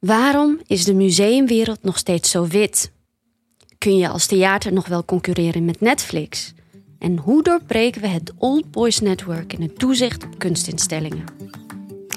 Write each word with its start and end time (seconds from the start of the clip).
Waarom 0.00 0.60
is 0.66 0.84
de 0.84 0.94
museumwereld 0.94 1.82
nog 1.82 1.98
steeds 1.98 2.30
zo 2.30 2.46
wit? 2.46 2.92
Kun 3.78 3.96
je 3.96 4.08
als 4.08 4.26
theater 4.26 4.72
nog 4.72 4.86
wel 4.86 5.04
concurreren 5.04 5.64
met 5.64 5.80
Netflix? 5.80 6.54
En 6.98 7.16
hoe 7.16 7.42
doorbreken 7.42 8.00
we 8.00 8.06
het 8.06 8.32
Old 8.38 8.70
Boys 8.70 9.00
Network 9.00 9.52
in 9.52 9.62
het 9.62 9.78
toezicht 9.78 10.24
op 10.24 10.38
kunstinstellingen? 10.38 11.24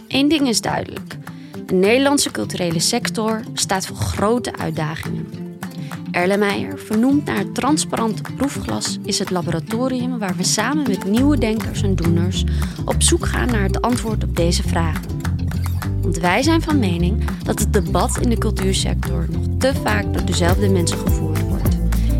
Eén 0.07 0.27
ding 0.27 0.47
is 0.47 0.61
duidelijk. 0.61 1.17
De 1.65 1.73
Nederlandse 1.73 2.31
culturele 2.31 2.79
sector 2.79 3.43
staat 3.53 3.85
voor 3.85 3.97
grote 3.97 4.57
uitdagingen. 4.57 5.57
Erlenmeyer, 6.11 6.79
vernoemd 6.79 7.25
naar 7.25 7.37
het 7.37 7.55
transparante 7.55 8.21
proefglas, 8.35 8.97
is 9.05 9.19
het 9.19 9.29
laboratorium 9.29 10.19
waar 10.19 10.35
we 10.35 10.43
samen 10.43 10.87
met 10.87 11.05
nieuwe 11.05 11.37
denkers 11.37 11.81
en 11.81 11.95
doeners 11.95 12.43
op 12.85 13.01
zoek 13.01 13.25
gaan 13.25 13.47
naar 13.47 13.63
het 13.63 13.81
antwoord 13.81 14.23
op 14.23 14.35
deze 14.35 14.63
vragen. 14.63 15.32
Want 16.03 16.17
wij 16.17 16.41
zijn 16.41 16.61
van 16.61 16.79
mening 16.79 17.23
dat 17.43 17.59
het 17.59 17.73
debat 17.73 18.17
in 18.17 18.29
de 18.29 18.37
cultuursector 18.37 19.25
nog 19.29 19.43
te 19.57 19.73
vaak 19.83 20.13
door 20.13 20.25
dezelfde 20.25 20.69
mensen 20.69 20.97
gevoerd 20.97 21.41
wordt. 21.41 21.77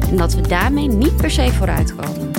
En 0.09 0.17
dat 0.17 0.33
we 0.33 0.41
daarmee 0.41 0.87
niet 0.87 1.15
per 1.15 1.31
se 1.31 1.51
vooruitkomen. 1.51 2.31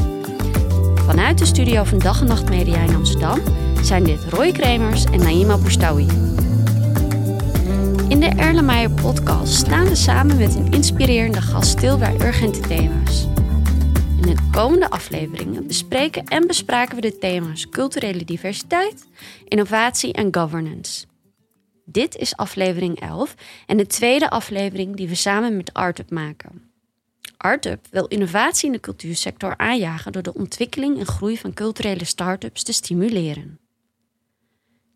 Vanuit 0.95 1.39
de 1.39 1.45
studio 1.45 1.85
van 1.85 1.99
Dag 1.99 2.21
en 2.21 2.27
Nacht 2.27 2.49
Media 2.49 2.79
in 2.79 2.95
Amsterdam 2.95 3.41
zijn 3.83 4.05
dit 4.05 4.25
Roy 4.25 4.53
Kremers 4.53 5.05
en 5.05 5.19
Naima 5.19 5.59
Boustawi. 5.59 6.07
In 8.09 8.21
de 8.21 8.33
Erlenmeyer 8.37 8.91
podcast 8.91 9.55
staan 9.55 9.89
we 9.89 9.95
samen 9.95 10.37
met 10.37 10.55
een 10.55 10.73
inspirerende 10.73 11.41
gast 11.41 11.71
stil 11.71 11.99
bij 11.99 12.15
urgente 12.21 12.61
thema's. 12.61 13.27
In 14.17 14.35
de 14.35 14.37
komende 14.51 14.91
afleveringen 14.91 15.67
bespreken 15.67 16.25
en 16.25 16.47
bespraken 16.47 16.95
we 16.95 17.01
de 17.01 17.19
thema's 17.19 17.69
culturele 17.69 18.25
diversiteit, 18.25 19.07
innovatie 19.49 20.13
en 20.13 20.35
governance. 20.35 21.05
Dit 21.85 22.17
is 22.17 22.37
aflevering 22.37 23.01
11 23.01 23.35
en 23.67 23.77
de 23.77 23.87
tweede 23.87 24.31
aflevering 24.31 24.97
die 24.97 25.09
we 25.09 25.15
samen 25.15 25.57
met 25.57 25.73
Artup 25.73 26.11
maken. 26.11 26.71
Artup 27.37 27.87
wil 27.91 28.07
innovatie 28.07 28.67
in 28.67 28.73
de 28.73 28.81
cultuursector 28.81 29.57
aanjagen 29.57 30.13
door 30.13 30.23
de 30.23 30.35
ontwikkeling 30.35 30.99
en 30.99 31.07
groei 31.07 31.39
van 31.39 31.55
culturele 31.55 32.05
start-ups 32.05 32.63
te 32.63 32.73
stimuleren. 32.73 33.59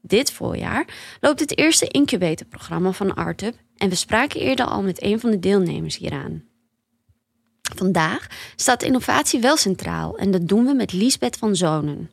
Dit 0.03 0.33
voorjaar 0.33 1.17
loopt 1.21 1.41
het 1.41 1.59
eerste 1.59 1.89
incubatorprogramma 1.89 2.93
van 2.93 3.15
Artup 3.15 3.55
en 3.77 3.89
we 3.89 3.95
spraken 3.95 4.41
eerder 4.41 4.67
al 4.67 4.83
met 4.83 5.03
een 5.03 5.21
van 5.21 5.31
de 5.31 5.39
deelnemers 5.39 5.97
hieraan. 5.97 6.45
Vandaag 7.77 8.27
staat 8.57 8.83
innovatie 8.83 9.41
wel 9.41 9.57
centraal 9.57 10.17
en 10.17 10.31
dat 10.31 10.49
doen 10.49 10.65
we 10.65 10.75
met 10.75 10.93
Liesbeth 10.93 11.37
van 11.37 11.57
Zonen. 11.57 12.09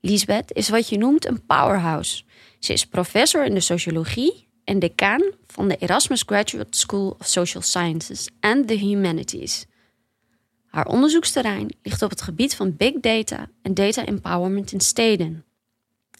Liesbeth 0.00 0.52
is 0.52 0.68
wat 0.68 0.88
je 0.88 0.98
noemt 0.98 1.26
een 1.26 1.46
powerhouse. 1.46 2.22
Ze 2.64 2.72
is 2.72 2.86
professor 2.86 3.44
in 3.44 3.54
de 3.54 3.60
sociologie 3.60 4.48
en 4.64 4.78
decaan 4.78 5.22
van 5.46 5.68
de 5.68 5.76
Erasmus 5.76 6.22
Graduate 6.26 6.78
School 6.78 7.16
of 7.18 7.26
Social 7.26 7.62
Sciences 7.62 8.28
and 8.40 8.68
the 8.68 8.74
Humanities. 8.74 9.66
Haar 10.66 10.86
onderzoeksterrein 10.86 11.76
ligt 11.82 12.02
op 12.02 12.10
het 12.10 12.22
gebied 12.22 12.54
van 12.54 12.76
big 12.76 12.92
data 13.00 13.48
en 13.62 13.74
data 13.74 14.06
empowerment 14.06 14.72
in 14.72 14.80
steden. 14.80 15.44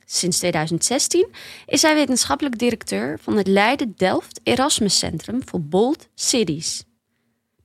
Sinds 0.04 0.38
2016 0.38 1.28
is 1.66 1.80
zij 1.80 1.94
wetenschappelijk 1.94 2.58
directeur 2.58 3.18
van 3.18 3.36
het 3.36 3.46
Leiden 3.46 3.94
Delft 3.96 4.40
Erasmus 4.42 4.98
Centrum 4.98 5.40
voor 5.44 5.60
Bold 5.60 6.08
Cities. 6.14 6.84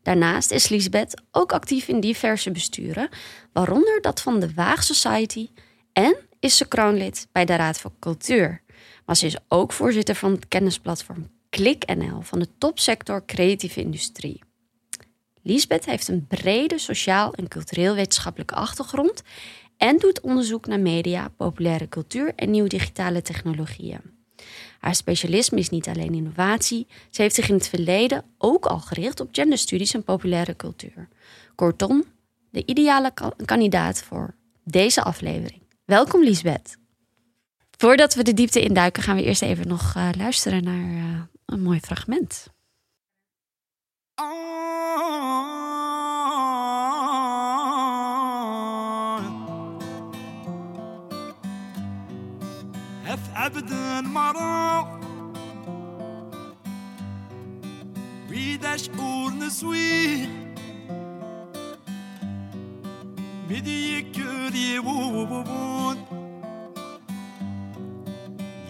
Daarnaast 0.02 0.52
is 0.52 0.70
Lisbeth 0.70 1.22
ook 1.32 1.52
actief 1.52 1.88
in 1.88 2.00
diverse 2.00 2.52
besturen, 2.52 3.10
waaronder 3.54 4.02
dat 4.02 4.22
van 4.22 4.40
de 4.40 4.54
Waag 4.54 4.84
Society 4.84 5.50
en 5.94 6.16
is 6.40 6.58
ze 6.58 6.68
kroonlid 6.68 7.28
bij 7.32 7.46
de 7.46 7.56
Raad 7.56 7.80
voor 7.80 7.92
Cultuur. 8.00 8.66
Maar 9.08 9.16
ze 9.18 9.26
is 9.26 9.38
ook 9.48 9.72
voorzitter 9.72 10.16
van 10.16 10.32
het 10.32 10.48
kennisplatform 10.48 11.30
KlikNL 11.50 12.22
van 12.22 12.40
de 12.40 12.48
topsector 12.58 13.26
creatieve 13.26 13.80
industrie. 13.80 14.42
Lisbeth 15.42 15.86
heeft 15.86 16.08
een 16.08 16.28
brede 16.28 16.78
sociaal 16.78 17.34
en 17.34 17.48
cultureel 17.48 17.96
wetenschappelijke 17.96 18.56
achtergrond 18.56 19.24
en 19.78 19.98
doet 19.98 20.22
onderzoek 20.22 20.68
naar 20.68 20.80
media, 20.80 21.30
populaire 21.38 21.90
cultuur 21.90 22.34
en 22.36 22.52
nieuwe 22.52 22.70
digitale 22.70 23.22
technologieën. 23.22 24.02
Haar 24.80 24.96
specialisme 24.96 25.60
is 25.60 25.70
niet 25.70 25.88
alleen 25.88 26.14
innovatie, 26.14 26.88
ze 27.10 27.22
heeft 27.22 27.36
zich 27.36 27.50
in 27.50 27.56
het 27.56 27.68
verleden 27.68 28.24
ook 28.38 28.66
al 28.66 28.80
gericht 28.80 29.20
op 29.20 29.30
genderstudies 29.32 29.94
en 29.94 30.04
populaire 30.04 30.56
cultuur. 30.56 31.08
Kortom, 31.56 32.04
de 32.50 32.64
ideale 32.66 33.14
kandidaat 33.46 34.04
voor 34.04 34.36
deze 34.64 35.04
aflevering. 35.04 35.62
Welkom 35.86 36.24
Lisbeth. 36.24 36.78
Voordat 37.79 38.15
we 38.15 38.23
de 38.23 38.35
diepte 38.35 38.63
induiken, 38.63 39.03
gaan 39.03 39.17
we 39.17 39.23
eerst 39.25 39.43
even 39.43 39.69
nog 39.69 39.95
uh, 39.97 40.09
luisteren 40.17 40.63
naar 40.63 41.05
uh, 41.05 41.21
een 41.47 41.63
mooi 41.63 41.81
fragment. 41.81 42.51
ابدا 53.47 54.01
مرة 54.01 55.01
ويدا 58.31 58.77
شعور 58.77 59.33
نسويه 59.33 60.29
مدي 63.51 64.03
كوري 64.03 64.79
وبون 64.79 65.97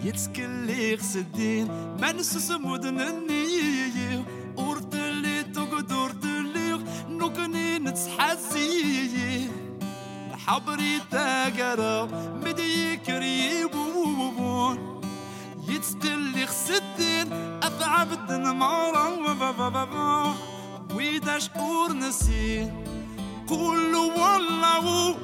يتسكليق 0.04 1.00
سدين 1.02 1.66
ما 2.00 2.12
نسس 2.12 2.50
مدن 2.50 3.00
النية 3.00 4.24
ورد 4.56 4.94
اللي 4.94 5.42
تقد 5.42 5.92
ورد 5.92 6.24
اللي 6.24 6.78
نكني 7.08 7.78
نتسحزي 7.78 9.48
الحبري 10.34 11.00
تاقرا 11.10 12.04
مدي 12.44 12.96
كريبون 12.96 14.78
يتسكليق 15.68 16.50
سدين 16.50 17.32
أثعب 17.62 18.12
الدن 18.12 18.50
مارا 18.50 19.08
ويداش 20.94 21.50
أور 21.56 21.92
نسين 21.92 22.84
قولوا 23.48 24.12
والله 24.12 25.16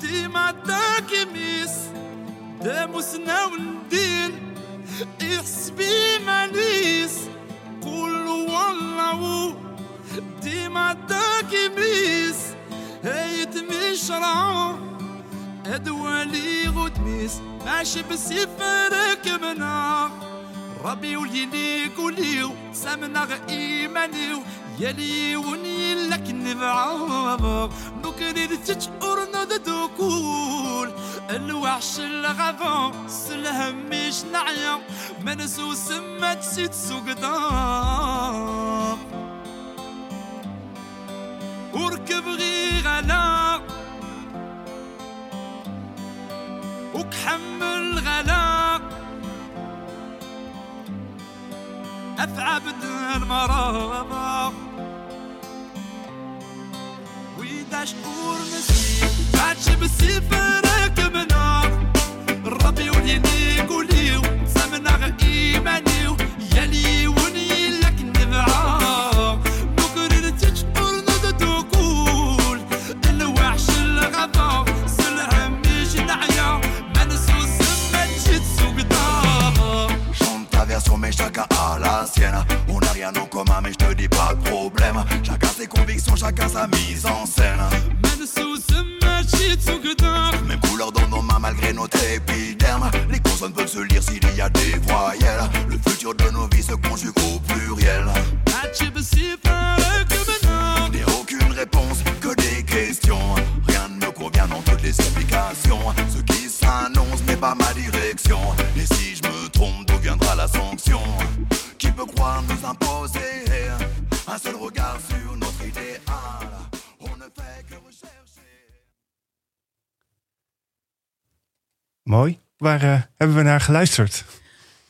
ديما 0.00 0.50
تاكي 0.50 1.24
ميس 1.24 1.70
داموسنا 2.62 3.44
وندير 3.44 4.30
إحسبي 5.22 6.18
مانيس 6.26 7.18
قول 7.82 8.26
والله 8.28 9.54
ديما 10.42 10.92
داكي 10.92 11.68
ميس 11.68 12.36
هايت 13.04 13.56
مشرع 13.56 14.76
أدوالي 15.66 16.68
غود 16.68 16.98
ماشي 17.66 18.02
بالسيف 18.02 18.48
ركبنا 18.92 20.10
ربي 20.84 21.16
وليلي 21.16 21.86
قوليو 21.96 22.50
سامنا 22.72 23.24
غ 23.24 23.32
إيمانيو. 23.48 24.42
يلي 24.78 25.36
وني 25.36 25.94
لك 25.94 26.30
نبعض 26.30 27.72
نكري 28.04 28.46
تشعر 28.46 29.18
نددكول 29.34 30.92
الوحش 31.30 31.98
الغفا 31.98 32.92
سلهم 33.08 33.86
مش 33.90 34.24
نعيا 34.32 34.78
منسو 35.24 35.74
سمت 35.74 36.42
سيت 36.42 36.74
سقدام 36.74 38.16
وركب 41.74 42.28
غي 42.28 42.80
غلا 42.80 43.60
وكحمل 46.94 47.98
غلا. 47.98 48.80
أثعب 52.18 52.62
المرابا 52.82 54.25
estás 57.76 57.94
por 57.94 58.38
nascer. 58.50 59.10
Bate-me 59.32 59.88
se 59.88 60.45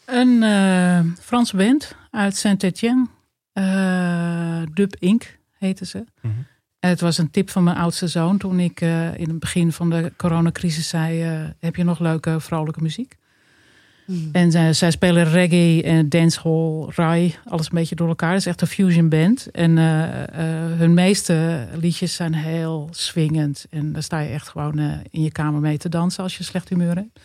Een 0.05 0.43
eh, 0.43 1.01
Franse 1.21 1.57
band 1.57 1.95
uit 2.11 2.37
Saint-Étienne. 2.37 3.07
Eh, 3.53 4.63
Dub 4.73 4.97
Inc. 4.99 5.39
heette 5.59 5.87
ze. 5.87 6.05
Mhm. 6.21 6.35
En 6.81 6.91
het 6.91 7.01
was 7.01 7.19
een 7.19 7.31
tip 7.31 7.51
van 7.51 7.65
mijn 7.65 7.77
oudste 7.77 8.09
zoon 8.09 8.39
toen 8.39 8.61
ik 8.61 8.81
eh, 8.81 9.19
in 9.19 9.29
het 9.29 9.39
begin 9.39 9.73
van 9.73 9.91
de 9.91 10.13
coronacrisis 10.17 10.89
zei: 10.89 11.23
Heb 11.59 11.77
je 11.77 11.85
nog 11.85 11.99
leuke, 11.99 12.41
vrolijke 12.41 12.83
muziek? 12.83 13.17
En 14.33 14.51
zij, 14.51 14.73
zij 14.73 14.91
spelen 14.91 15.25
reggae 15.25 15.83
en 15.83 16.09
dancehall, 16.09 16.87
rai, 16.89 17.35
alles 17.45 17.67
een 17.67 17.75
beetje 17.75 17.95
door 17.95 18.09
elkaar. 18.09 18.31
Het 18.31 18.39
is 18.39 18.47
echt 18.47 18.61
een 18.61 18.67
fusion 18.67 19.09
band. 19.09 19.51
En 19.51 19.79
eh, 19.79 20.23
eh, 20.23 20.79
hun 20.79 20.95
meeste 20.95 21.67
liedjes 21.81 22.15
zijn 22.15 22.35
heel 22.35 22.89
swingend. 22.91 23.67
En 23.71 23.93
daar 23.93 24.03
sta 24.03 24.19
je 24.19 24.29
echt 24.29 24.49
gewoon 24.49 24.79
in 25.11 25.23
je 25.23 25.33
kamer 25.33 25.61
mee 25.61 25.79
te 25.79 25.89
dansen 25.89 26.23
als 26.23 26.37
je 26.37 26.45
slecht 26.45 26.69
humeur 26.69 26.95
hebt. 26.95 27.21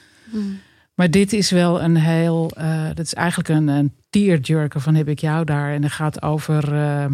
Maar 1.02 1.12
dit 1.12 1.34
is 1.34 1.52
wel 1.52 1.82
een 1.82 1.96
heel, 1.96 2.52
eh 2.56 2.88
dat 2.88 3.06
is 3.06 3.14
eigenlijk 3.14 3.50
een, 3.50 3.68
een 3.68 3.94
tearjerker 4.10 4.82
van 4.82 4.96
heb 4.96 5.08
ik 5.08 5.20
jou 5.20 5.46
daar. 5.46 5.74
En 5.74 5.84
het 5.84 5.92
gaat 5.92 6.22
over, 6.22 6.74
ehm, 6.74 7.14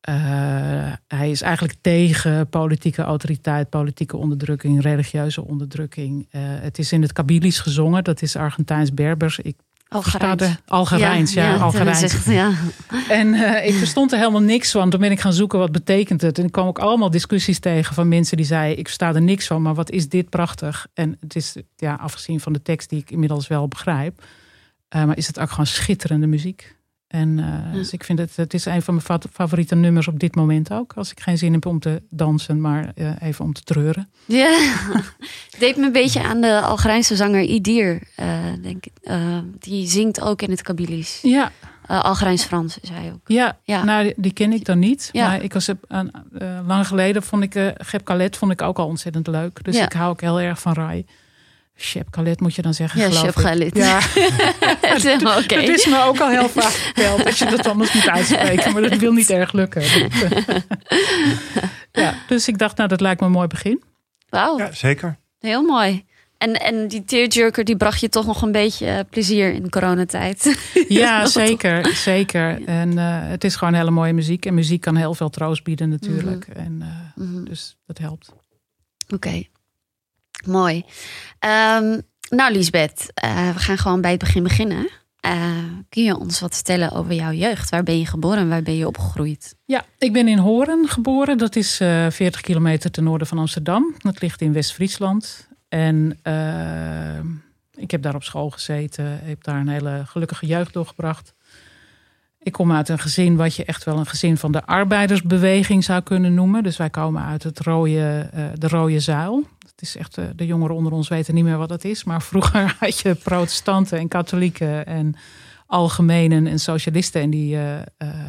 eh, 0.00 0.92
hij 1.06 1.30
is 1.30 1.42
eigenlijk 1.42 1.74
tegen 1.80 2.48
politieke 2.48 3.02
autoriteit, 3.02 3.68
politieke 3.68 4.16
onderdrukking, 4.16 4.82
religieuze 4.82 5.44
onderdrukking. 5.44 6.26
Eh, 6.30 6.40
het 6.44 6.78
is 6.78 6.92
in 6.92 7.02
het 7.02 7.12
Kabilis 7.12 7.60
gezongen, 7.60 8.04
dat 8.04 8.22
is 8.22 8.36
Argentijns-Berbers. 8.36 9.38
Ik 9.38 9.56
Algerijns, 10.66 11.32
ja, 11.32 11.56
Algerijns. 11.56 12.02
is 12.02 12.12
echt- 12.14 12.24
ja. 12.24 12.50
En 13.08 13.34
eh, 13.34 13.66
ik 13.68 13.74
verstond 13.74 14.12
er 14.12 14.18
helemaal 14.18 14.40
niks 14.42 14.70
van. 14.70 14.90
Toen 14.90 15.00
ben 15.00 15.10
ik 15.10 15.20
gaan 15.20 15.32
zoeken 15.32 15.58
wat 15.58 15.72
betekent 15.72 16.20
het. 16.20 16.38
En 16.38 16.44
ik 16.44 16.52
kwam 16.52 16.66
ook 16.66 16.78
allemaal 16.78 17.10
discussies 17.10 17.58
tegen 17.58 17.94
van 17.94 18.08
mensen 18.08 18.36
die 18.36 18.46
zeiden: 18.46 18.78
ik 18.78 18.84
versta 18.86 19.14
er 19.14 19.22
niks 19.22 19.46
van, 19.46 19.62
maar 19.62 19.74
wat 19.74 19.90
is 19.90 20.08
dit 20.08 20.28
prachtig? 20.30 20.86
En 20.94 21.16
het 21.20 21.36
is 21.36 21.56
ja, 21.76 21.94
afgezien 21.94 22.40
van 22.40 22.52
de 22.52 22.62
tekst 22.62 22.88
die 22.88 23.00
ik 23.00 23.10
inmiddels 23.10 23.46
wel 23.46 23.68
begrijp, 23.68 24.22
eh, 24.88 25.04
maar 25.04 25.16
is 25.16 25.26
het 25.26 25.40
ook 25.40 25.50
gewoon 25.50 25.66
schitterende 25.66 26.26
muziek. 26.26 26.76
En 27.14 27.38
eh, 27.38 27.72
dus 27.72 27.92
ik 27.92 28.04
vind 28.04 28.18
het, 28.18 28.36
het 28.36 28.54
is 28.54 28.64
een 28.64 28.82
van 28.82 28.94
mijn 28.94 29.06
fa- 29.06 29.28
favoriete 29.32 29.74
nummers 29.74 30.08
op 30.08 30.18
dit 30.18 30.34
moment 30.34 30.72
ook. 30.72 30.92
Als 30.96 31.10
ik 31.10 31.20
geen 31.20 31.38
zin 31.38 31.52
heb 31.52 31.66
om 31.66 31.78
te 31.80 32.02
dansen, 32.10 32.60
maar 32.60 32.92
eh, 32.94 33.10
even 33.20 33.44
om 33.44 33.52
te 33.52 33.62
treuren. 33.62 34.08
Ja, 34.24 34.58
deed 35.58 35.76
me 35.76 35.86
een 35.86 35.92
beetje 35.92 36.22
aan 36.22 36.40
de 36.40 36.60
Algerijnse 36.60 37.16
zanger 37.16 37.42
Idir, 37.42 38.02
eh, 38.16 38.38
denk 38.62 38.84
ik. 38.86 38.92
Die 39.58 39.88
zingt 39.88 40.20
ook 40.20 40.42
in 40.42 40.50
het 40.50 40.62
Kabilis. 40.62 41.18
Ja, 41.22 41.52
Algerijns-Frans, 41.86 42.78
zei 42.82 42.98
hij 43.00 43.12
ook. 43.12 43.20
ja, 43.28 43.58
Ja. 43.64 43.84
Nou, 43.84 44.12
die- 44.16 44.32
ken 44.32 44.52
ik 44.52 44.64
dan 44.64 44.78
niet. 44.78 45.08
Ja. 45.12 45.26
Maar 45.28 45.42
ik 45.42 45.52
was 45.52 45.68
lang 46.66 46.86
geleden 46.86 47.22
vond 47.22 47.42
ik 47.42 47.72
Gep 47.76 48.04
Khaled 48.04 48.36
vond 48.36 48.52
ik 48.52 48.62
ook 48.62 48.78
al 48.78 48.86
ontzettend 48.86 49.26
leuk. 49.26 49.64
Dus 49.64 49.76
ik 49.78 49.92
hou 49.92 50.10
ook 50.10 50.20
heel 50.20 50.40
erg 50.40 50.60
van 50.60 50.72
Rai. 50.72 51.06
Shep 51.76 52.10
Khaled 52.10 52.40
moet 52.40 52.54
je 52.54 52.62
dan 52.62 52.74
zeggen. 52.74 53.00
Ja, 53.00 53.06
geloof 53.08 53.24
Shep. 53.24 53.34
Khaled. 53.34 53.76
Ja, 53.76 53.98
Het 54.80 54.96
is 54.96 55.02
helemaal 55.02 55.38
Oké. 55.38 55.54
het 55.54 55.68
is 55.68 55.86
me 55.86 56.02
ook 56.04 56.20
al 56.20 56.28
heel 56.28 56.48
vaak 56.48 56.70
verteld 56.84 57.24
dat 57.24 57.38
je 57.38 57.44
dat 57.46 57.66
anders 57.66 57.92
moet 57.94 58.08
uitspreken. 58.08 58.72
Maar 58.72 58.82
dat 58.82 58.96
wil 58.96 59.12
niet 59.12 59.30
erg 59.30 59.52
lukken. 59.52 59.82
ja, 61.92 62.14
dus 62.26 62.48
ik 62.48 62.58
dacht, 62.58 62.76
nou 62.76 62.88
dat 62.88 63.00
lijkt 63.00 63.20
me 63.20 63.26
een 63.26 63.32
mooi 63.32 63.46
begin. 63.46 63.82
Wauw, 64.28 64.58
Ja, 64.58 64.72
zeker. 64.72 65.16
heel 65.38 65.62
mooi. 65.62 66.04
En, 66.38 66.60
en 66.60 66.88
die 66.88 67.04
tearjerker 67.04 67.64
die 67.64 67.76
bracht 67.76 68.00
je 68.00 68.08
toch 68.08 68.26
nog 68.26 68.42
een 68.42 68.52
beetje 68.52 68.86
eh, 68.86 68.98
plezier 69.10 69.52
in 69.52 69.70
coronatijd. 69.70 70.56
Ja, 70.88 71.26
zeker. 71.26 71.86
zeker. 71.96 72.64
En 72.66 72.98
eh, 72.98 73.28
het 73.28 73.44
is 73.44 73.56
gewoon 73.56 73.74
hele 73.74 73.90
mooie 73.90 74.12
muziek. 74.12 74.46
En 74.46 74.54
muziek 74.54 74.80
kan 74.80 74.96
heel 74.96 75.14
veel 75.14 75.30
troost 75.30 75.64
bieden 75.64 75.88
natuurlijk. 75.88 76.46
En, 76.46 76.78
eh, 76.82 77.22
Mhm. 77.24 77.44
dus 77.44 77.76
dat 77.86 77.98
helpt. 77.98 78.32
Oké, 79.14 79.42
mooi. 80.46 80.84
Ehm, 81.38 82.00
nou, 82.28 82.52
Liesbeth, 82.52 83.10
eh, 83.14 83.50
we 83.50 83.58
gaan 83.58 83.78
gewoon 83.78 84.00
bij 84.00 84.10
het 84.10 84.20
begin 84.20 84.42
beginnen. 84.42 84.88
Eh, 85.20 85.32
kun 85.88 86.02
je 86.02 86.18
ons 86.18 86.40
wat 86.40 86.54
vertellen 86.54 86.92
over 86.92 87.12
jouw 87.12 87.32
jeugd? 87.32 87.70
Waar 87.70 87.82
ben 87.82 87.98
je 87.98 88.06
geboren 88.06 88.38
en 88.38 88.48
waar 88.48 88.62
ben 88.62 88.76
je 88.76 88.86
opgegroeid? 88.86 89.54
Ja, 89.64 89.84
ik 89.98 90.12
ben 90.12 90.28
in 90.28 90.38
Horen 90.38 90.88
geboren. 90.88 91.38
Dat 91.38 91.56
is 91.56 91.80
eh 91.80 92.06
40 92.10 92.40
kilometer 92.40 92.90
ten 92.90 93.04
noorden 93.04 93.26
van 93.26 93.38
Amsterdam. 93.38 93.94
Dat 93.98 94.20
ligt 94.20 94.40
in 94.40 94.52
West-Friesland. 94.52 95.48
En 95.68 96.18
ik 97.74 97.90
heb 97.90 98.02
daar 98.02 98.14
op 98.14 98.22
school 98.22 98.50
gezeten. 98.50 99.20
Heb 99.22 99.44
daar 99.44 99.60
een 99.60 99.68
hele 99.68 100.02
gelukkige 100.06 100.46
jeugd 100.46 100.72
doorgebracht. 100.72 101.34
Ik 102.38 102.52
kom 102.52 102.72
uit 102.72 102.88
een 102.88 102.98
gezin 102.98 103.36
wat 103.36 103.54
je 103.54 103.64
echt 103.64 103.84
wel 103.84 103.98
een 103.98 104.06
gezin 104.06 104.36
van 104.36 104.52
de 104.52 104.64
arbeidersbeweging 104.64 105.84
zou 105.84 106.02
kunnen 106.02 106.34
noemen. 106.34 106.62
Dus 106.62 106.76
wij 106.76 106.90
komen 106.90 107.22
uit 107.22 107.42
het 107.42 107.60
rode, 107.60 108.30
de 108.54 108.68
rode 108.68 109.00
zuil. 109.00 109.46
Is 109.84 109.96
echt, 109.96 110.18
eh, 110.18 110.24
de 110.36 110.46
jongeren 110.46 110.76
onder 110.76 110.92
ons 110.92 111.08
weten 111.08 111.34
niet 111.34 111.44
meer 111.44 111.58
wat 111.58 111.68
dat 111.68 111.84
is. 111.84 112.04
Maar 112.04 112.22
vroeger 112.22 112.76
had 112.80 112.98
je 112.98 113.14
protestanten 113.14 113.98
en 113.98 114.08
katholieken 114.08 114.86
en 114.86 115.14
algemenen 115.66 116.46
en 116.46 116.58
socialisten. 116.58 117.20
En 117.20 117.30
die, 117.30 117.54
eh, 117.54 117.80
eh, 117.80 117.84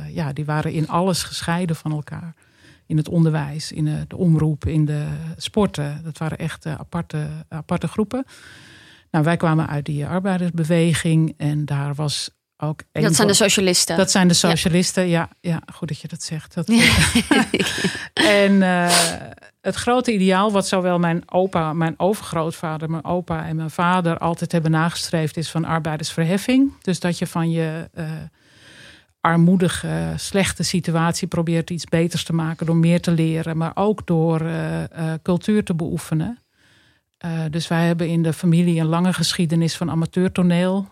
ja, 0.10 0.34
die 0.34 0.46
waren 0.46 0.72
in 0.72 0.88
alles 0.88 1.24
gescheiden 1.24 1.76
van 1.76 1.92
elkaar. 1.92 2.36
In 2.86 2.98
het 2.98 3.10
onderwijs, 3.10 3.72
in 3.72 3.86
de, 3.86 4.18
omroep, 4.18 4.66
in 4.66 4.86
de 4.86 5.08
sporten. 5.38 6.02
Dat 6.04 6.18
waren 6.18 6.38
echt 6.38 6.66
aparte, 6.66 7.28
aparte 7.50 7.88
groepen. 7.88 8.26
Nou, 9.12 9.24
wij 9.24 9.38
kwamen 9.38 9.68
uit 9.68 9.86
die 9.86 10.06
arbeidersbeweging. 10.06 11.34
En 11.38 11.66
daar 11.66 11.96
was 11.96 12.30
ook... 12.58 12.82
een 12.92 13.02
dat 13.02 13.16
zijn 13.16 13.28
de 13.28 13.34
socialisten. 13.34 13.98
dat 13.98 14.12
zijn 14.12 14.28
de 14.28 14.34
socialisten, 14.34 15.08
ja. 15.08 15.30
ja, 15.40 15.62
goed 15.74 15.88
dat 15.88 16.00
je 16.00 16.08
dat 16.08 16.24
zegt. 16.24 16.54
Dat, 16.54 16.68
Ja. 16.68 17.48
en 18.44 18.62
eh, 18.62 18.96
het 19.62 19.76
grote 19.76 20.14
ideaal, 20.14 20.52
wat 20.52 20.68
zowel 20.68 21.00
mijn 21.00 21.32
opa, 21.32 21.74
mijn 21.74 21.94
overgrootvader, 21.98 22.90
mijn 22.90 23.06
opa 23.06 23.46
en 23.46 23.56
mijn 23.56 23.70
vader 23.70 24.18
altijd 24.18 24.52
hebben 24.52 24.72
nagestreefd, 24.72 25.38
is 25.38 25.52
van 25.52 25.66
arbeidersverheffing. 25.66 26.74
Dus 26.82 27.00
dat 27.00 27.18
je 27.18 27.28
van 27.28 27.52
je 27.52 27.90
eh, 27.94 28.06
armoedige, 29.22 30.14
slechte 30.16 30.64
situatie 30.64 31.28
probeert 31.28 31.70
iets 31.70 31.86
beters 31.86 32.24
te 32.24 32.34
maken 32.34 32.66
door 32.66 32.78
meer 32.78 33.02
te 33.02 33.12
leren, 33.12 33.58
maar 33.58 33.72
ook 33.74 34.08
door 34.08 34.42
eh, 34.42 34.84
cultuur 35.22 35.64
te 35.64 35.76
beoefenen. 35.76 36.40
Dus 37.50 37.68
wij 37.68 37.86
hebben 37.86 38.08
in 38.08 38.24
de 38.24 38.34
familie 38.34 38.80
een 38.80 38.86
lange 38.86 39.14
geschiedenis 39.14 39.76
van 39.76 39.92
amateurtoneel. 39.92 40.90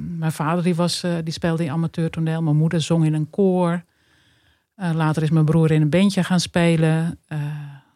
Mijn 0.00 0.32
vader 0.32 0.62
die 0.62 0.74
was, 0.74 1.02
eh, 1.02 1.14
die 1.24 1.32
speelde 1.32 1.64
in 1.64 1.70
amateurtoneel. 1.70 2.42
Mijn 2.42 2.56
moeder 2.56 2.80
zong 2.80 3.04
in 3.04 3.14
een 3.14 3.30
koor. 3.30 3.84
Eh, 4.74 4.90
later 4.94 5.22
is 5.22 5.30
mijn 5.30 5.44
broer 5.44 5.70
in 5.70 5.82
een 5.82 5.90
bandje 5.90 6.24
gaan 6.24 6.40
spelen. 6.40 7.18
Eh, 7.26 7.38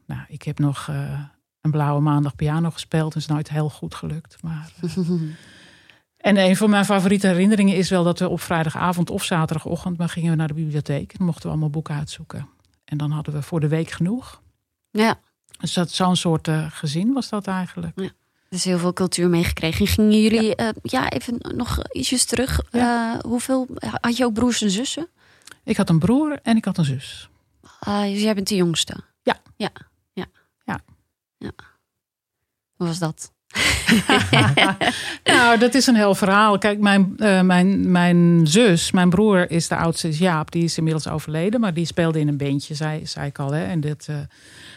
nou, 0.07 0.21
ik 0.29 0.43
heb 0.43 0.59
nog 0.59 0.89
een 1.61 1.71
blauwe 1.71 2.01
maandag 2.01 2.37
piano 2.37 2.71
gespeeld. 2.71 3.13
Dat 3.13 3.23
is 3.23 3.29
nooit 3.29 3.51
heel 3.51 3.71
goed 3.71 3.95
gelukt. 3.95 4.43
Maar, 4.43 4.71
en 6.17 6.37
een 6.37 6.57
van 6.57 6.71
mijn 6.71 6.85
favoriete 6.85 7.27
herinneringen 7.27 7.77
is 7.77 7.91
wel 7.91 8.05
dat 8.05 8.19
we 8.19 8.29
op 8.29 8.41
vrijdagavond 8.41 9.11
of 9.11 9.25
zaterdagochtend... 9.25 9.99
maar 9.99 10.09
gingen 10.09 10.31
we 10.31 10.37
naar 10.37 10.49
de 10.49 10.55
bibliotheek. 10.55 11.19
Dan 11.19 11.27
mochten 11.27 11.43
we 11.43 11.49
allemaal 11.49 11.71
boeken 11.71 11.95
uitzoeken. 11.95 12.49
En 12.85 12.97
dan 12.97 13.11
hadden 13.11 13.35
we 13.35 13.43
voor 13.43 13.61
de 13.61 13.69
week 13.69 13.91
genoeg. 13.91 14.43
ja, 14.91 15.21
Dus 15.61 15.73
dat 15.73 15.91
zo'n 15.91 16.17
soort 16.17 16.49
gezin 16.69 17.13
was 17.13 17.29
dat 17.29 17.47
eigenlijk. 17.47 18.13
Is 18.55 18.65
heel 18.65 18.79
veel 18.79 18.93
cultuur 18.93 19.29
meegekregen. 19.29 19.87
Gingen 19.87 20.23
jullie, 20.23 20.53
ja, 20.57 20.73
ja 20.83 21.11
even 21.11 21.37
nog 21.55 21.83
ietsjes 21.93 22.25
terug. 22.25 22.61
Ja. 22.71 23.15
Eh, 23.15 23.21
hoeveel, 23.21 23.67
had 24.01 24.17
je 24.17 24.25
ook 24.25 24.33
broers 24.33 24.63
en 24.63 24.71
zussen? 24.71 25.09
Ik 25.65 25.77
had 25.77 25.89
een 25.89 25.99
broer 25.99 26.39
en 26.43 26.57
ik 26.57 26.65
had 26.65 26.79
een 26.79 26.85
zus. 26.85 27.29
Ah, 27.81 28.03
dus 28.03 28.23
jij 28.23 28.35
bent 28.35 28.49
de 28.49 28.57
jongste? 28.57 28.97
Ja. 29.23 29.37
Ja, 29.57 29.71
ja. 30.13 30.27
Ja. 30.65 30.81
ja. 31.39 31.51
Hoe 32.77 32.87
was 32.87 32.99
dat? 32.99 33.33
Nou, 35.25 35.59
dat 35.59 35.75
is 35.75 35.87
een 35.87 35.95
heel 35.95 36.15
verhaal. 36.15 36.59
Kijk, 36.59 36.79
mijn, 36.79 37.15
eh, 37.19 37.41
mijn, 37.41 37.91
mijn 37.91 38.47
zus, 38.47 38.91
mijn 38.91 39.11
broer 39.11 39.51
is 39.51 39.69
de 39.69 39.77
oudste, 39.77 40.09
is 40.09 40.19
Jaap. 40.19 40.51
Die 40.51 40.65
is 40.65 40.77
inmiddels 40.77 41.09
overleden, 41.09 41.61
maar 41.61 41.75
die 41.75 41.87
speelde 41.87 42.21
in 42.21 42.29
een 42.29 42.37
bandje, 42.37 42.75
zei, 42.75 43.07
zei 43.07 43.27
ik 43.27 43.39
al. 43.39 43.53
Hè? 43.53 43.65
En 43.65 43.81
dit, 43.81 44.09
eh, 44.09 44.15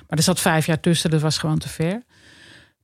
maar 0.08 0.18
er 0.18 0.24
zat 0.24 0.40
vijf 0.40 0.66
jaar 0.66 0.80
tussen, 0.80 1.10
dat 1.10 1.22
was 1.22 1.38
gewoon 1.38 1.58
te 1.58 1.70
ver. 1.70 2.04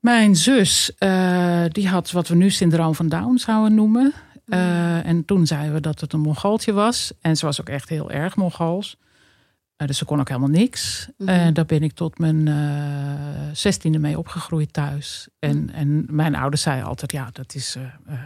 Mijn 0.04 0.36
zus, 0.36 0.92
eh, 0.98 1.64
die 1.68 1.88
had 1.88 2.12
wat 2.12 2.28
we 2.28 2.36
nu 2.36 2.50
syndroom 2.50 2.96
van 2.96 3.10
Down 3.10 3.38
zouden 3.38 3.74
noemen. 3.76 4.14
Eh, 4.46 5.06
en 5.06 5.26
toen 5.26 5.48
zeiden 5.48 5.74
we 5.74 5.80
dat 5.80 6.02
het 6.02 6.14
een 6.14 6.20
Mongooltje 6.20 6.74
was. 6.74 7.12
En 7.22 7.38
ze 7.38 7.46
was 7.46 7.62
ook 7.62 7.70
echt 7.70 7.90
heel 7.90 8.12
erg 8.12 8.36
Mongools. 8.36 8.98
Eh, 9.76 9.88
dus 9.88 9.98
ze 9.98 10.06
kon 10.06 10.20
ook 10.20 10.28
helemaal 10.28 10.50
niks. 10.50 11.08
Mhm. 11.18 11.30
En 11.30 11.54
daar 11.54 11.66
ben 11.66 11.84
ik 11.84 11.94
tot 11.94 12.20
mijn 12.20 12.50
zestiende 13.54 14.00
mee 14.00 14.18
opgegroeid 14.18 14.74
thuis. 14.74 15.28
En, 15.40 15.64
Mhm. 15.64 15.74
en 15.76 16.06
mijn 16.10 16.36
ouders 16.36 16.62
zeiden 16.62 16.86
altijd, 16.88 17.12
ja, 17.12 17.30
dat 17.32 17.56
is, 17.56 17.78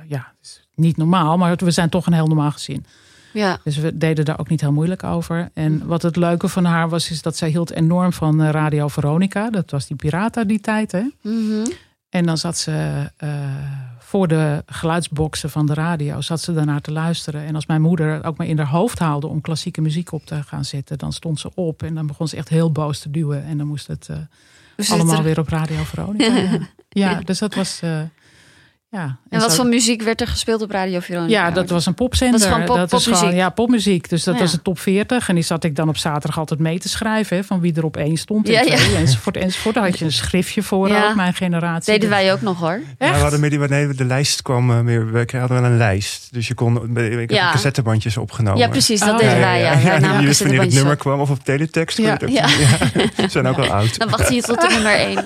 ja, 0.07 0.33
dat 0.37 0.41
is 0.41 0.67
niet 0.75 0.97
normaal. 0.97 1.37
Maar 1.37 1.55
we 1.55 1.71
zijn 1.71 1.89
toch 1.89 2.05
een 2.05 2.13
heel 2.13 2.27
normaal 2.27 2.51
gezin. 2.51 2.85
Ja. 3.33 3.59
Dus 3.63 3.77
we 3.77 3.97
deden 3.97 4.25
daar 4.25 4.39
ook 4.39 4.49
niet 4.49 4.61
heel 4.61 4.71
moeilijk 4.71 5.03
over. 5.03 5.49
En 5.53 5.87
wat 5.87 6.01
het 6.01 6.15
leuke 6.15 6.47
van 6.47 6.65
haar 6.65 6.89
was, 6.89 7.11
is 7.11 7.21
dat 7.21 7.37
zij 7.37 7.49
hield 7.49 7.71
enorm 7.71 8.13
van 8.13 8.41
eh, 8.41 8.49
Radio 8.49 8.87
Veronica. 8.87 9.49
Dat 9.49 9.71
was 9.71 9.87
die 9.87 9.95
Pirata 9.95 10.43
die 10.43 10.59
tijd, 10.59 10.91
hè. 10.91 11.03
Mhm. 11.21 11.65
En 12.09 12.25
dan 12.25 12.37
zat 12.37 12.57
ze 12.57 13.09
eh, 13.17 13.29
voor 13.99 14.27
de 14.27 14.63
geluidsboxen 14.65 15.49
van 15.49 15.65
de 15.65 15.73
radio, 15.73 16.21
zat 16.21 16.41
ze 16.41 16.53
daarnaar 16.53 16.81
te 16.81 16.91
luisteren. 16.91 17.45
En 17.45 17.55
als 17.55 17.65
mijn 17.65 17.81
moeder 17.81 18.13
het 18.13 18.23
ook 18.23 18.37
maar 18.37 18.47
in 18.47 18.57
haar 18.57 18.67
hoofd 18.67 18.99
haalde 18.99 19.27
om 19.27 19.41
klassieke 19.41 19.81
muziek 19.81 20.11
op 20.11 20.25
te 20.25 20.43
gaan 20.43 20.65
zetten, 20.65 20.97
dan 20.97 21.13
stond 21.13 21.39
ze 21.39 21.51
op 21.55 21.83
en 21.83 21.95
dan 21.95 22.07
begon 22.07 22.27
ze 22.27 22.35
echt 22.35 22.49
heel 22.49 22.71
boos 22.71 22.99
te 22.99 23.11
duwen. 23.11 23.43
En 23.43 23.57
dan 23.57 23.67
moest 23.67 23.87
het 23.87 24.09
eh, 24.09 24.91
allemaal 24.91 25.23
weer 25.23 25.39
op 25.39 25.47
Radio 25.47 25.83
Veronica. 25.83 26.59
ja. 26.89 27.21
Dus 27.25 27.39
dat 27.39 27.55
was. 27.55 27.81
Ja. 28.89 29.17
En 29.29 29.39
wat 29.39 29.49
zo- 29.49 29.55
voor 29.55 29.65
muziek 29.65 30.01
werd 30.01 30.21
er 30.21 30.27
gespeeld 30.27 30.61
op 30.61 30.71
Radio 30.71 30.99
Veronica? 30.99 31.31
ja, 31.45 31.51
dat 31.51 31.69
was 31.69 31.85
een 31.85 31.93
popzender. 31.93 32.39
Dat 32.39 32.47
is 32.47 32.53
gewoon 32.53 32.67
pop- 32.67 32.75
dat 32.77 32.85
is 32.85 32.91
popmuziek. 32.91 33.15
gewoon 33.27 33.35
ja, 33.35 33.49
popmuziek. 33.49 34.09
Dus 34.09 34.23
dat 34.23 34.33
Ja. 34.35 34.39
was 34.41 34.51
de 34.51 34.61
top 34.61 34.79
40. 34.79 35.29
En 35.29 35.35
die 35.35 35.43
zat 35.43 35.63
ik 35.63 35.75
dan 35.75 35.89
op 35.89 35.97
zaterdag 35.97 36.37
altijd 36.39 36.59
mee 36.59 36.79
te 36.79 36.89
schrijven. 36.89 37.37
Hè, 37.37 37.43
van 37.43 37.59
wie 37.59 37.73
er 37.75 37.83
op 37.85 37.97
één 37.97 38.17
stond. 38.17 38.47
En 38.49 38.53
Ja, 38.53 38.63
enzovoort, 38.97 39.37
enzovoort. 39.37 39.75
Daar 39.75 39.83
had 39.85 39.99
je 39.99 40.05
een 40.05 40.11
schriftje 40.11 40.63
voor 40.63 40.87
Ja. 40.87 41.09
ook, 41.09 41.15
mijn 41.15 41.33
generatie. 41.33 41.93
Deden 41.93 42.09
Dus- 42.09 42.17
wij 42.19 42.33
ook 42.33 42.41
nog 42.41 42.59
hoor. 42.59 42.69
Ja, 42.71 42.79
we 42.97 43.05
Echt? 43.05 43.21
hadden 43.21 43.39
meer 43.39 43.49
die, 43.49 43.59
nee, 43.59 43.87
de 43.93 44.05
lijst 44.05 44.41
kwam 44.41 44.71
eh, 44.71 44.79
meer. 44.79 45.11
We 45.11 45.17
hadden 45.37 45.61
wel 45.61 45.71
een 45.71 45.77
lijst. 45.77 46.27
Dus 46.33 46.47
je 46.47 46.53
kon. 46.53 46.97
Ik 46.97 47.19
heb 47.19 47.29
Ja. 47.29 47.51
cassettebandjes 47.51 48.17
opgenomen. 48.17 48.59
Ja, 48.59 48.67
precies, 48.67 48.99
dat 48.99 49.09
Oh, 49.09 49.17
deden 49.17 49.33
ja, 49.33 49.39
wij. 49.39 49.59
Ja, 49.59 49.71
ja, 49.71 49.83
Wij 49.83 49.93
ja, 49.93 49.99
namen 49.99 50.21
je 50.21 50.27
wist 50.27 50.39
wanneer 50.39 50.61
het 50.61 50.73
nummer 50.73 50.93
op. 50.93 50.99
kwam 50.99 51.19
of 51.19 51.29
op 51.29 51.43
teletext. 51.43 51.97
Ja. 51.97 52.13
ook 52.13 53.29
zijn 53.31 53.47
ook 53.47 53.55
wel 53.57 53.67
oud. 53.71 53.97
Dan 53.97 54.09
wachtte 54.09 54.33
je 54.33 54.41
tot 54.41 54.61
de 54.61 54.67
nummer 54.67 54.91
één. 54.93 55.23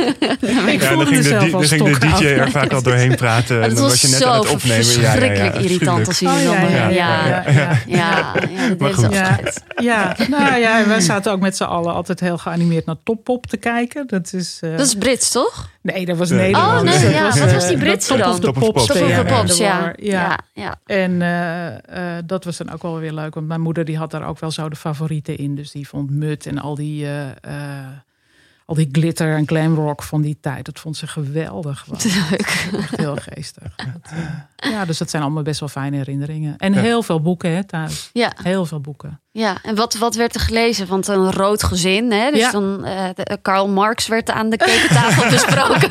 Ik 0.00 0.36
Ja, 0.40 0.66
en 0.66 0.80
voelde 0.80 1.04
de, 1.04 1.10
mezelf 1.10 1.54
als 1.54 1.68
dan 1.68 1.78
ging 1.78 1.98
de. 1.98 2.06
DJ 2.06 2.24
er 2.26 2.50
vaak 2.50 2.72
al 2.72 2.82
doorheen 2.82 3.16
praten. 3.16 3.62
En 3.62 3.74
dan 3.74 3.82
was 3.82 4.00
je 4.00 4.08
net 4.08 4.16
zo 4.16 4.28
aan 4.28 4.40
het 4.40 4.48
opnemen. 4.48 4.86
Ja, 4.86 4.92
ja, 4.92 5.00
ja, 5.00 5.10
verschrikkelijk 5.10 5.54
irritant 5.54 6.06
als 6.06 6.18
ja, 6.18 6.34
dan... 6.34 6.42
ja, 6.42 6.68
Ja, 6.68 6.88
ja, 6.90 6.90
ja, 6.90 7.52
ja, 7.52 7.82
ja. 7.86 8.34
ja. 8.46 8.74
Maar 8.78 8.94
goed. 8.94 9.12
Ja, 9.12 9.30
altijd. 9.30 9.64
ja, 9.76 10.16
nou 10.28 10.60
ja, 10.60 10.86
wij 10.86 11.00
zaten 11.00 11.32
ook 11.32 11.40
met 11.40 11.56
z'n 11.56 11.62
allen 11.62 11.94
altijd 11.94 12.20
heel 12.20 12.38
geanimeerd 12.38 12.86
naar 12.86 12.96
Toppop 13.04 13.46
te 13.46 13.56
kijken. 13.56 14.06
Dat 14.06 14.32
is, 14.32 14.58
eh, 14.60 14.70
Dat 14.76 14.86
is 14.86 14.94
Brits, 14.94 15.30
toch? 15.30 15.68
nee, 15.82 16.04
dat 16.06 16.16
was 16.16 16.30
Nee. 16.30 16.38
Nederlands. 16.38 16.92
Oh, 16.92 17.00
nee, 17.00 17.02
Dat 17.02 17.12
ja. 17.12 17.24
was, 17.24 17.38
Wat 17.38 17.52
was 17.52 17.66
die 17.68 17.76
de 17.76 17.82
Britse 17.84 18.08
Top 18.08 18.18
dan? 18.18 18.40
Top 18.40 18.56
of 18.56 18.62
the 18.62 18.72
Pops. 18.72 18.86
Pops, 18.86 18.86
Top 18.86 19.02
of 19.02 19.08
ja, 19.08 19.22
the 19.22 19.28
ja. 19.28 19.40
Pops, 19.40 19.56
ja. 19.58 19.92
ja. 19.96 20.18
Ja, 20.20 20.38
ja. 20.52 20.78
En 20.86 21.22
eh, 21.22 22.16
eh, 22.16 22.24
dat 22.26 22.44
was 22.44 22.56
dan 22.56 22.72
ook 22.72 22.82
wel 22.82 22.98
weer 22.98 23.12
leuk. 23.12 23.34
Want 23.34 23.46
mijn 23.46 23.60
moeder 23.60 23.84
die 23.84 23.96
had 23.98 24.10
daar 24.10 24.26
ook 24.26 24.38
wel 24.40 24.50
zo 24.50 24.68
de 24.68 24.76
favorieten 24.76 25.36
in. 25.36 25.54
Dus 25.54 25.70
die 25.70 25.88
vond 25.88 26.10
Mut 26.10 26.46
en 26.46 26.58
al 26.58 26.74
die, 26.74 27.04
eh, 27.04 27.28
eh, 27.28 27.86
al 28.70 28.76
die 28.76 28.88
glitter 28.92 29.36
en 29.36 29.46
glam 29.46 29.74
rock 29.74 30.02
van 30.02 30.22
die 30.22 30.38
tijd. 30.40 30.64
Dat 30.64 30.80
vond 30.80 30.96
ze 30.96 31.06
geweldig. 31.06 31.86
Leuk. 31.88 32.68
Echt 32.72 32.96
heel 32.96 33.16
geestig. 33.16 33.76
Eh, 33.76 34.70
ja, 34.70 34.84
dus 34.84 34.98
dat 34.98 35.10
zijn 35.10 35.22
allemaal 35.22 35.42
best 35.42 35.60
wel 35.60 35.68
fijne 35.68 35.96
herinneringen. 35.96 36.56
En 36.58 36.72
heel 36.72 37.02
veel 37.02 37.20
boeken 37.20 37.50
hè, 37.50 37.64
thuis. 37.64 38.10
Ja, 38.12 38.32
Heel 38.42 38.66
veel 38.66 38.80
boeken. 38.80 39.20
Ja. 39.32 39.56
En 39.62 39.74
wat, 39.74 39.94
wat 39.94 40.14
werd 40.14 40.34
er 40.34 40.40
gelezen? 40.40 40.86
Want 40.86 41.08
een 41.08 41.32
rood 41.32 41.62
gezin, 41.62 42.12
hè? 42.12 42.30
Dus 42.30 42.40
Ja. 42.40 42.50
dan 42.50 42.84
eh, 42.84 43.04
de- 43.14 43.38
Karl 43.42 43.68
Marx 43.68 44.06
werd 44.06 44.30
aan 44.30 44.50
de 44.50 44.56
ketentafel 44.56 45.30
besproken. 45.36 45.90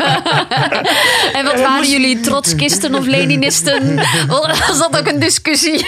en 1.37 1.45
wat 1.45 1.59
waren 1.61 1.89
jullie 1.89 2.19
trotskisten 2.19 2.95
of 2.95 3.05
leninisten? 3.05 3.95
Was 4.67 4.79
dat 4.79 4.99
ook 4.99 5.07
een 5.07 5.19
discussie? 5.19 5.87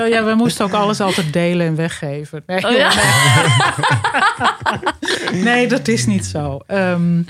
Oh 0.00 0.08
ja, 0.08 0.24
we 0.24 0.34
moesten 0.34 0.64
ook 0.64 0.72
alles 0.72 1.00
altijd 1.00 1.32
delen 1.32 1.66
en 1.66 1.76
weggeven. 1.76 2.42
Nee, 2.46 2.64
Oh 2.66 2.72
ja? 2.72 2.92
nee. 5.32 5.42
Nee, 5.42 5.66
dat 5.68 5.88
is 5.88 6.06
niet 6.06 6.24
zo. 6.26 6.58
Ehm, 6.66 7.22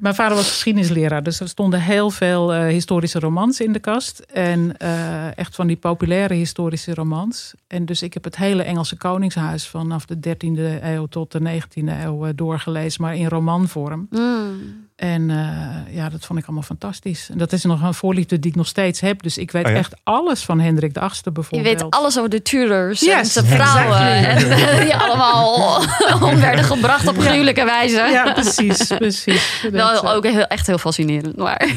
mijn 0.00 0.14
vader 0.14 0.36
was 0.36 0.48
geschiedenisleraar, 0.48 1.22
dus 1.22 1.40
er 1.40 1.48
stonden 1.48 1.80
heel 1.80 2.10
veel 2.10 2.54
eh, 2.54 2.66
historische 2.66 3.18
romans 3.18 3.60
in 3.60 3.72
de 3.72 3.78
kast. 3.78 4.18
En 4.18 4.76
eh, 4.76 5.38
echt 5.38 5.54
van 5.54 5.66
die 5.66 5.76
populaire 5.76 6.34
historische 6.34 6.94
romans. 6.94 7.54
En 7.66 7.84
dus 7.84 8.02
ik 8.02 8.14
heb 8.14 8.24
het 8.24 8.36
hele 8.36 8.62
Engelse 8.62 8.96
Koningshuis 8.96 9.66
vanaf 9.66 10.06
de 10.06 10.16
13e 10.16 10.82
eeuw 10.82 11.06
tot 11.06 11.32
de 11.32 11.40
19e 11.40 12.02
eeuw 12.04 12.26
eh, 12.26 12.32
doorgelezen, 12.34 13.02
maar 13.02 13.16
in 13.16 13.28
romanvorm. 13.28 14.06
Hmm. 14.10 14.79
En 15.00 15.30
eh, 15.30 15.94
ja, 15.94 16.08
dat 16.08 16.24
vond 16.24 16.38
ik 16.38 16.44
allemaal 16.44 16.62
fantastisch. 16.62 17.28
En 17.32 17.38
dat 17.38 17.52
is 17.52 17.64
nog 17.64 17.82
een 17.82 17.94
voorliefde 17.94 18.38
die 18.38 18.50
ik 18.50 18.56
nog 18.56 18.66
steeds 18.66 19.00
heb. 19.00 19.22
Dus 19.22 19.38
ik 19.38 19.50
weet 19.50 19.64
Oh 19.64 19.70
ja? 19.70 19.76
echt 19.76 19.94
alles 20.04 20.42
van 20.44 20.60
Hendrik 20.60 20.94
de 20.94 21.00
Achtste 21.00 21.28
Je 21.28 21.34
bijvoorbeeld. 21.34 21.80
weet 21.80 21.90
alles 21.90 22.18
over 22.18 22.30
de 22.30 22.42
Tudors 22.42 23.02
en 23.06 23.26
zijn 23.26 23.44
vrouwen. 23.44 23.98
exactly. 24.26 24.62
En, 24.62 24.80
die 24.86 24.94
allemaal 24.96 25.54
om 26.30 26.40
werden 26.40 26.64
gebracht 26.64 27.08
op 27.08 27.18
gruwelijke 27.18 27.64
wijze. 27.64 27.94
Ja, 27.96 28.32
precies, 28.32 28.86
precies. 28.86 29.62
Wel 29.70 29.90
eh, 30.02 30.14
ook 30.14 30.24
heel, 30.26 30.46
echt 30.46 30.66
heel 30.66 30.78
fascinerend, 30.78 31.36
maar 31.36 31.68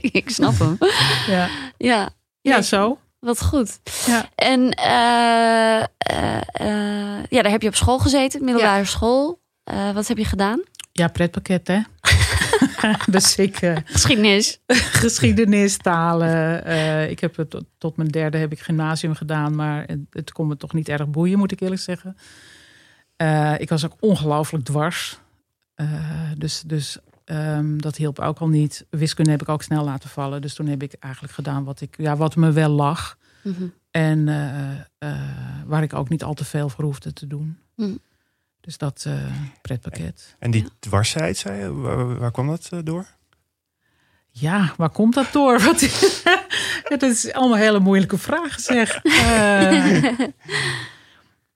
ik 0.00 0.30
snap 0.30 0.58
hem. 0.58 0.78
Ja, 1.26 1.48
Ja, 1.78 2.08
ja 2.40 2.62
zo. 2.62 2.98
wat 3.18 3.42
goed. 3.42 3.78
Ja. 4.06 4.28
En 4.34 4.70
eh, 4.70 5.76
eh, 5.82 5.86
eh, 6.52 7.24
ja, 7.28 7.42
daar 7.42 7.52
heb 7.52 7.62
je 7.62 7.68
op 7.68 7.74
school 7.76 7.98
gezeten, 7.98 8.44
middelbare 8.44 8.84
school. 8.84 9.40
Eh, 9.64 9.90
wat 9.90 10.08
heb 10.08 10.18
je 10.18 10.24
gedaan? 10.24 10.60
Ja, 10.92 11.08
pretpakket, 11.08 11.68
hè? 11.68 11.80
dus 13.10 13.36
ik 13.36 13.56
eh, 13.60 13.76
Geschiedenis. 13.84 14.60
geschiedenis, 15.02 15.76
talen. 15.76 16.64
eh, 16.64 17.10
ik 17.10 17.20
heb 17.20 17.36
het 17.36 17.56
tot, 17.78 17.96
mijn 17.96 18.08
derde 18.08 18.38
heb 18.38 18.52
ik 18.52 18.60
gymnasium 18.60 19.14
gedaan, 19.14 19.54
maar 19.54 19.84
het, 19.86 19.98
het 20.10 20.32
kon 20.32 20.46
me 20.46 20.56
toch 20.56 20.72
niet 20.72 20.88
erg 20.88 21.08
boeien, 21.08 21.38
moet 21.38 21.52
ik 21.52 21.60
eerlijk 21.60 21.80
zeggen. 21.80 22.16
Eh, 23.16 23.54
ik 23.58 23.68
was 23.68 23.84
ook 23.84 23.96
ongelooflijk 24.00 24.64
dwars. 24.64 25.18
Eh, 25.74 26.30
dus 26.38 26.62
dus 26.66 26.98
ehm, 27.24 27.76
dat 27.78 27.96
hielp 27.96 28.18
ook 28.18 28.38
al 28.38 28.48
niet. 28.48 28.86
Wiskunde 28.90 29.30
heb 29.30 29.42
ik 29.42 29.48
ook 29.48 29.62
snel 29.62 29.84
laten 29.84 30.08
vallen. 30.08 30.40
Dus 30.42 30.54
toen 30.54 30.66
heb 30.66 30.82
ik 30.82 30.92
eigenlijk 31.00 31.34
gedaan 31.34 31.64
wat, 31.64 31.80
ik, 31.80 31.94
ja, 31.98 32.16
wat 32.16 32.36
me 32.36 32.52
wel 32.52 32.68
lag. 32.70 33.18
Mhm. 33.42 33.64
En 33.90 34.28
eh, 34.28 34.70
eh, 34.98 35.18
waar 35.66 35.82
ik 35.82 35.94
ook 35.94 36.08
niet 36.08 36.22
al 36.24 36.34
te 36.34 36.44
veel 36.44 36.68
voor 36.68 36.84
hoefde 36.84 37.12
te 37.12 37.26
doen. 37.26 37.58
Mm. 37.76 37.98
Dus 38.62 38.78
dat 38.78 39.04
eh, 39.06 39.14
pretpakket. 39.62 40.36
En 40.38 40.50
die 40.50 40.66
dwarsheid, 40.78 41.36
zei 41.36 41.60
je, 41.60 41.72
waar, 41.72 42.18
waar 42.18 42.30
kwam 42.30 42.46
dat 42.46 42.68
eh, 42.70 42.78
door? 42.82 43.06
Ja, 44.30 44.74
waar 44.76 44.90
komt 44.90 45.14
dat 45.14 45.32
door? 45.32 45.60
Wat, 45.60 45.80
het 46.84 47.02
is 47.12 47.32
allemaal 47.32 47.56
hele 47.58 47.78
moeilijke 47.80 48.18
vragen, 48.18 48.62
zeg. 48.62 49.02
Eh, 49.04 50.18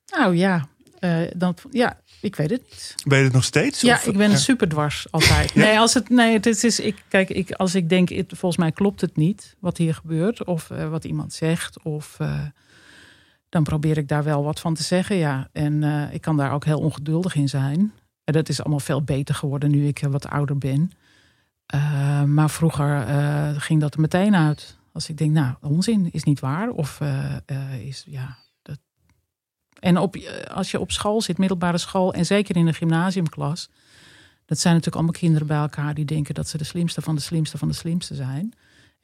nou 0.07 0.37
ja, 0.37 0.69
eh, 0.99 1.21
dan, 1.37 1.55
ja, 1.71 2.01
ik 2.21 2.37
weet 2.37 2.51
het 2.51 2.63
niet. 2.71 2.95
Ben 3.05 3.19
je 3.19 3.25
het 3.25 3.33
nog 3.33 3.45
steeds? 3.45 3.81
Ja, 3.81 3.95
Of- 3.95 4.07
ik 4.07 4.17
ben 4.17 4.39
super 4.39 4.69
dwars 4.69 5.07
altijd. 5.11 5.55
Nee, 5.55 5.79
als 5.79 5.95
het, 5.95 6.09
nee, 6.09 6.33
het 6.33 6.65
is, 6.65 6.81
ik, 6.81 7.03
kijk, 7.09 7.31
ik, 7.31 7.51
als 7.53 7.75
ik 7.75 7.89
denk, 7.89 8.09
het, 8.09 8.27
volgens 8.29 8.57
mij 8.57 8.73
klopt 8.73 9.01
het 9.01 9.17
niet 9.17 9.57
wat 9.59 9.77
hier 9.77 9.95
gebeurt, 9.95 10.45
of 10.45 10.71
eh, 10.71 10.89
wat 10.89 11.05
iemand 11.05 11.33
zegt, 11.33 11.83
of 11.83 12.15
eh, 12.19 12.41
dan 13.57 13.65
probeer 13.65 13.99
ik 13.99 14.09
daar 14.09 14.25
wel 14.25 14.45
wat 14.45 14.61
van 14.61 14.75
te 14.75 14.83
zeggen. 14.83 15.17
Ja, 15.17 15.49
en 15.53 15.83
eh, 15.83 16.15
ik 16.15 16.21
kan 16.21 16.37
daar 16.37 16.53
ook 16.53 16.65
heel 16.65 16.79
ongeduldig 16.79 17.35
in 17.35 17.49
zijn. 17.49 17.93
En 18.25 18.33
dat 18.33 18.49
is 18.49 18.61
allemaal 18.61 18.81
veel 18.81 19.03
beter 19.03 19.35
geworden 19.35 19.71
nu 19.71 19.87
ik 19.87 20.03
eh, 20.03 20.11
wat 20.11 20.29
ouder 20.29 20.59
ben. 20.59 20.91
Eh, 21.67 22.23
maar 22.23 22.51
vroeger 22.51 23.05
ging 23.61 23.81
dat 23.81 23.95
er 23.95 24.01
meteen 24.01 24.37
uit. 24.37 24.79
Als 24.93 25.09
ik 25.09 25.19
denk, 25.19 25.33
nou, 25.33 25.55
onzin 25.61 26.09
is 26.13 26.23
niet 26.23 26.41
waar. 26.41 26.71
Of 26.71 27.01
is, 27.81 28.05
ja, 28.07 28.37
dat. 28.63 28.79
En 29.81 29.99
op, 29.99 30.17
als 30.53 30.71
je 30.71 30.81
op 30.81 30.91
school 30.91 31.23
zit, 31.23 31.39
middelbare 31.39 31.79
school, 31.79 32.15
en 32.15 32.27
zeker 32.27 32.57
in 32.57 32.67
een 32.67 32.75
gymnasiumklas. 32.75 33.69
Dat 34.45 34.59
zijn 34.59 34.75
natuurlijk 34.75 35.03
allemaal 35.03 35.21
kinderen 35.21 35.47
bij 35.47 35.57
elkaar 35.57 35.95
die 35.95 36.05
denken 36.05 36.35
dat 36.35 36.49
ze 36.49 36.59
de 36.59 36.65
slimste 36.65 37.03
van 37.03 37.15
de 37.15 37.21
slimste 37.21 37.59
van 37.59 37.69
de 37.69 37.75
slimste 37.75 38.15
zijn. 38.15 38.53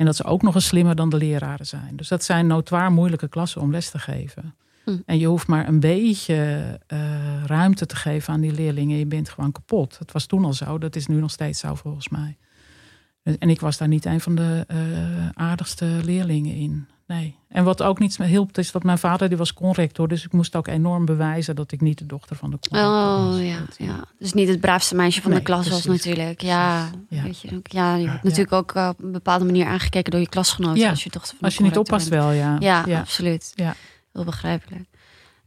En 0.03 0.09
dat 0.09 0.17
ze 0.17 0.25
ook 0.25 0.43
nog 0.43 0.55
eens 0.55 0.67
slimmer 0.67 0.95
dan 0.95 1.09
de 1.09 1.17
leraren 1.17 1.67
zijn. 1.67 1.97
Dus 1.97 2.09
dat 2.09 2.25
zijn 2.25 2.47
notoir 2.47 2.93
moeilijke 2.93 3.29
klassen 3.29 3.61
om 3.61 3.71
les 3.71 3.91
te 3.91 3.99
geven. 3.99 4.55
Hm. 4.85 4.97
En 5.07 5.19
je 5.19 5.27
hoeft 5.27 5.47
maar 5.47 5.69
een 5.69 5.81
beetje 5.81 6.79
eh, 6.87 7.45
ruimte 7.45 7.87
te 7.87 7.97
geven 7.97 8.33
aan 8.33 8.41
die 8.41 8.53
leerlingen. 8.53 8.99
Je 8.99 9.07
bent 9.07 9.29
gewoon 9.29 9.53
kapot. 9.53 9.99
Dat 9.99 10.13
was 10.13 10.27
toen 10.27 10.45
al 10.45 10.53
zo. 10.53 10.79
Dat 10.79 10.97
is 10.97 11.07
nu 11.07 11.21
nog 11.21 11.31
steeds 11.31 11.61
zo 11.61 11.75
volgens 11.75 12.09
mij. 12.09 12.37
En 13.23 13.51
ik 13.51 13.61
was 13.61 13.79
daar 13.79 13.89
niet 13.89 14.05
een 14.05 14.21
van 14.21 14.35
de 14.35 14.65
eh, 14.67 15.29
aardigste 15.35 16.01
leerlingen 16.05 16.55
in. 16.55 16.89
Nee. 17.07 17.37
En 17.49 17.65
wat 17.65 17.83
ook 17.83 17.99
niet 17.99 18.17
hielp, 18.17 18.59
is 18.59 18.73
dat 18.73 18.83
mijn 18.83 18.99
vader 18.99 19.29
die 19.29 19.39
was 19.39 19.55
conrector. 19.55 20.09
Dus 20.09 20.25
ik 20.25 20.33
moest 20.33 20.57
ook 20.57 20.67
enorm 20.67 21.05
bewijzen 21.05 21.57
dat 21.57 21.73
ik 21.73 21.81
niet 21.81 21.99
de 21.99 22.07
dochter 22.07 22.37
van 22.37 22.51
de 22.51 22.59
conrector 22.69 23.25
was. 23.25 23.35
Oh 23.37 23.47
ja, 23.47 23.59
ja. 23.77 24.05
Dus 24.19 24.33
niet 24.33 24.49
het 24.49 24.61
braafste 24.61 24.95
meisje 24.95 25.23
van 25.23 25.31
de 25.31 25.43
klas 25.43 25.69
was 25.69 25.85
natuurlijk. 25.85 26.41
Ja, 26.43 26.91
Ja. 27.09 27.23
Weet 27.23 27.41
je, 27.41 27.61
ja, 27.63 27.95
je 27.95 28.07
wordt 28.07 28.23
natuurlijk 28.23 28.53
ook 28.53 28.73
eh, 28.73 28.89
op 28.89 29.05
een 29.05 29.13
bepaalde 29.13 29.45
manier 29.45 29.67
aangekeken 29.67 30.11
door 30.11 30.21
je 30.21 30.29
klasgenoten. 30.29 30.79
Ja, 30.81 30.91
Als 30.91 31.05
je, 31.05 31.11
dochter 31.11 31.37
van 31.37 31.47
Als 31.47 31.57
je 31.57 31.63
niet 31.63 31.79
oppast 31.79 32.11
bent. 32.11 32.23
wel, 32.23 32.33
ja. 32.33 32.57
Ja, 32.61 32.85
ja. 32.87 33.01
absoluut. 33.01 33.53
Ja. 33.55 33.75
Heel 34.13 34.25
begrijpelijk. 34.25 34.85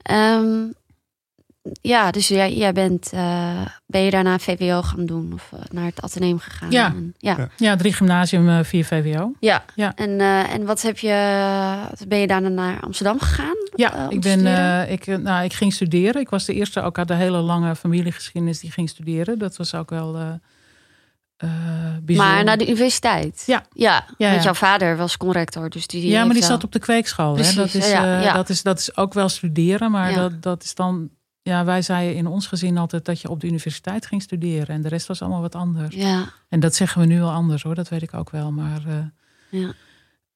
Ehm, 0.02 0.64
ja, 1.82 2.12
dus 2.12 2.28
jij, 2.28 2.54
jij 2.56 2.74
bent, 2.74 3.10
eh, 3.14 3.66
ben 3.86 4.02
je 4.02 4.12
daarna 4.12 4.40
VWO 4.40 4.82
gaan 4.82 5.06
doen 5.06 5.34
of 5.34 5.50
eh, 5.54 5.60
naar 5.72 5.86
het 5.86 6.02
ateneum 6.02 6.40
gegaan? 6.40 6.72
Ja. 6.72 6.86
En, 6.88 7.14
ja. 7.18 7.50
Ja. 7.58 7.76
Drie 7.76 7.94
gymnasium, 7.94 8.50
eh, 8.50 8.60
vier 8.64 8.86
VWO. 8.86 9.32
Ja. 9.40 9.64
Ja. 9.76 9.92
En, 9.96 10.20
eh, 10.20 10.54
en 10.54 10.66
wat 10.66 10.82
heb 10.82 10.98
je, 10.98 11.10
ben 12.08 12.20
je 12.20 12.28
daarna 12.28 12.50
naar 12.50 12.80
Amsterdam 12.80 13.20
gegaan? 13.20 13.56
Ja, 13.76 14.10
ik, 14.10 14.22
ben, 14.22 14.46
eh, 14.46 14.92
ik, 14.92 15.06
nou, 15.06 15.44
ik 15.44 15.54
ging 15.54 15.74
studeren. 15.74 16.22
Ik 16.22 16.30
was 16.30 16.46
de 16.46 16.54
eerste 16.54 16.82
ook 16.82 16.98
uit 16.98 17.08
de 17.08 17.14
hele 17.14 17.38
lange 17.40 17.76
familiegeschiedenis 17.76 18.60
die 18.60 18.72
ging 18.72 18.90
studeren. 18.90 19.40
Dat 19.40 19.56
was 19.58 19.74
ook 19.76 19.90
wel 19.90 20.16
eh 20.16 20.34
eh, 21.38 21.50
bijzonder. 22.04 22.34
maar 22.34 22.44
naar 22.44 22.58
de 22.58 22.68
universiteit? 22.68 23.44
Ja. 23.46 23.64
Ja, 23.74 24.06
Ja, 24.18 24.28
want 24.30 24.36
ja. 24.38 24.44
jouw 24.44 24.54
vader 24.54 24.98
was 24.98 25.18
conrector, 25.18 25.70
dus 25.70 25.88
die 25.88 26.08
ja, 26.08 26.24
maar 26.24 26.34
die 26.34 26.42
wel- 26.42 26.50
zat 26.52 26.64
op 26.64 26.72
de 26.72 26.80
kweekschool. 26.80 27.28
Hè? 27.30 27.34
Precies, 27.34 27.56
Dat, 27.56 27.74
is, 27.74 27.90
ja, 27.90 28.22
eh. 28.24 28.34
Dat, 28.34 28.50
is, 28.50 28.64
dat 28.64 28.80
is 28.80 28.98
ook 28.98 29.14
wel 29.14 29.30
studeren, 29.30 29.92
maar 29.92 30.10
Ja. 30.12 30.16
dat, 30.16 30.42
dat 30.42 30.64
is 30.64 30.76
dan... 30.76 31.10
Ja, 31.48 31.66
wij 31.66 31.82
zeiden 31.82 32.16
in 32.16 32.28
ons 32.28 32.48
gezin 32.48 32.78
altijd 32.78 33.06
dat 33.06 33.22
je 33.22 33.30
op 33.30 33.40
de 33.40 33.48
universiteit 33.48 34.06
ging 34.06 34.22
studeren. 34.22 34.76
En 34.76 34.82
de 34.82 34.88
rest 34.88 35.08
was 35.08 35.22
allemaal 35.22 35.42
wat 35.42 35.56
anders. 35.56 35.96
Ja, 35.96 36.30
En 36.50 36.60
dat 36.60 36.76
zeggen 36.76 37.02
we 37.02 37.08
nu 37.08 37.20
wel 37.20 37.32
anders 37.32 37.64
hoor, 37.64 37.76
dat 37.76 37.90
weet 37.90 38.02
ik 38.02 38.14
ook 38.14 38.30
wel. 38.30 38.52
Maar 38.52 38.82
eh, 38.88 39.06
ja. 39.62 39.74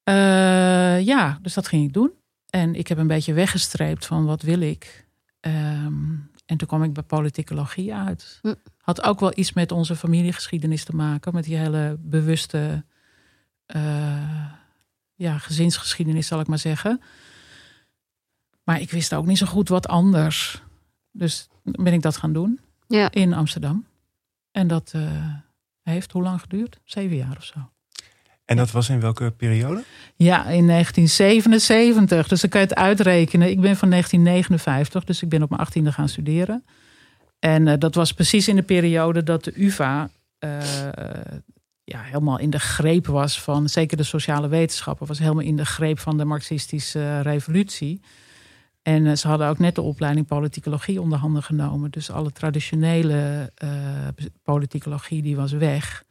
eh, 0.02 1.06
ja, 1.06 1.38
dus 1.42 1.54
dat 1.54 1.68
ging 1.68 1.84
ik 1.84 1.92
doen. 1.92 2.10
En 2.50 2.74
ik 2.74 2.86
heb 2.86 2.98
een 2.98 3.06
beetje 3.06 3.32
weggestreept 3.32 4.06
van 4.06 4.24
wat 4.24 4.42
wil 4.42 4.60
ik. 4.60 5.06
Ehm, 5.40 6.12
en 6.46 6.56
toen 6.56 6.68
kwam 6.68 6.82
ik 6.82 6.92
bij 6.92 7.02
politicologie 7.02 7.94
uit. 7.94 8.38
Hm. 8.42 8.54
Had 8.78 9.02
ook 9.02 9.20
wel 9.20 9.32
iets 9.34 9.52
met 9.52 9.72
onze 9.72 9.96
familiegeschiedenis 9.96 10.84
te 10.84 10.96
maken. 10.96 11.34
Met 11.34 11.44
die 11.44 11.56
hele 11.56 11.96
bewuste 12.00 12.84
eh, 13.66 14.46
ja, 15.14 15.38
gezinsgeschiedenis, 15.38 16.26
zal 16.26 16.40
ik 16.40 16.46
maar 16.46 16.58
zeggen. 16.58 17.00
Maar 18.64 18.80
ik 18.80 18.90
wist 18.90 19.14
ook 19.14 19.26
niet 19.26 19.38
zo 19.38 19.46
goed 19.46 19.68
wat 19.68 19.88
anders. 19.88 20.62
Dus 21.12 21.48
ben 21.62 21.92
ik 21.92 22.02
dat 22.02 22.16
gaan 22.16 22.32
doen 22.32 22.60
Ja. 22.86 23.10
in 23.10 23.32
Amsterdam. 23.32 23.86
En 24.50 24.66
dat 24.66 24.90
eh, 24.94 25.02
heeft 25.82 26.12
hoe 26.12 26.22
lang 26.22 26.40
geduurd? 26.40 26.80
Zeven 26.84 27.16
jaar 27.16 27.36
of 27.36 27.44
zo. 27.44 27.58
En 28.44 28.56
dat 28.56 28.70
was 28.70 28.88
in 28.88 29.00
welke 29.00 29.30
periode? 29.30 29.84
Ja, 30.16 30.46
in 30.46 30.66
1977. 30.66 32.28
Dus 32.28 32.40
dan 32.40 32.50
kan 32.50 32.60
je 32.60 32.66
het 32.66 32.76
uitrekenen. 32.76 33.50
Ik 33.50 33.60
ben 33.60 33.76
van 33.76 33.90
1959, 33.90 35.04
dus 35.04 35.22
ik 35.22 35.28
ben 35.28 35.42
op 35.42 35.48
mijn 35.48 35.60
achttiende 35.60 35.92
gaan 35.92 36.08
studeren. 36.08 36.64
En 37.38 37.68
eh, 37.68 37.78
dat 37.78 37.94
was 37.94 38.12
precies 38.12 38.48
in 38.48 38.56
de 38.56 38.62
periode 38.62 39.22
dat 39.22 39.44
de 39.44 39.52
UvA 39.64 40.10
eh, 40.38 40.58
ja, 41.84 42.00
helemaal 42.02 42.38
in 42.38 42.50
de 42.50 42.58
greep 42.58 43.06
was 43.06 43.40
van, 43.40 43.68
zeker 43.68 43.96
de 43.96 44.02
sociale 44.02 44.48
wetenschappen, 44.48 45.06
was 45.06 45.18
helemaal 45.18 45.44
in 45.44 45.56
de 45.56 45.64
greep 45.66 45.98
van 45.98 46.16
de 46.16 46.24
marxistische 46.24 47.20
revolutie. 47.20 48.00
En 48.82 49.06
eh, 49.06 49.16
ze 49.16 49.28
hadden 49.28 49.48
ook 49.48 49.58
net 49.58 49.74
de 49.74 49.80
opleiding 49.80 50.26
politicologie 50.26 51.00
onder 51.00 51.18
handen 51.18 51.42
genomen. 51.42 51.90
Dus 51.90 52.10
alle 52.10 52.30
traditionele 52.30 53.52
eh, 53.54 53.70
politicologie 54.42 55.22
die 55.22 55.36
was 55.36 55.52
weg. 55.52 56.04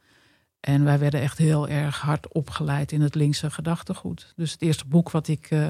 En 0.60 0.84
wij 0.84 0.98
werden 0.98 1.20
echt 1.20 1.38
heel 1.38 1.68
erg 1.68 2.00
hard 2.00 2.32
opgeleid 2.32 2.92
in 2.92 3.00
het 3.00 3.14
linkse 3.14 3.50
gedachtegoed. 3.50 4.32
Dus 4.36 4.52
het 4.52 4.62
eerste 4.62 4.86
boek 4.86 5.10
wat 5.10 5.28
ik 5.28 5.50
eh, 5.50 5.68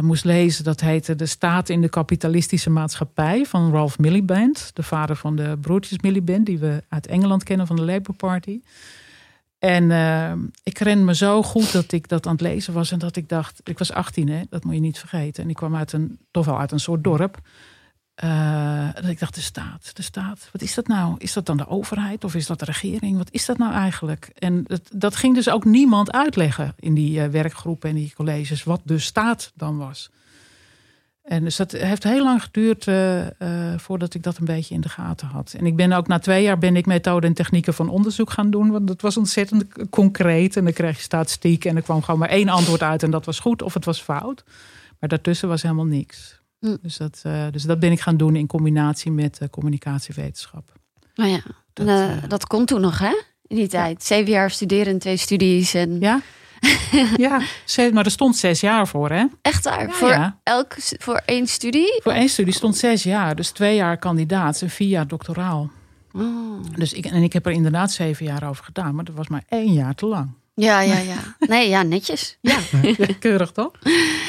moest 0.00 0.24
lezen, 0.24 0.64
dat 0.64 0.80
heette 0.80 1.14
De 1.14 1.26
Staat 1.26 1.68
in 1.68 1.80
de 1.80 1.88
Kapitalistische 1.88 2.70
Maatschappij 2.70 3.44
van 3.44 3.72
Ralph 3.72 3.98
Miliband. 3.98 4.70
De 4.74 4.82
vader 4.82 5.16
van 5.16 5.36
de 5.36 5.58
broertjes 5.60 5.98
Miliband, 5.98 6.46
die 6.46 6.58
we 6.58 6.82
uit 6.88 7.06
Engeland 7.06 7.42
kennen 7.42 7.66
van 7.66 7.76
de 7.76 7.84
Labour 7.84 8.16
Party. 8.16 8.60
En 9.60 9.90
eh, 9.90 10.32
ik 10.62 10.78
herinner 10.78 11.04
me 11.04 11.14
zo 11.14 11.42
goed 11.42 11.72
dat 11.72 11.92
ik 11.92 12.08
dat 12.08 12.26
aan 12.26 12.32
het 12.32 12.40
lezen 12.40 12.72
was 12.72 12.90
en 12.90 12.98
dat 12.98 13.16
ik 13.16 13.28
dacht, 13.28 13.60
ik 13.64 13.78
was 13.78 13.92
18 13.92 14.28
hè, 14.28 14.42
dat 14.50 14.64
moet 14.64 14.74
je 14.74 14.80
niet 14.80 14.98
vergeten. 14.98 15.42
En 15.42 15.50
ik 15.50 15.56
kwam 15.56 15.76
uit 15.76 15.92
een, 15.92 16.18
toch 16.30 16.44
wel 16.44 16.58
uit 16.58 16.72
een 16.72 16.80
soort 16.80 17.04
dorp. 17.04 17.40
Eh, 18.14 18.88
dat 18.94 19.04
ik 19.04 19.18
dacht, 19.18 19.34
de 19.34 19.40
staat, 19.40 19.96
de 19.96 20.02
staat, 20.02 20.48
wat 20.52 20.62
is 20.62 20.74
dat 20.74 20.86
nou? 20.86 21.14
Is 21.18 21.32
dat 21.32 21.46
dan 21.46 21.56
de 21.56 21.68
overheid 21.68 22.24
of 22.24 22.34
is 22.34 22.46
dat 22.46 22.58
de 22.58 22.64
regering? 22.64 23.16
Wat 23.16 23.30
is 23.30 23.46
dat 23.46 23.58
nou 23.58 23.72
eigenlijk? 23.72 24.30
En 24.38 24.64
dat, 24.66 24.90
dat 24.92 25.16
ging 25.16 25.34
dus 25.34 25.50
ook 25.50 25.64
niemand 25.64 26.12
uitleggen 26.12 26.74
in 26.78 26.94
die 26.94 27.22
eh, 27.22 27.28
werkgroepen 27.28 27.88
en 27.88 27.94
die 27.94 28.12
colleges, 28.14 28.64
wat 28.64 28.80
de 28.84 28.98
staat 28.98 29.52
dan 29.54 29.78
was. 29.78 30.10
En 31.22 31.44
dus 31.44 31.56
dat 31.56 31.72
heeft 31.72 32.04
heel 32.04 32.24
lang 32.24 32.42
geduurd 32.42 32.86
eh, 32.86 33.26
eh, 33.26 33.78
voordat 33.78 34.14
ik 34.14 34.22
dat 34.22 34.38
een 34.38 34.44
beetje 34.44 34.74
in 34.74 34.80
de 34.80 34.88
gaten 34.88 35.26
had. 35.26 35.54
En 35.58 35.66
ik 35.66 35.76
ben 35.76 35.92
ook 35.92 36.06
na 36.06 36.18
twee 36.18 36.42
jaar 36.42 36.58
ben 36.58 36.76
ik 36.76 36.86
methoden 36.86 37.28
en 37.28 37.34
technieken 37.34 37.74
van 37.74 37.88
onderzoek 37.88 38.30
gaan 38.30 38.50
doen. 38.50 38.70
Want 38.70 38.86
dat 38.86 39.00
was 39.00 39.16
ontzettend 39.16 39.90
concreet. 39.90 40.56
En 40.56 40.64
dan 40.64 40.72
kreeg 40.72 40.96
je 40.96 41.02
statistiek 41.02 41.64
en 41.64 41.76
er 41.76 41.82
kwam 41.82 42.02
gewoon 42.02 42.20
maar 42.20 42.28
één 42.28 42.48
antwoord 42.48 42.82
uit. 42.82 43.02
En 43.02 43.10
dat 43.10 43.24
was 43.24 43.40
goed 43.40 43.62
of 43.62 43.74
het 43.74 43.84
was 43.84 44.00
fout. 44.00 44.44
Maar 44.98 45.08
daartussen 45.08 45.48
was 45.48 45.62
helemaal 45.62 45.84
niks. 45.84 46.40
Hm. 46.58 46.76
Dus, 46.82 46.96
dat, 46.96 47.20
eh, 47.22 47.46
dus 47.50 47.62
dat 47.62 47.80
ben 47.80 47.92
ik 47.92 48.00
gaan 48.00 48.16
doen 48.16 48.36
in 48.36 48.46
combinatie 48.46 49.10
met 49.10 49.40
communicatiewetenschap. 49.50 50.72
Nou 51.14 51.30
ja, 51.30 51.40
Dat, 51.72 52.30
dat 52.30 52.46
kon 52.46 52.64
toen 52.64 52.80
nog, 52.80 52.98
hè? 52.98 53.22
In 53.46 53.56
die 53.56 53.68
tijd. 53.68 54.04
Zeven 54.04 54.30
jaar 54.30 54.50
studeren, 54.50 54.98
twee 54.98 55.16
studies. 55.16 55.74
En... 55.74 56.00
Ja? 56.00 56.20
Ja, 57.16 57.40
maar 57.92 58.04
er 58.04 58.10
stond 58.10 58.36
zes 58.36 58.60
jaar 58.60 58.88
voor, 58.88 59.10
hè? 59.10 59.24
Echt 59.42 59.64
waar? 59.64 59.86
Ja, 59.86 59.92
voor, 59.92 60.08
ja. 60.08 60.38
Elk, 60.42 60.74
voor 60.78 61.22
één 61.24 61.46
studie? 61.46 62.00
Voor 62.02 62.12
één 62.12 62.28
studie 62.28 62.54
stond 62.54 62.76
zes 62.76 63.02
jaar. 63.02 63.36
Dus 63.36 63.50
twee 63.50 63.74
jaar 63.74 63.96
kandidaat 63.96 64.62
en 64.62 64.70
vier 64.70 64.88
jaar 64.88 65.06
doctoraal. 65.06 65.70
Oh. 66.12 66.62
Dus 66.74 66.92
ik, 66.92 67.06
en 67.06 67.22
ik 67.22 67.32
heb 67.32 67.46
er 67.46 67.52
inderdaad 67.52 67.92
zeven 67.92 68.26
jaar 68.26 68.48
over 68.48 68.64
gedaan. 68.64 68.94
Maar 68.94 69.04
dat 69.04 69.14
was 69.14 69.28
maar 69.28 69.44
één 69.48 69.72
jaar 69.72 69.94
te 69.94 70.06
lang. 70.06 70.30
Ja, 70.60 70.80
ja, 70.80 70.98
ja. 70.98 71.16
Nee, 71.38 71.68
ja, 71.68 71.82
netjes. 71.82 72.38
Ja, 72.40 72.58
keurig 73.18 73.52
toch? 73.52 73.72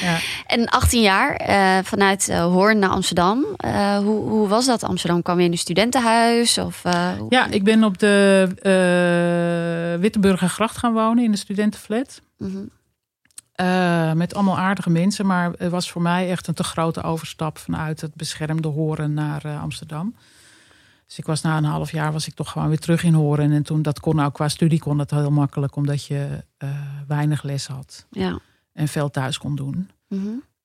Ja. 0.02 0.18
En 0.46 0.70
18 0.70 1.02
jaar, 1.02 1.36
eh, 1.36 1.78
vanuit 1.84 2.30
eh, 2.30 2.44
Hoorn 2.44 2.80
naar 2.80 2.90
Amsterdam. 2.90 3.46
Eh, 3.58 3.98
hoe, 3.98 4.30
hoe 4.30 4.48
was 4.48 4.66
dat 4.66 4.84
Amsterdam? 4.84 5.22
Kwam 5.22 5.40
je 5.40 5.46
in 5.46 5.52
een 5.52 5.58
studentenhuis? 5.58 6.58
Of, 6.58 6.82
ja, 7.30 7.48
ik 7.50 7.64
ben 7.64 7.84
op 7.84 7.98
de 7.98 8.48
eh 8.62 10.02
Witteburgergracht 10.02 10.78
gaan 10.78 10.94
wonen 10.94 11.24
in 11.24 11.32
de 11.32 11.38
studentenflat. 11.38 12.22
Mhm. 12.38 12.66
Met 14.18 14.34
allemaal 14.34 14.58
aardige 14.58 14.90
mensen. 14.90 15.26
Maar 15.26 15.52
het 15.58 15.72
was 15.72 15.92
voor 15.92 16.02
mij 16.02 16.30
echt 16.30 16.48
een 16.48 16.54
te 16.54 16.64
grote 16.64 17.04
overstap 17.04 17.58
vanuit 17.58 18.02
het 18.02 18.16
beschermde 18.16 18.68
Horen 18.68 19.14
naar 19.14 19.58
Amsterdam. 19.62 20.16
Dus 21.12 21.20
ik 21.20 21.26
was 21.26 21.42
na 21.42 21.58
een 21.58 21.64
half 21.64 21.92
jaar 21.92 22.12
was 22.12 22.28
ik 22.28 22.34
toch 22.34 22.52
gewoon 22.52 22.68
weer 22.68 22.80
terug 22.80 23.04
in 23.04 23.14
Horen. 23.14 23.52
En 23.52 23.64
toen 23.64 23.82
dat 23.82 24.00
kon 24.00 24.20
ook 24.20 24.34
qua 24.34 24.48
studie 24.48 24.80
kon 24.80 24.98
dat 24.98 25.12
heel 25.12 25.32
makkelijk, 25.32 25.76
omdat 25.76 26.06
je 26.06 26.44
eh, 26.58 26.70
weinig 27.08 27.44
les 27.44 27.68
had 27.68 28.06
Ja. 28.10 28.40
en 28.74 28.88
veel 28.88 29.10
thuis 29.10 29.38
kon 29.38 29.56
doen. 29.56 29.90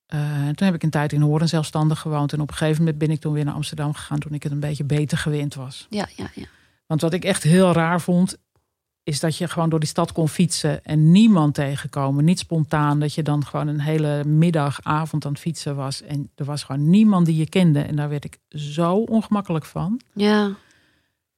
En 0.07 0.55
toen 0.55 0.67
heb 0.67 0.75
ik 0.75 0.83
een 0.83 0.91
tijd 0.91 1.13
in 1.13 1.21
Horen 1.21 1.49
zelfstandig 1.49 1.99
gewoond. 2.01 2.33
En 2.33 2.41
op 2.41 2.49
een 2.51 2.57
gegeven 2.57 2.79
moment 2.83 2.99
ben 2.99 3.11
ik 3.11 3.21
toen 3.21 3.33
weer 3.33 3.45
naar 3.45 3.55
Amsterdam 3.55 3.95
gegaan 3.95 4.19
toen 4.19 4.33
ik 4.35 4.43
het 4.43 4.53
een 4.53 4.61
beetje 4.61 4.85
beter 4.85 5.19
gewend 5.19 5.55
was. 5.55 5.87
ja, 5.91 6.09
ja, 6.17 6.31
ja. 6.35 6.45
Want 6.87 7.01
wat 7.01 7.13
ik 7.13 7.25
echt 7.25 7.43
heel 7.43 7.73
raar 7.73 8.01
vond, 8.01 8.37
is 9.07 9.21
dat 9.21 9.37
je 9.37 9.49
gewoon 9.49 9.69
door 9.69 9.81
die 9.81 9.89
stad 9.89 10.13
kon 10.13 10.29
fietsen 10.29 10.85
en 10.85 11.11
niemand 11.11 11.55
tegenkomen. 11.55 12.25
Niet 12.25 12.39
spontaan, 12.39 13.01
dat 13.01 13.15
je 13.15 13.23
dan 13.23 13.47
gewoon 13.47 13.69
een 13.69 13.81
hele 13.81 14.25
middag, 14.25 14.79
avond 14.83 15.25
aan 15.25 15.33
het 15.33 15.41
fietsen 15.41 15.77
was. 15.77 16.03
En 16.03 16.31
er 16.35 16.45
was 16.45 16.63
gewoon 16.63 16.91
niemand 16.91 17.27
die 17.27 17.37
je 17.37 17.49
kende. 17.49 17.81
En 17.81 17.97
daar 17.97 18.09
werd 18.09 18.25
ik 18.25 18.39
zo 18.49 18.95
ongemakkelijk 18.95 19.65
van. 19.65 20.01
Ja, 20.13 20.51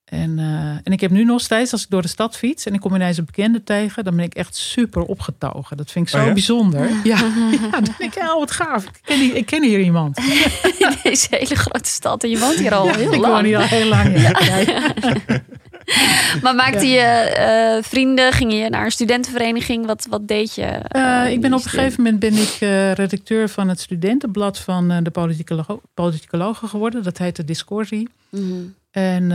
En, 0.04 0.38
eh, 0.38 0.70
en 0.70 0.92
ik 0.92 1.00
heb 1.00 1.10
nu 1.10 1.24
nog 1.24 1.40
steeds, 1.40 1.72
als 1.72 1.82
ik 1.82 1.90
door 1.90 2.02
de 2.02 2.08
stad 2.08 2.36
fiets 2.36 2.66
en 2.66 2.74
ik 2.74 2.80
kom 2.80 2.94
ineens 2.94 3.16
een 3.16 3.24
bekende 3.24 3.62
tegen, 3.64 4.04
dan 4.04 4.16
ben 4.16 4.24
ik 4.24 4.34
echt 4.34 4.56
super 4.56 5.02
opgetogen. 5.02 5.76
Dat 5.76 5.90
vind 5.90 6.04
ik 6.04 6.10
zo 6.10 6.18
Oh 6.20 6.26
ja? 6.26 6.32
bijzonder. 6.32 6.88
Ja, 7.04 7.18
ja, 7.50 7.70
dan 7.80 7.94
denk 7.98 8.14
ik, 8.14 8.22
oh 8.22 8.38
wat 8.38 8.50
gaaf. 8.50 8.84
Ik 8.84 9.00
ken, 9.04 9.20
hier, 9.20 9.34
ik 9.36 9.46
ken 9.46 9.62
hier 9.62 9.80
iemand. 9.80 10.18
in 10.78 10.96
deze 11.02 11.26
hele 11.30 11.54
grote 11.54 11.88
stad. 11.88 12.22
En 12.22 12.30
je 12.30 12.38
woont 12.38 12.58
hier 12.58 12.74
al 12.74 12.88
heel 12.88 13.12
ik 13.12 13.20
lang. 13.20 13.34
woon 13.34 13.44
hier 13.44 13.58
al 13.58 13.66
heel 13.66 13.88
lang. 13.88 14.14
Maar 16.42 16.54
maakte 16.54 16.86
je 16.86 17.00
eh, 17.00 17.82
vrienden? 17.82 18.32
Ging 18.32 18.52
je 18.52 18.68
naar 18.68 18.84
een 18.84 18.90
studentenvereniging? 18.90 19.86
Wat, 19.86 20.06
wat 20.10 20.28
deed 20.28 20.54
je? 20.54 20.62
Eh, 20.62 21.24
eh, 21.24 21.32
ik 21.32 21.40
ben 21.40 21.54
op 21.54 21.64
een 21.64 21.70
gegeven 21.70 22.02
moment 22.02 22.20
ben 22.20 22.34
ik 22.34 22.56
redacteur 22.96 23.48
van 23.48 23.68
het 23.68 23.80
studentenblad 23.80 24.58
van 24.58 25.02
de 25.02 25.10
politicolo- 25.10 25.80
politicologen 25.94 26.68
geworden. 26.68 27.02
Dat 27.02 27.18
heette 27.18 27.44
Discorsie. 27.44 28.08
Mhm. 28.28 28.52
En 28.90 29.28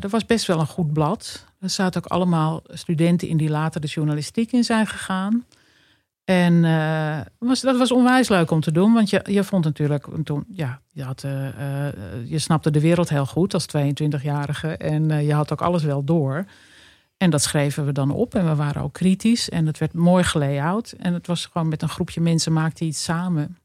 dat 0.00 0.10
was 0.10 0.26
best 0.26 0.46
wel 0.46 0.60
een 0.60 0.66
goed 0.66 0.92
blad. 0.92 1.44
Er 1.60 1.70
zaten 1.70 2.04
ook 2.04 2.10
allemaal 2.10 2.62
studenten 2.68 3.28
in 3.28 3.36
die 3.36 3.50
later 3.50 3.80
de 3.80 3.86
journalistiek 3.86 4.52
in 4.52 4.64
zijn 4.64 4.86
gegaan. 4.86 5.44
En 6.24 6.64
eh, 6.64 7.20
was, 7.38 7.60
dat 7.60 7.76
was 7.76 7.92
onwijs 7.92 8.28
leuk 8.28 8.50
om 8.50 8.60
te 8.60 8.72
doen. 8.72 8.92
Want 8.92 9.10
je, 9.10 9.20
je 9.30 9.44
vond 9.44 9.64
natuurlijk, 9.64 10.06
toen, 10.24 10.44
ja, 10.48 10.80
je, 10.92 11.02
had, 11.02 11.24
eh, 11.24 11.86
eh, 11.86 11.94
je 12.24 12.38
snapte 12.38 12.70
de 12.70 12.80
wereld 12.80 13.08
heel 13.08 13.26
goed 13.26 13.54
als 13.54 13.66
22-jarige. 13.76 14.76
En 14.76 15.24
je 15.24 15.34
had 15.34 15.52
ook 15.52 15.62
alles 15.62 15.82
wel 15.82 16.04
door. 16.04 16.44
En 17.16 17.30
dat 17.30 17.42
schreven 17.42 17.86
we 17.86 17.92
dan 17.92 18.10
op. 18.10 18.34
En 18.34 18.48
we 18.48 18.54
waren 18.54 18.82
ook 18.82 18.92
kritisch. 18.92 19.48
En 19.48 19.66
het 19.66 19.78
werd 19.78 19.92
mooi 19.92 20.24
gelayout. 20.24 20.94
En 20.98 21.12
het 21.14 21.26
was 21.26 21.46
gewoon 21.46 21.68
met 21.68 21.82
een 21.82 21.88
groepje 21.88 22.20
mensen 22.20 22.52
maakte 22.52 22.84
iets 22.84 23.02
samen. 23.02 23.58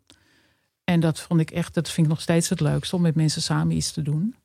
En 0.84 1.00
dat 1.00 1.20
vond 1.20 1.40
ik 1.40 1.52
echt, 1.52 1.74
dat 1.74 1.90
vind 1.90 2.08
ik 2.08 2.14
nog 2.14 2.22
steeds 2.22 2.50
het 2.50 2.60
leukste 2.60 2.96
om 2.96 3.02
met 3.02 3.16
mensen 3.16 3.42
samen 3.42 3.76
iets 3.76 3.92
te 3.92 4.02
doen. 4.02 4.36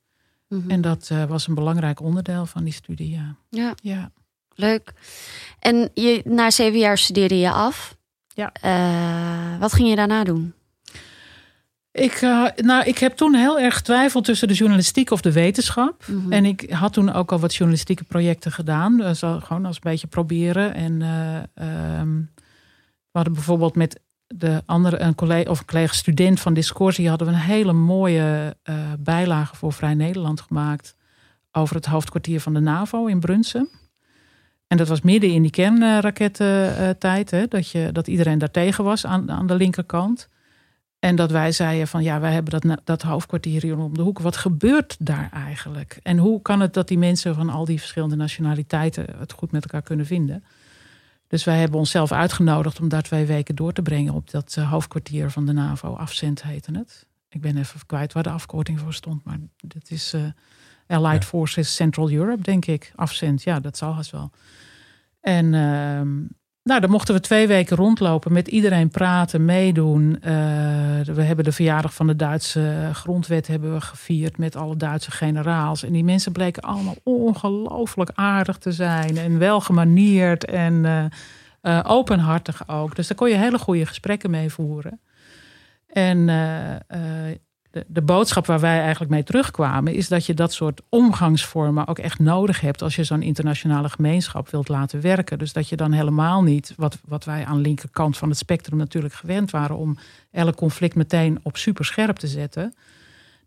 Mhm. 0.48 0.70
En 0.70 0.80
dat 0.80 1.10
was 1.28 1.46
een 1.46 1.54
belangrijk 1.54 2.00
onderdeel 2.00 2.46
van 2.46 2.64
die 2.64 2.72
studie, 2.72 3.10
ja. 3.10 3.36
Ja, 3.48 3.74
ja. 3.82 4.10
leuk. 4.54 4.92
En 5.58 5.90
je, 5.94 6.22
na 6.24 6.50
zeven 6.50 6.78
jaar 6.78 6.98
studeerde 6.98 7.38
je 7.38 7.50
af. 7.50 7.96
Ja. 8.34 8.52
Eh, 8.60 9.60
wat 9.60 9.72
ging 9.72 9.88
je 9.88 9.96
daarna 9.96 10.24
doen? 10.24 10.54
Ik, 11.92 12.12
eh, 12.12 12.44
nou, 12.56 12.84
ik 12.84 12.98
heb 12.98 13.16
toen 13.16 13.34
heel 13.34 13.60
erg 13.60 13.74
getwijfeld 13.76 14.24
tussen 14.24 14.48
de 14.48 14.54
journalistiek 14.54 15.10
of 15.10 15.20
de 15.20 15.32
wetenschap. 15.32 16.04
Mhm. 16.06 16.32
En 16.32 16.44
ik 16.44 16.70
had 16.70 16.92
toen 16.92 17.12
ook 17.12 17.32
al 17.32 17.38
wat 17.38 17.54
journalistieke 17.54 18.04
projecten 18.04 18.52
gedaan. 18.52 18.96
Dus 18.96 19.22
al- 19.22 19.40
gewoon 19.40 19.66
als 19.66 19.74
een 19.76 19.80
beetje 19.90 20.06
proberen. 20.06 20.74
En 20.74 21.02
eh, 21.02 21.36
ehm, 21.98 22.16
we 23.10 23.12
hadden 23.12 23.32
bijvoorbeeld 23.32 23.74
met 23.76 24.00
de 24.26 24.62
andere, 24.66 25.00
een 25.00 25.14
collega 25.14 25.50
of 25.50 25.58
een 25.58 25.64
collega 25.66 25.92
student 25.94 26.40
van 26.40 26.54
Discorsie, 26.54 27.08
hadden 27.08 27.26
we 27.26 27.32
een 27.32 27.38
hele 27.38 27.72
mooie 27.72 28.56
bijlage 28.98 29.56
voor 29.56 29.72
Vrij 29.72 29.94
Nederland 29.94 30.40
gemaakt. 30.40 30.94
Over 31.52 31.76
het 31.76 31.86
hoofdkwartier 31.86 32.40
van 32.40 32.54
de 32.54 32.60
NAVO 32.60 33.06
in 33.06 33.20
Brunsum. 33.20 33.68
En 34.74 34.80
dat 34.80 34.88
was 34.88 35.00
midden 35.00 35.30
in 35.30 35.42
die 35.42 35.50
kernrakettentijd, 35.50 37.30
hè, 37.30 37.46
dat, 37.46 37.68
je, 37.68 37.92
dat 37.92 38.06
iedereen 38.06 38.38
daartegen 38.38 38.84
was 38.84 39.06
aan, 39.06 39.30
aan 39.30 39.46
de 39.46 39.54
linkerkant. 39.54 40.28
En 40.98 41.16
dat 41.16 41.30
wij 41.30 41.52
zeiden 41.52 41.88
van 41.88 42.02
ja, 42.02 42.20
wij 42.20 42.32
hebben 42.32 42.60
dat, 42.60 42.80
dat 42.84 43.02
hoofdkwartier 43.02 43.62
hier 43.62 43.78
om 43.78 43.94
de 43.94 44.02
hoek. 44.02 44.18
Wat 44.18 44.36
gebeurt 44.36 44.96
daar 44.98 45.28
eigenlijk? 45.32 45.98
En 46.02 46.18
hoe 46.18 46.42
kan 46.42 46.60
het 46.60 46.74
dat 46.74 46.88
die 46.88 46.98
mensen 46.98 47.34
van 47.34 47.50
al 47.50 47.64
die 47.64 47.78
verschillende 47.78 48.16
nationaliteiten 48.16 49.06
het 49.18 49.32
goed 49.32 49.52
met 49.52 49.62
elkaar 49.62 49.82
kunnen 49.82 50.06
vinden? 50.06 50.44
Dus 51.28 51.44
wij 51.44 51.58
hebben 51.58 51.78
onszelf 51.78 52.12
uitgenodigd 52.12 52.80
om 52.80 52.88
daar 52.88 53.02
twee 53.02 53.26
weken 53.26 53.54
door 53.54 53.72
te 53.72 53.82
brengen 53.82 54.14
op 54.14 54.30
dat 54.30 54.54
eh, 54.58 54.70
hoofdkwartier 54.70 55.30
van 55.30 55.46
de 55.46 55.52
NAVO. 55.52 55.94
Afcent 55.94 56.42
heette 56.42 56.72
het. 56.72 57.06
Ik 57.28 57.40
ben 57.40 57.56
even 57.56 57.86
kwijt 57.86 58.12
waar 58.12 58.22
de 58.22 58.30
afkorting 58.30 58.80
voor 58.80 58.94
stond, 58.94 59.24
maar 59.24 59.38
dat 59.56 59.90
is 59.90 60.12
eh, 60.12 60.22
Allied 60.86 61.22
Ja. 61.22 61.28
Forces 61.28 61.74
Central 61.74 62.10
Europe, 62.10 62.42
denk 62.42 62.66
ik. 62.66 62.92
Afcent, 62.96 63.42
ja, 63.42 63.60
dat 63.60 63.76
zal 63.76 63.94
haast 63.94 64.10
wel. 64.10 64.30
En 65.24 65.54
ehm, 65.54 66.10
nou, 66.62 66.80
dan 66.80 66.90
mochten 66.90 67.14
we 67.14 67.20
twee 67.20 67.46
weken 67.46 67.76
rondlopen, 67.76 68.32
met 68.32 68.48
iedereen 68.48 68.88
praten, 68.88 69.44
meedoen. 69.44 70.20
Eh, 70.20 70.32
we 71.00 71.22
hebben 71.22 71.44
de 71.44 71.52
verjaardag 71.52 71.94
van 71.94 72.06
de 72.06 72.16
Duitse 72.16 72.90
grondwet 72.92 73.46
hebben 73.46 73.74
we 73.74 73.80
gevierd 73.80 74.38
met 74.38 74.56
alle 74.56 74.76
Duitse 74.76 75.10
generaals. 75.10 75.82
En 75.82 75.92
die 75.92 76.04
mensen 76.04 76.32
bleken 76.32 76.62
allemaal 76.62 76.96
ongelooflijk 77.02 78.10
aardig 78.14 78.58
te 78.58 78.72
zijn 78.72 79.16
en 79.16 79.38
welgemanierd 79.38 80.44
en 80.44 80.84
eh, 80.84 81.04
eh, 81.60 81.84
openhartig 81.90 82.68
ook. 82.68 82.96
Dus 82.96 83.06
daar 83.08 83.16
kon 83.16 83.28
je 83.28 83.36
hele 83.36 83.58
goede 83.58 83.86
gesprekken 83.86 84.30
mee 84.30 84.50
voeren. 84.50 85.00
En 85.86 86.28
de, 87.86 88.02
boodschap 88.02 88.46
waar 88.46 88.60
wij 88.60 88.80
eigenlijk 88.80 89.10
mee 89.10 89.24
terugkwamen, 89.24 89.94
is 89.94 90.08
dat 90.08 90.26
je 90.26 90.34
dat 90.34 90.52
soort 90.52 90.82
omgangsvormen 90.88 91.86
ook 91.86 91.98
echt 91.98 92.18
nodig 92.18 92.60
hebt 92.60 92.82
als 92.82 92.96
je 92.96 93.04
zo'n 93.04 93.22
internationale 93.22 93.88
gemeenschap 93.88 94.50
wilt 94.50 94.68
laten 94.68 95.00
werken. 95.00 95.38
Dus 95.38 95.52
dat 95.52 95.68
je 95.68 95.76
dan 95.76 95.92
helemaal 95.92 96.42
niet, 96.42 96.74
wat, 96.76 96.98
wat 97.04 97.24
wij 97.24 97.44
aan 97.44 97.56
de 97.56 97.62
linkerkant 97.62 98.16
van 98.16 98.28
het 98.28 98.38
spectrum 98.38 98.78
natuurlijk 98.78 99.14
gewend 99.14 99.50
waren, 99.50 99.76
om 99.76 99.98
elk 100.30 100.56
conflict 100.56 100.94
meteen 100.94 101.40
op 101.42 101.56
superscherp 101.56 102.16
te 102.16 102.26
zetten. 102.26 102.74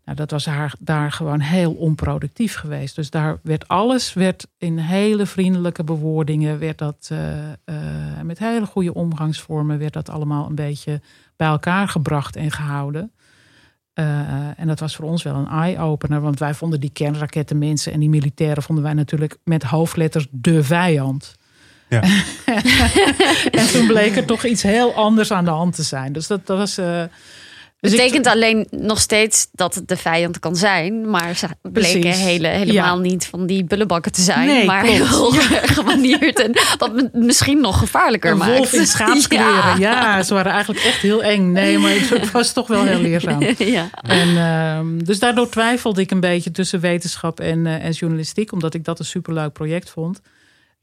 Nou, 0.04 0.20
dat 0.20 0.30
was 0.30 0.46
haar, 0.46 0.74
daar 0.78 1.12
gewoon 1.12 1.40
heel 1.40 1.72
onproductief 1.72 2.54
geweest. 2.54 2.94
Dus 2.94 3.10
daar 3.10 3.38
werd 3.42 3.68
alles 3.68 4.12
werd 4.12 4.46
in 4.58 4.78
hele 4.78 5.26
vriendelijke 5.26 5.84
bewoordingen, 5.84 6.58
werd 6.58 6.78
dat 6.78 7.08
eh, 7.12 7.52
eh, 7.52 7.56
met 8.22 8.38
hele 8.38 8.66
goede 8.66 8.94
omgangsvormen, 8.94 9.78
werd 9.78 9.92
dat 9.92 10.08
allemaal 10.08 10.46
een 10.46 10.54
beetje 10.54 11.00
bij 11.36 11.48
elkaar 11.48 11.88
gebracht 11.88 12.36
en 12.36 12.50
gehouden. 12.50 13.12
Eh, 13.98 14.04
en 14.56 14.66
dat 14.66 14.80
was 14.80 14.96
voor 14.96 15.04
ons 15.04 15.22
wel 15.22 15.34
een 15.34 15.48
eye-opener, 15.48 16.20
want 16.20 16.38
wij 16.38 16.54
vonden 16.54 16.80
die 16.80 16.90
kernrakettenmensen 16.90 17.92
en 17.92 18.00
die 18.00 18.08
militairen 18.08 18.62
vonden 18.62 18.84
wij 18.84 18.92
natuurlijk 18.92 19.36
met 19.44 19.62
hoofdletters 19.62 20.26
de 20.30 20.64
vijand. 20.64 21.34
Ja. 21.88 22.02
en 23.60 23.66
toen 23.72 23.86
bleek 23.86 24.16
er 24.16 24.24
toch 24.24 24.44
iets 24.44 24.62
heel 24.62 24.94
anders 24.94 25.32
aan 25.32 25.44
de 25.44 25.50
hand 25.50 25.74
te 25.74 25.82
zijn. 25.82 26.12
Dus 26.12 26.26
dat, 26.26 26.46
dat 26.46 26.58
was. 26.58 26.78
eh, 26.78 27.02
dus 27.80 27.92
ik- 27.92 27.96
Betekent 27.98 28.26
alleen 28.26 28.66
nog 28.70 29.00
steeds 29.00 29.48
dat 29.52 29.74
het 29.74 29.88
de 29.88 29.96
vijand 29.96 30.38
kan 30.38 30.56
zijn. 30.56 31.10
Maar 31.10 31.36
ze 31.36 31.46
bleken 31.62 32.00
Precies. 32.00 32.22
hele, 32.22 32.48
helemaal 32.48 32.96
Ja. 32.96 33.02
niet 33.02 33.26
van 33.26 33.46
die 33.46 33.64
bullenbakken 33.64 34.12
te 34.12 34.20
zijn. 34.20 34.46
Nee, 34.46 34.64
maar 34.64 34.84
heel 34.84 35.30
gemanierd. 35.78 36.40
En 36.40 36.52
wat 36.78 37.08
misschien 37.12 37.60
nog 37.60 37.78
gevaarlijker 37.78 38.30
een 38.30 38.36
maakt. 38.38 38.56
wolf 38.56 38.72
in 38.72 38.86
schaapskleren. 38.86 39.78
Ja. 39.88 40.22
ze 40.22 40.34
waren 40.34 40.52
eigenlijk 40.52 40.84
echt 40.84 41.00
heel 41.00 41.22
eng. 41.22 41.52
Nee, 41.52 41.78
maar 41.78 41.90
het 41.90 42.30
was 42.40 42.52
toch 42.52 42.66
wel 42.66 42.84
heel 42.84 43.00
leerzaam. 43.00 43.42
ja. 43.58 43.90
En, 44.02 44.36
ehm, 44.36 45.04
dus 45.04 45.18
daardoor 45.18 45.48
twijfelde 45.48 46.00
ik 46.00 46.10
een 46.10 46.20
beetje 46.20 46.50
tussen 46.50 46.80
wetenschap 46.80 47.40
en, 47.40 47.66
eh, 47.66 47.84
en 47.84 47.90
journalistiek, 47.90 48.52
omdat 48.52 48.74
ik 48.74 48.84
dat 48.84 48.98
een 48.98 49.04
superleuk 49.04 49.52
project 49.52 49.90
vond. 49.90 50.20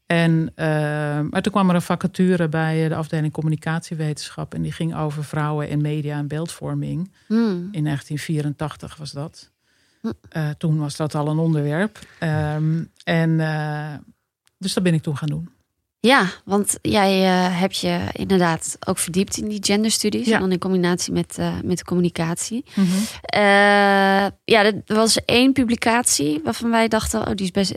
En, 0.06 0.52
ehm, 0.54 1.28
maar 1.28 1.42
toen 1.42 1.52
kwam 1.52 1.68
er 1.68 1.74
een 1.74 1.82
vacature 1.82 2.48
bij 2.48 2.82
eh, 2.82 2.88
de 2.88 2.94
afdeling 2.94 3.32
communicatiewetenschap 3.32 4.54
en 4.54 4.62
die 4.62 4.72
ging 4.72 4.96
over 4.96 5.24
vrouwen 5.24 5.68
en 5.68 5.80
media 5.80 6.18
en 6.18 6.28
beeldvorming. 6.28 7.12
Hmm. 7.26 7.68
In 7.70 7.84
1984 7.84 8.96
was 8.96 9.12
dat. 9.12 9.50
Eh, 10.28 10.50
toen 10.50 10.78
was 10.78 10.96
dat 10.96 11.14
al 11.14 11.28
een 11.28 11.38
onderwerp. 11.38 11.98
Ehm, 12.18 12.84
en 13.04 13.40
eh, 13.40 13.94
dus 14.58 14.74
dat 14.74 14.82
ben 14.82 14.94
ik 14.94 15.02
toen 15.02 15.16
gaan 15.16 15.28
doen. 15.28 15.48
Ja, 16.06 16.30
want 16.44 16.78
jij 16.82 17.24
eh, 17.24 17.60
hebt 17.60 17.78
je 17.78 17.98
inderdaad 18.12 18.76
ook 18.86 18.98
verdiept 18.98 19.36
in 19.36 19.48
die 19.48 19.58
genderstudies. 19.64 20.26
Ja. 20.26 20.34
En 20.34 20.40
dan 20.40 20.52
in 20.52 20.58
combinatie 20.58 21.12
met, 21.12 21.38
eh, 21.38 21.52
met 21.64 21.78
de 21.78 21.84
communicatie. 21.84 22.64
Eh, 23.22 23.40
ja, 24.44 24.64
er 24.64 24.82
was 24.86 25.24
één 25.24 25.52
publicatie 25.52 26.40
waarvan 26.44 26.70
wij 26.70 26.88
dachten... 26.88 27.20
oh, 27.20 27.34
die 27.34 27.44
is 27.44 27.50
best 27.50 27.74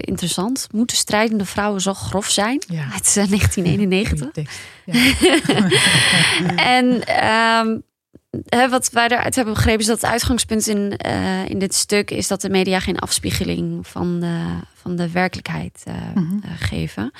interessant. 0.00 0.66
Moeten 0.72 0.96
strijdende 0.96 1.44
vrouwen 1.44 1.80
zo 1.80 1.94
grof 1.94 2.28
zijn? 2.28 2.62
Ja. 2.66 2.82
Het 2.82 3.06
is 3.06 3.16
eh, 3.16 3.28
1991. 3.28 4.18
Goeie 4.18 4.32
tekst. 4.32 4.58
Ja. 4.84 5.68
En 6.76 7.06
ehm, 7.06 7.78
hè, 8.44 8.68
wat 8.68 8.90
wij 8.90 9.08
eruit 9.08 9.34
hebben 9.34 9.54
begrepen 9.54 9.80
is 9.80 9.86
dat 9.86 10.00
het 10.00 10.10
uitgangspunt 10.10 10.66
in, 10.66 10.96
in 11.46 11.58
dit 11.58 11.74
stuk 11.74 12.10
is 12.10 12.28
dat 12.28 12.40
de 12.40 12.50
media 12.50 12.80
geen 12.80 12.98
afspiegeling 12.98 13.86
van 13.86 14.20
de, 14.20 14.44
van 14.82 14.96
de 14.96 15.10
werkelijkheid 15.10 15.82
eh, 15.84 15.94
Mhm. 16.14 16.34
eh, 16.44 16.50
geven. 16.58 17.10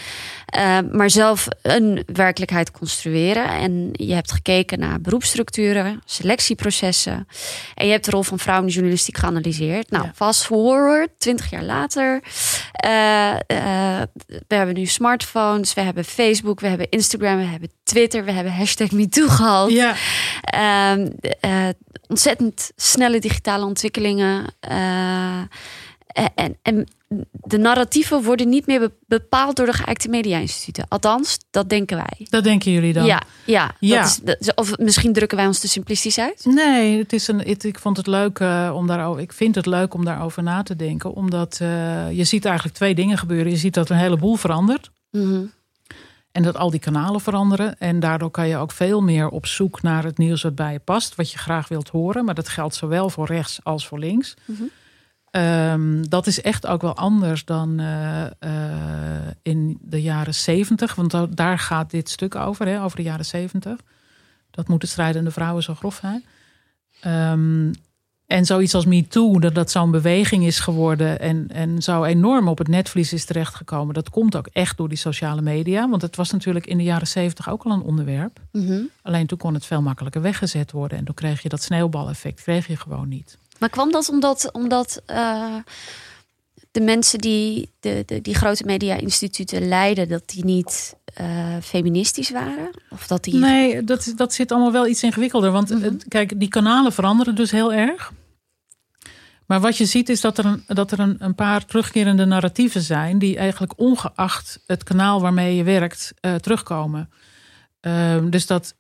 Eh, 0.46 0.78
maar 0.92 1.10
zelf 1.10 1.46
een 1.62 2.02
werkelijkheid 2.12 2.70
construeren. 2.70 3.48
En 3.48 3.88
je 3.92 4.14
hebt 4.14 4.32
gekeken 4.32 4.78
naar 4.78 5.00
beroepsstructuren, 5.00 6.00
selectieprocessen. 6.04 7.26
En 7.74 7.86
je 7.86 7.92
hebt 7.92 8.04
de 8.04 8.10
rol 8.10 8.22
van 8.22 8.38
vrouwen 8.38 8.64
in 8.66 8.70
de 8.72 8.76
journalistiek 8.78 9.16
geanalyseerd. 9.16 9.90
Nou, 9.90 10.04
Ja. 10.04 10.12
fast 10.14 10.44
forward, 10.46 11.08
twintig 11.18 11.50
jaar 11.50 11.62
later. 11.62 12.22
We 14.48 14.54
hebben 14.54 14.74
nu 14.74 14.86
smartphones, 14.86 15.74
we 15.74 15.80
hebben 15.80 16.04
Facebook, 16.04 16.60
we 16.60 16.66
hebben 16.68 16.88
Instagram, 16.90 17.36
we 17.36 17.44
hebben 17.44 17.70
Twitter, 17.82 18.24
we 18.24 18.32
hebben 18.32 18.52
hashtag 18.52 18.90
MeToo 18.90 19.28
gehad. 19.28 19.70
ja, 19.70 19.94
Ehm, 20.42 21.08
eh, 21.40 21.68
ontzettend 22.08 22.70
snelle 22.76 23.18
digitale 23.18 23.64
ontwikkelingen. 23.64 24.44
En, 26.34 26.56
en 26.62 26.86
de 27.30 27.58
narratieven 27.58 28.22
worden 28.22 28.48
niet 28.48 28.66
meer 28.66 28.80
be- 28.80 28.92
bepaald 29.06 29.56
door 29.56 29.66
de 29.66 29.72
geëikte 29.72 30.08
media-instituten. 30.08 30.84
Althans, 30.88 31.38
dat 31.50 31.68
denken 31.68 31.96
wij. 31.96 32.26
dat 32.30 32.44
denken 32.44 32.72
jullie 32.72 32.92
dan? 32.92 33.04
Ja, 33.04 33.22
ja, 33.46 33.74
Ja. 33.80 34.00
Dat 34.02 34.36
is, 34.40 34.46
is- 34.46 34.54
of 34.54 34.78
misschien 34.78 35.12
drukken 35.12 35.36
wij 35.38 35.46
ons 35.46 35.58
te 35.58 35.68
simplistisch 35.68 36.18
uit. 36.18 36.44
Nee, 36.44 36.98
het 36.98 37.12
is 37.12 37.28
een, 37.28 37.46
ik 37.46 37.78
vond 37.78 37.96
het 37.96 38.06
leuk 38.06 38.38
eh, 38.38 38.72
om 38.74 38.86
daarover. 38.86 39.22
Ik 39.22 39.32
vind 39.32 39.54
het 39.54 39.66
leuk 39.66 39.94
om 39.94 40.04
daarover 40.04 40.42
na 40.42 40.62
te 40.62 40.76
denken. 40.76 41.12
Omdat 41.14 41.58
eh, 41.60 42.12
je 42.12 42.24
ziet 42.24 42.44
eigenlijk 42.44 42.76
twee 42.76 42.94
dingen 42.94 43.18
gebeuren. 43.18 43.52
Je 43.52 43.58
ziet 43.58 43.74
dat 43.74 43.90
een 43.90 43.96
heleboel 43.96 44.34
verandert. 44.36 44.90
Mhm. 45.10 45.42
En 46.32 46.42
dat 46.42 46.56
al 46.56 46.70
die 46.70 46.80
kanalen 46.80 47.20
veranderen. 47.20 47.78
En 47.78 48.00
daardoor 48.00 48.30
kan 48.30 48.48
je 48.48 48.56
ook 48.56 48.72
veel 48.72 49.00
meer 49.02 49.28
op 49.28 49.46
zoek 49.46 49.82
naar 49.82 50.04
het 50.04 50.18
nieuws 50.18 50.42
wat 50.42 50.54
bij 50.54 50.72
je 50.72 50.78
past. 50.78 51.14
Wat 51.14 51.30
je 51.32 51.38
graag 51.38 51.68
wilt 51.68 51.88
horen. 51.88 52.24
Maar 52.24 52.34
dat 52.34 52.48
geldt 52.48 52.74
zowel 52.74 53.10
voor 53.10 53.26
rechts 53.26 53.58
als 53.62 53.86
voor 53.86 53.98
links. 53.98 54.34
Mhm. 54.44 54.62
Ehm, 55.30 56.02
dat 56.08 56.26
is 56.26 56.40
echt 56.40 56.66
ook 56.66 56.82
wel 56.82 56.96
anders 56.96 57.44
dan 57.44 57.78
eh, 57.80 58.26
eh, 58.26 59.28
in 59.42 59.78
de 59.82 60.02
jaren 60.02 60.34
zeventig. 60.34 60.94
Want 60.94 61.10
da- 61.10 61.26
daar 61.30 61.58
gaat 61.58 61.90
dit 61.90 62.08
stuk 62.10 62.34
over, 62.34 62.66
hè, 62.66 62.82
over 62.82 62.96
de 62.96 63.02
jaren 63.02 63.24
zeventig. 63.24 63.76
Dat 64.50 64.68
moeten 64.68 64.88
strijdende 64.88 65.30
vrouwen 65.30 65.62
zo 65.62 65.74
grof 65.74 65.98
zijn. 66.02 66.24
Ehm, 67.00 67.72
en 68.26 68.44
zoiets 68.44 68.74
als 68.74 68.84
MeToo, 68.84 69.38
dat 69.38 69.54
dat 69.54 69.70
zo'n 69.70 69.90
beweging 69.90 70.44
is 70.44 70.60
geworden 70.60 71.20
en, 71.20 71.48
en 71.48 71.82
zo 71.82 72.04
enorm 72.04 72.48
op 72.48 72.58
het 72.58 72.68
netvlies 72.68 73.12
is 73.12 73.24
terechtgekomen. 73.24 73.94
Dat 73.94 74.10
komt 74.10 74.36
ook 74.36 74.46
echt 74.52 74.76
door 74.76 74.88
die 74.88 74.98
sociale 74.98 75.40
media. 75.42 75.88
Want 75.88 76.02
het 76.02 76.16
was 76.16 76.30
natuurlijk 76.30 76.66
in 76.66 76.76
de 76.76 76.82
jaren 76.84 77.06
zeventig 77.06 77.50
ook 77.50 77.62
al 77.62 77.72
een 77.72 77.82
onderwerp. 77.82 78.40
Mhm. 78.52 78.80
Alleen 79.02 79.26
toen 79.26 79.38
kon 79.38 79.54
het 79.54 79.66
veel 79.66 79.82
makkelijker 79.82 80.22
weggezet 80.22 80.72
worden. 80.72 80.98
En 80.98 81.04
toen 81.04 81.14
kreeg 81.14 81.42
je 81.42 81.48
dat 81.48 81.62
sneeuwbaleffect, 81.62 82.42
kreeg 82.42 82.66
je 82.66 82.76
gewoon 82.76 83.08
niet. 83.08 83.38
Maar 83.60 83.68
kwam 83.68 83.92
dat 83.92 84.08
omdat, 84.08 84.52
omdat 84.52 85.02
eh, 85.06 85.54
de 86.70 86.80
mensen 86.80 87.18
die 87.18 87.70
de, 87.80 88.02
de, 88.06 88.20
die 88.20 88.34
grote 88.34 88.64
media-instituten 88.64 89.68
leiden, 89.68 90.08
dat 90.08 90.28
die 90.28 90.44
niet 90.44 90.96
eh, 91.14 91.56
feministisch 91.62 92.30
waren? 92.30 92.70
Of 92.90 93.06
dat 93.06 93.24
die. 93.24 93.34
Nee, 93.34 93.84
dat, 93.84 94.12
dat 94.16 94.34
zit 94.34 94.52
allemaal 94.52 94.72
wel 94.72 94.86
iets 94.86 95.02
ingewikkelder. 95.02 95.50
Want 95.50 95.68
Mhm. 95.70 95.84
eh, 95.84 95.90
kijk, 96.08 96.40
die 96.40 96.48
kanalen 96.48 96.92
veranderen 96.92 97.34
dus 97.34 97.50
heel 97.50 97.72
erg. 97.72 98.12
Maar 99.46 99.60
wat 99.60 99.76
je 99.76 99.84
ziet 99.84 100.08
is 100.08 100.20
dat 100.20 100.38
er 100.38 100.44
een, 100.44 100.64
dat 100.66 100.92
er 100.92 100.98
een, 101.00 101.16
een 101.18 101.34
paar 101.34 101.64
terugkerende 101.64 102.24
narratieven 102.24 102.82
zijn... 102.82 103.18
die 103.18 103.36
eigenlijk 103.36 103.72
ongeacht 103.76 104.60
het 104.66 104.84
kanaal 104.84 105.20
waarmee 105.20 105.56
je 105.56 105.62
werkt 105.62 106.12
terugkomen. 106.40 107.10
Ehm, 107.80 108.30
dus 108.30 108.46
dat 108.46 108.74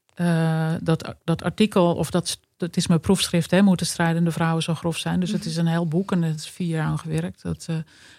dat, 0.80 1.14
dat 1.24 1.42
artikel, 1.42 1.94
of 1.94 2.10
dat, 2.10 2.38
dat 2.60 2.76
is 2.76 2.86
mijn 2.86 3.00
proefschrift, 3.00 3.50
hè, 3.50 3.62
moeten 3.62 3.86
strijdende 3.86 4.30
vrouwen 4.30 4.62
zo 4.62 4.74
grof 4.74 4.96
zijn. 4.96 5.20
Dus 5.20 5.32
het 5.32 5.44
is 5.44 5.56
een 5.56 5.66
heel 5.66 5.86
boek 5.86 6.12
en 6.12 6.22
het 6.22 6.38
is 6.38 6.48
vier 6.48 6.66
jaar 6.66 6.86
aan 6.86 6.98
gewerkt. 6.98 7.42
Dat, 7.42 7.66
eh, 7.68 7.76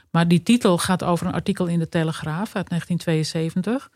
maar 0.10 0.27
die 0.27 0.43
titel 0.43 0.77
gaat 0.77 1.04
over 1.04 1.27
een 1.27 1.34
artikel 1.34 1.65
in 1.65 1.80
de 1.80 1.89
Telegraaf 1.89 2.56
uit 2.56 2.69
1972. 2.69 3.89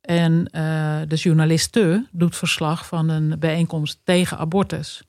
En 0.00 0.46
eh, 0.50 1.00
de 1.08 1.16
journaliste 1.16 2.06
doet 2.10 2.36
verslag 2.36 2.86
van 2.86 3.08
een 3.08 3.38
bijeenkomst 3.38 3.98
tegen 4.04 4.38
abortus. 4.38 5.02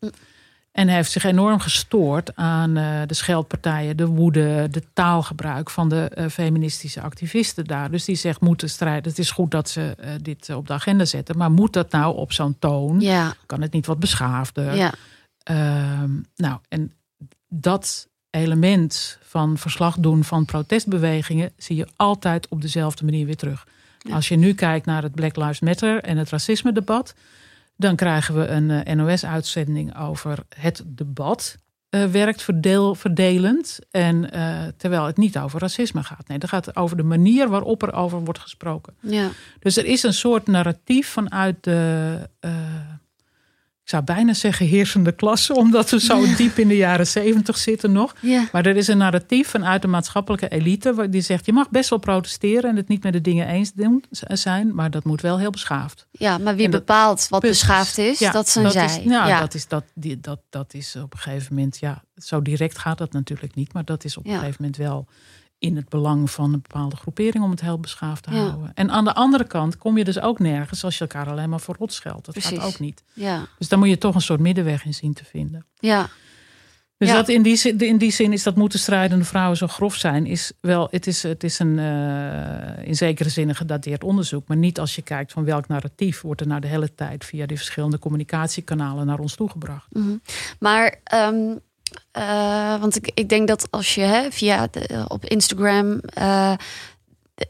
En 0.76 0.88
hij 0.88 0.96
heeft 0.96 1.12
zich 1.12 1.24
enorm 1.24 1.60
gestoord 1.60 2.36
aan 2.36 2.78
eh, 2.78 3.02
de 3.06 3.14
scheldpartijen, 3.14 3.98
de 3.98 4.06
woede, 4.06 4.68
de 4.72 4.84
taalgebruik 4.94 5.70
van 5.70 5.90
de 5.90 6.04
eh, 6.04 6.26
feministische 6.28 7.02
activisten 7.02 7.66
daar. 7.66 7.92
Dus 7.92 8.06
die 8.06 8.16
zegt, 8.16 8.42
moeten 8.42 8.70
strijden. 8.70 9.10
Het 9.10 9.20
is 9.20 9.32
goed 9.32 9.52
dat 9.52 9.70
ze 9.70 9.96
eh, 9.98 10.10
dit 10.22 10.50
op 10.50 10.68
de 10.68 10.74
agenda 10.74 11.06
zetten, 11.06 11.38
maar 11.38 11.52
moet 11.52 11.74
dat 11.74 11.92
nou 11.92 12.16
op 12.16 12.34
zo'n 12.34 12.56
toon? 12.60 13.00
Ja, 13.00 13.34
Kan 13.46 13.62
het 13.62 13.72
niet 13.72 13.86
wat 13.86 14.00
beschaafder? 14.00 14.76
ja, 14.76 14.94
Ehm, 15.44 16.12
nou, 16.36 16.60
en 16.70 16.94
dat 17.50 18.08
element 18.30 19.18
van 19.22 19.58
verslag 19.58 19.98
doen 19.98 20.24
van 20.24 20.46
protestbewegingen 20.46 21.52
zie 21.58 21.76
je 21.76 21.88
altijd 21.96 22.48
op 22.48 22.62
dezelfde 22.62 23.06
manier 23.06 23.26
weer 23.26 23.36
terug. 23.36 23.68
Als 24.12 24.28
je 24.28 24.36
nu 24.36 24.54
kijkt 24.54 24.86
naar 24.86 25.04
het 25.04 25.16
Black 25.16 25.36
Lives 25.36 25.60
Matter 25.60 26.04
en 26.04 26.18
het 26.18 26.30
racisme-debat, 26.30 27.16
dan 27.78 27.96
krijgen 27.96 28.36
we 28.36 28.48
een 28.48 28.70
eh, 28.72 28.96
NOS-uitzending 28.96 29.98
over 30.00 30.40
het 30.56 30.84
debat. 30.86 31.58
eh, 31.90 32.06
werkt 32.06 32.42
verdeel, 32.42 32.96
verdelend. 32.96 33.80
En 33.92 34.32
eh, 34.32 34.64
terwijl 34.78 35.06
het 35.06 35.18
niet 35.18 35.38
over 35.38 35.60
racisme 35.60 36.04
gaat. 36.04 36.28
Nee, 36.28 36.38
dat 36.40 36.50
gaat 36.50 36.76
over 36.76 36.98
de 36.98 37.04
manier 37.04 37.50
waarop 37.50 37.82
er 37.84 37.94
over 37.94 38.24
wordt 38.24 38.40
gesproken. 38.40 38.94
ja. 39.00 39.30
Dus 39.60 39.78
er 39.78 39.86
is 39.86 40.04
een 40.04 40.14
soort 40.14 40.48
narratief 40.48 41.08
vanuit 41.08 41.64
de, 41.64 42.18
ik 43.86 43.92
zou 43.92 44.04
bijna 44.04 44.34
zeggen 44.34 44.66
heersende 44.66 45.12
klasse, 45.12 45.56
omdat 45.64 45.90
we 45.90 46.00
zo 46.00 46.36
diep 46.36 46.58
in 46.58 46.68
de 46.68 46.76
jaren 46.78 47.08
zeventig 47.08 47.58
zitten 47.58 47.92
nog. 47.92 48.16
ja. 48.20 48.48
Maar 48.52 48.66
er 48.66 48.76
is 48.76 48.88
een 48.88 48.98
narratief 48.98 49.48
vanuit 49.50 49.82
de 49.82 49.88
maatschappelijke 49.88 50.48
elite 50.50 51.08
die 51.10 51.22
zegt: 51.22 51.46
je 51.46 51.54
mag 51.54 51.70
best 51.70 51.90
wel 51.90 52.00
protesteren 52.00 52.70
en 52.70 52.76
het 52.76 52.88
niet 52.88 53.04
met 53.04 53.14
de 53.14 53.22
dingen 53.22 53.48
eens 53.48 53.74
doen, 53.74 54.04
zijn, 54.28 54.76
maar 54.76 54.92
dat 54.92 55.04
moet 55.04 55.22
wel 55.22 55.40
heel 55.40 55.50
beschaafd. 55.50 56.08
Ja, 56.12 56.38
maar 56.38 56.56
wie 56.56 56.70
dat- 56.70 56.80
bepaalt 56.86 57.28
wat 57.30 57.40
Precies. 57.40 57.60
beschaafd 57.60 57.98
is, 57.98 58.20
Ja, 58.20 58.32
dat 58.32 58.50
zijn 58.50 58.66
Is, 58.66 58.72
zij. 58.72 59.02
nou, 59.06 59.28
ja. 59.28 59.40
dat, 59.40 59.54
is, 59.54 59.68
dat, 59.68 59.84
die, 59.94 60.20
dat, 60.20 60.40
dat 60.50 60.74
is 60.74 60.96
op 60.96 61.14
een 61.14 61.20
gegeven 61.20 61.56
moment, 61.56 61.78
ja, 61.80 62.04
zo 62.18 62.42
direct 62.42 62.78
gaat 62.78 62.98
dat 62.98 63.14
natuurlijk 63.14 63.56
niet, 63.56 63.74
maar 63.74 63.86
dat 63.86 64.04
is 64.04 64.18
op 64.18 64.26
een 64.26 64.32
gegeven 64.34 64.56
moment 64.60 64.78
wel 64.78 65.08
in 65.60 65.76
het 65.76 65.90
belang 65.90 66.32
van 66.32 66.54
een 66.54 66.62
bepaalde 66.62 66.96
groepering 66.96 67.44
om 67.44 67.50
het 67.50 67.62
heel 67.62 67.80
beschaafd 67.80 68.24
te 68.24 68.32
Ja. 68.32 68.38
houden. 68.48 68.72
En 68.74 68.92
aan 68.92 69.04
de 69.06 69.14
andere 69.14 69.44
kant 69.44 69.78
kom 69.78 69.98
je 69.98 70.04
dus 70.04 70.20
ook 70.20 70.40
nergens 70.40 70.84
als 70.84 70.94
je 70.98 71.02
elkaar 71.02 71.30
alleen 71.30 71.50
maar 71.50 71.60
voor 71.60 71.76
rot 71.80 71.94
scheldt. 71.94 72.26
Dat 72.26 72.34
Precies. 72.36 72.58
gaat 72.60 72.68
ook 72.68 72.80
niet. 72.80 73.04
ja, 73.14 73.46
Dus 73.58 73.68
daar 73.68 73.80
moet 73.80 73.90
je 73.90 73.98
toch 73.98 74.16
een 74.16 74.22
soort 74.22 74.40
middenweg 74.40 74.86
in 74.86 74.94
zien 74.94 75.14
te 75.14 75.26
vinden. 75.26 75.66
ja, 75.80 76.08
Dus 76.98 77.10
Ja. 77.10 77.16
dat 77.16 77.30
in, 77.30 77.42
die, 77.42 77.56
zin- 77.56 77.78
in 77.80 77.98
die 77.98 78.12
zin 78.12 78.34
is 78.34 78.44
dat 78.44 78.56
moeten 78.56 78.80
strijdende 78.80 79.26
vrouwen 79.26 79.58
zo 79.58 79.68
grof 79.68 79.96
zijn. 79.96 80.26
Is 80.26 80.52
wel, 80.62 80.88
het 80.92 81.08
is, 81.08 81.24
het 81.24 81.44
is 81.44 81.60
een 81.60 81.80
eh, 81.80 82.88
in 82.88 82.96
zekere 82.96 83.30
zin 83.30 83.50
een 83.50 83.56
gedateerd 83.56 84.04
onderzoek. 84.04 84.48
Maar 84.48 84.58
niet 84.58 84.80
als 84.80 84.96
je 84.96 85.02
kijkt 85.02 85.32
van 85.32 85.44
welk 85.46 85.68
narratief 85.68 86.22
wordt 86.22 86.42
er 86.42 86.48
nou 86.48 86.62
de 86.62 86.68
hele 86.68 86.96
tijd 86.96 87.26
via 87.26 87.46
die 87.46 87.58
verschillende 87.58 88.00
communicatiekanalen 88.00 89.06
naar 89.06 89.20
ons 89.20 89.36
toegebracht. 89.36 89.88
Mhm. 89.94 90.16
Maar, 90.60 90.96
ehm, 91.04 91.56
eh, 92.12 92.80
want 92.80 92.96
ik, 92.96 93.12
ik 93.14 93.30
denk 93.30 93.48
dat 93.48 93.68
als 93.72 93.96
je 93.96 94.02
hè, 94.02 94.32
via 94.32 94.70
op 95.08 95.26
Instagram. 95.26 96.00
eh, 96.00 96.54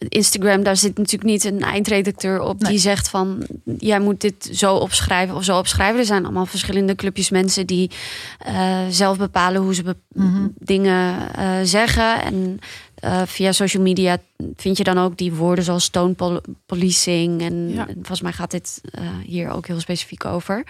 Instagram, 0.10 0.64
daar 0.64 0.78
zit 0.78 0.98
natuurlijk 0.98 1.24
niet 1.30 1.44
een 1.44 1.62
eindredacteur 1.62 2.42
op 2.42 2.60
Nee. 2.62 2.72
die 2.72 2.80
zegt 2.80 3.10
van 3.10 3.46
jij 3.78 4.00
moet 4.00 4.22
dit 4.22 4.50
zo 4.54 4.76
opschrijven 4.76 5.36
of 5.36 5.44
zo 5.44 5.58
opschrijven. 5.58 6.00
Er 6.00 6.06
zijn 6.06 6.24
allemaal 6.24 6.46
verschillende 6.46 6.96
clubjes 6.96 7.30
mensen 7.30 7.68
die 7.68 7.92
eh, 8.40 8.80
zelf 8.90 9.18
bepalen 9.18 9.62
hoe 9.62 9.76
ze 9.76 9.84
be- 9.84 9.98
Mhm. 10.14 10.48
dingen 10.60 11.34
eh, 11.36 11.58
zeggen. 11.64 12.22
En 12.22 12.60
eh, 12.96 13.22
via 13.26 13.52
social 13.52 13.84
media 13.84 14.18
vind 14.56 14.78
je 14.78 14.84
dan 14.84 14.98
ook 14.98 15.18
die 15.18 15.34
woorden 15.34 15.64
zoals 15.64 15.90
toonpolicing. 15.90 17.42
En, 17.42 17.70
Ja. 17.74 17.88
en 17.88 17.94
volgens 17.94 18.22
mij 18.22 18.32
gaat 18.32 18.52
dit 18.52 18.82
hier 19.26 19.50
ook 19.50 19.68
heel 19.68 19.80
specifiek 19.80 20.26
over. 20.26 20.64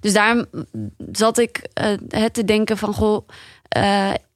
Dus 0.00 0.12
daarom 0.12 0.44
zat 1.12 1.38
ik 1.38 1.66
het 2.08 2.34
te 2.34 2.44
denken 2.44 2.78
van 2.78 2.94
goh. 2.94 3.28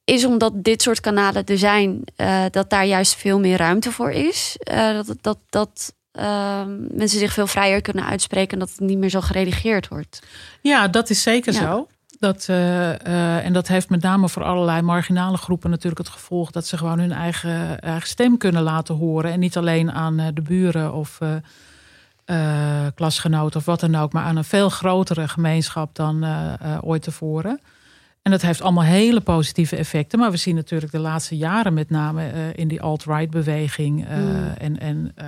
Is 0.07 0.25
omdat 0.25 0.53
dit 0.55 0.81
soort 0.81 0.99
kanalen 0.99 1.45
er 1.45 1.57
zijn, 1.57 2.01
eh, 2.15 2.43
dat 2.51 2.69
daar 2.69 2.85
juist 2.85 3.15
veel 3.15 3.39
meer 3.39 3.57
ruimte 3.57 3.91
voor 3.91 4.11
is. 4.11 4.55
Eh, 4.59 4.95
dat 4.95 5.17
dat, 5.21 5.37
dat 5.49 5.93
eh, 6.11 6.61
mensen 6.91 7.19
zich 7.19 7.33
veel 7.33 7.47
vrijer 7.47 7.81
kunnen 7.81 8.05
uitspreken 8.05 8.53
en 8.53 8.59
dat 8.59 8.69
het 8.69 8.79
niet 8.79 8.97
meer 8.97 9.09
zo 9.09 9.21
geredigeerd 9.21 9.87
wordt. 9.87 10.21
Ja, 10.61 10.87
dat 10.87 11.09
is 11.09 11.21
zeker 11.21 11.53
Ja. 11.53 11.59
zo. 11.59 11.87
Dat, 12.19 12.45
eh, 12.49 13.45
en 13.45 13.53
dat 13.53 13.67
heeft 13.67 13.89
met 13.89 14.01
name 14.01 14.29
voor 14.29 14.43
allerlei 14.43 14.81
marginale 14.81 15.37
groepen 15.37 15.69
natuurlijk 15.69 15.97
het 15.97 16.09
gevolg 16.09 16.51
dat 16.51 16.67
ze 16.67 16.77
gewoon 16.77 16.99
hun 16.99 17.11
eigen, 17.11 17.79
eigen 17.79 18.07
stem 18.07 18.37
kunnen 18.37 18.63
laten 18.63 18.95
horen. 18.95 19.31
En 19.31 19.39
niet 19.39 19.57
alleen 19.57 19.91
aan 19.91 20.31
de 20.33 20.41
buren 20.41 20.93
of 20.93 21.19
klasgenoten 22.95 23.59
of 23.59 23.65
wat 23.65 23.79
dan 23.79 23.95
ook, 23.95 24.13
maar 24.13 24.23
aan 24.23 24.35
een 24.35 24.43
veel 24.43 24.69
grotere 24.69 25.27
gemeenschap 25.27 25.95
dan 25.95 26.25
ooit 26.81 27.01
tevoren. 27.01 27.59
En 28.27 28.33
dat 28.33 28.41
heeft 28.41 28.61
allemaal 28.61 28.83
hele 28.83 29.21
positieve 29.21 29.75
effecten. 29.75 30.19
Maar 30.19 30.31
we 30.31 30.37
zien 30.37 30.55
natuurlijk 30.55 30.91
de 30.91 30.99
laatste 30.99 31.37
jaren 31.37 31.73
met 31.73 31.89
name 31.89 32.29
eh, 32.29 32.41
in 32.55 32.67
die 32.67 32.81
alt-right 32.81 33.29
beweging. 33.29 34.07
eh, 34.07 34.17
Mm. 34.17 34.53
En, 34.57 34.79
en 34.79 35.11
eh, 35.15 35.25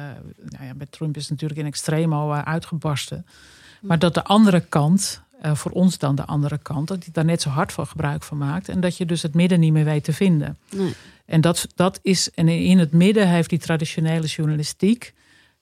nou 0.49 0.65
ja, 0.65 0.73
met 0.77 0.91
Trump 0.91 1.15
is 1.15 1.21
het 1.21 1.31
natuurlijk 1.31 1.59
in 1.59 1.65
extremo 1.65 2.31
uitgebarsten. 2.31 3.25
Maar 3.81 3.99
dat 3.99 4.13
de 4.13 4.23
andere 4.23 4.59
kant, 4.59 5.21
voor 5.41 5.71
ons 5.71 5.97
dan 5.97 6.15
de 6.15 6.25
andere 6.25 6.57
kant, 6.57 6.87
dat 6.87 7.03
die 7.03 7.13
daar 7.13 7.25
net 7.25 7.41
zo 7.41 7.49
hard 7.49 7.71
voor 7.71 7.85
gebruik 7.85 8.23
van 8.23 8.37
maakt. 8.37 8.69
En 8.69 8.79
dat 8.79 8.97
je 8.97 9.05
dus 9.05 9.21
het 9.21 9.33
midden 9.33 9.59
niet 9.59 9.73
meer 9.73 9.85
weet 9.85 10.03
te 10.03 10.13
vinden. 10.13 10.57
En 11.25 11.41
dat, 11.41 11.67
dat 11.75 11.99
is, 12.01 12.31
en 12.31 12.47
in 12.47 12.79
het 12.79 12.91
midden 12.91 13.27
heeft 13.27 13.49
die 13.49 13.59
traditionele 13.59 14.27
journalistiek, 14.27 15.13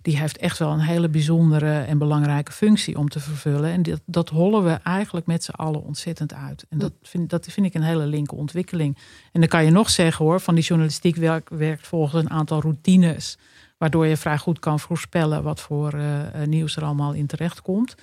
die 0.07 0.17
heeft 0.17 0.37
echt 0.37 0.57
wel 0.57 0.71
een 0.71 0.79
hele 0.79 1.09
bijzondere 1.09 1.79
en 1.79 1.97
belangrijke 1.97 2.51
functie 2.51 2.97
om 2.97 3.09
te 3.09 3.19
vervullen. 3.19 3.71
En 3.71 3.83
dat, 3.83 4.01
dat 4.05 4.29
hollen 4.29 4.63
we 4.63 4.71
eigenlijk 4.71 5.25
met 5.25 5.43
z'n 5.43 5.51
allen 5.51 5.83
ontzettend 5.83 6.33
uit. 6.33 6.65
En 6.69 6.77
dat 6.77 6.93
vind, 7.01 7.29
dat 7.29 7.45
vind 7.45 7.65
ik 7.65 7.73
een 7.73 7.81
hele 7.81 8.05
linker 8.05 8.37
ontwikkeling. 8.37 8.97
En 9.31 9.39
dan 9.39 9.49
kan 9.49 9.65
je 9.65 9.71
nog 9.71 9.89
zeggen 9.89 10.25
hoor, 10.25 10.39
van 10.39 10.55
die 10.55 10.63
journalistiek 10.63 11.15
werkt, 11.15 11.49
werkt 11.49 11.87
volgens 11.87 12.23
een 12.23 12.29
aantal 12.29 12.61
routines. 12.61 13.37
Waardoor 13.77 14.05
je 14.05 14.17
vrij 14.17 14.37
goed 14.37 14.59
kan 14.59 14.79
voorspellen 14.79 15.43
wat 15.43 15.61
voor 15.61 15.93
eh, 15.93 16.41
eh, 16.41 16.47
nieuws 16.47 16.75
er 16.75 16.83
allemaal 16.83 17.13
in 17.13 17.27
terecht 17.27 17.61
komt. 17.61 17.95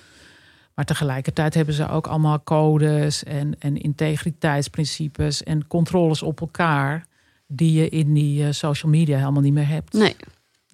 Maar 0.75 0.85
tegelijkertijd 0.85 1.53
hebben 1.53 1.73
ze 1.73 1.89
ook 1.89 2.07
allemaal 2.07 2.43
codes 2.43 3.23
en, 3.23 3.55
en 3.59 3.77
integriteitsprincipes 3.77 5.43
en 5.43 5.67
controles 5.67 6.23
op 6.23 6.41
elkaar. 6.41 7.05
Die 7.47 7.73
je 7.73 7.89
in 7.89 8.13
die 8.13 8.45
eh, 8.45 8.51
social 8.51 8.91
media 8.91 9.17
helemaal 9.17 9.41
niet 9.41 9.53
meer 9.53 9.67
hebt. 9.67 9.93
Nee, 9.93 10.15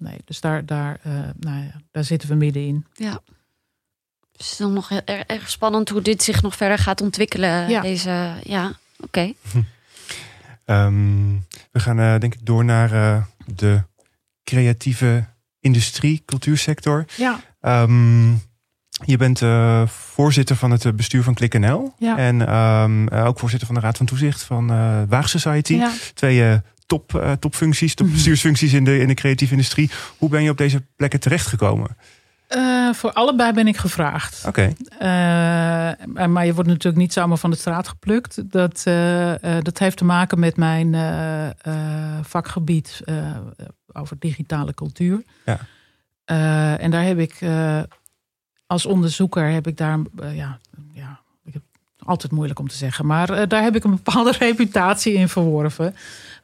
Nee, 0.02 0.16
dus 0.24 0.40
daar, 0.40 0.66
daar, 0.66 0.98
eh, 1.02 1.12
nou 1.38 1.62
ja, 1.62 1.80
daar 1.90 2.04
zitten 2.04 2.28
we 2.28 2.34
middenin. 2.34 2.86
ja. 2.92 3.20
Dus 4.32 4.50
het 4.50 4.52
is 4.52 4.56
dan 4.66 4.72
nog 4.72 4.88
heel 4.88 5.00
erg, 5.04 5.22
erg 5.22 5.50
spannend 5.50 5.88
hoe 5.88 6.02
dit 6.02 6.22
zich 6.22 6.42
nog 6.42 6.56
verder 6.56 6.78
gaat 6.78 7.00
ontwikkelen. 7.00 7.68
Ja. 7.68 7.80
Deze, 7.80 8.32
ja, 8.42 8.72
oké. 9.00 9.32
Ehm, 10.64 11.32
we 11.70 11.80
gaan 11.80 11.98
eh, 11.98 12.18
denk 12.18 12.34
ik 12.34 12.46
door 12.46 12.64
naar 12.64 12.92
eh, 12.92 13.22
de 13.54 13.82
creatieve 14.44 15.24
industrie, 15.60 16.22
cultuursector. 16.26 17.04
Ja, 17.16 17.40
Ehm, 17.60 18.30
je 19.04 19.16
bent 19.16 19.42
eh, 19.42 19.86
voorzitter 19.86 20.56
van 20.56 20.70
het 20.70 20.96
bestuur 20.96 21.22
van 21.22 21.34
ClickNL. 21.34 21.94
Ja. 21.98 22.16
En 22.18 22.46
ehm, 22.48 23.06
eh, 23.08 23.26
ook 23.26 23.38
voorzitter 23.38 23.66
van 23.66 23.76
de 23.76 23.82
Raad 23.82 23.96
van 23.96 24.06
Toezicht 24.06 24.42
van 24.42 24.70
eh 24.70 25.02
Waag 25.08 25.28
Society. 25.28 25.74
ja. 25.74 25.92
Twee 26.14 26.42
eh, 26.48 26.58
top, 26.86 27.14
eh, 27.14 27.32
topfuncties, 27.32 27.94
top 27.94 28.10
bestuursfuncties 28.10 28.72
in 28.72 28.84
de, 28.84 28.98
in 28.98 29.08
de 29.08 29.14
creatieve 29.14 29.52
industrie. 29.52 29.90
Hoe 30.18 30.28
ben 30.28 30.42
je 30.42 30.50
op 30.50 30.56
deze 30.56 30.82
plekken 30.96 31.20
terechtgekomen? 31.20 31.96
Eh, 32.48 32.92
voor 32.92 33.12
allebei 33.12 33.52
ben 33.52 33.66
ik 33.66 33.76
gevraagd. 33.76 34.44
Oké, 34.46 34.72
Eh, 34.98 35.08
maar 36.26 36.46
je 36.46 36.54
wordt 36.54 36.68
natuurlijk 36.68 36.96
niet 36.96 37.12
zomaar 37.12 37.36
van 37.36 37.50
de 37.50 37.56
straat 37.56 37.88
geplukt. 37.88 38.50
Dat, 38.50 38.82
dat 39.62 39.78
heeft 39.78 39.96
te 39.96 40.04
maken 40.04 40.38
met 40.38 40.56
mijn 40.56 40.94
vakgebied 42.22 43.00
over 43.92 44.16
digitale 44.18 44.74
cultuur. 44.74 45.22
Ja. 45.44 45.58
En 46.76 46.90
daar 46.90 47.04
heb 47.04 47.18
ik 47.18 47.38
als 48.66 48.86
onderzoeker 48.86 49.50
heb 49.50 49.66
ik 49.66 49.76
daar 49.76 49.98
ja, 50.32 50.58
ja, 50.92 51.20
ik 51.44 51.52
heb 51.52 51.62
altijd 51.98 52.32
moeilijk 52.32 52.58
om 52.58 52.68
te 52.68 52.76
zeggen, 52.76 53.06
maar 53.06 53.48
daar 53.48 53.62
heb 53.62 53.76
ik 53.76 53.84
een 53.84 54.00
bepaalde 54.02 54.34
reputatie 54.46 55.12
in 55.12 55.28
verworven. 55.28 55.94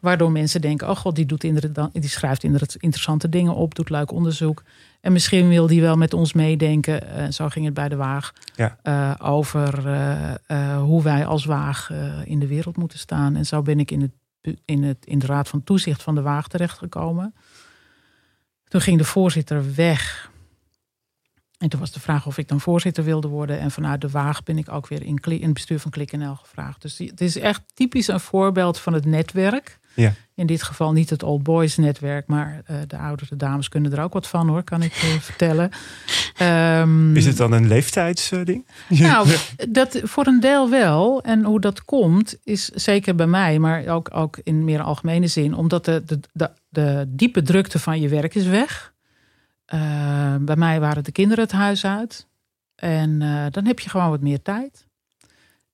Waardoor 0.01 0.33
mensen 0.33 0.61
denken: 0.61 0.89
oh 0.91 0.97
god, 0.97 1.17
die, 1.17 1.27
doet 1.27 1.45
inderdaad, 1.45 1.91
die 1.93 2.09
schrijft 2.09 2.43
inderdaad 2.45 2.75
interessante 2.75 3.29
dingen 3.29 3.55
op, 3.55 3.75
doet 3.75 3.91
leuk 3.91 4.13
onderzoek. 4.13 4.63
En 5.01 5.13
misschien 5.13 5.49
wil 5.49 5.67
die 5.67 5.81
wel 5.81 5.97
met 5.97 6.15
ons 6.15 6.33
meedenken. 6.33 7.09
En 7.09 7.33
zo 7.33 7.49
ging 7.49 7.65
het 7.65 7.75
bij 7.75 7.89
de 7.89 7.97
Waag. 7.97 8.33
Ja. 8.57 8.79
eh, 8.83 9.15
over 9.29 9.87
eh, 9.87 10.35
eh, 10.47 10.83
hoe 10.83 11.03
wij 11.03 11.27
als 11.27 11.45
Waag 11.45 11.91
eh, 11.91 12.13
in 12.25 12.39
de 12.39 12.47
wereld 12.47 12.77
moeten 12.77 12.99
staan. 12.99 13.37
En 13.37 13.47
zo 13.47 13.63
ben 13.63 13.79
ik 13.81 13.91
in, 13.91 14.01
het, 14.01 14.13
in, 14.65 14.83
het, 14.83 15.07
in 15.07 15.19
de 15.19 15.27
Raad 15.27 15.49
van 15.49 15.65
Toezicht 15.65 16.03
van 16.03 16.15
de 16.15 16.23
Waag 16.23 16.49
terechtgekomen. 16.49 17.35
Toen 18.69 18.81
ging 18.81 18.99
de 18.99 19.05
voorzitter 19.05 19.75
weg. 19.75 20.31
En 21.59 21.69
toen 21.69 21.81
was 21.81 21.93
de 21.93 22.01
vraag 22.01 22.27
of 22.27 22.39
ik 22.39 22.49
dan 22.49 22.61
voorzitter 22.61 23.05
wilde 23.05 23.29
worden. 23.29 23.59
En 23.59 23.71
vanuit 23.71 24.01
de 24.01 24.09
Waag 24.11 24.43
ben 24.43 24.59
ik 24.59 24.73
ook 24.73 24.87
weer 24.89 25.03
in, 25.03 25.19
in 25.25 25.43
het 25.43 25.53
bestuur 25.53 25.79
van 25.81 25.91
KlikNL 25.91 26.35
gevraagd. 26.35 26.83
Dus 26.83 26.97
die- 26.97 27.11
het 27.11 27.21
is 27.21 27.37
echt 27.37 27.63
typisch 27.75 28.09
een 28.09 28.21
voorbeeld 28.21 28.79
van 28.79 28.93
het 28.93 29.05
netwerk. 29.05 29.79
Ja. 30.01 30.13
In 30.35 30.47
dit 30.47 30.63
geval 30.63 30.93
niet 30.93 31.11
het 31.11 31.23
Old 31.23 31.43
Boys 31.43 31.77
netwerk, 31.77 32.27
maar 32.27 32.63
eh, 32.65 32.77
de 32.87 32.99
oudere 32.99 33.37
dames 33.37 33.69
kunnen 33.69 33.93
er 33.93 34.03
ook 34.03 34.13
wat 34.13 34.27
van 34.27 34.49
hoor, 34.49 34.63
kan 34.63 34.83
ik 34.83 34.93
eh, 34.93 35.09
vertellen. 35.21 35.71
Ehm, 36.37 37.17
Is 37.17 37.27
het 37.27 37.37
dan 37.37 37.53
een 37.53 37.67
leeftijdsding? 37.67 38.67
nou, 38.89 39.29
dat 39.69 40.01
voor 40.03 40.27
een 40.27 40.41
deel 40.41 40.71
wel. 40.71 41.23
En 41.23 41.45
hoe 41.45 41.61
dat 41.61 41.85
komt, 41.85 42.39
is 42.45 42.65
zeker 42.65 43.15
bij 43.15 43.27
mij, 43.27 43.59
maar 43.59 43.87
ook, 43.87 44.09
ook 44.15 44.39
in 44.43 44.65
meer 44.65 44.83
algemene 44.83 45.27
zin, 45.27 45.55
omdat 45.55 45.85
de, 45.85 46.03
de, 46.07 46.21
de, 46.33 46.51
de 46.69 47.05
diepe 47.09 47.43
drukte 47.43 47.79
van 47.79 48.01
je 48.01 48.09
werk 48.09 48.35
is 48.35 48.47
weg. 48.47 48.93
Eh, 49.69 50.37
bij 50.41 50.57
mij 50.57 50.81
waren 50.81 51.05
de 51.05 51.13
kinderen 51.13 51.45
het 51.45 51.53
huis 51.53 51.85
uit. 51.85 52.29
En 52.75 53.23
eh, 53.23 53.47
dan 53.51 53.65
heb 53.65 53.81
je 53.81 53.91
gewoon 53.91 54.11
wat 54.11 54.21
meer 54.21 54.43
tijd. 54.43 54.87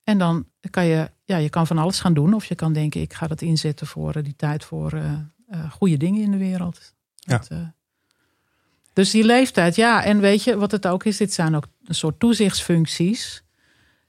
En 0.05 0.19
dan 0.19 0.47
kan 0.71 0.85
je, 0.87 1.11
ja, 1.25 1.37
je 1.37 1.49
kan 1.49 1.67
van 1.67 1.79
alles 1.79 2.01
gaan 2.01 2.15
doen. 2.15 2.35
Of 2.35 2.45
je 2.45 2.55
kan 2.55 2.73
denken, 2.73 3.01
ik 3.01 3.13
ga 3.13 3.27
dat 3.27 3.43
inzetten 3.43 3.87
voor 3.87 4.15
eh, 4.15 4.25
die 4.25 4.37
tijd 4.37 4.65
voor 4.65 4.93
eh, 4.93 5.13
eh, 5.49 5.71
goede 5.71 5.97
dingen 5.97 6.23
in 6.23 6.31
de 6.31 6.37
wereld. 6.37 6.95
Ja. 7.15 7.39
Dat, 7.39 7.51
dus 8.93 9.11
die 9.11 9.25
leeftijd, 9.25 9.77
ja. 9.77 10.05
En 10.05 10.21
weet 10.21 10.45
je 10.45 10.57
wat 10.57 10.71
het 10.71 10.87
ook 10.87 11.05
is? 11.05 11.17
Dit 11.17 11.33
zijn 11.33 11.57
ook 11.57 11.67
een 11.85 11.95
soort 11.95 12.21
toezichtsfuncties. 12.21 13.43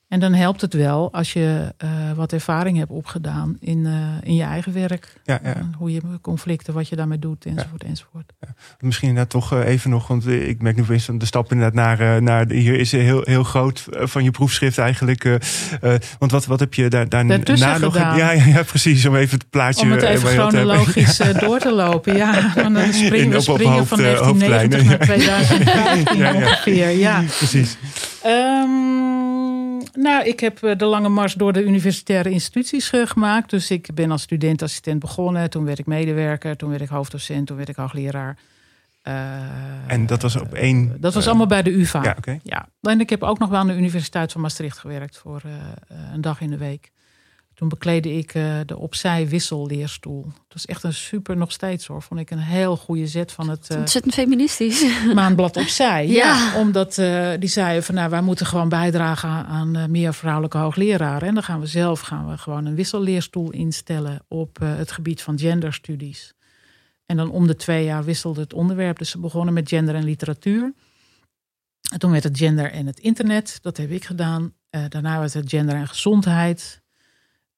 En 0.08 0.20
dan 0.20 0.34
helpt 0.34 0.62
het 0.62 0.74
wel 0.74 1.14
als 1.14 1.34
je 1.34 1.74
eh, 1.78 1.90
wat 2.16 2.32
ervaring 2.34 2.78
hebt 2.78 2.90
opgedaan 2.92 3.58
in, 3.60 3.86
eh, 3.86 3.94
in 4.30 4.36
je 4.36 4.44
eigen 4.44 4.74
werk. 4.74 5.14
Ja, 5.24 5.40
ja. 5.44 5.70
Hoe 5.78 5.92
je 5.92 6.02
conflicten, 6.22 6.74
wat 6.74 6.88
je 6.90 6.96
daarmee 6.96 7.20
doet, 7.20 7.46
enzovoort, 7.46 7.84
enzovoort. 7.84 8.34
Misschien 8.80 9.08
inderdaad 9.08 9.32
toch 9.32 9.54
eh, 9.54 9.68
even 9.68 9.90
nog, 9.90 10.08
want 10.08 10.28
ik 10.28 10.62
merk 10.62 10.76
nu 10.76 10.84
dat 11.06 11.20
de 11.20 11.26
stap 11.26 11.52
inderdaad 11.52 11.98
naar, 11.98 12.22
naar 12.22 12.50
hier 12.50 12.80
is 12.80 12.92
heel, 12.92 13.22
heel 13.24 13.44
groot 13.44 13.86
van 13.92 14.24
je 14.24 14.32
proefschrift 14.32 14.78
eigenlijk. 14.78 15.40
want 16.20 16.32
wat, 16.32 16.46
wat 16.46 16.60
heb 16.60 16.74
je 16.74 16.90
daar, 16.90 17.10
daar 17.10 17.28
Daartussen 17.28 17.70
na 17.70 17.78
nog? 17.78 17.94
gedaan. 17.94 18.18
Ja, 18.18 18.32
ja, 18.32 18.46
ja, 18.46 18.64
precies. 18.64 19.06
Om 19.06 19.16
even 19.16 19.38
het 19.38 19.50
plaatje 19.50 19.86
Om 19.86 19.92
het 19.92 20.02
even 20.02 20.30
chronologisch 20.30 21.18
door 21.40 21.60
te 21.60 21.72
lopen. 21.72 22.16
Ja, 22.16 22.32
want 22.64 22.76
dan 22.76 22.94
springen 22.94 23.20
In- 23.26 23.30
we 23.30 23.42
springen 23.42 23.74
hoofd, 23.74 23.88
van 23.88 24.00
eh, 24.00 24.06
1990 24.06 24.80
hoofdlijnen, 24.80 24.86
naar 24.86 25.00
2015 25.00 26.18
Ja, 26.24 26.30
ja. 26.30 26.36
ongeveer. 26.36 26.90
Ja. 26.90 27.24
Precies. 27.38 27.78
Ehm, 29.84 30.02
nou, 30.02 30.26
ik 30.26 30.40
heb 30.40 30.64
eh, 30.64 30.78
de 30.78 30.86
lange 30.86 31.10
mars 31.10 31.34
door 31.34 31.54
de 31.54 31.64
universitaire 31.64 32.30
instituties 32.30 32.92
eh, 32.92 33.06
gemaakt. 33.06 33.50
Dus 33.50 33.72
ik 33.72 33.90
ben 33.94 34.12
als 34.12 34.22
studentassistent 34.22 35.00
begonnen. 35.00 35.50
Toen 35.50 35.66
werd 35.66 35.80
ik 35.80 35.86
medewerker. 35.86 36.58
Toen 36.58 36.70
werd 36.70 36.82
ik 36.82 36.90
hoofddocent. 36.90 37.48
Toen 37.48 37.58
werd 37.58 37.70
ik 37.70 37.76
hoogleraar. 37.76 38.38
Eh, 39.02 39.14
En 39.88 40.06
dat 40.06 40.22
was 40.22 40.36
op 40.36 40.54
één. 40.54 40.98
dat 41.00 41.14
was 41.14 41.28
allemaal 41.28 41.48
bij 41.48 41.62
de 41.64 41.80
UvA. 41.80 42.04
Ja, 42.04 42.16
oké. 42.18 42.40
Ja, 42.44 42.68
en 42.82 43.00
ik 43.00 43.10
heb 43.10 43.24
ook 43.24 43.40
nog 43.40 43.50
wel 43.50 43.60
aan 43.60 43.68
de 43.68 43.76
Universiteit 43.76 44.32
van 44.32 44.42
Maastricht 44.42 44.78
gewerkt 44.78 45.18
voor 45.18 45.42
een 46.14 46.22
dag 46.22 46.42
in 46.42 46.50
de 46.50 46.58
week. 46.58 46.92
Toen 47.56 47.70
bekleedde 47.70 48.14
ik 48.18 48.34
eh, 48.34 48.60
de 48.66 48.78
opzij 48.78 49.28
wisselleerstoel. 49.28 50.22
Dat 50.24 50.54
was 50.54 50.66
echt 50.66 50.84
een 50.84 50.94
super, 50.94 51.38
nog 51.38 51.52
steeds 51.52 51.88
hoor. 51.88 52.02
Vond 52.02 52.20
ik 52.20 52.32
een 52.32 52.40
heel 52.40 52.78
goede 52.78 53.08
zet 53.08 53.32
van 53.32 53.50
het 53.50 53.70
eh, 53.70 53.78
Ontzettend 53.78 54.14
feministisch. 54.14 54.86
maandblad 55.14 55.58
opzij. 55.58 56.08
Ja. 56.08 56.14
Ja. 56.14 56.60
omdat 56.60 56.98
eh, 56.98 57.32
die 57.40 57.50
zeiden 57.50 57.84
van 57.84 57.96
nou, 57.96 58.10
wij 58.10 58.22
moeten 58.22 58.46
gewoon 58.46 58.70
bijdragen 58.70 59.30
aan 59.30 59.92
meer 59.92 60.14
vrouwelijke 60.14 60.58
hoogleraren. 60.58 61.28
En 61.28 61.34
dan 61.34 61.44
gaan 61.44 61.60
we 61.60 61.66
zelf 61.66 62.00
gaan 62.00 62.30
we 62.30 62.38
gewoon 62.38 62.66
een 62.66 62.76
wisselleerstoel 62.76 63.52
instellen 63.52 64.26
op 64.28 64.58
het 64.60 64.92
gebied 64.92 65.22
van 65.22 65.40
genderstudies. 65.40 66.34
En 67.06 67.18
dan 67.18 67.32
om 67.32 67.48
de 67.48 67.56
twee 67.56 67.84
jaar 67.84 68.04
wisselde 68.04 68.42
het 68.42 68.54
onderwerp. 68.54 68.98
Dus 68.98 69.10
ze 69.10 69.20
begonnen 69.20 69.54
met 69.54 69.70
gender 69.70 69.96
en 69.96 70.04
literatuur. 70.04 70.74
En 71.92 72.00
toen 72.00 72.12
werd 72.12 72.24
het 72.24 72.38
gender 72.38 72.72
en 72.72 72.86
het 72.86 73.00
internet. 73.00 73.60
Dat 73.62 73.78
heb 73.78 73.92
ik 73.92 74.06
gedaan. 74.06 74.54
Daarna 74.90 75.20
was 75.20 75.34
het 75.34 75.50
gender 75.50 75.76
en 75.76 75.88
gezondheid. 75.88 76.84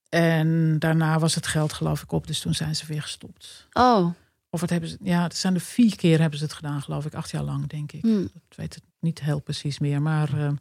En 0.10 0.80
daarna 0.80 1.20
was 1.20 1.36
het 1.36 1.48
geld 1.48 1.74
geloof 1.74 2.02
ik 2.02 2.12
op. 2.12 2.28
Dus 2.28 2.40
toen 2.40 2.54
zijn 2.54 2.76
ze 2.76 2.86
weer 2.86 3.02
gestopt. 3.02 3.68
Oh, 3.74 4.14
Of 4.50 4.62
het 4.62 4.70
hebben 4.70 4.90
ze, 4.90 4.98
ja, 5.02 5.24
het 5.24 5.36
zijn 5.36 5.54
er 5.54 5.60
vier 5.62 5.96
keer 5.96 6.20
hebben 6.20 6.40
ze 6.40 6.46
het 6.46 6.54
gedaan, 6.54 6.82
geloof 6.82 7.06
ik. 7.06 7.14
Acht 7.14 7.32
jaar 7.32 7.44
lang, 7.44 7.68
denk 7.68 7.92
ik. 7.92 8.02
hm. 8.02 8.22
Ik 8.22 8.56
weet 8.56 8.76
het 8.76 8.84
niet 9.00 9.20
heel 9.20 9.40
precies 9.40 9.80
meer. 9.80 10.02
Maar, 10.02 10.30
eh, 10.34 10.52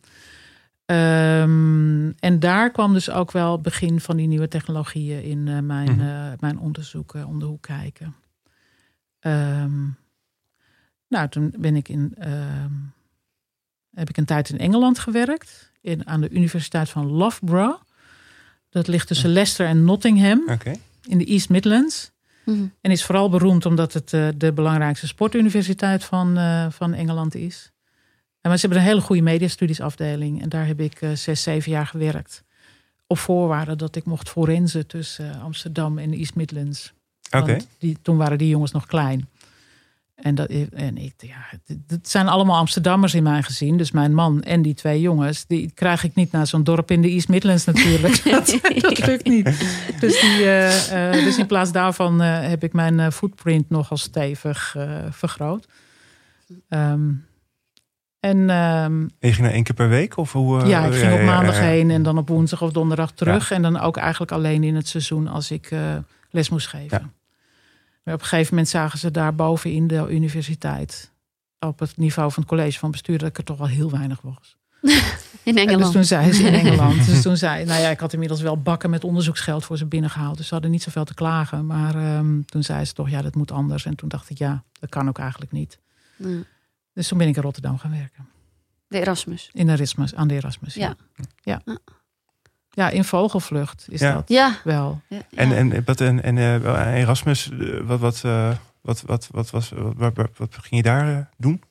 ehm, 1.42 2.10
en 2.18 2.38
daar 2.40 2.70
kwam 2.70 2.92
dus 2.92 3.10
ook 3.10 3.32
wel 3.32 3.52
het 3.52 3.62
begin 3.62 4.00
van 4.00 4.16
die 4.16 4.26
nieuwe 4.26 4.48
technologieën 4.48 5.22
in 5.22 5.48
eh, 5.48 5.58
mijn, 5.58 6.00
eh, 6.00 6.32
mijn 6.40 6.58
onderzoeken 6.58 7.26
om 7.26 7.38
de 7.38 7.44
hoek 7.44 7.62
kijken. 7.62 8.14
Ehm, 9.18 9.84
nou, 11.08 11.28
toen 11.28 11.54
ben 11.58 11.76
ik 11.76 11.88
in, 11.88 12.14
ehm, 12.18 12.72
heb 13.94 14.08
ik 14.08 14.16
een 14.16 14.24
tijd 14.24 14.48
in 14.48 14.58
Engeland 14.58 14.98
gewerkt. 14.98 15.72
In, 15.80 16.06
aan 16.06 16.20
de 16.20 16.28
Universiteit 16.30 16.88
van 16.90 17.10
Loughborough. 17.10 17.80
Dat 18.70 18.86
ligt 18.86 19.06
tussen 19.06 19.30
Leicester 19.30 19.66
en 19.66 19.84
Nottingham 19.84 20.42
Oké. 20.48 20.72
in 21.06 21.18
de 21.18 21.24
East 21.24 21.48
Midlands. 21.48 22.10
Hm. 22.46 22.66
En 22.80 22.90
is 22.90 23.04
vooral 23.04 23.28
beroemd 23.30 23.66
omdat 23.66 23.92
het 23.92 24.12
eh, 24.12 24.28
de 24.36 24.52
belangrijkste 24.52 25.06
sportuniversiteit 25.06 26.04
van, 26.04 26.36
eh, 26.36 26.66
van 26.70 26.94
Engeland 26.94 27.34
is. 27.34 27.72
En 28.40 28.52
maar 28.52 28.58
ze 28.58 28.66
hebben 28.66 28.84
een 28.84 28.88
hele 28.88 29.00
goede 29.00 29.22
mediastudiesafdeling. 29.22 30.42
En 30.42 30.48
daar 30.48 30.66
heb 30.66 30.80
ik 30.80 31.00
eh, 31.00 31.12
zes, 31.12 31.42
zeven 31.42 31.72
jaar 31.72 31.86
gewerkt. 31.86 32.44
Op 33.06 33.18
voorwaarde 33.18 33.76
dat 33.76 33.96
ik 33.96 34.04
mocht 34.04 34.28
forensen 34.28 34.86
tussen 34.86 35.40
Amsterdam 35.40 35.98
en 35.98 36.10
de 36.10 36.16
East 36.16 36.34
Midlands. 36.34 36.92
Oké. 37.30 37.46
Want 37.46 37.68
die, 37.78 37.96
toen 38.02 38.16
waren 38.16 38.38
die 38.38 38.48
jongens 38.48 38.72
nog 38.72 38.86
klein. 38.86 39.28
En, 40.16 40.34
dat, 40.34 40.48
en 40.72 40.96
ik, 40.96 41.14
ja, 41.16 41.58
het- 41.86 42.08
zijn 42.08 42.28
allemaal 42.28 42.56
Amsterdammers 42.58 43.14
in 43.14 43.22
mijn 43.22 43.42
gezin. 43.42 43.76
Dus 43.76 43.90
mijn 43.90 44.14
man 44.14 44.42
en 44.42 44.62
die 44.62 44.74
twee 44.74 45.00
jongens, 45.00 45.46
die 45.46 45.70
krijg 45.74 46.04
ik 46.04 46.14
niet 46.14 46.32
naar 46.32 46.46
zo'n 46.46 46.64
dorp 46.64 46.90
in 46.90 47.02
de 47.02 47.08
East 47.08 47.28
Midlands 47.28 47.64
natuurlijk. 47.64 48.24
dat, 48.30 48.58
dat 48.80 49.06
lukt 49.06 49.24
niet. 49.28 49.44
Dus, 50.00 50.20
die, 50.20 50.44
eh, 50.44 51.08
eh, 51.18 51.24
dus 51.24 51.38
in 51.38 51.46
plaats 51.46 51.72
daarvan 51.72 52.22
eh, 52.22 52.48
heb 52.48 52.62
ik 52.64 52.72
mijn 52.72 53.12
footprint 53.12 53.70
nogal 53.70 53.96
stevig 53.96 54.74
eh, 54.76 54.90
vergroot. 55.10 55.66
Ehm, 56.68 57.10
en 58.20 58.50
ehm, 58.50 59.00
En 59.00 59.10
je 59.18 59.32
ging 59.32 59.38
naar 59.46 59.52
één 59.54 59.62
keer 59.64 59.74
per 59.74 59.88
week? 59.88 60.16
Of 60.16 60.32
hoe, 60.32 60.60
eh, 60.62 60.68
ja, 60.68 60.84
ik 60.84 60.94
ging 60.94 61.12
op 61.12 61.20
maandag 61.22 61.56
ja, 61.56 61.62
ja. 61.62 61.68
heen 61.68 61.90
en 61.90 62.02
dan 62.02 62.18
op 62.18 62.28
woensdag 62.28 62.62
of 62.62 62.72
donderdag 62.72 63.12
terug. 63.12 63.50
En 63.50 63.62
dan 63.62 63.80
ook 63.80 63.96
eigenlijk 63.96 64.32
alleen 64.32 64.64
in 64.64 64.74
het 64.74 64.88
seizoen 64.88 65.28
als 65.28 65.50
ik 65.50 65.70
eh, 65.70 65.80
les 66.30 66.48
moest 66.48 66.66
geven. 66.68 66.98
Ja. 67.02 67.10
Maar 68.06 68.14
op 68.14 68.20
een 68.20 68.26
gegeven 68.26 68.50
moment 68.54 68.68
zagen 68.72 68.98
ze 68.98 69.10
daar 69.10 69.34
boven 69.34 69.72
in 69.72 69.86
de 69.86 70.06
universiteit, 70.10 71.12
op 71.58 71.78
het 71.78 71.96
niveau 71.96 72.32
van 72.32 72.42
het 72.42 72.52
college 72.52 72.78
van 72.78 72.90
bestuur, 72.90 73.18
dat 73.18 73.28
ik 73.28 73.38
er 73.38 73.44
toch 73.44 73.58
wel 73.58 73.66
heel 73.66 73.90
weinig 73.90 74.20
was. 74.20 74.56
in 74.82 74.92
En 75.44 75.54
dus 75.54 75.64
Engeland. 75.64 75.92
toen 75.92 76.04
zei 76.04 76.32
ze 76.32 76.42
in 76.42 76.54
Engeland. 76.64 77.06
dus 77.06 77.22
toen 77.22 77.36
zei, 77.36 77.64
nou 77.64 77.80
ja, 77.80 77.88
ik 77.88 78.00
had 78.00 78.12
inmiddels 78.12 78.40
wel 78.40 78.62
bakken 78.62 78.90
met 78.90 79.04
onderzoeksgeld 79.04 79.64
voor 79.64 79.76
ze 79.76 79.86
binnengehaald. 79.86 80.36
Dus 80.36 80.46
ze 80.46 80.52
hadden 80.54 80.70
niet 80.70 80.82
zoveel 80.82 81.04
te 81.04 81.14
klagen. 81.14 81.66
Maar 81.66 81.94
ehm, 81.94 82.42
toen 82.42 82.62
zei 82.62 82.84
ze 82.84 82.92
toch, 82.92 83.10
ja, 83.10 83.22
dat 83.22 83.34
moet 83.34 83.50
anders. 83.50 83.84
En 83.84 83.94
toen 83.96 84.08
dacht 84.08 84.30
ik, 84.30 84.38
ja, 84.38 84.64
dat 84.80 84.90
kan 84.90 85.08
ook 85.08 85.18
eigenlijk 85.18 85.52
niet. 85.52 85.78
Ja. 86.16 86.28
Dus 86.92 87.08
toen 87.08 87.18
ben 87.18 87.28
ik 87.28 87.36
in 87.36 87.42
Rotterdam 87.42 87.78
gaan 87.78 87.90
werken. 87.90 88.28
De 88.88 88.98
Erasmus. 89.00 89.50
In 89.52 89.68
Erasmus, 89.68 90.14
aan 90.14 90.28
de 90.28 90.34
Erasmus. 90.34 90.74
Ja, 90.74 90.94
Ja. 91.42 91.60
ja. 91.64 91.78
Ja 92.76 92.88
in 92.90 93.04
vogelvlucht 93.04 93.86
is 93.88 94.00
Ja. 94.00 94.12
dat 94.12 94.28
Ja. 94.28 94.56
wel. 94.64 95.00
ja, 95.08 95.18
En, 95.34 95.52
en, 95.56 95.82
wat, 95.84 96.00
en, 96.00 96.22
en 96.22 96.38
eh, 96.38 97.00
Erasmus, 97.00 97.50
eh, 97.50 97.80
wat, 97.84 98.00
wat, 98.00 98.22
eh, 98.24 98.50
wat, 98.80 99.02
wat, 99.06 99.28
wat, 99.30 99.50
was, 99.50 99.70
wat, 99.70 99.94
wat, 99.96 100.12
wat- 100.16 100.30
wat 100.36 100.48
ging 100.54 100.76
je 100.76 100.82
daar 100.82 101.08
eh, 101.16 101.24
doen? 101.36 101.62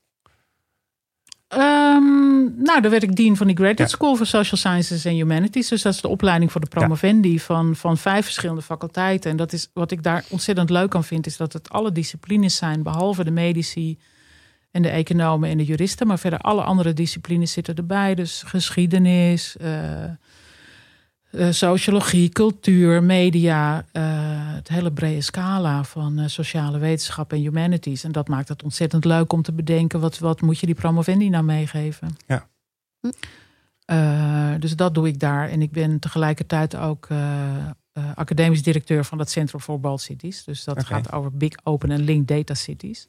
Ehm, 1.48 2.64
nou, 2.64 2.82
dan 2.82 2.92
werd 2.92 3.04
ik 3.04 3.16
dean 3.16 3.36
van 3.38 3.48
die 3.48 3.56
Graduate 3.56 3.82
Ja. 3.82 3.88
School 3.88 4.16
for 4.16 4.26
Social 4.26 4.58
Sciences 4.58 5.06
and 5.06 5.16
Humanities. 5.16 5.68
Dus 5.68 5.82
dat 5.82 5.94
is 5.94 6.02
de 6.02 6.08
opleiding 6.08 6.52
voor 6.52 6.62
de 6.62 6.68
promovendi 6.68 7.40
van, 7.40 7.76
van 7.76 7.98
vijf 7.98 8.24
verschillende 8.26 8.62
faculteiten. 8.62 9.32
En 9.32 9.38
dat 9.38 9.54
is 9.54 9.70
wat 9.74 9.92
ik 9.92 10.04
daar 10.04 10.24
ontzettend 10.30 10.70
leuk 10.70 10.96
aan 10.96 11.04
vind, 11.04 11.26
is 11.26 11.38
dat 11.38 11.54
het 11.54 11.70
alle 11.70 11.92
disciplines 11.92 12.56
zijn, 12.56 12.84
behalve 12.84 13.24
de 13.24 13.32
medici 13.32 14.00
en 14.72 14.82
de 14.82 14.90
economen 14.90 15.50
en 15.50 15.58
de 15.58 15.64
juristen. 15.66 16.08
Maar 16.08 16.20
verder 16.20 16.40
alle 16.40 16.62
andere 16.64 16.94
disciplines 16.94 17.52
zitten 17.52 17.76
erbij. 17.76 18.16
Dus 18.16 18.44
geschiedenis, 18.46 19.58
eh, 19.58 20.04
eh, 21.36 21.52
sociologie, 21.52 22.30
cultuur, 22.30 23.04
media. 23.04 23.86
eh, 23.92 24.04
het 24.56 24.68
hele 24.68 24.92
brede 24.92 25.22
scala 25.22 25.84
van 25.84 26.20
eh, 26.20 26.28
sociale 26.28 26.78
wetenschap 26.78 27.34
en 27.34 27.40
humanities. 27.40 28.04
En 28.04 28.12
dat 28.12 28.28
maakt 28.28 28.48
het 28.48 28.64
ontzettend 28.64 29.06
leuk 29.06 29.34
om 29.34 29.42
te 29.42 29.52
bedenken... 29.52 30.00
wat, 30.00 30.20
wat 30.20 30.42
moet 30.42 30.60
je 30.60 30.66
die 30.66 30.76
promovendi 30.76 31.30
nou 31.30 31.44
meegeven? 31.44 32.18
Ja. 32.28 32.48
Hm. 33.00 33.10
Eh, 33.86 34.54
dus 34.60 34.76
dat 34.76 34.94
doe 34.94 35.08
ik 35.08 35.20
daar. 35.20 35.50
En 35.50 35.62
ik 35.62 35.72
ben 35.72 36.00
tegelijkertijd 36.00 36.76
ook 36.76 37.06
eh, 37.10 37.56
eh, 37.92 38.04
academisch 38.16 38.64
directeur 38.64 39.06
van 39.06 39.20
het 39.20 39.30
Centrum 39.30 39.62
voor 39.62 39.80
Bold 39.80 40.02
Cities. 40.02 40.44
Dus 40.44 40.64
dat 40.64 40.86
gaat 40.86 41.12
over 41.12 41.32
Big 41.32 41.52
Open 41.64 41.92
en 41.92 42.02
Linked 42.02 42.28
Data 42.28 42.54
Cities. 42.54 43.08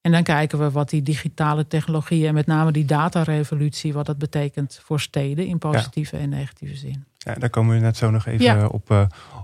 En 0.00 0.12
dan 0.12 0.22
kijken 0.22 0.58
we 0.58 0.70
wat 0.70 0.90
die 0.90 1.02
digitale 1.02 1.66
technologieën... 1.66 2.26
en 2.26 2.34
met 2.34 2.46
name 2.46 2.72
die 2.72 2.84
datarevolutie... 2.84 3.92
wat 3.92 4.06
dat 4.06 4.18
betekent 4.18 4.80
voor 4.82 5.00
steden 5.00 5.46
in 5.46 5.58
positieve 5.58 6.16
en 6.16 6.28
negatieve 6.28 6.76
zin. 6.76 7.04
Ja, 7.26 7.34
daar 7.38 7.50
komen 7.50 7.74
we 7.74 7.80
net 7.80 7.96
zo 7.96 8.10
nog 8.10 8.26
even 8.26 8.44
Ja. 8.44 8.56
eh, 8.56 8.66
op, 8.70 8.90
eh, 8.90 9.00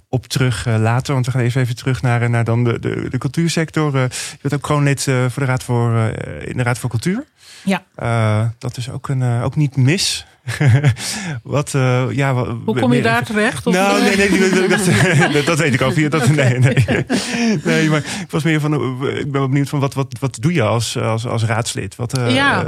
op 0.08 0.26
terug 0.26 0.66
eh, 0.66 0.76
later. 0.78 1.12
Want 1.14 1.26
we 1.26 1.32
gaan 1.32 1.40
even, 1.40 1.60
even 1.60 1.76
terug 1.76 2.02
naar, 2.02 2.30
naar 2.30 2.44
dan 2.44 2.64
de, 2.64 2.78
de, 2.78 3.06
de 3.10 3.18
cultuursector. 3.18 3.98
Je 3.98 4.08
bent 4.42 4.54
ook 4.54 4.62
kroonlid 4.62 5.06
eh, 5.08 5.14
voor 5.28 5.42
de 5.42 5.48
Raad 5.48 5.62
voor, 5.62 5.96
in 6.44 6.56
de 6.56 6.62
Raad 6.62 6.78
voor 6.78 6.90
Cultuur. 6.90 7.24
Ja. 7.64 7.82
Eh, 7.94 8.44
dat 8.58 8.76
is 8.76 8.90
ook, 8.90 9.08
een, 9.08 9.42
ook 9.42 9.56
niet 9.56 9.76
mis. 9.76 10.26
wat, 11.42 11.74
eh, 11.74 12.04
ja, 12.10 12.34
Hoe 12.34 12.80
kom 12.80 12.92
je 12.92 13.02
daar 13.02 13.24
terecht? 13.24 13.66
Of- 13.66 13.74
Nou, 13.74 14.02
nee, 14.02 14.16
nee, 14.16 14.30
nee, 14.30 14.68
dat, 14.68 14.84
dat, 15.32 15.46
dat 15.46 15.58
weet 15.58 15.74
ik 15.74 15.80
al. 15.80 15.92
Dat, 16.08 16.28
nee, 16.28 16.58
nee. 16.58 16.84
nee, 17.64 17.88
maar 17.90 17.98
ik 17.98 18.30
was 18.30 18.42
meer 18.42 18.60
van, 18.60 18.72
ik 19.06 19.32
ben 19.32 19.48
benieuwd 19.50 19.68
van 19.68 19.80
wat, 19.80 19.94
wat, 19.94 20.16
wat 20.20 20.36
doe 20.40 20.52
je 20.52 20.62
als, 20.62 20.98
als, 20.98 21.26
als 21.26 21.44
raadslid? 21.44 21.96
Wat, 21.96 22.18
eh, 22.18 22.34
Ja. 22.34 22.64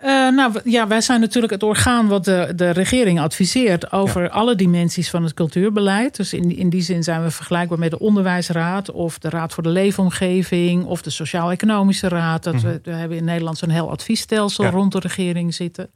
Eh, 0.00 0.08
nou 0.28 0.60
ja, 0.64 0.86
wij 0.86 1.00
zijn 1.00 1.20
natuurlijk 1.20 1.52
het 1.52 1.62
orgaan 1.62 2.08
wat 2.08 2.24
de, 2.24 2.52
de 2.56 2.70
regering 2.70 3.20
adviseert 3.20 3.92
over 3.92 4.30
alle 4.30 4.54
dimensies 4.54 5.10
van 5.10 5.22
het 5.22 5.34
cultuurbeleid. 5.34 6.16
Dus 6.16 6.32
in, 6.32 6.56
in 6.56 6.68
die 6.68 6.82
zin 6.82 7.02
zijn 7.02 7.22
we 7.22 7.30
vergelijkbaar 7.30 7.78
met 7.78 7.90
de 7.90 7.98
Onderwijsraad 7.98 8.90
of 8.90 9.18
de 9.18 9.28
Raad 9.28 9.52
voor 9.52 9.62
de 9.62 9.68
Leefomgeving 9.68 10.84
of 10.84 11.02
de 11.02 11.10
Sociaal-Economische 11.10 12.08
Raad. 12.08 12.44
Dat 12.44 12.60
we, 12.62 12.80
we 12.82 12.90
hebben 12.90 13.16
in 13.18 13.24
Nederland 13.24 13.58
zo'n 13.58 13.68
heel 13.68 13.90
adviesstelsel 13.90 14.64
Ja. 14.64 14.70
rond 14.70 14.92
de 14.92 14.98
regering 14.98 15.54
zitten. 15.54 15.90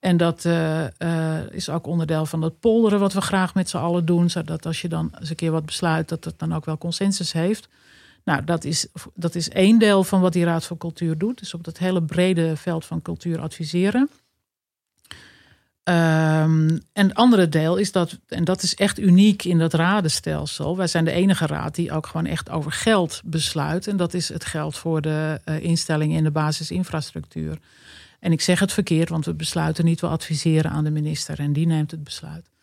En 0.00 0.16
dat 0.16 0.44
eh, 0.44 0.84
eh, 0.84 1.42
is 1.50 1.68
ook 1.70 1.86
onderdeel 1.86 2.26
van 2.26 2.40
dat 2.40 2.60
polderen 2.60 2.98
wat 2.98 3.12
we 3.12 3.20
graag 3.20 3.54
met 3.54 3.68
z'n 3.68 3.76
allen 3.76 4.04
doen. 4.04 4.30
Zodat 4.30 4.66
als 4.66 4.80
je 4.80 4.88
dan 4.88 5.12
eens 5.20 5.30
een 5.30 5.36
keer 5.36 5.50
wat 5.50 5.66
besluit, 5.66 6.08
dat 6.08 6.24
het 6.24 6.38
dan 6.38 6.54
ook 6.54 6.64
wel 6.64 6.78
consensus 6.78 7.32
heeft. 7.32 7.68
Nou, 8.24 8.44
dat 8.44 8.64
is, 8.64 8.86
dat 9.14 9.34
is 9.34 9.48
één 9.48 9.78
deel 9.78 10.04
van 10.04 10.20
wat 10.20 10.32
die 10.32 10.44
Raad 10.44 10.64
voor 10.64 10.76
Cultuur 10.76 11.18
doet. 11.18 11.38
Dus 11.38 11.54
op 11.54 11.64
dat 11.64 11.78
hele 11.78 12.02
brede 12.02 12.56
veld 12.56 12.84
van 12.84 13.02
cultuur 13.02 13.40
adviseren. 13.40 14.10
Ehm, 15.82 16.78
en 16.92 17.06
het 17.08 17.14
andere 17.14 17.48
deel 17.48 17.76
is 17.76 17.92
dat, 17.92 18.18
en 18.28 18.44
dat 18.44 18.62
is 18.62 18.74
echt 18.74 18.98
uniek 18.98 19.44
in 19.44 19.58
dat 19.58 19.74
radenstelsel. 19.74 20.76
Wij 20.76 20.86
zijn 20.86 21.04
de 21.04 21.10
enige 21.10 21.46
raad 21.46 21.74
die 21.74 21.92
ook 21.92 22.06
gewoon 22.06 22.26
echt 22.26 22.50
over 22.50 22.72
geld 22.72 23.20
besluit. 23.24 23.86
En 23.86 23.96
dat 23.96 24.14
is 24.14 24.28
het 24.28 24.44
geld 24.44 24.76
voor 24.76 25.00
de 25.00 25.40
eh, 25.44 25.62
instellingen 25.62 26.16
in 26.16 26.24
de 26.24 26.30
basisinfrastructuur. 26.30 27.58
En 28.20 28.32
ik 28.32 28.40
zeg 28.40 28.58
het 28.58 28.72
verkeerd, 28.72 29.08
want 29.08 29.24
we 29.24 29.34
besluiten 29.34 29.84
niet, 29.84 30.00
we 30.00 30.06
adviseren 30.06 30.70
aan 30.70 30.84
de 30.84 30.90
minister 30.90 31.38
en 31.38 31.52
die 31.52 31.66
neemt 31.66 31.90
het 31.90 32.04
besluit. 32.04 32.53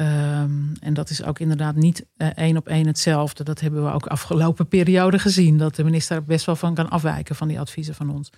Ehm, 0.00 0.52
en 0.80 0.94
dat 0.94 1.10
is 1.10 1.22
ook 1.22 1.38
inderdaad 1.38 1.74
niet 1.74 2.06
eh, 2.16 2.28
één 2.28 2.56
op 2.56 2.68
één 2.68 2.86
hetzelfde. 2.86 3.44
Dat 3.44 3.60
hebben 3.60 3.84
we 3.84 3.92
ook 3.92 4.06
afgelopen 4.06 4.68
periode 4.76 5.18
gezien. 5.18 5.58
Dat 5.58 5.76
de 5.76 5.84
minister 5.84 6.16
er 6.16 6.24
best 6.24 6.46
wel 6.46 6.56
van 6.56 6.74
kan 6.74 6.90
afwijken 6.90 7.34
van 7.34 7.48
die 7.48 7.60
adviezen 7.60 7.94
van 7.94 8.10
ons. 8.10 8.30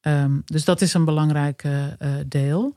Ehm, 0.00 0.38
dus 0.44 0.64
dat 0.64 0.80
is 0.80 0.94
een 0.94 1.04
belangrijk 1.04 1.64
eh, 1.64 1.84
eh, 1.86 2.24
deel. 2.26 2.76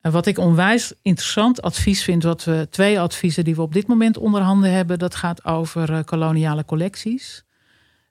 En 0.00 0.12
wat 0.12 0.26
ik 0.26 0.38
onwijs 0.38 0.92
interessant 1.02 1.62
advies 1.62 2.04
vind, 2.04 2.22
wat 2.22 2.44
we 2.44 2.66
twee 2.70 3.00
adviezen 3.00 3.44
die 3.44 3.54
we 3.54 3.62
op 3.62 3.72
dit 3.72 3.86
moment 3.86 4.16
onder 4.16 4.40
handen 4.40 4.72
hebben, 4.72 4.98
dat 4.98 5.14
gaat 5.14 5.44
over 5.44 6.04
koloniale 6.04 6.64
collecties. 6.64 7.44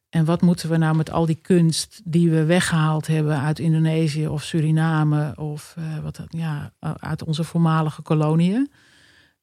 En 0.10 0.26
wat 0.26 0.42
moeten 0.42 0.70
we 0.70 0.78
nou 0.78 0.96
met 0.96 1.12
al 1.12 1.26
die 1.26 1.40
kunst 1.42 2.02
die 2.04 2.30
we 2.30 2.46
weggehaald 2.46 3.08
hebben 3.08 3.40
uit 3.40 3.60
Indonesië 3.60 4.28
of 4.28 4.44
Suriname 4.44 5.34
of 5.36 5.76
eh, 5.78 6.00
wat, 6.04 6.20
ja, 6.30 6.72
uit 7.00 7.24
onze 7.24 7.44
voormalige 7.44 8.02
koloniën? 8.02 8.70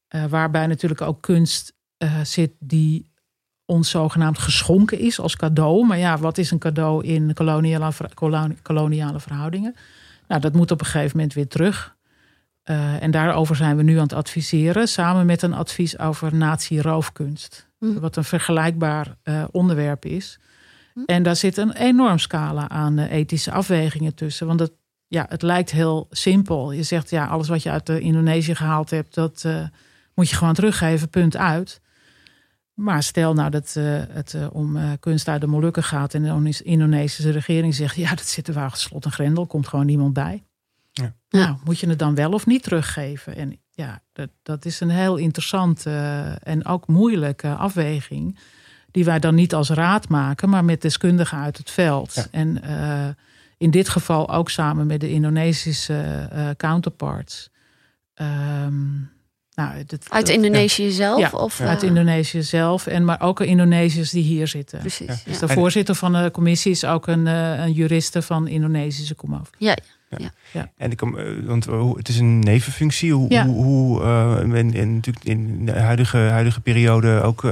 Eh, 0.09 0.24
waarbij 0.24 0.66
natuurlijk 0.66 1.00
ook 1.00 1.22
kunst 1.22 1.72
eh, 1.96 2.20
zit 2.20 2.52
die 2.59 3.12
ons 3.64 3.90
zogenaamd 3.90 4.38
geschonken 4.38 4.98
is 4.98 5.20
als 5.20 5.36
cadeau. 5.36 5.86
Maar 5.86 5.98
ja, 5.98 6.18
wat 6.18 6.38
is 6.38 6.50
een 6.50 6.59
cadeau 6.59 7.05
in 7.05 7.34
koloniale, 7.34 7.92
koloniale 8.62 9.20
verhoudingen? 9.20 9.74
Nou, 10.28 10.40
dat 10.40 10.52
moet 10.52 10.70
op 10.70 10.80
een 10.80 10.86
gegeven 10.86 11.16
moment 11.16 11.34
weer 11.34 11.48
terug. 11.48 11.96
Eh, 12.62 13.02
en 13.02 13.11
daarover 13.11 13.57
zijn 13.57 13.76
we 13.76 13.82
nu 13.82 13.96
aan 13.96 14.02
het 14.02 14.12
adviseren, 14.12 14.88
samen 14.88 15.26
met 15.26 15.42
een 15.42 15.55
advies 15.55 15.98
over 15.98 16.34
nazi-roofkunst. 16.34 17.68
Hm. 17.78 17.98
Wat 18.00 18.16
een 18.16 18.24
vergelijkbaar 18.24 19.16
onderwerp 19.50 20.05
is. 20.05 20.38
En 21.07 21.22
daar 21.22 21.36
zit 21.36 21.57
een 21.57 21.72
enorm 21.72 22.18
scala 22.18 22.68
aan 22.68 22.98
ethische 22.98 23.52
afwegingen 23.52 24.14
tussen. 24.14 24.46
Want 24.46 24.61
het, 24.61 24.72
ja, 25.07 25.26
het 25.28 25.42
lijkt 25.42 25.70
heel 25.70 26.07
simpel. 26.11 26.72
Je 26.72 26.82
zegt, 26.82 27.11
ja, 27.11 27.26
alles 27.26 27.48
wat 27.48 27.62
je 27.62 27.70
uit 27.70 27.86
de 27.86 28.00
Indonesië 28.00 28.55
gehaald 28.55 28.90
hebt, 28.90 29.14
dat 29.14 29.44
moet 30.15 30.31
je 30.31 30.37
gewoon 30.37 30.55
teruggeven, 30.55 31.09
punt 31.09 31.37
uit. 31.37 31.81
Maar 32.75 33.03
stel 33.03 33.35
nou 33.35 33.51
dat 33.51 33.75
eh, 33.77 33.85
het 34.09 34.35
eh, 34.35 34.47
om 34.53 34.77
eh, 34.77 34.91
kunst 35.01 35.29
uit 35.29 35.41
de 35.41 35.47
Molukken 35.47 35.83
gaat 35.83 36.15
en 36.15 36.23
de 36.23 36.62
Indonesische 36.62 37.31
regering 37.31 37.75
zegt, 37.75 37.97
ja, 37.97 38.09
dat 38.15 38.27
zit 38.27 38.49
er 38.49 38.55
waar 38.55 38.77
slot 38.77 39.05
en 39.05 39.12
grendel, 39.12 39.47
komt 39.47 39.69
gewoon 39.69 39.87
niemand 39.87 40.12
bij. 40.12 40.45
Ja. 40.93 41.15
Nou, 41.29 41.57
moet 41.65 41.79
je 41.79 41.89
het 41.89 41.99
dan 41.99 42.15
wel 42.15 42.33
of 42.33 42.47
niet 42.47 42.62
teruggeven? 42.62 43.37
En 43.37 43.59
ja, 43.71 44.03
dat, 44.12 44.29
dat 44.43 44.65
is 44.65 44.81
een 44.81 44.91
heel 44.91 45.17
interessante 45.17 45.91
en 46.43 46.67
ook 46.67 46.87
moeilijke 46.87 47.55
afweging. 47.55 48.39
Die 48.91 49.05
wij 49.05 49.19
dan 49.19 49.35
niet 49.35 49.55
als 49.55 49.71
raad 49.71 50.09
maken, 50.09 50.49
maar 50.49 50.65
met 50.65 50.83
deskundigen 50.83 51.39
uit 51.39 51.57
het 51.57 51.71
veld. 51.71 52.15
Ja. 52.15 52.27
En 52.31 52.62
eh, 52.62 53.09
in 53.59 53.71
dit 53.71 53.89
geval 53.89 54.31
ook 54.31 54.51
samen 54.51 54.87
met 54.87 55.01
de 55.01 55.11
Indonesische 55.11 56.29
eh, 56.31 56.51
counterparts. 56.57 57.51
Ehm, 58.15 59.01
nou, 59.55 59.84
dat- 59.86 60.07
Uit 60.09 60.26
dat- 60.26 60.34
Indonesië 60.34 60.90
zelf? 60.90 61.18
ja, 61.20 61.30
of, 61.30 61.61
uit 61.61 61.82
eh, 61.82 61.88
Indonesië 61.88 62.42
zelf. 62.42 62.86
En 62.86 63.05
maar 63.05 63.20
ook 63.20 63.40
Indonesiërs 63.40 64.11
die 64.11 64.22
hier 64.22 64.48
zitten. 64.48 64.78
Precies. 64.78 65.07
Ja. 65.07 65.12
Ja. 65.12 65.20
Dus 65.24 65.38
de 65.38 65.48
voorzitter 65.48 65.94
van 65.94 66.12
de 66.12 66.30
commissie 66.32 66.70
is 66.70 66.84
ook 66.84 67.07
een, 67.07 67.26
eh, 67.26 67.59
een 67.59 67.72
juriste 67.72 68.22
van 68.22 68.48
Indonesische 68.48 69.14
komaf. 69.14 69.50
Ja. 69.59 69.76
En 70.77 70.91
ik 70.91 70.97
kom, 70.97 71.19
eh, 71.19 71.25
want 71.47 71.67
eh, 71.67 71.95
het 71.95 72.09
is 72.09 72.19
een 72.19 72.39
nevenfunctie. 72.39 73.12
Hoe, 73.12 73.31
Ja. 73.31 73.47
hoe, 73.47 74.03
eh, 74.03 74.39
en, 74.39 74.75
en 74.75 74.95
natuurlijk 74.95 75.25
in 75.25 75.67
de 75.67 75.73
huidige, 75.73 76.17
huidige 76.19 76.61
periode 76.61 77.21
ook 77.23 77.45
eh, 77.45 77.51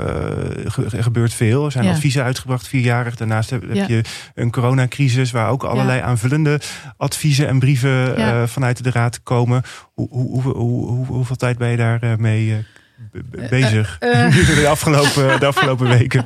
ge- 0.67 0.91
ge- 0.91 1.03
gebeurt 1.03 1.35
veel. 1.35 1.65
Er 1.65 1.73
zijn 1.73 1.85
Ja. 1.85 1.91
adviezen 1.91 2.23
uitgebracht, 2.25 2.69
vierjarig. 2.69 3.17
Daarnaast 3.17 3.51
heb, 3.51 3.63
heb 3.63 3.75
Ja. 3.75 3.85
je 3.89 4.03
een 4.35 4.51
coronacrisis 4.51 5.31
waar 5.31 5.49
ook 5.51 5.65
allerlei 5.65 6.01
aanvullende 6.01 6.61
adviezen 6.97 7.49
en 7.49 7.59
brieven 7.59 7.91
Ja. 8.19 8.43
eh, 8.43 8.47
vanuit 8.49 8.85
de 8.85 8.91
raad 8.91 9.23
komen. 9.23 9.63
Hoe, 9.95 10.09
hoe, 10.11 10.43
hoe, 10.43 10.53
hoe, 10.57 10.87
hoe- 10.87 11.07
hoeveel 11.07 11.37
tijd 11.37 11.59
ben 11.59 11.69
je 11.69 11.77
daarmee 11.77 12.17
mee 12.17 12.65
be- 13.12 13.22
be- 13.30 13.47
bezig? 13.51 13.97
eh. 14.01 14.36
de, 14.57 14.66
afgelopen, 14.68 15.40
de 15.40 15.47
afgelopen 15.47 15.88
weken. 15.88 16.24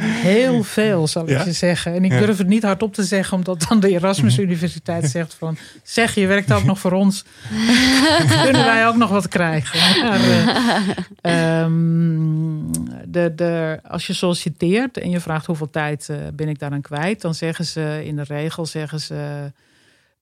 Heel 0.00 0.62
veel, 0.62 1.06
zal 1.06 1.22
ik 1.22 1.28
Ja? 1.28 1.44
je 1.44 1.52
zeggen. 1.52 1.94
En 1.94 2.04
ik 2.04 2.12
Ja. 2.12 2.18
durf 2.18 2.38
het 2.38 2.46
niet 2.46 2.62
hardop 2.62 2.94
te 2.94 3.02
zeggen, 3.04 3.36
omdat 3.36 3.66
dan 3.68 3.80
de 3.80 3.88
Erasmus 3.88 4.38
Universiteit 4.38 5.10
zegt 5.10 5.34
van... 5.34 5.56
zeg, 5.82 6.14
je 6.14 6.26
werkt 6.26 6.52
ook 6.52 6.64
nog 6.64 6.78
voor 6.78 6.92
ons. 6.92 7.24
Kunnen 8.44 8.64
wij 8.64 8.86
ook 8.88 8.96
nog 8.96 9.10
wat 9.10 9.28
krijgen? 9.28 9.78
Maar, 10.04 10.20
eh, 11.20 11.60
ehm, 11.60 11.72
de, 13.06 13.32
de, 13.34 13.78
als 13.88 14.06
je 14.06 14.12
solliciteert 14.12 14.98
en 14.98 15.10
je 15.10 15.20
vraagt 15.20 15.46
hoeveel 15.46 15.70
tijd 15.70 16.08
eh, 16.08 16.16
ben 16.34 16.48
ik 16.48 16.58
daar 16.58 16.72
aan 16.72 16.80
kwijt... 16.80 17.20
dan 17.20 17.34
zeggen 17.34 17.64
ze 17.64 18.02
in 18.04 18.16
de 18.16 18.22
regel 18.22 18.66
zeggen 18.66 19.00
ze, 19.00 19.52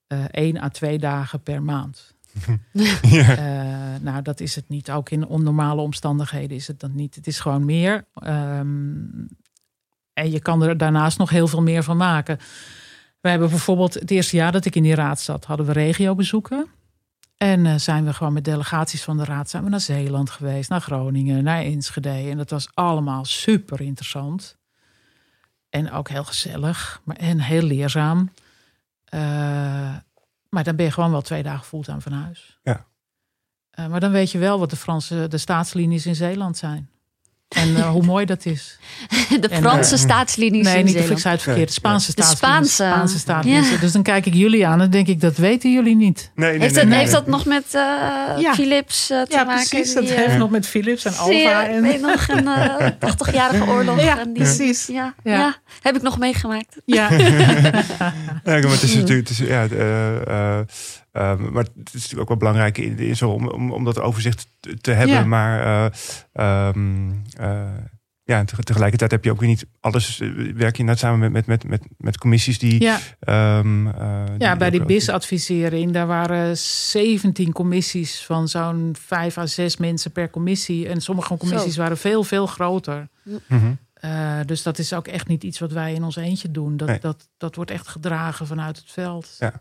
eh 0.06 0.18
één 0.30 0.62
à 0.62 0.68
twee 0.68 0.98
dagen 0.98 1.40
per 1.42 1.62
maand. 1.62 2.13
Eh, 2.74 4.01
nou, 4.01 4.22
dat 4.22 4.41
is 4.41 4.55
het 4.55 4.68
niet. 4.68 4.91
Ook 4.91 5.11
in 5.11 5.26
onnormale 5.26 5.80
omstandigheden 5.80 6.57
is 6.57 6.66
het 6.66 6.80
dat 6.80 6.93
niet. 6.93 7.14
Het 7.14 7.26
is 7.26 7.41
gewoon 7.41 7.64
meer. 7.64 8.05
Ehm, 8.14 8.66
en 10.12 10.30
je 10.30 10.41
kan 10.41 10.62
er 10.62 10.76
daarnaast 10.76 11.18
nog 11.18 11.30
heel 11.30 11.49
veel 11.49 11.62
meer 11.62 11.82
van 11.82 11.97
maken. 11.97 12.39
We 13.20 13.28
hebben 13.28 13.49
bijvoorbeeld 13.49 13.95
het 13.95 14.11
eerste 14.11 14.37
jaar 14.37 14.53
dat 14.53 14.64
ik 14.64 14.74
in 14.74 14.82
die 14.82 14.95
raad 14.95 15.20
zat, 15.20 15.45
hadden 15.45 15.66
we 15.66 15.72
regiobezoeken. 15.72 16.66
En 17.37 17.66
eh, 17.66 17.74
zijn 17.76 18.05
we 18.05 18.12
gewoon 18.12 18.32
met 18.32 18.45
delegaties 18.45 19.03
van 19.03 19.16
de 19.16 19.24
raad 19.24 19.51
zijn 19.51 19.64
we 19.64 19.70
naar 19.70 19.80
Zeeland 19.80 20.30
geweest, 20.30 20.70
naar 20.70 20.80
Groningen, 20.80 21.45
naar 21.45 21.62
Enschede. 21.62 22.09
En 22.09 22.37
dat 22.37 22.51
was 22.51 22.68
allemaal 22.74 23.24
super 23.24 23.80
interessant. 23.80 24.57
En 25.68 25.91
ook 25.91 26.09
heel 26.09 26.24
gezellig 26.24 27.01
maar, 27.05 27.16
en 27.16 27.41
heel 27.41 27.62
leerzaam. 27.62 28.30
Eh, 29.05 29.95
maar 30.55 30.64
dan 30.64 30.76
ben 30.76 30.84
je 30.84 30.90
gewoon 30.90 31.11
wel 31.11 31.22
twee 31.22 31.42
dagen 31.42 31.66
fulltime 31.66 32.00
van 32.00 32.12
huis. 32.12 32.59
Ja. 32.62 32.86
Eh, 33.70 33.86
maar 33.86 34.00
dan 34.00 34.11
weet 34.11 34.30
je 34.30 34.38
wel 34.38 34.59
wat 34.59 34.70
de 34.70 34.76
Franse 34.76 35.26
de 35.28 35.38
staatslinies 35.38 36.07
in 36.07 36.14
Zeeland 36.14 36.57
zijn. 36.57 36.90
En 37.55 37.76
eh, 37.76 37.88
hoe 37.90 38.02
mooi 38.02 38.24
dat 38.24 38.46
is. 38.46 38.78
De 39.40 39.48
En, 39.48 39.61
Franse 39.62 39.96
staatslinies 39.96 40.64
Nee, 40.66 40.78
in 40.78 40.84
niet 40.84 40.94
of 40.94 41.00
ik 41.00 41.18
Zeeland. 41.18 41.20
zei 41.20 41.34
het 41.34 41.42
verkeerd. 41.42 41.68
De 41.68 41.74
Spaanse 41.74 42.12
De. 42.14 42.22
Spaanse. 42.22 42.72
Spaanse 42.74 43.18
staatslinies. 43.18 43.70
Ja. 43.70 43.76
Dus 43.76 43.92
dan 43.92 44.02
kijk 44.02 44.26
ik 44.26 44.34
jullie 44.34 44.66
aan 44.66 44.80
en 44.80 44.90
denk 44.90 45.07
ik, 45.07 45.20
dat 45.20 45.36
weten 45.36 45.72
jullie 45.72 45.96
niet. 45.96 46.30
Nee, 46.34 46.50
nee, 46.50 46.61
Heeft, 46.61 46.74
nee, 46.74 46.80
dat, 46.82 46.90
nee, 46.90 46.98
heeft 46.98 47.12
nee. 47.12 47.20
dat 47.20 47.30
nog 47.30 47.44
met 47.44 47.64
eh, 47.70 47.80
Ja. 48.38 48.55
Philips 48.55 49.11
eh, 49.11 49.22
te 49.22 49.34
Ja, 49.34 49.44
maken? 49.44 49.68
precies. 49.68 49.94
Dat 49.94 50.05
heeft 50.05 50.36
nog 50.36 50.50
met 50.50 50.66
Philips 50.66 51.05
en 51.05 51.16
Alfa. 51.16 51.66
En... 51.68 51.84
je 51.84 51.98
nog 51.98 52.28
een 52.28 52.46
eh, 52.48 52.86
80-jarige 53.30 53.66
oorlog. 53.66 54.00
Ja, 54.02 54.18
en 54.18 54.32
die, 54.32 54.42
precies. 54.42 54.86
Ja, 54.86 55.14
Ja. 55.24 55.32
ja. 55.38 55.55
heb 55.82 55.96
ik 55.96 56.02
nog 56.02 56.18
meegemaakt. 56.18 56.76
Ja. 56.84 57.09
Ja, 58.44 58.61
maar 58.61 58.70
het 58.70 58.82
is 58.82 58.94
natuurlijk, 58.94 59.28
het 59.28 59.38
is, 59.40 59.46
ja, 59.46 59.66
eh, 61.14 61.22
eh, 61.22 61.30
eh, 61.32 61.38
maar 61.38 61.62
het 61.64 61.86
is 61.86 61.92
natuurlijk 61.92 62.20
ook 62.20 62.28
wel 62.28 62.36
belangrijk 62.36 62.78
in, 62.78 62.98
in 62.98 63.16
zo 63.16 63.30
om, 63.30 63.48
om, 63.48 63.72
om 63.72 63.84
dat 63.84 64.00
overzicht 64.00 64.46
te, 64.60 64.76
te 64.80 64.90
hebben. 64.92 65.16
Ja. 65.16 65.24
Maar 65.24 65.60
eh, 65.60 65.90
ehm, 66.68 67.10
eh, 67.36 67.62
ja, 68.26 68.44
te- 68.44 68.62
tegelijkertijd 68.62 69.10
heb 69.10 69.24
je 69.24 69.30
ook 69.30 69.40
weer 69.40 69.48
niet 69.48 69.66
alles. 69.80 70.20
eh, 70.20 70.28
Werk 70.54 70.76
je 70.76 70.82
net 70.82 70.98
samen 70.98 71.18
met, 71.18 71.32
met, 71.32 71.46
met, 71.46 71.64
met, 71.68 71.82
met 71.96 72.18
commissies 72.18 72.58
die. 72.58 72.80
Ja, 72.82 72.98
ehm, 73.20 73.86
eh, 73.88 74.24
ja 74.38 74.56
bij 74.56 74.70
die 74.70 74.84
BIS-advisering, 74.84 75.92
daar 75.92 76.06
waren 76.06 76.56
17 76.58 77.52
commissies 77.52 78.24
van 78.24 78.48
zo'n 78.48 78.96
5 79.00 79.38
à 79.38 79.46
6 79.46 79.76
mensen 79.76 80.12
per 80.12 80.30
commissie. 80.30 80.88
En 80.88 81.00
sommige 81.00 81.36
commissies 81.36 81.74
Zo. 81.74 81.80
waren 81.80 81.96
veel, 81.98 82.24
veel 82.24 82.46
groter. 82.46 83.08
Eh, 83.94 84.40
dus 84.46 84.62
dat 84.62 84.78
is 84.78 84.92
ook 84.92 85.06
echt 85.08 85.28
niet 85.28 85.44
iets 85.44 85.58
wat 85.58 85.72
wij 85.72 85.94
in 85.94 86.04
ons 86.04 86.16
eentje 86.16 86.50
doen. 86.50 86.76
Dat, 86.76 86.88
Nee. 86.88 86.98
dat, 87.00 87.28
dat 87.36 87.54
wordt 87.56 87.70
echt 87.70 87.88
gedragen 87.88 88.46
vanuit 88.46 88.76
het 88.76 88.90
veld. 88.90 89.36
Ja. 89.38 89.52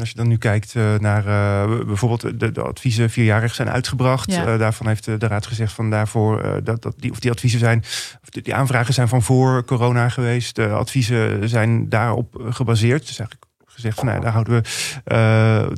En 0.00 0.06
als 0.06 0.14
je 0.14 0.20
dan 0.20 0.28
nu 0.28 0.38
kijkt 0.38 0.74
eh, 0.74 0.94
naar 0.98 1.26
eh, 1.26 1.84
bijvoorbeeld 1.86 2.40
de, 2.40 2.52
de 2.52 2.62
adviezen 2.62 3.10
vierjarig 3.10 3.54
zijn 3.54 3.70
uitgebracht. 3.70 4.32
Ja. 4.32 4.46
Eh, 4.46 4.58
daarvan 4.58 4.86
heeft 4.86 5.04
de, 5.04 5.18
raad 5.18 5.46
gezegd 5.46 5.72
van 5.72 5.90
daarvoor 5.90 6.60
dat, 6.64 6.82
dat 6.82 6.94
die, 6.96 7.10
of 7.10 7.20
die 7.20 7.30
adviezen 7.30 7.58
zijn, 7.58 7.78
of 8.22 8.28
die, 8.28 8.42
die 8.42 8.54
aanvragen 8.54 8.94
zijn 8.94 9.08
van 9.08 9.22
voor 9.22 9.64
corona 9.64 10.08
geweest. 10.08 10.56
De 10.56 10.68
adviezen 10.68 11.48
zijn 11.48 11.88
daarop 11.88 12.42
gebaseerd. 12.48 13.06
Dus 13.06 13.18
eigenlijk 13.18 13.49
gezegd 13.80 13.98
van 13.98 14.06
nou, 14.06 14.20
daar 14.20 14.32
houden 14.32 14.54
we, 14.54 14.62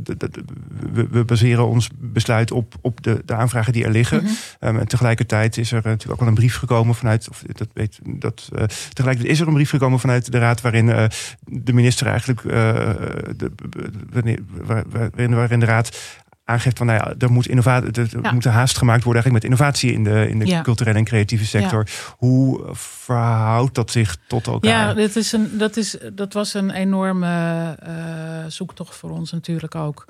d- 0.03 0.41
we, 0.93 1.07
we 1.11 1.25
baseren 1.25 1.67
ons 1.67 1.89
besluit 1.99 2.51
op, 2.51 2.75
op 2.81 3.03
de, 3.03 3.23
de 3.25 3.35
aanvragen 3.35 3.73
die 3.73 3.85
er 3.85 3.91
liggen. 3.91 4.23
Mhm. 4.23 4.33
Um, 4.69 4.79
en 4.79 4.89
tegelijkertijd 4.89 5.57
is 5.57 5.73
er 5.73 5.81
natuurlijk 5.85 6.11
ook 6.13 6.19
wel 6.19 6.29
een 6.29 6.35
brief 6.35 6.57
gekomen 6.57 6.95
vanuit, 6.95 7.29
of 7.29 7.43
dat 7.53 7.69
weet 7.75 7.99
dat, 8.05 8.49
eh, 8.55 8.65
tegelijkertijd 8.93 9.35
is 9.35 9.41
er 9.41 9.47
een 9.47 9.55
brief 9.55 9.71
gekomen 9.71 10.01
vanuit 10.01 10.33
de 10.33 10.39
raad 10.39 10.61
waarin 10.61 10.89
eh, 10.91 11.05
de 11.45 11.73
minister 11.73 12.07
eigenlijk, 12.07 12.43
de, 12.43 13.51
wanneer, 14.13 14.39
waar- 14.51 14.85
waarin, 14.89 15.35
waarin 15.35 15.61
de 15.61 15.67
raad 15.67 15.97
aangeeft 16.45 16.79
van, 16.79 16.87
nou 16.87 16.99
ja, 16.99 17.15
er 17.19 17.33
moet, 17.33 17.47
innovatie, 17.49 17.91
er, 17.93 18.09
Ja. 18.23 18.33
moet 18.33 18.45
haast 18.45 18.79
gemaakt 18.79 19.05
worden 19.05 19.23
eigenlijk 19.23 19.33
met 19.33 19.45
innovatie 19.45 19.93
in 19.93 20.05
de, 20.05 20.29
in 20.29 20.39
de 20.39 20.47
Ja. 20.47 20.63
culturele 20.63 20.99
en 20.99 21.05
creatieve 21.05 21.45
sector. 21.47 21.87
Hoe 22.17 22.61
verhoudt 22.73 23.75
dat 23.75 23.91
zich 23.91 24.17
tot 24.27 24.47
elkaar? 24.47 24.71
Ja, 24.71 24.95
dit 24.95 25.17
is 25.17 25.33
een, 25.33 25.59
dat, 25.59 25.77
is, 25.77 25.97
dat 26.13 26.33
was 26.33 26.55
een 26.55 26.71
enorme 26.71 27.75
eh, 27.83 27.95
zoektocht 28.49 28.95
voor 28.97 29.11
ons 29.11 29.33
natuurlijk 29.33 29.75
ook. 29.75 30.05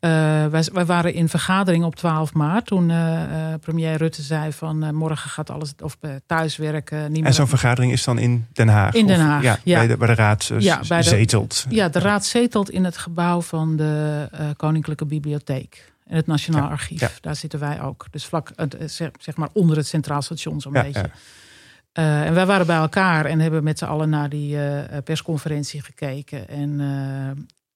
Eh, 0.00 0.10
wij, 0.46 0.64
wij 0.72 0.84
waren 0.84 1.12
in 1.14 1.28
vergadering 1.28 1.84
op 1.84 1.96
12 1.96 2.32
maart 2.34 2.66
toen 2.66 2.90
eh, 2.90 3.52
eh, 3.52 3.60
premier 3.60 3.96
Rutte 3.96 4.22
zei 4.22 4.52
van 4.52 4.94
morgen 4.94 5.30
gaat 5.30 5.50
alles 5.50 5.72
of 5.82 5.96
thuiswerken 6.26 7.02
niet 7.02 7.12
meer. 7.18 7.24
en 7.26 7.34
zo'n 7.34 7.48
vergadering 7.48 7.92
is 7.92 8.04
dan 8.04 8.18
in 8.18 8.46
Den 8.52 8.68
Haag? 8.68 8.94
In 8.94 9.06
Den 9.06 9.16
Of- 9.20 9.22
Haag, 9.26 9.42
ja, 9.42 9.58
ja. 9.64 9.78
Bij, 9.78 9.86
de, 9.86 9.96
bij 9.96 10.06
de 10.08 10.14
raad 10.14 10.50
Ja, 10.58 10.80
bij 10.88 11.02
de- 11.02 11.08
zetelt. 11.08 11.66
Ja, 11.68 11.88
de 11.88 11.98
raad 11.98 12.24
zetelt 12.24 12.70
in 12.70 12.84
het 12.84 12.96
gebouw 12.96 13.40
van 13.40 13.76
de 13.76 14.28
Koninklijke 14.56 15.04
Bibliotheek. 15.04 15.92
En 16.06 16.16
het 16.16 16.26
Nationaal 16.26 16.62
Ja, 16.62 16.68
Archief. 16.68 17.18
Daar 17.20 17.36
zitten 17.36 17.58
wij 17.58 17.82
ook. 17.82 18.06
Dus 18.10 18.24
vlak, 18.26 18.50
zeg, 18.86 19.10
zeg 19.20 19.36
maar 19.36 19.48
onder 19.52 19.76
het 19.76 19.86
Centraal 19.86 20.22
Station 20.22 20.60
zo'n 20.60 20.72
beetje. 20.72 21.10
en 21.92 22.34
wij 22.34 22.46
waren 22.46 22.66
bij 22.66 22.76
elkaar 22.76 23.24
en 23.24 23.38
hebben 23.40 23.64
met 23.64 23.78
z'n 23.78 23.84
allen 23.84 24.08
naar 24.10 24.28
die 24.28 24.56
persconferentie 25.04 25.82
gekeken. 25.82 26.48
En 26.48 26.80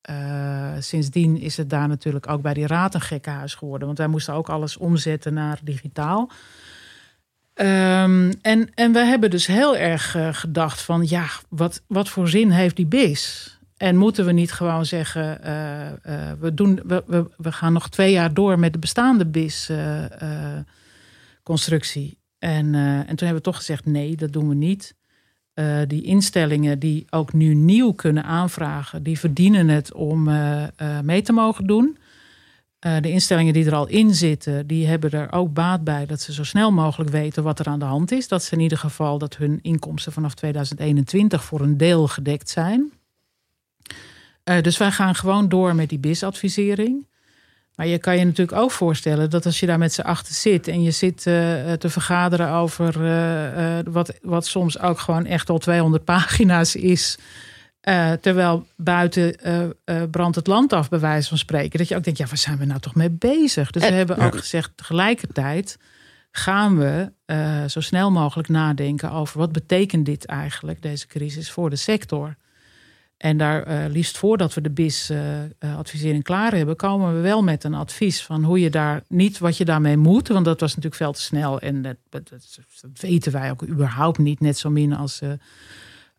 eh, 0.03 0.73
sindsdien 0.79 1.41
is 1.41 1.57
het 1.57 1.71
daar 1.71 1.89
natuurlijk 1.89 2.29
ook 2.29 2.43
bij 2.43 2.55
die 2.55 2.67
raad 2.67 2.95
een 2.95 3.01
gekkenhuis 3.01 3.55
geworden. 3.55 3.87
Want 3.87 3.99
wij 3.99 4.07
moesten 4.07 4.35
ook 4.35 4.49
alles 4.49 4.77
omzetten 4.77 5.35
naar 5.35 5.61
digitaal. 5.63 6.31
Ehm, 7.55 8.33
en, 8.41 8.71
en 8.75 8.93
we 8.93 8.99
hebben 8.99 9.31
dus 9.31 9.47
heel 9.47 9.77
erg 9.77 10.15
eh, 10.15 10.29
gedacht 10.33 10.83
van 10.83 11.07
ja, 11.07 11.27
wat, 11.49 11.83
wat 11.87 12.09
voor 12.09 12.29
zin 12.29 12.51
heeft 12.51 12.77
die 12.77 12.87
BIS? 12.87 13.57
En 13.77 13.97
moeten 13.97 14.27
we 14.27 14.33
niet 14.33 14.53
gewoon 14.53 14.87
zeggen, 14.87 15.43
eh, 15.43 16.33
we, 16.39 16.55
doen, 16.55 16.81
we, 16.87 17.05
we, 17.07 17.31
we 17.37 17.53
gaan 17.53 17.73
nog 17.73 17.89
twee 17.89 18.13
jaar 18.13 18.35
door 18.35 18.59
met 18.59 18.73
de 18.73 18.79
bestaande 18.79 19.27
BIS-constructie. 19.27 22.19
en, 22.39 22.75
en 22.75 23.07
toen 23.07 23.27
hebben 23.27 23.37
we 23.37 23.41
toch 23.41 23.57
gezegd, 23.57 23.85
nee, 23.85 24.17
dat 24.17 24.33
doen 24.33 24.49
we 24.49 24.55
niet. 24.55 24.95
Eh, 25.55 25.81
die 25.87 26.03
instellingen 26.03 26.79
die 26.79 27.07
ook 27.11 27.33
nu 27.33 27.55
nieuw 27.55 27.93
kunnen 27.93 28.25
aanvragen, 28.25 29.03
die 29.03 29.19
verdienen 29.19 29.69
het 29.69 29.93
om 29.93 30.29
eh, 30.29 30.63
eh, 30.63 31.01
mee 31.03 31.23
te 31.23 31.33
mogen 31.33 31.67
doen. 31.67 31.97
De 32.79 33.11
instellingen 33.11 33.53
die 33.53 33.67
er 33.67 33.75
al 33.75 33.87
in 33.87 34.15
zitten, 34.15 34.67
die 34.67 34.87
hebben 34.87 35.11
er 35.11 35.33
ook 35.33 35.53
baat 35.53 35.85
bij 35.85 36.07
dat 36.07 36.21
ze 36.21 36.33
zo 36.33 36.45
snel 36.45 36.73
mogelijk 36.73 37.11
weten 37.11 37.43
wat 37.43 37.59
er 37.59 37.67
aan 37.67 37.79
de 37.79 37.85
hand 37.85 38.13
is. 38.13 38.29
Dat 38.29 38.43
ze 38.43 38.55
in 38.55 38.61
ieder 38.61 38.79
geval 38.79 39.19
dat 39.19 39.37
hun 39.37 39.59
inkomsten 39.63 40.13
vanaf 40.13 40.35
2021 40.35 41.45
voor 41.45 41.61
een 41.61 41.77
deel 41.77 42.09
gedekt 42.09 42.49
zijn. 42.49 42.93
Dus 44.61 44.79
wij 44.79 44.91
gaan 44.91 45.15
gewoon 45.15 45.49
door 45.49 45.75
met 45.75 45.89
die 45.89 45.99
BIS-advisering. 45.99 47.07
Maar 47.77 47.87
je 47.87 47.99
kan 47.99 48.19
je 48.19 48.25
natuurlijk 48.25 48.59
ook 48.59 48.71
voorstellen 48.71 49.31
dat 49.31 49.47
als 49.47 49.61
je 49.61 49.67
daar 49.67 49.79
met 49.79 49.93
z'n 49.93 50.01
achter 50.01 50.35
zit 50.35 50.69
en 50.69 50.83
je 50.83 50.91
zit 50.91 51.27
eh, 51.27 51.73
te 51.73 51.89
vergaderen 51.89 52.51
over 52.51 53.05
eh, 53.05 53.79
eh, 53.79 53.87
wat, 53.91 54.13
wat 54.23 54.47
soms 54.47 54.79
ook 54.79 54.99
gewoon 54.99 55.27
echt 55.27 55.51
al 55.51 55.59
200 55.59 56.05
pagina's 56.15 56.75
is. 56.77 57.19
eh, 57.81 58.13
terwijl 58.13 58.67
buiten 58.77 59.37
eh, 59.39 59.63
eh, 59.85 60.03
brandt 60.11 60.37
het 60.37 60.47
land 60.47 60.73
af, 60.73 60.89
bij 60.89 60.99
wijze 61.01 61.29
van 61.29 61.39
spreken. 61.39 61.79
Dat 61.79 61.89
je 61.89 61.97
ook 61.97 62.05
denkt, 62.05 62.19
ja, 62.19 62.27
waar 62.27 62.37
zijn 62.37 62.59
we 62.59 62.65
nou 62.65 62.81
toch 62.81 62.95
mee 62.95 63.11
bezig? 63.11 63.71
Dus 63.71 63.83
we 63.83 63.89
Eh, 63.89 63.95
hebben 63.95 64.19
ook 64.19 64.37
gezegd, 64.37 64.71
tegelijkertijd 64.75 65.79
gaan 66.31 66.79
we 66.79 67.13
eh, 67.25 67.65
zo 67.65 67.81
snel 67.81 68.11
mogelijk 68.11 68.49
nadenken 68.49 69.11
over 69.11 69.39
wat 69.39 69.53
betekent 69.53 70.07
dit 70.07 70.25
eigenlijk, 70.27 70.83
deze 70.83 71.07
crisis, 71.07 71.51
voor 71.51 71.71
de 71.71 71.77
sector. 71.77 72.37
En 73.23 73.37
daar 73.37 73.63
eh, 73.63 73.91
liefst 73.91 74.19
voordat 74.19 74.55
we 74.55 74.61
de 74.61 74.71
BIS-advisering 74.71 76.23
klaar 76.23 76.55
hebben, 76.55 76.77
komen 76.77 77.15
we 77.15 77.21
wel 77.21 77.43
met 77.43 77.65
een 77.65 77.75
advies 77.75 78.23
van 78.23 78.45
hoe 78.45 78.61
je 78.61 78.71
daar 78.71 79.03
niet 79.09 79.39
wat 79.39 79.57
je 79.57 79.65
daarmee 79.65 79.97
moet. 79.97 80.29
Want 80.29 80.45
dat 80.45 80.61
was 80.61 80.69
natuurlijk 80.69 81.03
veel 81.03 81.13
te 81.13 81.21
snel. 81.21 81.61
En 81.61 81.83
dat, 81.83 81.97
dat, 82.09 82.59
weten 83.01 83.33
wij 83.33 83.51
ook 83.51 83.67
überhaupt 83.67 84.19
niet, 84.19 84.41
net 84.41 84.59
zo 84.59 84.71
min 84.71 84.93
als 84.93 85.21
eh, 85.21 85.33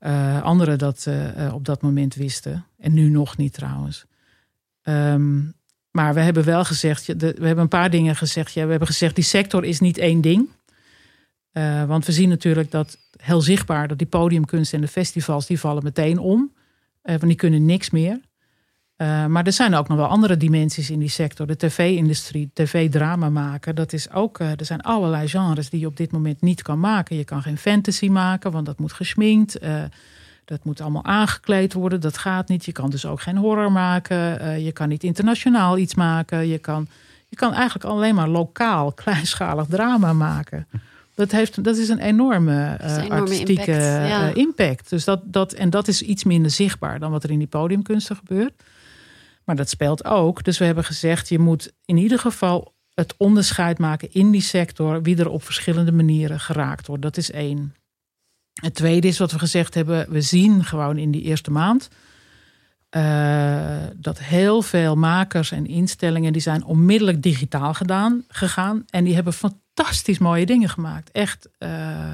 eh, 0.03 0.41
anderen 0.43 0.77
dat 0.77 1.05
eh, 1.07 1.45
eh, 1.45 1.53
op 1.53 1.65
dat 1.65 1.81
moment 1.81 2.15
wisten. 2.15 2.65
En 2.77 2.93
nu 2.93 3.09
nog 3.09 3.37
niet 3.37 3.53
trouwens. 3.53 4.05
Ehm, 4.81 5.41
maar 5.91 6.13
we 6.13 6.19
hebben 6.19 6.43
wel 6.43 6.65
gezegd, 6.65 7.05
we 7.05 7.25
hebben 7.25 7.57
een 7.57 7.67
paar 7.67 7.89
dingen 7.89 8.15
gezegd. 8.15 8.53
Ja, 8.53 8.63
we 8.63 8.69
hebben 8.69 8.87
gezegd, 8.87 9.15
die 9.15 9.23
sector 9.23 9.63
is 9.63 9.79
niet 9.79 9.97
één 9.97 10.21
ding. 10.21 10.49
Eh, 11.51 11.83
want 11.83 12.05
we 12.05 12.11
zien 12.11 12.29
natuurlijk 12.29 12.71
dat 12.71 12.97
heel 13.21 13.41
zichtbaar 13.41 13.87
dat 13.87 13.97
die 13.97 14.07
podiumkunst 14.07 14.73
en 14.73 14.81
de 14.81 14.87
festivals, 14.87 15.45
die 15.45 15.59
vallen 15.59 15.83
meteen 15.83 16.17
om. 16.17 16.52
Eh, 17.03 17.15
want 17.15 17.27
die 17.27 17.35
kunnen 17.35 17.65
niks 17.65 17.89
meer. 17.89 18.19
Eh, 18.95 19.25
maar 19.25 19.45
er 19.45 19.53
zijn 19.53 19.75
ook 19.75 19.87
nog 19.87 19.97
wel 19.97 20.07
andere 20.07 20.37
dimensies 20.37 20.89
in 20.89 20.99
die 20.99 21.09
sector. 21.09 21.47
De 21.47 21.57
tv-industrie, 21.57 22.49
tv-drama 22.53 23.29
maken. 23.29 23.75
Dat 23.75 23.93
is 23.93 24.11
ook, 24.11 24.39
eh, 24.39 24.49
er 24.49 24.65
zijn 24.65 24.81
allerlei 24.81 25.27
genres 25.27 25.69
die 25.69 25.79
je 25.79 25.87
op 25.87 25.97
dit 25.97 26.11
moment 26.11 26.41
niet 26.41 26.61
kan 26.61 26.79
maken. 26.79 27.15
Je 27.15 27.23
kan 27.23 27.41
geen 27.41 27.57
fantasy 27.57 28.09
maken, 28.09 28.51
want 28.51 28.65
dat 28.65 28.79
moet 28.79 28.93
gesminkt. 28.93 29.57
eh, 29.57 29.83
dat 30.45 30.63
moet 30.63 30.81
allemaal 30.81 31.03
aangekleed 31.05 31.73
worden. 31.73 32.01
Dat 32.01 32.17
gaat 32.17 32.47
niet. 32.47 32.65
Je 32.65 32.71
kan 32.71 32.89
dus 32.89 33.05
ook 33.05 33.21
geen 33.21 33.37
horror 33.37 33.71
maken. 33.71 34.61
je 34.61 34.71
kan 34.71 34.89
niet 34.89 35.03
internationaal 35.03 35.77
iets 35.77 35.95
maken. 35.95 36.47
Je 36.47 36.57
kan, 36.57 36.87
je 37.27 37.35
kan 37.35 37.53
eigenlijk 37.53 37.85
alleen 37.85 38.15
maar 38.15 38.27
lokaal, 38.27 38.91
kleinschalig 39.03 39.65
drama 39.69 40.13
maken. 40.13 40.67
Dat, 41.15 41.31
heeft, 41.31 41.63
dat 41.63 41.77
is 41.77 41.89
een 41.89 41.99
enorme, 41.99 42.77
is 42.83 42.91
een 42.91 42.97
eh, 42.97 43.03
enorme 43.03 43.21
artistieke 43.21 43.71
impact, 43.71 44.07
ja. 44.07 44.29
eh, 44.29 44.35
impact. 44.35 44.89
Dus 44.89 45.03
dat, 45.03 45.21
dat, 45.25 45.53
en 45.53 45.69
dat 45.69 45.87
is 45.87 46.01
iets 46.01 46.23
minder 46.23 46.51
zichtbaar 46.51 46.99
dan 46.99 47.11
wat 47.11 47.23
er 47.23 47.31
in 47.31 47.37
die 47.37 47.47
podiumkunsten 47.47 48.15
gebeurt. 48.15 48.63
Maar 49.45 49.55
dat 49.55 49.69
speelt 49.69 50.05
ook. 50.05 50.43
Dus 50.43 50.57
we 50.57 50.65
hebben 50.65 50.83
gezegd, 50.83 51.29
je 51.29 51.39
moet 51.39 51.73
in 51.85 51.97
ieder 51.97 52.19
geval 52.19 52.73
het 52.93 53.13
onderscheid 53.17 53.79
maken 53.79 54.11
in 54.11 54.31
die 54.31 54.41
sector 54.41 55.01
wie 55.01 55.17
er 55.17 55.29
op 55.29 55.43
verschillende 55.43 55.91
manieren 55.91 56.39
geraakt 56.39 56.87
wordt. 56.87 57.01
Dat 57.01 57.17
is 57.17 57.31
één. 57.31 57.75
Het 58.53 58.75
tweede 58.75 59.07
is 59.07 59.17
wat 59.17 59.31
we 59.31 59.39
gezegd 59.39 59.73
hebben, 59.73 60.05
we 60.09 60.21
zien 60.21 60.63
gewoon 60.63 60.97
in 60.97 61.11
die 61.11 61.21
eerste 61.21 61.51
maand 61.51 61.89
eh, 62.93 63.77
dat 63.95 64.19
heel 64.19 64.61
veel 64.61 64.95
makers 64.95 65.51
en 65.51 65.65
instellingen 65.67 66.33
die 66.33 66.41
zijn 66.41 66.63
onmiddellijk 66.63 67.21
digitaal 67.21 67.73
gedaan, 67.73 68.23
gegaan. 68.27 68.85
En 68.89 69.03
die 69.03 69.15
hebben 69.15 69.33
fantastisch 69.73 70.17
mooie 70.17 70.45
dingen 70.45 70.69
gemaakt. 70.69 71.11
Echt. 71.11 71.49
eh, 71.57 72.11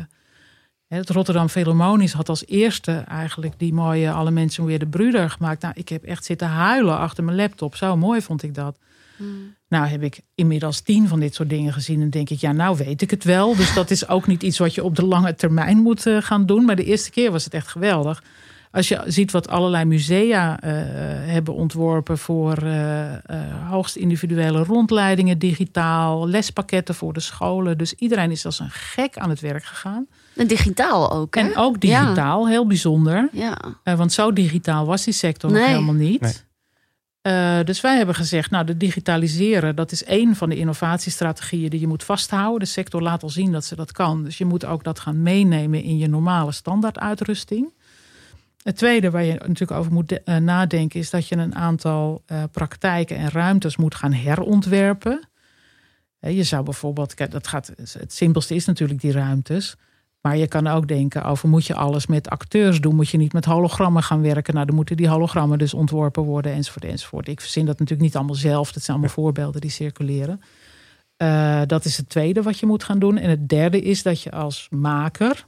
het 0.88 1.10
Rotterdam 1.10 1.50
Philharmonisch 1.50 2.14
had 2.14 2.30
als 2.30 2.46
eerste 2.46 2.92
eigenlijk 2.92 3.54
die 3.58 3.74
mooie 3.74 4.12
Alle 4.12 4.32
Mensen 4.32 4.66
Weer 4.66 4.80
de 4.80 4.88
Bruder 4.88 5.30
gemaakt. 5.30 5.62
Nou, 5.62 5.74
ik 5.78 5.90
heb 5.90 6.04
echt 6.04 6.26
zitten 6.26 6.48
huilen 6.48 6.98
achter 6.98 7.24
mijn 7.24 7.38
laptop. 7.38 7.76
Zo 7.76 7.98
mooi 7.98 8.22
vond 8.22 8.44
ik 8.44 8.56
dat. 8.56 8.78
Nou 9.68 9.86
heb 9.86 10.04
ik 10.04 10.22
inmiddels 10.36 10.82
tien 10.82 11.08
van 11.08 11.20
dit 11.20 11.36
soort 11.36 11.50
dingen 11.50 11.74
gezien. 11.74 12.02
En 12.02 12.10
denk 12.10 12.30
ik, 12.30 12.40
ja, 12.40 12.52
nou 12.52 12.78
weet 12.78 13.02
ik 13.02 13.10
het 13.10 13.24
wel. 13.24 13.56
Dus 13.56 13.74
dat 13.74 13.92
is 13.92 14.08
ook 14.08 14.28
niet 14.28 14.44
iets 14.44 14.58
wat 14.58 14.76
je 14.76 14.84
op 14.84 14.96
de 14.96 15.06
lange 15.06 15.36
termijn 15.36 15.78
moet 15.78 16.06
eh, 16.06 16.18
gaan 16.22 16.46
doen. 16.46 16.66
Maar 16.66 16.76
de 16.76 16.84
eerste 16.84 17.12
keer 17.12 17.32
was 17.32 17.44
het 17.44 17.54
echt 17.54 17.68
geweldig. 17.68 18.24
Als 18.72 18.88
je 18.88 19.02
ziet 19.06 19.32
wat 19.32 19.48
allerlei 19.48 19.86
musea 19.86 20.60
eh, 20.60 20.72
hebben 21.32 21.54
ontworpen 21.54 22.18
voor 22.18 22.58
eh, 22.58 23.14
eh, 23.14 23.22
hoogst 23.70 23.96
individuele 23.96 24.64
rondleidingen, 24.64 25.40
digitaal, 25.40 26.28
lespakketten 26.28 26.96
voor 26.96 27.14
de 27.14 27.20
scholen. 27.20 27.78
Dus 27.78 27.94
iedereen 27.94 28.32
is 28.32 28.46
als 28.46 28.60
een 28.60 28.70
gek 28.70 29.18
aan 29.18 29.30
het 29.30 29.40
werk 29.40 29.64
gegaan. 29.64 30.08
En 30.36 30.48
digitaal 30.48 31.12
ook, 31.12 31.36
hè? 31.36 31.42
En 31.42 31.58
ook 31.58 31.80
digitaal, 31.80 32.48
heel 32.48 32.68
bijzonder. 32.68 33.30
Ja. 33.32 33.58
Eh, 33.84 33.94
want 33.94 34.14
zo 34.14 34.34
digitaal 34.34 34.86
was 34.86 35.04
die 35.04 35.14
sector 35.14 35.52
nog 35.52 35.66
helemaal 35.66 35.94
niet. 35.94 36.22
Nee. 36.22 36.48
Uh, 37.22 37.66
dus 37.66 37.82
wij 37.82 37.98
hebben 37.98 38.16
gezegd, 38.16 38.52
nou, 38.52 38.66
de 38.66 38.78
digitaliseren, 38.78 39.76
dat 39.76 39.92
is 39.92 40.04
één 40.04 40.36
van 40.36 40.50
de 40.50 40.56
innovatiestrategieën 40.56 41.70
die 41.70 41.80
je 41.80 41.88
moet 41.88 42.04
vasthouden. 42.04 42.60
De 42.60 42.66
sector 42.66 43.02
laat 43.02 43.24
al 43.24 43.30
zien 43.30 43.52
dat 43.52 43.66
ze 43.66 43.76
dat 43.76 43.92
kan. 43.92 44.24
Dus 44.24 44.38
je 44.38 44.46
moet 44.46 44.66
ook 44.66 44.84
dat 44.84 45.00
gaan 45.00 45.22
meenemen 45.22 45.84
in 45.84 45.98
je 45.98 46.08
normale 46.08 46.52
standaarduitrusting. 46.52 47.74
Het 48.64 48.78
tweede 48.78 49.10
waar 49.10 49.24
je 49.24 49.34
natuurlijk 49.34 49.80
over 49.80 49.92
moet 49.92 50.12
uh, 50.12 50.38
nadenken, 50.38 51.00
is 51.00 51.10
dat 51.10 51.28
je 51.28 51.36
een 51.36 51.56
aantal 51.56 52.24
uh, 52.28 52.44
praktijken 52.52 53.18
en 53.18 53.30
ruimtes 53.30 53.78
moet 53.78 53.96
gaan 53.96 54.14
herontwerpen. 54.14 55.28
Je 56.20 56.44
zou 56.44 56.64
bijvoorbeeld, 56.64 57.14
kijk, 57.14 57.32
dat 57.32 57.48
gaat, 57.48 57.74
het 57.76 58.14
simpelste 58.14 58.56
is 58.56 58.66
natuurlijk 58.66 59.02
die 59.02 59.12
ruimtes. 59.12 59.76
Maar 60.22 60.38
je 60.38 60.48
kan 60.48 60.68
ook 60.68 60.88
denken 60.88 61.24
over 61.24 61.50
moet 61.50 61.66
je 61.66 61.76
alles 61.76 62.08
met 62.08 62.30
acteurs 62.30 62.82
doen? 62.82 62.96
Moet 62.96 63.10
je 63.10 63.18
niet 63.18 63.34
met 63.34 63.46
hologrammen 63.46 64.04
gaan 64.04 64.22
werken? 64.22 64.54
Nou, 64.54 64.66
dan 64.66 64.76
moeten 64.76 64.98
die 64.98 65.08
hologrammen 65.08 65.58
dus 65.58 65.74
ontworpen 65.74 66.24
worden 66.24 66.54
enzovoort 66.54 66.86
enzovoort. 66.86 67.28
Ik 67.28 67.42
verzin 67.42 67.66
dat 67.66 67.80
natuurlijk 67.80 68.08
niet 68.08 68.16
allemaal 68.16 68.36
zelf. 68.36 68.72
Dat 68.72 68.84
zijn 68.84 68.98
allemaal 68.98 69.16
voorbeelden 69.16 69.62
die 69.62 69.70
circuleren. 69.70 70.42
Uh, 71.18 71.62
dat 71.66 71.86
is 71.86 71.98
het 71.98 72.10
tweede 72.10 72.42
wat 72.42 72.60
je 72.60 72.66
moet 72.66 72.84
gaan 72.84 73.00
doen. 73.00 73.18
En 73.18 73.30
het 73.30 73.50
derde 73.50 73.82
is 73.82 74.04
dat 74.04 74.22
je 74.22 74.32
als 74.32 74.68
maker... 74.70 75.48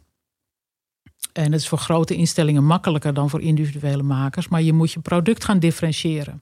En 1.34 1.52
het 1.52 1.62
is 1.62 1.68
voor 1.68 1.78
grote 1.78 2.16
instellingen 2.16 2.66
makkelijker 2.66 3.14
dan 3.14 3.30
voor 3.30 3.42
individuele 3.42 4.04
makers. 4.04 4.48
Maar 4.48 4.62
je 4.62 4.74
moet 4.74 4.92
je 4.92 5.00
product 5.00 5.44
gaan 5.44 5.60
differentiëren. 5.60 6.42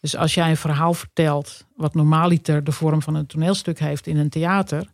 Dus 0.00 0.16
als 0.16 0.34
jij 0.34 0.50
een 0.50 0.56
verhaal 0.56 0.94
vertelt, 0.94 1.66
wat 1.76 1.94
normaaliter 1.94 2.64
de 2.64 2.72
vorm 2.72 3.02
van 3.02 3.14
een 3.14 3.26
toneelstuk 3.26 3.78
heeft 3.78 4.06
in 4.06 4.16
een 4.16 4.28
theater, 4.28 4.86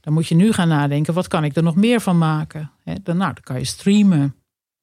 dan 0.00 0.12
moet 0.12 0.26
je 0.26 0.34
nu 0.34 0.52
gaan 0.52 0.68
nadenken, 0.68 1.14
wat 1.14 1.28
kan 1.28 1.44
ik 1.44 1.56
er 1.56 1.62
nog 1.62 1.76
meer 1.76 2.00
van 2.00 2.18
maken? 2.18 2.70
dan, 2.84 3.16
nou, 3.16 3.32
dan 3.34 3.42
kan 3.42 3.58
je 3.58 3.64
streamen. 3.64 4.34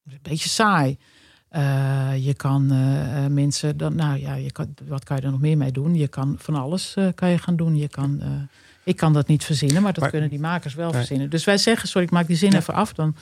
Een 0.05 0.19
beetje 0.21 0.49
saai. 0.49 0.97
Uh, 1.51 2.25
je 2.25 2.33
kan 2.33 2.73
uh, 2.73 3.25
mensen, 3.25 3.77
dan, 3.77 3.95
nou 3.95 4.19
ja, 4.19 4.33
je 4.33 4.51
kan, 4.51 4.73
wat 4.87 5.03
kan 5.03 5.17
je 5.17 5.21
er 5.21 5.31
nog 5.31 5.39
meer 5.39 5.57
mee 5.57 5.71
doen? 5.71 5.95
Je 5.95 6.07
kan 6.07 6.35
van 6.37 6.55
alles 6.55 6.95
kan 7.15 7.29
je 7.29 7.37
gaan 7.37 7.55
doen. 7.55 7.75
Je 7.75 7.87
kan, 7.87 8.21
ik 8.87 8.95
kan 8.95 9.13
dat 9.13 9.27
niet 9.27 9.43
verzinnen, 9.43 9.81
maar 9.81 9.93
dat 9.93 10.01
maar, 10.01 10.11
kunnen 10.11 10.29
die 10.29 10.39
makers 10.39 10.73
wel 10.73 10.89
nee. 10.89 10.97
verzinnen. 10.97 11.29
Dus 11.29 11.43
wij 11.43 11.57
zeggen, 11.57 11.87
sorry, 11.87 12.07
ik 12.07 12.13
maak 12.13 12.27
die 12.27 12.35
zin 12.35 12.51
ja. 12.51 12.57
even 12.57 12.73
af. 12.73 12.93
Dan, 12.93 13.15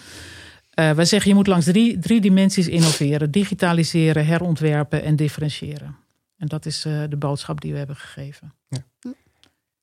wij 0.74 1.06
zeggen, 1.06 1.30
je 1.30 1.36
moet 1.36 1.48
langs 1.48 1.66
drie, 1.66 2.00
drie 2.00 2.22
dimensies 2.22 2.68
innoveren: 2.68 3.32
digitaliseren, 3.32 4.26
herontwerpen 4.26 5.04
en 5.04 5.16
differentiëren. 5.16 5.96
En 6.38 6.48
dat 6.48 6.66
is 6.66 6.82
de 6.82 7.18
boodschap 7.18 7.62
die 7.62 7.72
we 7.72 7.78
hebben 7.78 7.96
gegeven. 7.96 8.54
Ja. 8.68 8.84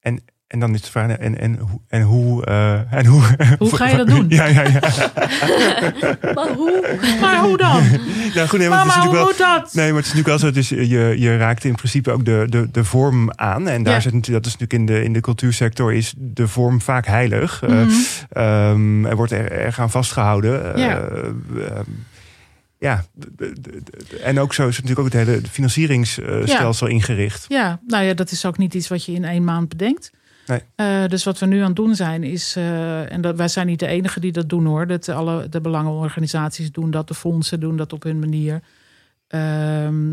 En, 0.00 0.22
en 0.52 0.58
dan 0.58 0.74
is 0.74 0.82
de 0.82 0.90
vraag, 0.90 1.10
en, 1.10 1.38
en, 1.38 1.58
en 1.88 2.02
hoe... 2.02 2.46
Uh, 2.48 2.92
en 2.92 3.06
hoe, 3.06 3.22
hoe 3.58 3.76
ga 3.76 3.88
je 3.88 3.96
dat 3.96 4.06
doen? 4.06 4.24
ja, 4.28 4.46
ja, 4.46 4.62
ja. 4.62 4.80
maar 6.34 6.52
hoe? 6.54 6.98
Maar 7.20 7.38
hoe 7.38 7.56
dan? 7.56 7.82
Nou, 8.34 8.48
goed, 8.48 8.58
nee, 8.58 8.68
maar, 8.68 8.86
maar 8.86 8.98
hoe 8.98 9.12
wel, 9.12 9.24
moet 9.24 9.38
dat? 9.38 9.74
Nee, 9.74 9.86
maar 9.86 10.02
het 10.02 10.06
is 10.06 10.14
natuurlijk 10.14 10.26
wel 10.26 10.38
zo, 10.38 10.50
dus 10.50 10.68
je, 10.68 11.20
je 11.20 11.36
raakt 11.36 11.64
in 11.64 11.74
principe 11.74 12.10
ook 12.10 12.24
de, 12.24 12.46
de, 12.48 12.68
de 12.70 12.84
vorm 12.84 13.30
aan. 13.34 13.68
En 13.68 13.82
daar 13.82 13.94
ja. 13.94 14.00
zit 14.00 14.12
natuurlijk, 14.12 14.44
dat 14.44 14.54
is 14.54 14.58
natuurlijk 14.58 14.90
in 14.90 14.96
de, 14.96 15.04
in 15.04 15.12
de 15.12 15.20
cultuursector 15.20 15.92
is 15.92 16.14
de 16.16 16.48
vorm 16.48 16.80
vaak 16.80 17.06
heilig. 17.06 17.62
Mm 17.62 17.68
-hmm. 17.68 18.04
uh, 18.36 18.70
um, 18.70 19.06
er 19.06 19.16
wordt 19.16 19.32
er, 19.32 19.52
erg 19.52 19.80
aan 19.80 19.90
vastgehouden. 19.90 20.78
Ja. 20.78 21.08
Uh, 21.54 21.66
ja, 22.78 23.04
en 24.22 24.40
ook 24.40 24.54
zo 24.54 24.68
is 24.68 24.74
natuurlijk 24.80 24.98
ook 24.98 25.12
het 25.12 25.26
hele 25.26 25.40
financieringsstelsel 25.50 26.86
ja. 26.86 26.92
ingericht. 26.92 27.44
Ja, 27.48 27.80
nou 27.86 28.04
ja, 28.04 28.14
dat 28.14 28.30
is 28.30 28.46
ook 28.46 28.58
niet 28.58 28.74
iets 28.74 28.88
wat 28.88 29.04
je 29.04 29.12
in 29.12 29.24
één 29.24 29.44
maand 29.44 29.68
bedenkt. 29.68 30.10
Uh, 30.76 31.06
dus 31.06 31.24
wat 31.24 31.38
we 31.38 31.46
nu 31.46 31.60
aan 31.60 31.66
het 31.66 31.76
doen 31.76 31.94
zijn 31.94 32.24
is, 32.24 32.56
uh, 32.56 33.12
en 33.12 33.20
dat, 33.20 33.36
wij 33.36 33.48
zijn 33.48 33.66
niet 33.66 33.78
de 33.78 33.86
enige 33.86 34.20
die 34.20 34.32
dat 34.32 34.48
doen 34.48 34.66
hoor. 34.66 34.86
Dat 34.86 35.08
alle 35.08 35.48
de 35.48 35.60
belangenorganisaties 35.60 36.72
doen 36.72 36.90
dat, 36.90 37.08
de 37.08 37.14
fondsen 37.14 37.60
doen 37.60 37.76
dat 37.76 37.92
op 37.92 38.02
hun 38.02 38.18
manier. 38.18 38.60
Uh, 39.28 39.40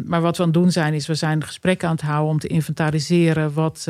maar 0.06 0.22
wat 0.22 0.38
we 0.38 0.44
aan 0.44 0.50
het 0.50 0.58
doen 0.58 0.72
zijn 0.72 0.94
is, 0.94 1.08
we 1.08 1.16
zijn 1.16 1.44
gesprekken 1.44 1.88
aan 1.88 1.96
het 1.96 2.04
houden 2.04 2.32
om 2.32 2.40
te 2.40 2.48
inventariseren 2.48 3.54
wat, 3.54 3.88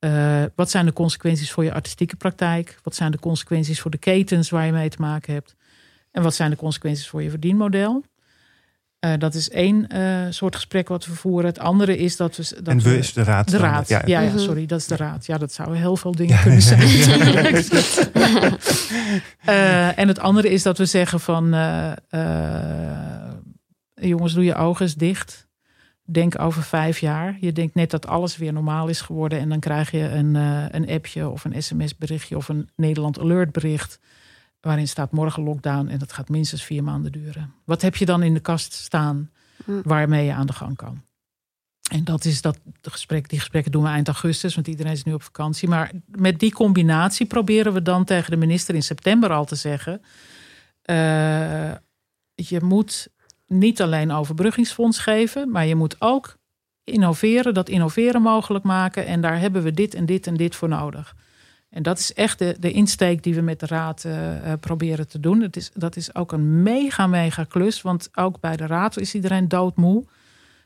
uh, 0.00 0.44
wat 0.54 0.70
zijn 0.70 0.86
de 0.86 0.92
consequenties 0.92 1.52
voor 1.52 1.64
je 1.64 1.72
artistieke 1.72 2.16
praktijk, 2.16 2.78
wat 2.82 2.94
zijn 2.94 3.10
de 3.10 3.18
consequenties 3.18 3.80
voor 3.80 3.90
de 3.90 3.98
ketens 3.98 4.50
waar 4.50 4.66
je 4.66 4.72
mee 4.72 4.88
te 4.88 5.00
maken 5.00 5.32
hebt 5.32 5.56
en 6.10 6.22
wat 6.22 6.34
zijn 6.34 6.50
de 6.50 6.56
consequenties 6.56 7.08
voor 7.08 7.22
je 7.22 7.30
verdienmodel. 7.30 8.04
Uh, 9.00 9.12
dat 9.18 9.34
is 9.34 9.50
één 9.50 9.86
uh, 9.94 10.26
soort 10.30 10.54
gesprek 10.54 10.88
wat 10.88 11.06
we 11.06 11.14
voeren. 11.14 11.46
Het 11.46 11.58
andere 11.58 11.96
is 11.98 12.16
dat 12.16 12.36
we. 12.36 12.54
Dat 12.54 12.66
en 12.66 12.80
we 12.80 12.98
is 12.98 13.12
de 13.12 13.22
raad. 13.22 13.50
De 13.50 13.56
raad. 13.56 13.88
Ja, 13.88 14.02
ja, 14.06 14.20
ja, 14.20 14.38
sorry, 14.38 14.66
dat 14.66 14.78
is 14.80 14.86
de 14.86 14.96
raad. 14.96 15.26
Ja, 15.26 15.38
dat 15.38 15.52
zouden 15.52 15.78
heel 15.78 15.96
veel 15.96 16.12
dingen 16.12 16.40
kunnen 16.40 16.62
zijn. 16.72 16.88
uh, 19.48 19.98
en 20.00 20.08
het 20.08 20.18
andere 20.18 20.50
is 20.50 20.62
dat 20.62 20.78
we 20.78 20.84
zeggen 20.84 21.20
van 21.20 21.54
jongens, 23.94 24.34
doe 24.34 24.44
je 24.44 24.54
ogen 24.54 24.84
eens 24.84 24.94
dicht. 24.94 25.46
Denk 26.04 26.40
over 26.40 26.62
vijf 26.62 26.98
jaar. 26.98 27.36
Je 27.40 27.52
denkt 27.52 27.74
net 27.74 27.90
dat 27.90 28.06
alles 28.06 28.36
weer 28.36 28.52
normaal 28.52 28.88
is 28.88 29.00
geworden. 29.00 29.38
En 29.38 29.48
dan 29.48 29.60
krijg 29.60 29.90
je 29.90 30.08
een, 30.08 30.34
een 30.74 30.88
appje 30.88 31.28
of 31.28 31.44
een 31.44 31.62
sms-berichtje 31.62 32.36
of 32.36 32.48
een 32.48 32.68
Nederland 32.76 33.18
Alert 33.18 33.52
bericht 33.52 34.00
waarin 34.60 34.88
staat 34.88 35.12
morgen 35.12 35.42
lockdown 35.42 35.88
en 35.88 35.98
dat 35.98 36.12
gaat 36.12 36.28
minstens 36.28 36.64
vier 36.64 36.84
maanden 36.84 37.12
duren. 37.12 37.54
Wat 37.64 37.82
heb 37.82 37.96
je 37.96 38.04
dan 38.04 38.22
in 38.22 38.34
de 38.34 38.40
kast 38.40 38.72
staan 38.72 39.30
waarmee 39.82 40.24
je 40.24 40.32
aan 40.32 40.46
de 40.46 40.52
gang 40.52 40.76
kan? 40.76 41.02
En 41.90 42.04
dat 42.04 42.24
is 42.24 42.42
dat 42.42 42.58
de 42.80 42.90
gesprek, 42.90 43.28
die 43.28 43.38
gesprekken 43.38 43.72
doen 43.72 43.82
we 43.82 43.88
eind 43.88 44.06
augustus, 44.06 44.54
want 44.54 44.66
iedereen 44.66 44.92
is 44.92 45.04
nu 45.04 45.12
op 45.12 45.22
vakantie. 45.22 45.68
Maar 45.68 45.90
met 46.06 46.38
die 46.38 46.52
combinatie 46.52 47.26
proberen 47.26 47.72
we 47.72 47.82
dan 47.82 48.04
tegen 48.04 48.30
de 48.30 48.36
minister 48.36 48.74
in 48.74 48.82
september 48.82 49.30
al 49.30 49.44
te 49.44 49.54
zeggen: 49.54 50.00
uh, 50.84 51.72
je 52.34 52.60
moet 52.60 53.08
niet 53.46 53.82
alleen 53.82 54.12
overbruggingsfonds 54.12 54.98
geven, 54.98 55.50
maar 55.50 55.66
je 55.66 55.74
moet 55.74 55.96
ook 55.98 56.36
innoveren, 56.84 57.54
dat 57.54 57.68
innoveren 57.68 58.22
mogelijk 58.22 58.64
maken. 58.64 59.06
En 59.06 59.20
daar 59.20 59.40
hebben 59.40 59.62
we 59.62 59.72
dit 59.72 59.94
en 59.94 60.06
dit 60.06 60.26
en 60.26 60.36
dit 60.36 60.56
voor 60.56 60.68
nodig. 60.68 61.16
En 61.70 61.82
dat 61.82 61.98
is 61.98 62.12
echt 62.12 62.38
de, 62.38 62.56
de 62.60 62.72
insteek 62.72 63.22
die 63.22 63.34
we 63.34 63.40
met 63.40 63.60
de 63.60 63.66
Raad 63.66 64.04
uh, 64.04 64.52
proberen 64.60 65.08
te 65.08 65.20
doen. 65.20 65.40
Dat 65.40 65.56
is, 65.56 65.70
dat 65.74 65.96
is 65.96 66.14
ook 66.14 66.32
een 66.32 66.62
mega, 66.62 67.06
mega 67.06 67.44
klus. 67.44 67.82
Want 67.82 68.08
ook 68.14 68.40
bij 68.40 68.56
de 68.56 68.66
Raad 68.66 68.98
is 68.98 69.14
iedereen 69.14 69.48
doodmoe. 69.48 70.04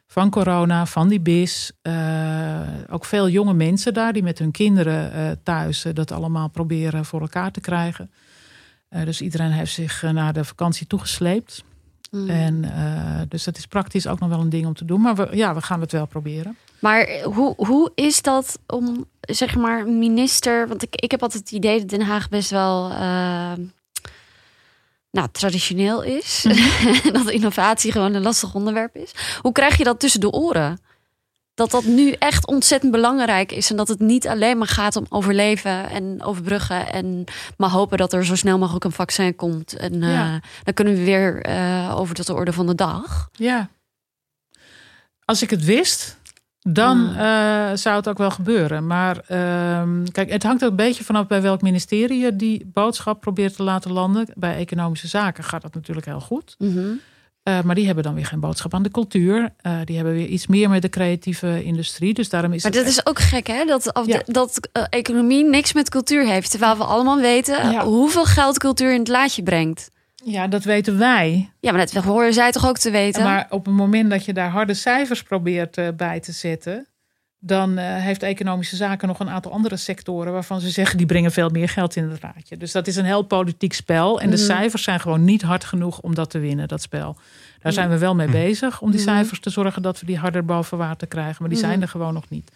Van 0.06 0.30
corona, 0.30 0.86
van 0.86 1.08
die 1.08 1.20
bis. 1.20 1.72
Uh, 1.82 2.60
ook 2.90 3.04
veel 3.04 3.28
jonge 3.28 3.54
mensen 3.54 3.94
daar 3.94 4.12
die 4.12 4.22
met 4.22 4.38
hun 4.38 4.50
kinderen 4.50 5.40
thuis 5.42 5.86
dat 5.92 6.12
allemaal 6.12 6.48
proberen 6.48 7.04
voor 7.04 7.20
elkaar 7.20 7.52
te 7.52 7.60
krijgen. 7.60 8.10
dus 8.88 9.20
iedereen 9.20 9.50
heeft 9.50 9.72
zich 9.72 10.02
naar 10.02 10.32
de 10.32 10.44
vakantie 10.44 10.86
toegesleept. 10.86 11.64
Mm. 12.10 12.28
En 12.28 12.64
dus 13.28 13.44
dat 13.44 13.56
is 13.56 13.66
praktisch 13.66 14.06
ook 14.06 14.20
nog 14.20 14.28
wel 14.28 14.40
een 14.40 14.48
ding 14.48 14.66
om 14.66 14.74
te 14.74 14.84
doen. 14.84 15.00
Maar 15.00 15.14
we, 15.14 15.28
ja, 15.32 15.54
we 15.54 15.60
gaan 15.60 15.80
het 15.80 15.92
wel 15.92 16.06
proberen. 16.06 16.56
Maar 16.82 17.22
hoe, 17.22 17.54
hoe 17.56 17.92
is 17.94 18.22
dat 18.22 18.58
om, 18.66 19.04
zeg 19.20 19.56
maar, 19.56 19.86
minister... 19.86 20.68
Want 20.68 20.82
ik, 20.82 20.94
ik 20.96 21.10
heb 21.10 21.22
altijd 21.22 21.42
het 21.42 21.52
idee 21.52 21.78
dat 21.78 21.88
Den 21.88 22.02
Haag 22.02 22.28
best 22.28 22.50
wel... 22.50 22.90
Uh, 22.90 23.52
nou, 25.10 25.28
traditioneel 25.32 26.02
is. 26.02 26.44
Mm. 26.82 27.12
dat 27.12 27.30
innovatie 27.30 27.92
gewoon 27.92 28.14
een 28.14 28.22
lastig 28.22 28.54
onderwerp 28.54 28.96
is. 28.96 29.12
Hoe 29.40 29.52
krijg 29.52 29.76
je 29.76 29.84
dat 29.84 30.00
tussen 30.00 30.20
de 30.20 30.30
oren? 30.30 30.78
Dat 31.54 31.70
dat 31.70 31.84
nu 31.84 32.10
echt 32.10 32.46
ontzettend 32.46 32.92
belangrijk 32.92 33.52
is. 33.52 33.70
En 33.70 33.76
dat 33.76 33.88
het 33.88 34.00
niet 34.00 34.28
alleen 34.28 34.58
maar 34.58 34.66
gaat 34.66 34.96
om 34.96 35.06
overleven 35.08 35.90
en 35.90 36.22
overbruggen. 36.22 36.92
En 36.92 37.24
maar 37.56 37.70
hopen 37.70 37.98
dat 37.98 38.12
er 38.12 38.24
zo 38.24 38.36
snel 38.36 38.58
mogelijk 38.58 38.84
een 38.84 38.92
vaccin 38.92 39.36
komt. 39.36 39.76
En 39.76 40.00
ja. 40.00 40.34
uh, 40.34 40.40
dan 40.64 40.74
kunnen 40.74 40.94
we 40.94 41.04
weer 41.04 41.48
uh, 41.48 41.94
over 41.98 42.14
tot 42.14 42.26
de 42.26 42.34
orde 42.34 42.52
van 42.52 42.66
de 42.66 42.74
dag. 42.74 43.28
Ja. 43.32 43.68
Als 45.24 45.42
ik 45.42 45.50
het 45.50 45.64
wist, 45.64 46.16
dan 46.62 47.08
uh, 47.16 47.70
zou 47.74 47.96
het 47.96 48.08
ook 48.08 48.18
wel 48.18 48.30
gebeuren. 48.30 48.86
Maar 48.86 49.16
uh, 49.16 49.82
kijk, 50.12 50.30
het 50.30 50.42
hangt 50.42 50.64
ook 50.64 50.70
een 50.70 50.76
beetje 50.76 51.04
vanaf 51.04 51.26
bij 51.26 51.42
welk 51.42 51.62
ministerie 51.62 52.20
je 52.20 52.36
die 52.36 52.70
boodschap 52.72 53.20
probeert 53.20 53.56
te 53.56 53.62
laten 53.62 53.92
landen. 53.92 54.26
Bij 54.34 54.56
economische 54.56 55.08
zaken 55.08 55.44
gaat 55.44 55.62
dat 55.62 55.74
natuurlijk 55.74 56.06
heel 56.06 56.20
goed. 56.20 56.54
Mm 56.58 56.72
-hmm. 56.72 57.00
uh, 57.44 57.62
maar 57.62 57.74
die 57.74 57.86
hebben 57.86 58.04
dan 58.04 58.14
weer 58.14 58.26
geen 58.26 58.40
boodschap 58.40 58.74
aan 58.74 58.82
de 58.82 58.90
cultuur. 58.90 59.52
Eh, 59.56 59.76
die 59.84 59.96
hebben 59.96 60.14
weer 60.14 60.26
iets 60.26 60.46
meer 60.46 60.68
met 60.68 60.82
de 60.82 60.88
creatieve 60.88 61.64
industrie. 61.64 62.14
Dus 62.14 62.28
daarom 62.28 62.52
is 62.52 62.62
maar 62.62 62.72
dat 62.72 62.86
is 62.86 63.06
ook 63.06 63.18
gek, 63.18 63.46
hè? 63.46 63.64
Dat, 63.64 64.02
ja. 64.06 64.22
dat 64.26 64.68
economie 64.88 65.44
niks 65.44 65.72
met 65.72 65.90
cultuur 65.90 66.26
heeft. 66.26 66.50
Terwijl 66.50 66.76
we 66.76 66.84
allemaal 66.84 67.20
weten 67.20 67.70
ja. 67.70 67.84
hoeveel 67.84 68.24
geld 68.24 68.58
cultuur 68.58 68.92
in 68.92 68.98
het 68.98 69.08
laadje 69.08 69.42
brengt. 69.42 69.90
Ja, 70.24 70.46
dat 70.46 70.64
weten 70.64 70.98
wij. 70.98 71.50
Ja, 71.60 71.72
maar 71.72 71.86
dat 71.92 72.04
horen 72.04 72.32
zij 72.32 72.50
toch 72.50 72.68
ook 72.68 72.78
te 72.78 72.90
weten? 72.90 73.22
Maar 73.22 73.46
op 73.50 73.64
het 73.64 73.74
moment 73.74 74.10
dat 74.10 74.24
je 74.24 74.32
daar 74.32 74.50
harde 74.50 74.74
cijfers 74.74 75.22
probeert 75.22 75.78
uh, 75.78 75.88
bij 75.96 76.20
te 76.20 76.32
zetten, 76.32 76.86
dan 77.38 77.78
uh, 77.78 77.96
heeft 77.96 78.22
economische 78.22 78.76
zaken 78.76 79.08
nog 79.08 79.18
een 79.18 79.28
aantal 79.28 79.52
andere 79.52 79.76
sectoren 79.76 80.32
waarvan 80.32 80.60
ze 80.60 80.70
zeggen 80.70 80.96
die 80.96 81.06
brengen 81.06 81.32
veel 81.32 81.48
meer 81.48 81.68
geld 81.68 81.96
in 81.96 82.08
het 82.08 82.20
raadje. 82.20 82.56
Dus 82.56 82.72
dat 82.72 82.86
is 82.86 82.96
een 82.96 83.04
heel 83.04 83.22
politiek 83.22 83.72
spel. 83.72 84.20
En 84.20 84.30
de 84.30 84.36
mm. 84.36 84.42
cijfers 84.42 84.82
zijn 84.82 85.00
gewoon 85.00 85.24
niet 85.24 85.42
hard 85.42 85.64
genoeg 85.64 86.00
om 86.00 86.14
dat 86.14 86.30
te 86.30 86.38
winnen, 86.38 86.68
dat 86.68 86.82
spel. 86.82 87.16
Daar 87.60 87.72
zijn 87.72 87.88
we 87.88 87.98
wel 87.98 88.14
mee 88.14 88.28
bezig 88.28 88.80
om 88.80 88.90
die 88.90 89.00
mm. 89.00 89.06
cijfers 89.06 89.40
te 89.40 89.50
zorgen 89.50 89.82
dat 89.82 90.00
we 90.00 90.06
die 90.06 90.18
harder 90.18 90.44
boven 90.44 90.78
water 90.78 91.06
krijgen. 91.08 91.36
Maar 91.38 91.48
die 91.48 91.58
zijn 91.58 91.82
er 91.82 91.88
gewoon 91.88 92.14
nog 92.14 92.28
niet. 92.28 92.50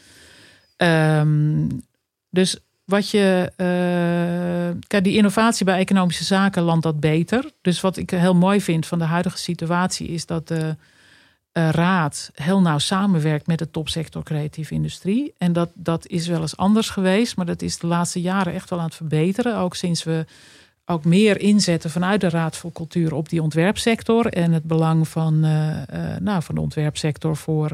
Um, 0.77 1.69
dus 2.31 2.59
wat 2.87 3.11
je. 3.11 3.53
Uh, 3.57 4.81
kijk, 4.87 5.05
die 5.05 5.17
innovatie 5.17 5.65
bij 5.65 5.79
economische 5.79 6.25
zaken 6.25 6.63
landt 6.63 6.83
dat 6.83 7.01
beter. 7.01 7.51
Dus 7.61 7.81
wat 7.81 7.97
ik 7.97 8.11
heel 8.11 8.35
mooi 8.35 8.61
vind 8.61 8.87
van 8.87 8.99
de 8.99 9.05
huidige 9.05 9.39
situatie 9.39 10.09
is 10.09 10.27
dat 10.27 10.49
de 10.49 10.77
eh, 11.57 11.69
raad 11.71 12.31
heel 12.35 12.61
nauw 12.61 12.79
samenwerkt 12.79 13.47
met 13.47 13.59
de 13.59 13.71
topsector 13.71 14.23
creatieve 14.23 14.75
industrie. 14.75 15.35
En 15.39 15.53
dat, 15.53 15.71
dat 15.75 16.07
is 16.07 16.27
wel 16.27 16.41
eens 16.41 16.57
anders 16.57 16.91
geweest, 16.91 17.37
maar 17.37 17.47
dat 17.47 17.63
is 17.63 17.79
de 17.79 17.87
laatste 17.87 18.21
jaren 18.21 18.53
echt 18.53 18.71
wel 18.71 18.79
aan 18.79 18.85
het 18.85 18.95
verbeteren. 18.95 19.57
Ook 19.57 19.75
sinds 19.75 20.05
we 20.05 20.25
ook 20.87 21.05
meer 21.05 21.41
inzetten 21.41 21.91
vanuit 21.91 22.21
de 22.21 22.29
Raad 22.29 22.57
voor 22.57 22.73
Cultuur 22.73 23.15
op 23.15 23.29
die 23.29 23.43
ontwerpsector 23.43 24.27
en 24.27 24.53
het 24.53 24.65
belang 24.65 25.09
van, 25.09 25.45
eh, 25.45 25.83
eh, 26.15 26.21
nou, 26.21 26.43
van 26.43 26.55
de 26.55 26.61
ontwerpsector 26.61 27.37
voor 27.37 27.73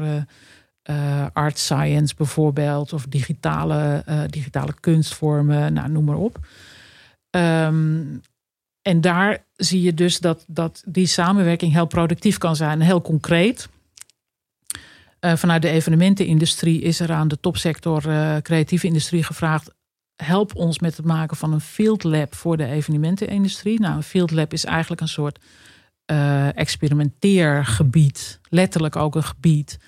uh, 0.89 1.25
art 1.33 1.59
science 1.59 2.15
bijvoorbeeld, 2.15 2.93
of 2.93 3.05
digitale, 3.05 4.03
digitale 4.29 4.73
kunstvormen, 4.79 5.73
nou, 5.73 5.89
noem 5.89 6.05
maar 6.05 6.15
op. 6.15 6.39
Ehm, 7.29 8.01
en 8.81 9.01
daar 9.01 9.45
zie 9.55 9.81
je 9.81 9.93
dus 9.93 10.19
dat, 10.19 10.43
dat 10.47 10.83
die 10.85 11.05
samenwerking 11.05 11.73
heel 11.73 11.85
productief 11.85 12.37
kan 12.37 12.55
zijn, 12.55 12.81
heel 12.81 13.01
concreet. 13.01 13.69
Uh, 15.19 15.35
vanuit 15.35 15.61
de 15.61 15.69
evenementenindustrie 15.69 16.81
is 16.81 16.99
er 16.99 17.11
aan 17.11 17.27
de 17.27 17.39
topsector 17.39 18.01
creatieve 18.41 18.87
industrie 18.87 19.23
gevraagd: 19.23 19.73
help 20.15 20.55
ons 20.55 20.79
met 20.79 20.97
het 20.97 21.05
maken 21.05 21.37
van 21.37 21.53
een 21.53 21.61
field 21.61 22.03
lab 22.03 22.35
voor 22.35 22.57
de 22.57 22.65
evenementenindustrie. 22.65 23.79
Nou, 23.79 23.95
een 23.95 24.03
field 24.03 24.31
lab 24.31 24.53
is 24.53 24.65
eigenlijk 24.65 25.01
een 25.01 25.07
soort 25.07 25.39
experimenteergebied, 26.55 28.39
letterlijk 28.49 28.95
ook 28.95 29.15
een 29.15 29.23
gebied 29.23 29.79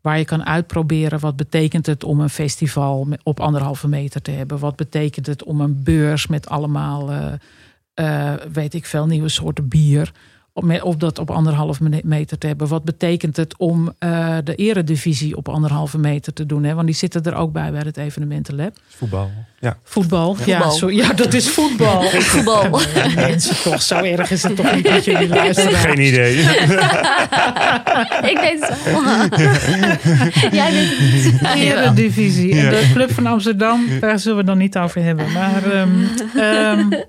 waar 0.00 0.18
je 0.18 0.24
kan 0.24 0.46
uitproberen 0.46 1.20
wat 1.20 1.36
betekent 1.36 1.86
het 1.86 2.04
om 2.04 2.20
een 2.20 2.30
festival 2.30 3.08
op 3.22 3.40
anderhalve 3.40 3.88
meter 3.88 4.22
te 4.22 4.30
hebben. 4.30 4.58
Wat 4.58 4.76
betekent 4.76 5.26
het 5.26 5.44
om 5.44 5.60
een 5.60 5.82
beurs 5.82 6.26
met 6.26 6.48
allemaal, 6.48 7.12
uh, 7.94 8.34
weet 8.52 8.74
ik 8.74 8.86
veel, 8.86 9.06
nieuwe 9.06 9.28
soorten 9.28 9.68
bier 9.68 10.12
of 10.82 10.96
dat 10.96 11.18
op 11.18 11.30
anderhalve 11.30 12.00
meter 12.02 12.38
te 12.38 12.46
hebben. 12.46 12.68
Wat 12.68 12.84
betekent 12.84 13.36
het 13.36 13.56
om 13.56 13.92
uh, 14.04 14.36
de 14.44 14.54
eredivisie 14.54 15.36
op 15.36 15.48
anderhalve 15.48 15.98
meter 15.98 16.32
te 16.32 16.46
doen? 16.46 16.64
Hè? 16.64 16.74
Want 16.74 16.86
die 16.86 16.96
zitten 16.96 17.22
er 17.22 17.34
ook 17.34 17.52
bij 17.52 17.70
bij 17.70 17.80
het 17.84 17.96
evenementenlab. 17.96 18.76
Voetbal. 18.88 19.30
Ja. 19.60 19.76
Voetbal, 19.84 20.36
ja. 20.44 20.58
Ja, 20.58 20.70
zo, 20.70 20.90
ja 20.90 21.12
dat 21.12 21.34
is 21.34 21.48
voetbal. 21.48 22.02
voetbal. 22.32 22.80
Ja, 22.80 23.14
mensen 23.14 23.62
toch, 23.62 23.82
zo 23.82 23.96
erg 23.96 24.30
is 24.30 24.42
het 24.42 24.56
toch 24.56 24.74
niet 24.74 24.84
dat 24.84 25.04
jullie 25.04 25.28
luisteren. 25.28 25.74
Geen 25.78 26.00
idee. 26.00 26.38
Ik 28.32 28.38
weet 28.40 28.68
het 28.68 28.84
wel. 28.84 29.02
Jij 30.60 30.72
weet 30.72 30.88
het 30.90 31.00
niet. 31.00 31.54
Eredivisie. 31.54 32.60
En 32.60 32.70
de 32.70 32.90
Club 32.92 33.12
van 33.12 33.26
Amsterdam, 33.26 33.86
daar 34.00 34.18
zullen 34.18 34.38
we 34.38 34.44
dan 34.44 34.58
niet 34.58 34.78
over 34.78 35.02
hebben. 35.02 35.32
Maar... 35.32 35.64
Um, 35.64 36.08
um, 36.36 37.04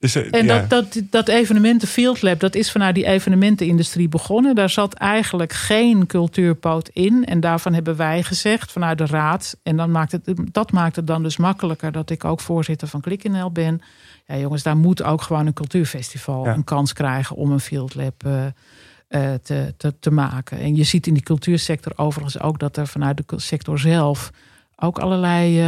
dus, 0.00 0.16
uh, 0.16 0.26
en 0.30 0.44
ja. 0.44 0.58
dat, 0.58 0.92
dat, 0.92 1.02
dat 1.10 1.28
evenementen 1.28 1.88
Field 1.88 2.22
Lab, 2.22 2.40
dat 2.40 2.54
is 2.54 2.70
vanuit 2.70 2.94
die 2.94 3.06
evenementenindustrie 3.06 4.08
begonnen. 4.08 4.54
Daar 4.54 4.70
zat 4.70 4.94
eigenlijk 4.94 5.52
geen 5.52 6.06
cultuurpoot 6.06 6.88
in. 6.92 7.24
En 7.24 7.40
daarvan 7.40 7.74
hebben 7.74 7.96
wij 7.96 8.22
gezegd 8.22 8.72
vanuit 8.72 8.98
de 8.98 9.06
raad. 9.06 9.56
En 9.62 9.76
dan 9.76 9.90
maakt 9.90 10.12
het, 10.12 10.32
dat 10.52 10.72
maakt 10.72 10.96
het 10.96 11.06
dan 11.06 11.22
dus 11.22 11.36
makkelijker 11.36 11.92
dat 11.92 12.10
ik 12.10 12.24
ook 12.24 12.40
voorzitter 12.40 12.88
van 12.88 13.00
KlikNL 13.00 13.50
ben. 13.50 13.80
Ja, 14.26 14.36
jongens, 14.36 14.62
daar 14.62 14.76
moet 14.76 15.02
ook 15.02 15.22
gewoon 15.22 15.46
een 15.46 15.52
cultuurfestival 15.52 16.44
ja. 16.44 16.54
een 16.54 16.64
kans 16.64 16.92
krijgen 16.92 17.36
om 17.36 17.52
een 17.52 17.60
Field 17.60 17.94
Lab 17.94 18.24
uh, 18.26 18.32
uh, 18.42 19.34
te, 19.42 19.74
te, 19.76 19.94
te 20.00 20.10
maken. 20.10 20.58
En 20.58 20.76
je 20.76 20.84
ziet 20.84 21.06
in 21.06 21.14
die 21.14 21.22
cultuursector 21.22 21.92
overigens 21.96 22.40
ook 22.40 22.58
dat 22.58 22.76
er 22.76 22.86
vanuit 22.86 23.16
de 23.16 23.24
sector 23.36 23.78
zelf 23.78 24.30
ook 24.76 24.98
allerlei 24.98 25.62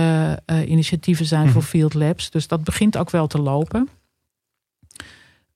initiatieven 0.66 1.26
zijn 1.26 1.44
Mhm. 1.44 1.52
voor 1.52 1.62
Field 1.62 1.94
Labs. 1.94 2.30
Dus 2.30 2.48
dat 2.48 2.64
begint 2.64 2.96
ook 2.96 3.10
wel 3.10 3.26
te 3.26 3.38
lopen. 3.38 3.88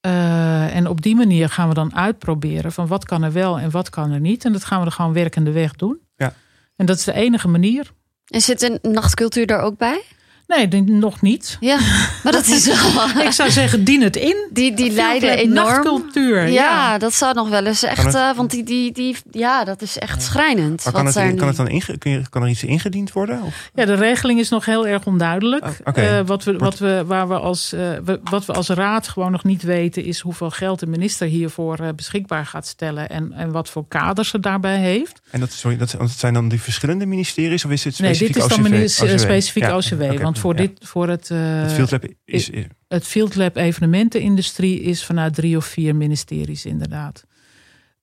Uh, 0.07 0.75
en 0.77 0.89
op 0.89 1.03
die 1.03 1.17
manier 1.17 1.49
gaan 1.49 1.69
we 1.69 1.75
dan 1.75 1.95
uitproberen 1.95 2.73
van 2.73 2.87
wat 2.87 3.05
kan 3.05 3.23
er 3.23 3.33
wel 3.33 3.59
en 3.59 3.71
wat 3.71 3.91
kan 3.91 4.11
er 4.11 4.21
niet. 4.21 4.45
En 4.45 4.53
dat 4.53 4.65
gaan 4.65 4.81
we 4.81 4.87
er 4.87 4.93
gewoon 4.93 5.13
werkende 5.13 5.51
weg 5.51 5.73
doen. 5.73 5.99
Ja. 6.17 6.35
En 6.77 6.87
dat 6.87 6.97
is 6.97 7.05
de 7.05 7.13
enige 7.13 7.49
manier. 7.49 7.93
En 8.27 8.41
zit 8.41 8.63
een 8.63 8.93
nachtcultuur 8.93 9.47
er 9.47 9.61
ook 9.61 9.77
bij? 9.77 10.03
Nee, 10.47 10.83
nog 10.83 11.21
niet. 11.23 11.57
Ja, 11.61 11.79
maar 12.23 12.33
dat 12.33 12.47
is 12.47 12.67
wel... 12.67 13.09
Ik 13.27 13.31
zou 13.33 13.51
zeggen, 13.51 13.85
dien 13.85 14.03
het 14.03 14.17
in. 14.17 14.49
Die, 14.53 14.75
die 14.75 14.93
leiden 14.93 15.39
enorm. 15.39 15.55
Nachtcultuur. 15.67 16.43
Ja, 16.43 16.49
Ja, 16.53 16.99
dat 16.99 17.15
zou 17.15 17.35
nog 17.35 17.49
wel 17.49 17.67
eens 17.67 17.83
echt... 17.83 18.05
het- 18.05 18.15
uh, 18.15 18.37
want 18.37 18.51
die, 18.51 18.63
die, 18.63 18.93
die, 18.93 19.17
ja, 19.31 19.65
dat 19.65 19.83
is 19.83 19.99
echt 19.99 20.23
schrijnend. 20.23 20.85
Maar 20.85 20.93
kan, 20.93 21.05
wat 21.05 21.15
het, 21.15 21.25
kan, 21.25 21.35
nu- 21.41 21.47
het 21.47 21.57
dan 21.57 21.69
inge, 21.69 21.99
kun 21.99 22.11
je, 22.11 22.23
kan 22.31 22.43
er 22.43 22.49
iets 22.49 22.65
ingediend 22.65 23.13
worden? 23.13 23.43
Of? 23.43 23.71
Ja, 23.75 23.85
de 23.85 23.95
regeling 23.95 24.39
is 24.41 24.49
nog 24.49 24.65
heel 24.65 24.87
erg 24.87 25.05
onduidelijk. 25.07 25.65
Oh, 25.65 25.71
oké. 25.85 26.01
Eh, 26.01 26.21
wat, 26.27 26.45
we, 26.45 26.57
wat, 26.57 26.79
we, 26.79 27.03
waar 27.07 27.29
we 27.29 27.39
als, 27.39 27.73
eh, 27.73 27.81
we- 28.05 28.21
wat 28.25 28.45
we 28.45 28.53
als 28.53 28.69
raad 28.69 29.09
gewoon 29.09 29.33
nog 29.33 29.45
niet 29.45 29.63
weten... 29.63 30.05
is 30.05 30.21
hoeveel 30.21 30.51
geld 30.51 30.81
de 30.81 30.87
minister 30.87 31.27
hiervoor 31.27 31.79
eh, 31.79 31.89
beschikbaar 31.97 32.47
gaat 32.47 32.67
stellen... 32.67 33.09
En, 33.09 33.33
en 33.33 33.51
wat 33.53 33.71
voor 33.71 33.85
kaders 33.89 34.29
ze 34.29 34.41
daarbij 34.41 34.77
heeft. 34.79 35.21
En 35.31 35.41
dat, 35.41 35.53
sorry, 35.53 35.77
dat, 35.77 35.97
zijn 36.17 36.35
dan 36.35 36.49
die 36.49 36.61
verschillende 36.61 37.07
ministeries? 37.07 37.65
Of 37.65 37.71
is 37.71 37.83
dit 37.83 37.99
Nee, 37.99 38.15
specifiek 38.15 38.35
dit 38.35 38.43
is 38.43 38.49
dan 38.57 38.59
OCW? 38.67 38.73
minister- 38.73 39.07
OCW? 39.15 39.19
specifiek 39.19 39.63
Ja, 39.63 39.77
OCW. 39.77 40.23
want 40.23 40.36
voor, 40.39 40.53
ja. 40.57 40.61
dit, 40.61 40.72
voor 40.80 41.09
het, 41.09 41.30
eh, 41.30 41.39
Het 41.62 41.72
Field 41.72 41.91
Lab 41.91 42.05
is... 42.24 42.51
is 42.51 42.64
het 42.89 43.07
Field 43.07 43.34
Lab 43.34 43.57
evenementenindustrie 43.57 44.80
is 44.80 45.05
vanuit 45.05 45.34
drie 45.34 45.57
of 45.57 45.64
vier 45.64 45.97
ministeries 45.97 46.64
inderdaad. 46.66 47.24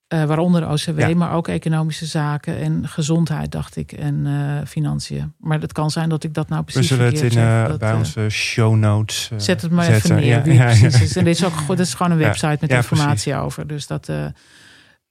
Eh, 0.08 0.24
waaronder 0.24 0.62
de 0.62 0.68
OCW, 0.68 1.00
Ja. 1.00 1.16
maar 1.16 1.34
ook 1.34 1.48
economische 1.48 2.06
zaken 2.06 2.58
en 2.58 2.88
gezondheid, 2.88 3.52
dacht 3.52 3.76
ik, 3.76 3.92
en 3.92 4.24
eh, 4.26 4.68
financiën. 4.68 5.34
Maar 5.40 5.60
het 5.60 5.72
kan 5.72 5.92
zijn 5.92 6.10
dat 6.10 6.24
ik 6.24 6.34
dat 6.34 6.50
nou 6.50 6.64
we 6.66 6.72
precies 6.72 6.90
zullen 6.90 7.06
het 7.06 7.22
in, 7.22 7.68
Dat, 7.68 7.80
bij 7.80 7.92
eh, 7.92 7.98
onze 7.98 8.30
show 8.30 8.76
notes 8.76 9.32
Zet 9.38 9.62
het 9.62 9.72
maar 9.72 9.86
zetten. 9.86 10.18
even 10.18 10.44
neer 10.46 10.54
Ja, 10.54 10.66
precies 10.66 11.02
is. 11.02 11.16
En 11.16 11.24
dit 11.24 11.36
is, 11.36 11.46
ook, 11.46 11.68
dit 11.68 11.80
is 11.80 11.94
gewoon 11.94 12.12
een 12.12 12.18
website 12.18 12.58
met 12.60 12.72
informatie 12.72 13.36
over. 13.36 13.68
Dus 13.68 13.88
dat, 13.88 14.10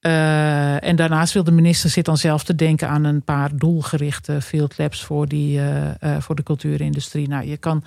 eh, 0.02 0.84
en 0.84 0.96
daarnaast 0.96 1.32
wil 1.32 1.44
de 1.44 1.50
minister 1.50 1.90
zit 1.90 2.04
dan 2.04 2.16
zelf 2.16 2.44
te 2.44 2.54
denken 2.54 2.88
aan 2.88 3.04
een 3.04 3.22
paar 3.22 3.56
doelgerichte 3.56 4.40
field 4.40 4.78
labs 4.78 5.04
voor, 5.04 5.28
die, 5.28 5.58
eh, 5.58 6.02
eh, 6.02 6.22
voor 6.22 6.34
de 6.34 6.42
cultuurindustrie. 6.42 7.28
Nou, 7.28 7.46
je 7.46 7.56
kan, 7.56 7.84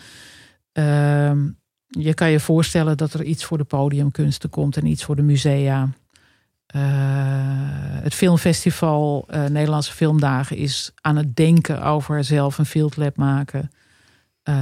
ehm, 0.71 1.47
je 1.87 2.13
kan 2.13 2.31
je 2.31 2.39
voorstellen 2.39 2.97
dat 2.97 3.13
er 3.13 3.23
iets 3.23 3.43
voor 3.45 3.57
de 3.57 3.63
podiumkunsten 3.63 4.49
komt 4.49 4.77
en 4.77 4.85
iets 4.85 5.03
voor 5.03 5.15
de 5.15 5.21
musea. 5.21 5.89
Het 8.01 8.13
filmfestival 8.13 9.27
Nederlandse 9.49 9.93
Filmdagen 9.93 10.57
is 10.57 10.91
aan 11.01 11.15
het 11.15 11.35
denken 11.35 11.83
over 11.83 12.23
zelf 12.23 12.57
een 12.57 12.65
field 12.65 12.97
lab 12.97 13.17
maken. 13.17 13.71
Eh, 14.45 14.55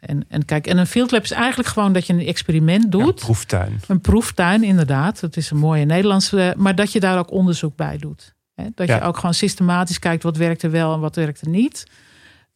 en, 0.00 0.24
en 0.28 0.44
kijk, 0.44 0.66
en 0.66 0.78
een 0.78 0.86
field 0.86 1.10
lab 1.10 1.22
is 1.22 1.30
eigenlijk 1.30 1.68
gewoon 1.68 1.92
dat 1.92 2.06
je 2.06 2.12
een 2.12 2.26
experiment 2.26 2.82
Ja, 2.82 2.88
doet. 2.90 3.14
proeftuin. 3.20 3.80
Een 3.88 4.00
proeftuin, 4.00 4.62
inderdaad. 4.62 5.20
Dat 5.20 5.36
is 5.36 5.50
een 5.50 5.58
mooie 5.58 5.84
Nederlandse. 5.84 6.54
Maar 6.56 6.74
dat 6.74 6.92
je 6.92 7.00
daar 7.00 7.18
ook 7.18 7.30
onderzoek 7.30 7.76
bij 7.76 7.96
doet. 7.98 8.34
Hè? 8.54 8.64
Dat 8.74 8.86
Ja. 8.88 8.94
je 8.96 9.02
ook 9.02 9.16
gewoon 9.16 9.34
systematisch 9.34 9.98
kijkt 9.98 10.22
wat 10.22 10.36
werkt 10.36 10.62
er 10.62 10.70
wel 10.70 10.94
en 10.94 11.00
wat 11.00 11.16
werkt 11.16 11.40
er 11.40 11.48
niet. 11.48 11.86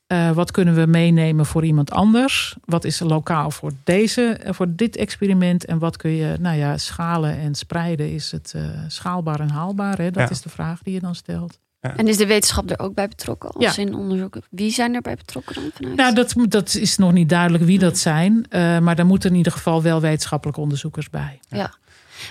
Eh, 0.07 0.31
wat 0.31 0.51
kunnen 0.51 0.75
we 0.75 0.87
meenemen 0.87 1.47
voor 1.47 1.64
iemand 1.64 1.91
anders? 1.91 2.57
Wat 2.64 2.85
is 2.85 3.01
er 3.01 3.07
lokaal 3.07 3.51
voor, 3.51 3.73
deze, 3.85 4.23
eh, 4.23 4.53
voor 4.53 4.67
dit 4.75 4.97
experiment? 4.97 5.64
En 5.64 5.79
wat 5.79 5.97
kun 5.97 6.11
je 6.11 6.37
nou 6.41 6.57
ja, 6.57 6.79
schalen 6.79 7.39
en 7.39 7.55
spreiden? 7.55 8.12
Is 8.12 8.31
het 8.31 8.53
eh, 8.57 8.62
schaalbaar 8.89 9.41
en 9.41 9.51
haalbaar? 9.51 9.99
Hè? 9.99 10.11
Dat 10.11 10.23
Ja. 10.23 10.31
is 10.31 10.41
de 10.43 10.49
vraag 10.49 10.83
die 10.83 10.95
je 10.95 11.01
dan 11.01 11.14
stelt. 11.14 11.59
En 11.81 12.09
is 12.09 12.16
de 12.16 12.27
wetenschap 12.27 12.70
er 12.70 12.79
ook 12.79 12.95
bij 12.95 13.09
betrokken? 13.09 13.51
Als 13.51 13.74
Ja. 13.77 13.83
in 13.83 13.95
onderzoek? 13.95 14.37
Wie 14.51 14.70
zijn 14.70 14.95
er 14.95 15.01
bij 15.01 15.14
betrokken 15.14 15.55
dan 15.55 15.70
vanuit? 15.74 15.97
Nou, 15.97 16.14
dat, 16.14 16.35
dat 16.49 16.74
is 16.74 16.97
nog 16.97 17.12
niet 17.12 17.29
duidelijk 17.29 17.64
wie 17.64 17.79
dat 17.79 17.99
zijn. 17.99 18.47
Eh, 18.49 18.79
maar 18.79 18.97
daar 18.97 19.07
moeten 19.07 19.31
in 19.31 19.37
ieder 19.37 19.53
geval 19.53 19.83
wel 19.83 20.01
wetenschappelijke 20.01 20.61
onderzoekers 20.61 21.11
bij. 21.11 21.41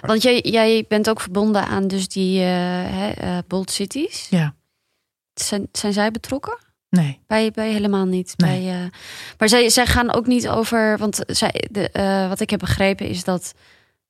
Want 0.01 0.21
jij, 0.21 0.39
jij 0.41 0.85
bent 0.87 1.09
ook 1.09 1.21
verbonden 1.21 1.67
aan 1.67 1.87
dus 1.87 2.07
die 2.07 2.39
eh, 2.39 2.45
hè, 2.47 3.09
eh, 3.09 3.37
Bold 3.47 3.71
Cities. 3.71 4.27
Ja, 4.29 4.55
Zijn, 5.33 5.67
zijn 5.71 5.93
zij 5.93 6.11
betrokken? 6.11 6.57
nee. 6.89 7.19
Bij, 7.27 7.51
bij 7.51 7.71
helemaal 7.71 8.05
niet. 8.05 8.33
Nee. 8.37 8.61
Bij, 8.63 8.81
eh, 8.83 8.89
maar 9.37 9.49
zij, 9.49 9.69
zij 9.69 9.85
gaan 9.85 10.13
ook 10.13 10.27
niet 10.27 10.47
over. 10.49 10.97
Want 10.97 11.19
zij, 11.27 11.67
de, 11.71 11.89
eh, 11.89 12.27
wat 12.27 12.39
ik 12.39 12.49
heb 12.49 12.59
begrepen 12.59 13.07
is 13.07 13.23
dat. 13.23 13.53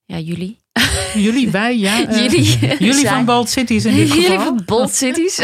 Ja, 0.06 0.18
jullie. 0.20 0.58
Jullie, 1.14 1.52
wij, 1.52 1.78
ja. 1.78 2.08
eh, 2.08 2.18
jullie. 2.24 2.58
Jullie 2.60 2.94
zijn- 2.94 3.14
van 3.16 3.26
Bold 3.26 3.50
Cities 3.50 3.86
in 3.86 3.96
dit 3.96 4.08
geval. 4.12 4.22
Jullie 4.24 4.40
van 4.40 4.62
Bold 4.66 4.92
Cities. 4.92 5.36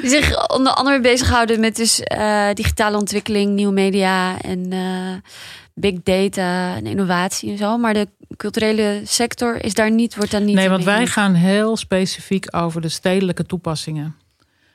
die 0.00 0.10
zich 0.10 0.48
onder 0.48 0.72
andere 0.72 1.00
bezighouden 1.00 1.60
met 1.60 1.76
dus 1.76 2.00
eh, 2.00 2.48
digitale 2.54 2.96
ontwikkeling, 2.96 3.52
nieuwe 3.52 3.72
media 3.72 4.40
en 4.40 4.72
eh, 4.72 5.32
big 5.74 5.94
data 6.02 6.76
en 6.76 6.86
innovatie 6.86 7.50
en 7.50 7.58
zo. 7.58 7.78
Maar 7.78 7.94
de 7.94 8.08
culturele 8.36 9.00
sector 9.04 9.64
is 9.64 9.74
daar 9.74 9.90
niet, 9.90 10.16
wordt 10.16 10.30
daar 10.30 10.40
niet 10.42 10.54
Nee, 10.54 10.68
want 10.68 10.84
wij 10.84 11.06
gaan 11.06 11.34
heel 11.34 11.76
specifiek 11.76 12.56
over 12.56 12.80
de 12.80 12.88
stedelijke 12.88 13.44
toepassingen. 13.46 14.14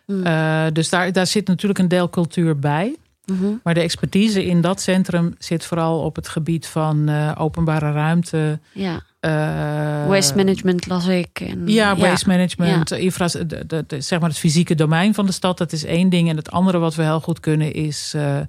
Hmm. 0.05 0.23
Eh, 0.25 0.65
dus 0.73 0.89
daar, 0.89 1.11
daar 1.11 1.27
zit 1.27 1.47
natuurlijk 1.47 1.79
een 1.79 1.87
deel 1.87 2.09
cultuur 2.09 2.59
bij. 2.59 2.95
Mhm. 3.25 3.45
Maar 3.63 3.73
de 3.73 3.79
expertise 3.81 4.45
in 4.45 4.61
dat 4.61 4.81
centrum 4.81 5.35
zit 5.39 5.65
vooral 5.65 5.99
op 5.99 6.15
het 6.15 6.27
gebied 6.27 6.67
van 6.67 7.09
eh, 7.09 7.31
openbare 7.37 7.91
ruimte. 7.91 8.59
Ja, 8.71 9.01
eh, 9.19 10.07
waste 10.07 10.35
management 10.35 10.87
las 10.87 11.07
ik. 11.07 11.39
En, 11.39 11.67
Ja, 11.67 11.95
waste 11.95 12.27
management, 12.29 12.91
infra, 12.91 13.27
de, 13.27 13.45
de, 13.67 13.83
de- 13.87 14.01
zeg 14.01 14.19
maar 14.19 14.29
het 14.29 14.37
fysieke 14.37 14.75
domein 14.75 15.13
van 15.13 15.25
de 15.25 15.31
stad, 15.31 15.57
dat 15.57 15.71
is 15.71 15.83
één 15.85 16.09
ding. 16.09 16.29
En 16.29 16.35
het 16.35 16.51
andere 16.51 16.77
wat 16.77 16.95
we 16.95 17.03
heel 17.03 17.19
goed 17.21 17.39
kunnen 17.39 17.73
is 17.73 18.13
eh, 18.15 18.39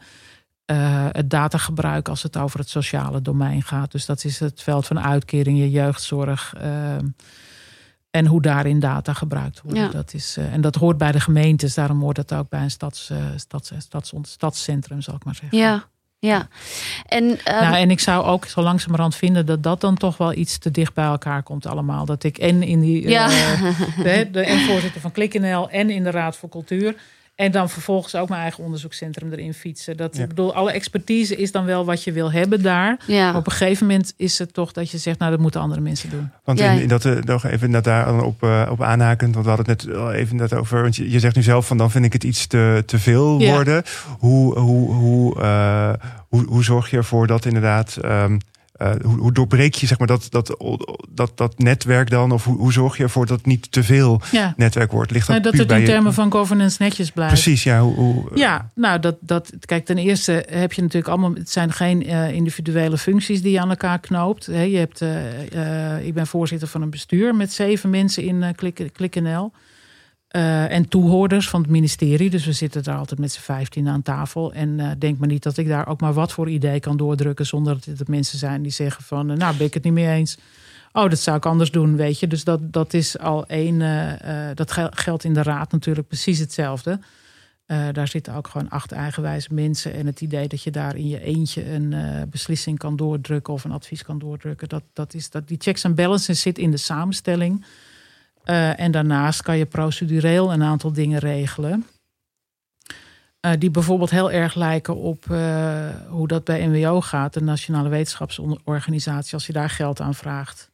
het 1.13 1.31
datagebruik 1.31 2.09
als 2.09 2.23
het 2.23 2.37
over 2.37 2.59
het 2.59 2.69
sociale 2.69 3.23
domein 3.23 3.63
gaat. 3.63 3.93
Dus 3.93 4.07
dat 4.07 4.25
is 4.25 4.39
het 4.41 4.63
veld 4.63 4.87
van 4.87 5.01
uitkeringen, 5.01 5.71
jeugdzorg, 5.71 6.55
ehm, 6.61 7.05
En 8.11 8.27
hoe 8.27 8.43
daarin 8.43 8.81
data 8.81 9.13
gebruikt 9.13 9.63
worden. 9.63 9.83
Ja. 9.83 9.89
Dat 9.89 10.15
is, 10.15 10.37
eh, 10.37 10.53
en 10.53 10.61
dat 10.61 10.75
hoort 10.75 10.99
bij 10.99 11.13
de 11.13 11.21
gemeentes. 11.21 11.75
Daarom 11.75 12.01
hoort 12.01 12.17
dat 12.17 12.35
ook 12.35 12.49
bij 12.49 12.61
een 12.61 12.71
stads, 12.71 13.11
eh, 13.11 13.19
stads, 13.37 13.73
stads, 13.79 14.13
stadscentrum, 14.23 15.01
zal 15.01 15.15
ik 15.15 15.25
maar 15.25 15.35
zeggen. 15.35 15.59
Ja, 15.59 15.85
ja. 16.19 16.49
En, 17.07 17.39
Nou, 17.45 17.75
en 17.75 17.91
ik 17.91 18.01
zou 18.01 18.25
ook 18.25 18.45
zo 18.47 18.63
langzamerhand 18.63 19.15
vinden 19.15 19.47
dat 19.47 19.63
dat 19.63 19.81
dan 19.81 19.97
toch 19.97 20.17
wel 20.17 20.33
iets 20.33 20.59
te 20.59 20.71
dicht 20.71 20.95
bij 20.95 21.05
elkaar 21.05 21.43
komt 21.43 21.67
allemaal. 21.67 22.05
Dat 22.05 22.25
ik 22.25 22.39
en 22.39 22.63
in 22.63 22.81
die 22.81 23.05
eh, 23.05 23.11
Ja. 23.17 23.29
de, 24.03 24.29
de 24.33 24.41
en 24.41 24.61
voorzitter 24.61 25.01
van 25.01 25.13
KlikNL 25.13 25.71
en 25.71 25.91
in 25.91 26.05
de 26.05 26.11
Raad 26.11 26.37
voor 26.37 26.49
Cultuur. 26.49 26.97
En 27.37 27.51
dan 27.53 27.69
vervolgens 27.71 28.15
ook 28.15 28.29
mijn 28.29 28.41
eigen 28.41 28.65
onderzoekscentrum 28.65 29.33
erin 29.33 29.55
fietsen. 29.55 29.97
Dat, 29.97 30.17
Ja. 30.17 30.23
Ik 30.23 30.29
bedoel, 30.29 30.55
alle 30.55 30.73
expertise 30.73 31.37
is 31.37 31.53
dan 31.53 31.65
wel 31.65 31.85
wat 31.85 32.05
je 32.05 32.13
wil 32.13 32.33
hebben 32.33 32.63
daar. 32.63 32.99
ja. 33.07 33.27
Maar 33.31 33.37
op 33.41 33.47
een 33.47 33.53
gegeven 33.53 33.87
moment 33.87 34.15
is 34.17 34.39
het 34.39 34.55
toch 34.55 34.73
dat 34.73 34.91
je 34.91 34.99
zegt, 34.99 35.19
nou 35.19 35.31
dat 35.31 35.41
moeten 35.41 35.61
andere 35.61 35.81
mensen 35.81 36.11
doen. 36.11 36.31
Want 36.45 36.59
Ja. 36.59 36.71
in, 36.71 36.81
in 36.81 36.89
dat, 36.89 37.05
eh, 37.05 37.13
nog 37.23 37.45
even 37.45 37.71
dat 37.71 37.85
daar 37.85 38.05
dan 38.05 38.23
op, 38.23 38.43
eh, 38.43 38.67
op 38.71 38.83
aanhakend, 38.83 39.33
want 39.35 39.47
we 39.47 39.53
hadden 39.53 39.73
het 39.73 39.87
net 39.87 39.97
al 39.97 40.13
even 40.13 40.37
net 40.37 40.53
over. 40.55 40.83
Want 40.83 40.97
je, 40.97 41.11
je 41.11 41.21
zegt 41.21 41.37
nu 41.37 41.43
zelf 41.43 41.67
van 41.67 41.77
dan 41.77 41.91
vind 41.91 42.05
ik 42.05 42.13
het 42.13 42.25
iets 42.25 42.47
te, 42.47 42.83
te 42.87 42.99
veel 42.99 43.41
Ja. 43.41 43.53
worden. 43.53 43.83
Hoe, 44.19 44.59
hoe, 44.59 44.93
hoe, 44.95 45.41
eh, 45.41 45.93
hoe, 46.29 46.45
hoe 46.47 46.65
zorg 46.65 46.91
je 46.91 46.97
ervoor 46.97 47.27
dat 47.27 47.45
inderdaad. 47.45 47.97
ehm, 47.97 48.39
eh, 48.79 48.91
hoe, 49.05 49.19
hoe 49.19 49.33
doorbreek 49.33 49.75
je 49.75 49.87
zeg 49.87 49.99
maar, 49.99 50.07
dat, 50.07 50.27
dat, 50.31 50.57
dat, 51.11 51.33
dat 51.35 51.59
netwerk 51.59 52.11
dan? 52.11 52.31
Of 52.33 52.45
hoe, 52.45 52.57
hoe 52.57 52.73
zorg 52.73 52.97
je 52.97 53.03
ervoor 53.03 53.27
dat 53.27 53.37
het 53.37 53.47
niet 53.47 53.73
te 53.73 53.83
veel 53.83 54.21
Ja. 54.33 54.55
netwerk 54.57 54.93
wordt? 54.93 55.11
Ligt 55.11 55.27
dat, 55.27 55.31
Nou, 55.31 55.43
dat 55.43 55.53
puur 55.53 55.61
het 55.61 55.69
bij 55.71 55.79
in 55.81 55.85
je- 55.87 55.91
termen 55.93 56.15
van 56.15 56.33
governance 56.33 56.77
netjes 56.83 57.11
blijft. 57.11 57.33
Precies, 57.33 57.63
ja. 57.63 57.81
Hoe, 57.81 57.95
hoe, 57.95 58.31
Ja, 58.35 58.71
nou, 58.75 59.01
dat, 59.01 59.17
dat, 59.21 59.53
kijk, 59.61 59.85
ten 59.85 59.99
eerste 59.99 60.45
heb 60.51 60.73
je 60.73 60.83
natuurlijk 60.83 61.13
allemaal, 61.13 61.35
het 61.35 61.51
zijn 61.51 61.73
geen 61.73 62.07
eh, 62.07 62.33
individuele 62.33 62.99
functies 62.99 63.43
die 63.43 63.53
je 63.53 63.61
aan 63.61 63.71
elkaar 63.71 63.99
knoopt. 64.01 64.45
Je 64.45 64.77
hebt, 64.77 65.01
eh, 65.01 66.07
ik 66.07 66.15
ben 66.15 66.27
voorzitter 66.27 66.69
van 66.69 66.83
een 66.83 66.91
bestuur 66.91 67.35
met 67.35 67.53
zeven 67.53 67.91
mensen 67.91 68.23
in 68.23 68.43
eh 68.43 68.55
Klik, 68.55 68.89
KlikNL. 68.93 69.53
Eh, 70.37 70.71
en 70.71 70.89
toehoorders 70.89 71.49
van 71.49 71.61
het 71.61 71.71
ministerie. 71.71 72.31
Dus 72.31 72.45
we 72.47 72.53
zitten 72.53 72.83
daar 72.83 72.97
altijd 72.97 73.21
met 73.21 73.33
z'n 73.33 73.41
vijftien 73.41 73.89
aan 73.89 74.03
tafel. 74.03 74.53
En 74.53 74.81
eh, 74.81 74.91
denk 74.99 75.19
maar 75.19 75.29
niet 75.29 75.43
dat 75.43 75.57
ik 75.57 75.69
daar 75.69 75.89
ook 75.89 76.01
maar 76.01 76.13
wat 76.13 76.33
voor 76.33 76.49
idee 76.49 76.81
kan 76.81 76.97
doordrukken. 76.97 77.47
zonder 77.47 77.75
dat 77.75 77.99
het 77.99 78.09
mensen 78.09 78.39
zijn 78.39 78.63
die 78.63 78.73
zeggen 78.73 79.05
van, 79.05 79.31
eh, 79.31 79.37
nou 79.37 79.57
ben 79.57 79.67
ik 79.67 79.75
het 79.75 79.85
niet 79.85 79.93
mee 79.93 80.09
eens. 80.09 80.39
Oh, 80.93 81.11
dat 81.11 81.19
zou 81.19 81.37
ik 81.37 81.47
anders 81.47 81.71
doen, 81.71 81.97
weet 81.97 82.21
je. 82.21 82.27
Dus 82.27 82.45
dat, 82.45 82.73
dat 82.73 82.95
is 82.95 83.19
al 83.19 83.47
één. 83.47 83.79
dat 84.55 84.73
gel- 84.73 84.91
geldt 84.91 85.25
in 85.25 85.35
de 85.35 85.43
raad 85.43 85.73
natuurlijk 85.73 86.09
precies 86.09 86.39
hetzelfde. 86.39 87.01
Daar 87.67 88.09
zitten 88.09 88.35
ook 88.35 88.49
gewoon 88.49 88.69
acht 88.69 88.93
eigenwijze 88.93 89.55
mensen. 89.55 89.95
En 89.95 90.07
het 90.07 90.21
idee 90.21 90.49
dat 90.49 90.63
je 90.63 90.71
daar 90.71 90.97
in 90.97 91.09
je 91.09 91.21
eentje 91.21 91.73
een 91.73 91.95
beslissing 92.31 92.79
kan 92.79 92.97
doordrukken 92.97 93.53
of 93.53 93.65
een 93.65 93.73
advies 93.73 94.03
kan 94.03 94.19
doordrukken. 94.19 94.69
Dat, 94.69 94.83
dat 94.93 95.15
is, 95.15 95.31
dat, 95.31 95.49
die 95.49 95.59
checks 95.61 95.85
en 95.85 95.95
balances 95.95 96.41
zit 96.41 96.59
in 96.59 96.71
de 96.71 96.77
samenstelling. 96.77 97.65
Eh, 98.47 98.81
en 98.81 98.91
daarnaast 98.91 99.43
kan 99.43 99.59
je 99.59 99.67
procedureel 99.67 100.53
een 100.53 100.63
aantal 100.63 100.93
dingen 100.93 101.19
regelen. 101.19 101.87
Eh, 103.41 103.53
die 103.59 103.71
bijvoorbeeld 103.71 104.11
heel 104.11 104.31
erg 104.31 104.55
lijken 104.55 104.97
op 104.97 105.31
eh, 105.31 105.89
hoe 106.09 106.29
dat 106.29 106.45
bij 106.45 106.67
NWO 106.67 107.01
gaat, 107.01 107.33
de 107.33 107.43
Nationale 107.43 107.89
Wetenschapsorganisatie. 107.89 109.35
Als 109.35 109.47
je 109.47 109.53
daar 109.53 109.71
geld 109.71 110.01
aan 110.01 110.15
vraagt, 110.15 110.71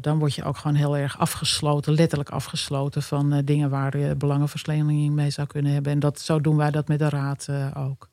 dan 0.00 0.18
word 0.18 0.34
je 0.34 0.44
ook 0.44 0.56
gewoon 0.56 0.76
heel 0.76 0.96
erg 0.96 1.18
afgesloten, 1.18 1.92
letterlijk 1.92 2.30
afgesloten 2.30 3.02
van 3.02 3.42
dingen 3.44 3.70
waar 3.70 3.98
je 3.98 4.14
belangenverstrengeling 4.14 5.14
mee 5.14 5.30
zou 5.30 5.46
kunnen 5.46 5.72
hebben. 5.72 5.92
En 5.92 5.98
dat, 5.98 6.20
zo 6.20 6.40
doen 6.40 6.56
wij 6.56 6.70
dat 6.70 6.88
met 6.88 6.98
de 6.98 7.08
Raad 7.08 7.48
ook. 7.74 8.08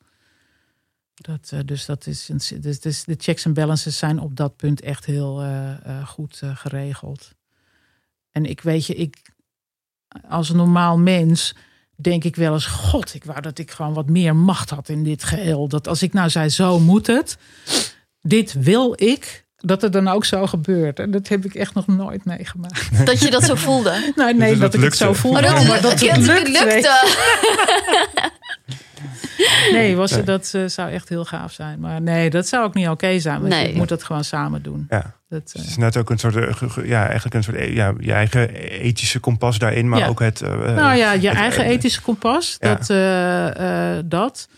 Dat, 1.14 1.52
dus, 1.64 1.86
dat 1.86 2.06
is 2.06 2.26
dus, 2.60 2.80
dus 2.80 3.04
de 3.04 3.14
checks 3.18 3.44
en 3.44 3.54
balances 3.54 3.98
zijn 3.98 4.18
op 4.18 4.36
dat 4.36 4.56
punt 4.56 4.80
echt 4.80 5.04
heel 5.04 5.44
goed 6.04 6.42
geregeld. 6.54 7.34
En 8.34 8.44
ik 8.44 8.60
weet 8.60 8.86
je, 8.86 8.94
ik 8.94 9.16
als 10.28 10.48
een 10.50 10.56
normaal 10.56 10.98
mens 10.98 11.54
denk 11.96 12.24
ik 12.24 12.36
wel 12.36 12.52
eens: 12.52 12.66
God, 12.66 13.14
ik 13.14 13.24
wou 13.24 13.40
dat 13.40 13.58
ik 13.58 13.70
gewoon 13.70 13.94
wat 13.94 14.08
meer 14.08 14.36
macht 14.36 14.70
had 14.70 14.88
in 14.88 15.04
dit 15.04 15.24
geheel. 15.24 15.68
Dat 15.68 15.88
als 15.88 16.02
ik 16.02 16.12
nou 16.12 16.30
zei: 16.30 16.48
zo 16.48 16.80
moet 16.80 17.06
het, 17.06 17.36
dit 18.20 18.52
wil 18.52 18.92
ik, 18.96 19.44
dat 19.56 19.82
het 19.82 19.92
dan 19.92 20.08
ook 20.08 20.24
zo 20.24 20.46
gebeurt. 20.46 20.98
En 20.98 21.10
dat 21.10 21.28
heb 21.28 21.44
ik 21.44 21.54
echt 21.54 21.74
nog 21.74 21.86
nooit 21.86 22.24
meegemaakt. 22.24 22.88
Dat 23.06 23.20
je 23.20 23.30
dat 23.30 23.44
zo 23.44 23.54
voelde. 23.54 23.90
Nou, 24.16 24.34
nee, 24.34 24.50
Dus 24.50 24.58
dat, 24.58 24.72
dat 24.72 24.80
ik 24.80 24.86
het 24.88 24.96
zo 24.96 25.04
lukte. 25.06 25.20
voelde. 25.20 25.38
Oh, 25.38 25.54
dat, 25.54 25.66
maar 25.66 25.80
dat 25.80 26.00
het 26.00 26.08
dat 26.08 26.16
lukt, 26.18 26.42
weet 26.42 26.56
je. 26.58 26.64
lukte. 26.64 28.32
Nee, 29.72 29.96
was, 29.96 30.10
Nee. 30.10 30.22
dat 30.22 30.50
eh, 30.54 30.62
zou 30.66 30.90
echt 30.90 31.08
heel 31.08 31.24
gaaf 31.24 31.52
zijn. 31.52 31.80
Maar 31.80 32.02
nee, 32.02 32.30
dat 32.30 32.46
zou 32.48 32.64
ook 32.64 32.74
niet 32.74 32.88
oké 32.88 33.18
zijn. 33.18 33.36
Want 33.40 33.48
Nee. 33.52 33.68
je 33.72 33.76
moet 33.76 33.90
het 33.90 34.04
gewoon 34.04 34.24
samen 34.24 34.62
doen. 34.62 34.86
Ja. 34.88 35.14
Dat, 35.28 35.50
eh, 35.54 35.60
Het 35.62 35.70
is 35.70 35.76
net 35.76 35.96
ook 35.96 36.10
een 36.10 36.18
soort, 36.18 36.36
eh, 36.36 36.84
ja, 36.86 37.04
eigenlijk 37.04 37.34
een 37.34 37.42
soort, 37.42 37.56
eh, 37.56 37.74
ja, 37.74 37.92
je 37.98 38.12
eigen 38.12 38.48
ethische 38.80 39.18
kompas 39.20 39.58
daarin, 39.58 39.88
maar 39.88 39.98
Ja. 39.98 40.06
ook 40.06 40.20
het. 40.20 40.40
eh, 40.42 40.50
nou 40.50 40.96
ja, 40.96 41.12
je 41.12 41.28
het- 41.28 41.36
eigen 41.38 41.64
eh, 41.64 41.70
ethische 41.70 42.00
kompas. 42.00 42.56
ja. 42.58 42.74
Dat, 42.74 42.90
eh, 42.90 43.96
eh, 43.98 44.02
dat. 44.06 44.48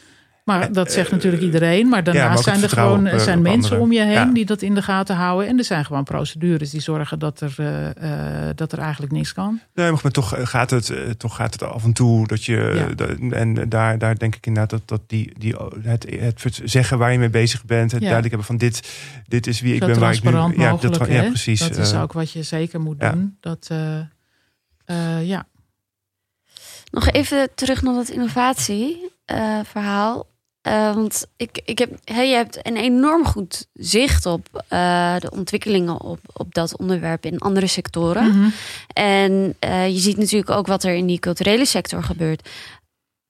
Maar 0.47 0.73
dat 0.73 0.93
zegt 0.93 1.07
eh, 1.07 1.13
natuurlijk 1.13 1.43
iedereen. 1.43 1.89
Maar 1.89 1.99
ja, 1.99 2.05
maar 2.05 2.15
daarnaast 2.15 2.45
zijn 2.45 2.63
er 2.63 2.69
gewoon 2.69 2.99
op, 3.01 3.07
er 3.07 3.13
eh, 3.13 3.19
zijn 3.19 3.39
op 3.39 3.43
mensen 3.45 3.63
anderen. 3.63 3.85
om 3.85 3.93
je 3.93 4.01
heen 4.01 4.11
Ja. 4.11 4.25
die 4.25 4.45
dat 4.45 4.63
in 4.63 4.75
de 4.75 4.83
gaten 4.83 5.17
houden. 5.17 5.49
En 5.49 5.59
er 5.59 5.65
zijn 5.65 5.85
gewoon 5.85 6.05
procedures 6.05 6.71
die 6.71 6.81
zorgen 6.81 7.19
dat 7.19 7.41
er, 7.41 7.55
eh, 7.57 8.49
eh, 8.49 8.57
dat 8.57 8.73
er 8.73 8.79
eigenlijk 8.79 9.13
niks 9.13 9.33
kan. 9.33 9.61
Nee, 9.75 9.91
maar 9.91 10.11
toch 10.11 10.35
gaat 10.43 10.71
het, 10.71 10.93
toch 11.19 11.37
gaat 11.37 11.53
het 11.53 11.63
af 11.63 11.85
en 11.85 11.93
toe 11.93 12.27
dat 12.27 12.45
je. 12.45 12.87
Ja. 12.97 13.07
en 13.31 13.69
daar, 13.69 13.99
daar 13.99 14.19
denk 14.19 14.35
ik 14.37 14.47
inderdaad 14.47 14.71
dat, 14.71 14.83
dat 14.85 15.01
die, 15.07 15.33
die, 15.39 15.55
het, 15.83 16.07
het 16.19 16.61
zeggen 16.65 16.99
waar 16.99 17.13
je 17.13 17.19
mee 17.19 17.31
bezig 17.31 17.65
bent, 17.65 17.93
het 17.93 18.03
Ja. 18.03 18.09
duidelijk 18.09 18.29
hebben 18.35 18.47
van 18.47 18.57
dit, 18.69 18.89
dit 19.29 19.47
is 19.47 19.61
wie 19.61 19.75
ik 19.75 19.81
Zo 19.81 19.87
ben, 19.87 19.99
waar 19.99 20.13
ik 20.13 20.23
nu. 20.23 20.31
transparant 20.31 20.61
Ja, 20.61 20.71
mogelijk. 20.71 20.99
dat, 20.99 21.09
ja, 21.09 21.23
precies. 21.23 21.61
Dat 21.61 21.77
is 21.77 21.95
ook 21.95 22.13
wat 22.13 22.31
je 22.31 22.43
zeker 22.43 22.81
moet 22.81 22.97
ja. 22.99 23.11
doen. 23.11 23.37
Dat, 23.41 23.67
eh, 23.71 23.99
eh, 24.85 25.27
ja. 25.29 25.47
Nog 26.91 27.11
even 27.11 27.49
terug 27.55 27.83
naar 27.83 27.95
dat 27.95 28.09
innovatieverhaal. 28.09 30.27
Eh, 30.67 30.95
want 30.95 31.27
ik, 31.37 31.61
ik 31.65 31.79
heb, 31.79 31.91
hey, 32.05 32.29
je 32.29 32.35
hebt 32.35 32.59
een 32.67 32.77
enorm 32.77 33.25
goed 33.25 33.67
zicht 33.75 34.27
op 34.27 34.65
eh, 34.69 35.17
de 35.19 35.31
ontwikkelingen 35.31 36.01
op, 36.01 36.19
op 36.33 36.55
dat 36.55 36.77
onderwerp 36.77 37.25
in 37.27 37.39
andere 37.39 37.67
sectoren. 37.67 38.39
Mhm. 38.39 38.49
En 38.93 39.55
eh, 39.59 39.89
je 39.89 39.99
ziet 39.99 40.17
natuurlijk 40.17 40.51
ook 40.51 40.67
wat 40.67 40.85
er 40.85 40.95
in 40.95 41.07
die 41.07 41.19
culturele 41.19 41.65
sector 41.65 42.03
gebeurt. 42.03 42.49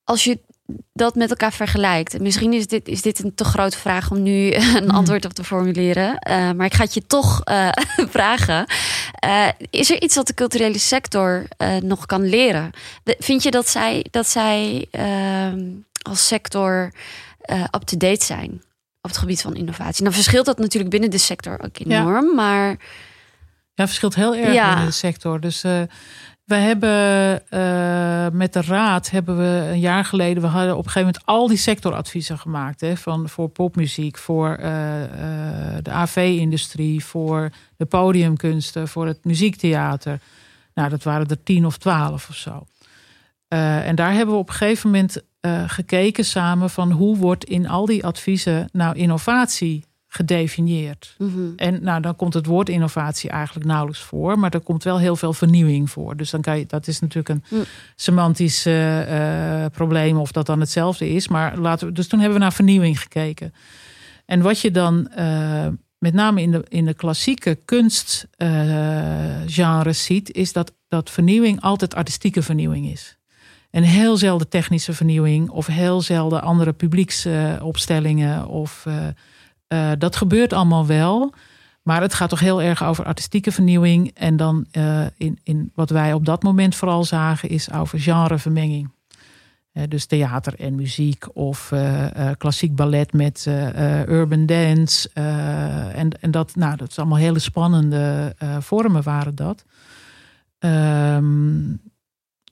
Als 0.03 0.23
je 0.23 0.39
dat 0.93 1.15
met 1.15 1.29
elkaar 1.29 1.53
vergelijkt. 1.53 2.13
en 2.13 2.21
Misschien 2.21 2.53
is 2.53 2.67
dit, 2.67 2.87
is 2.87 3.01
dit 3.01 3.23
een 3.23 3.35
te 3.35 3.43
grote 3.43 3.77
vraag 3.77 4.11
om 4.11 4.21
nu 4.23 4.51
een 4.53 4.83
Mhm. 4.85 4.95
antwoord 4.95 5.25
op 5.25 5.33
te 5.33 5.43
formuleren. 5.43 6.19
maar 6.55 6.65
ik 6.65 6.73
ga 6.73 6.83
het 6.83 6.93
je 6.93 7.05
toch 7.07 7.41
vragen. 8.17 8.65
Is 9.69 9.91
er 9.91 10.01
iets 10.01 10.15
wat 10.15 10.27
de 10.27 10.33
culturele 10.33 10.77
sector 10.79 11.47
nog 11.83 12.05
kan 12.05 12.29
leren? 12.29 12.71
De- 13.03 13.15
Vind 13.19 13.43
je 13.43 13.51
dat 13.51 13.67
zij, 13.69 14.05
dat 14.11 14.27
zij 14.27 14.87
ehm, 14.91 15.59
als 16.01 16.27
sector 16.27 16.91
eh, 17.47 17.61
up-to-date 17.61 18.25
zijn 18.25 18.51
op 19.01 19.09
het 19.09 19.17
gebied 19.17 19.41
van 19.41 19.55
innovatie? 19.55 20.03
Nou 20.03 20.15
verschilt 20.15 20.45
dat 20.45 20.57
natuurlijk 20.57 20.91
binnen 20.91 21.09
de 21.09 21.17
sector 21.17 21.59
ook 21.63 21.77
Ja. 21.77 21.99
enorm. 22.01 22.35
Maar 22.35 22.67
Ja, 22.69 23.83
het 23.83 23.87
verschilt 23.95 24.15
heel 24.15 24.35
erg 24.35 24.53
Ja. 24.53 24.67
binnen 24.67 24.85
de 24.85 24.91
sector. 24.91 25.39
Dus 25.39 25.63
eh 25.63 25.81
we 26.45 26.55
hebben 26.55 26.89
eh, 27.49 28.27
met 28.31 28.53
de 28.53 28.61
raad 28.61 29.09
hebben 29.09 29.37
we 29.37 29.69
een 29.71 29.79
jaar 29.79 30.05
geleden, 30.05 30.41
we 30.43 30.49
hadden 30.49 30.71
op 30.77 30.85
een 30.85 30.91
gegeven 30.91 31.07
moment 31.07 31.25
al 31.25 31.47
die 31.47 31.57
sectoradviezen 31.57 32.37
gemaakt. 32.39 32.81
Hè, 32.81 32.97
van, 32.97 33.29
voor 33.29 33.49
popmuziek, 33.49 34.17
voor 34.17 34.57
de 35.81 35.89
AV-industrie, 35.91 37.05
voor 37.05 37.49
de 37.77 37.85
podiumkunsten, 37.85 38.87
voor 38.87 39.07
het 39.07 39.25
muziektheater. 39.25 40.19
Nou, 40.73 40.89
dat 40.89 41.03
waren 41.03 41.27
er 41.27 41.43
tien 41.43 41.65
of 41.65 41.77
twaalf 41.77 42.29
of 42.29 42.35
zo. 42.35 42.65
En 43.47 43.95
daar 43.95 44.13
hebben 44.13 44.33
we 44.35 44.41
op 44.41 44.49
een 44.49 44.55
gegeven 44.55 44.89
moment 44.89 45.21
eh, 45.47 45.69
gekeken 45.69 46.25
samen 46.25 46.69
van 46.69 46.91
hoe 46.91 47.17
wordt 47.17 47.45
in 47.45 47.67
al 47.67 47.85
die 47.85 48.05
adviezen 48.05 48.69
nou 48.71 48.95
innovatie 48.95 49.85
gedefinieerd. 50.07 51.15
mhm. 51.17 51.49
En 51.55 51.83
nou, 51.83 52.01
dan 52.01 52.15
komt 52.15 52.33
het 52.33 52.45
woord 52.45 52.69
innovatie 52.69 53.29
eigenlijk 53.29 53.65
nauwelijks 53.65 54.03
voor, 54.03 54.39
maar 54.39 54.53
er 54.53 54.59
komt 54.59 54.83
wel 54.83 54.99
heel 54.99 55.15
veel 55.15 55.33
vernieuwing 55.33 55.89
voor. 55.89 56.15
Dus 56.15 56.29
dan 56.29 56.41
kan 56.41 56.59
je, 56.59 56.65
dat 56.65 56.87
is 56.87 56.99
natuurlijk 56.99 57.29
een 57.29 57.43
Mm. 57.57 57.63
semantisch 57.95 58.65
eh, 58.65 59.65
probleem 59.71 60.17
of 60.17 60.31
dat 60.31 60.45
dan 60.45 60.59
hetzelfde 60.59 61.09
is. 61.09 61.27
Maar 61.27 61.57
laten 61.57 61.87
we, 61.87 61.93
dus 61.93 62.07
toen 62.07 62.19
hebben 62.19 62.37
we 62.37 62.43
naar 62.43 62.53
vernieuwing 62.53 63.01
gekeken. 63.01 63.53
En 64.25 64.41
wat 64.41 64.61
je 64.61 64.71
dan 64.71 65.07
eh, 65.07 65.67
met 65.97 66.13
name 66.13 66.41
in 66.41 66.51
de, 66.51 66.65
in 66.67 66.85
de 66.85 66.93
klassieke 66.93 67.59
kunstgenre 67.65 69.93
ziet, 69.93 70.31
is 70.31 70.53
dat, 70.53 70.73
dat 70.87 71.09
vernieuwing 71.09 71.61
altijd 71.61 71.95
artistieke 71.95 72.41
vernieuwing 72.41 72.91
is. 72.91 73.16
En 73.77 73.83
heel 73.83 74.17
zelden 74.17 74.49
technische 74.49 74.93
vernieuwing 74.93 75.49
of 75.49 75.67
heel 75.67 76.01
zelden 76.01 76.41
andere 76.41 76.73
publieksopstellingen 76.73 78.47
of 78.47 78.85
eh, 78.85 79.07
eh, 79.67 79.99
dat 79.99 80.15
gebeurt 80.15 80.53
allemaal 80.53 80.85
wel. 80.85 81.33
Maar 81.83 82.01
het 82.01 82.13
gaat 82.13 82.29
toch 82.29 82.39
heel 82.39 82.61
erg 82.61 82.83
over 82.83 83.05
artistieke 83.05 83.51
vernieuwing. 83.51 84.11
En 84.13 84.37
dan 84.37 84.65
eh, 84.71 85.05
in, 85.17 85.39
in 85.43 85.71
wat 85.75 85.89
wij 85.89 86.13
op 86.13 86.25
dat 86.25 86.43
moment 86.43 86.75
vooral 86.75 87.03
zagen, 87.03 87.49
is 87.49 87.71
over 87.71 87.99
genrevermenging. 87.99 88.89
Dus 89.87 90.05
theater 90.05 90.59
en 90.59 90.75
muziek 90.75 91.25
of 91.33 91.73
klassiek 92.37 92.75
ballet 92.75 93.13
met 93.13 93.45
urban 94.07 94.45
dance. 94.45 95.09
en, 95.93 96.09
en 96.21 96.31
dat, 96.31 96.55
nou, 96.55 96.75
dat 96.75 96.89
is 96.89 96.97
allemaal 96.97 97.17
hele 97.17 97.39
spannende 97.39 98.35
vormen 98.59 99.03
waren 99.03 99.35
dat. 99.35 99.65
Ehm, 100.59 101.73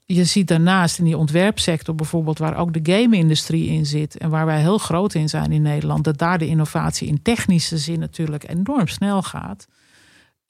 je 0.06 0.24
ziet 0.24 0.48
daarnaast 0.48 0.98
in 0.98 1.04
die 1.04 1.16
ontwerpsector 1.16 1.94
bijvoorbeeld, 1.94 2.38
waar 2.38 2.56
ook 2.56 2.72
de 2.72 2.92
game-industrie 2.92 3.68
in 3.68 3.86
zit 3.86 4.18
en 4.18 4.30
waar 4.30 4.46
wij 4.46 4.60
heel 4.60 4.78
groot 4.78 5.14
in 5.14 5.28
zijn 5.28 5.52
in 5.52 5.62
Nederland, 5.62 6.04
dat 6.04 6.18
daar 6.18 6.38
de 6.38 6.46
innovatie 6.46 7.08
in 7.08 7.22
technische 7.22 7.78
zin 7.78 7.98
natuurlijk 7.98 8.48
enorm 8.48 8.88
snel 8.88 9.22
gaat. 9.22 9.66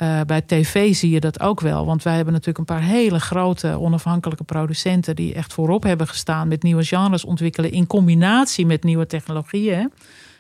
Uh, 0.03 0.21
bij 0.27 0.41
tv 0.41 0.95
zie 0.95 1.11
je 1.11 1.21
dat 1.21 1.41
ook 1.41 1.61
wel, 1.61 1.87
want 1.87 2.03
wij 2.03 2.15
hebben 2.15 2.33
natuurlijk 2.33 2.59
een 2.59 2.77
paar 2.77 2.85
hele 2.85 3.21
grote 3.21 3.69
onafhankelijke 3.69 4.45
producenten 4.45 5.17
die 5.17 5.35
echt 5.35 5.53
voorop 5.53 5.83
hebben 5.83 6.09
gestaan 6.09 6.49
met 6.49 6.63
nieuwe 6.63 6.85
genres 6.85 7.25
ontwikkelen 7.25 7.71
in 7.71 7.87
combinatie 7.87 8.67
met 8.67 8.85
nieuwe 8.85 9.07
technologieën. 9.07 9.93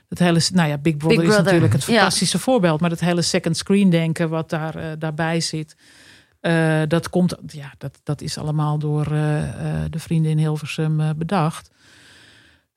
Dat 0.08 0.18
hele, 0.18 0.40
nou 0.52 0.68
ja, 0.68 0.78
Big 0.78 0.96
Brother, 0.96 1.24
is 1.24 1.36
natuurlijk 1.36 1.72
het 1.72 1.84
fantastische 1.84 2.38
voorbeeld, 2.38 2.80
maar 2.80 2.90
dat 2.90 3.00
hele 3.00 3.22
second 3.22 3.56
screen 3.56 3.90
denken 3.90 4.28
wat 4.28 4.50
daar, 4.50 4.76
uh, 4.76 4.84
daarbij 4.98 5.40
zit. 5.40 5.76
Uh, 6.40 6.82
dat, 6.88 7.10
komt, 7.10 7.36
ja, 7.46 7.72
dat, 7.78 8.00
dat 8.02 8.20
is 8.20 8.38
allemaal 8.38 8.78
door 8.78 9.12
uh, 9.12 9.38
uh, 9.38 9.48
de 9.90 9.98
vrienden 9.98 10.30
in 10.30 10.38
Hilversum 10.38 11.18
bedacht. 11.18 11.70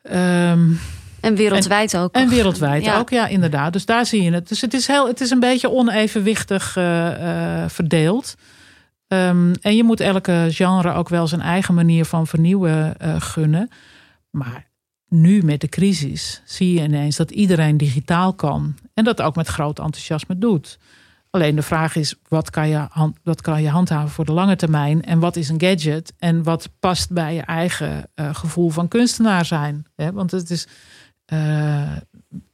Um, 0.03 0.79
en 1.19 1.35
wereldwijd 1.35 1.93
en, 1.93 1.99
ook. 1.99 2.13
En 2.13 2.29
wereldwijd 2.29 2.83
ja. 2.83 2.97
ook, 2.97 3.09
ja, 3.09 3.27
inderdaad. 3.27 3.73
Dus 3.73 3.85
daar 3.85 4.05
zie 4.05 4.23
je 4.23 4.31
het. 4.31 4.47
Dus 4.47 4.61
het 4.61 4.73
is, 4.73 4.87
heel, 4.87 5.07
het 5.07 5.21
is 5.21 5.29
een 5.29 5.39
beetje 5.39 5.71
onevenwichtig 5.71 6.71
verdeeld. 7.67 8.35
Um, 9.07 9.53
en 9.61 9.75
je 9.75 9.83
moet 9.83 9.99
elke 9.99 10.47
genre 10.49 10.93
ook 10.93 11.09
wel 11.09 11.27
zijn 11.27 11.41
eigen 11.41 11.73
manier 11.73 12.05
van 12.05 12.27
vernieuwen 12.27 12.95
gunnen. 13.19 13.69
Maar 14.29 14.67
nu 15.07 15.43
met 15.43 15.61
de 15.61 15.69
crisis 15.69 16.41
zie 16.45 16.73
je 16.73 16.83
ineens 16.83 17.15
dat 17.15 17.31
iedereen 17.31 17.77
digitaal 17.77 18.33
kan. 18.33 18.75
En 18.93 19.03
dat 19.03 19.21
ook 19.21 19.35
met 19.35 19.47
groot 19.47 19.79
enthousiasme 19.79 20.37
doet. 20.37 20.79
Alleen 21.29 21.55
de 21.55 21.61
vraag 21.61 21.95
is, 21.95 22.15
wat 22.27 22.49
kan, 22.49 22.69
je 22.69 22.87
hand, 22.89 23.17
wat 23.23 23.41
kan 23.41 23.61
je 23.61 23.69
handhaven 23.69 24.09
voor 24.09 24.25
de 24.25 24.31
lange 24.31 24.55
termijn? 24.55 25.03
En 25.03 25.19
wat 25.19 25.35
is 25.35 25.49
een 25.49 25.61
gadget? 25.61 26.13
En 26.17 26.43
wat 26.43 26.69
past 26.79 27.11
bij 27.11 27.33
je 27.33 27.41
eigen 27.41 28.09
uh, 28.15 28.35
gevoel 28.35 28.69
van 28.69 28.87
kunstenaar 28.87 29.45
zijn? 29.45 29.85
Hè? 29.95 30.11
Want 30.11 30.31
het 30.31 30.49
is 30.49 30.67
uh, 31.33 31.91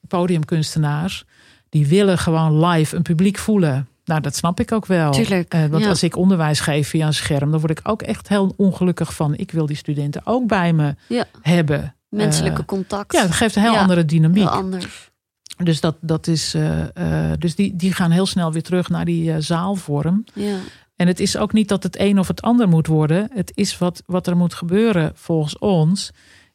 podiumkunstenaars, 0.07 1.25
die 1.69 1.87
willen 1.87 2.17
gewoon 2.17 2.65
live 2.65 2.95
een 2.95 3.01
publiek 3.01 3.37
voelen. 3.37 3.87
Nou, 4.05 4.21
dat 4.21 4.35
snap 4.35 4.59
ik 4.59 4.71
ook 4.71 4.85
wel. 4.85 5.11
Tuurlijk, 5.11 5.53
uh, 5.53 5.65
want 5.65 5.83
ja. 5.83 5.89
als 5.89 6.03
ik 6.03 6.15
onderwijs 6.15 6.59
geef 6.59 6.87
via 6.87 7.07
een 7.07 7.13
scherm, 7.13 7.51
dan 7.51 7.59
word 7.59 7.79
ik 7.79 7.79
ook 7.83 8.01
echt 8.01 8.27
heel 8.27 8.53
ongelukkig 8.57 9.15
van. 9.15 9.35
Ik 9.35 9.51
wil 9.51 9.65
die 9.65 9.75
studenten 9.75 10.21
ook 10.25 10.47
bij 10.47 10.73
me 10.73 10.95
ja. 11.07 11.25
hebben. 11.41 11.95
Menselijke 12.09 12.65
contact. 12.65 13.13
Ja, 13.13 13.21
dat 13.21 13.31
geeft 13.31 13.55
een 13.55 13.61
heel 13.61 13.77
andere 13.77 14.05
dynamiek. 14.05 14.49
Heel 14.49 14.49
anders. 14.49 15.11
Dus, 15.57 15.81
dat, 15.81 15.95
dat 16.01 16.27
is, 16.27 16.55
uh, 16.55 16.79
uh, 16.97 17.31
dus 17.39 17.55
die, 17.55 17.75
die 17.75 17.93
gaan 17.93 18.11
heel 18.11 18.25
snel 18.25 18.51
weer 18.51 18.63
terug 18.63 18.89
naar 18.89 19.05
die 19.05 19.31
uh, 19.31 19.35
zaalvorm. 19.39 20.23
Ja. 20.33 20.57
En 20.95 21.07
het 21.07 21.19
is 21.19 21.37
ook 21.37 21.53
niet 21.53 21.67
dat 21.67 21.83
het 21.83 21.99
een 21.99 22.19
of 22.19 22.27
het 22.27 22.41
ander 22.41 22.67
moet 22.67 22.87
worden. 22.87 23.29
Het 23.33 23.51
is 23.55 23.77
wat, 23.77 24.03
wat 24.05 24.27
er 24.27 24.37
moet 24.37 24.53
gebeuren 24.53 25.11
volgens 25.15 25.57
ons. 25.57 26.11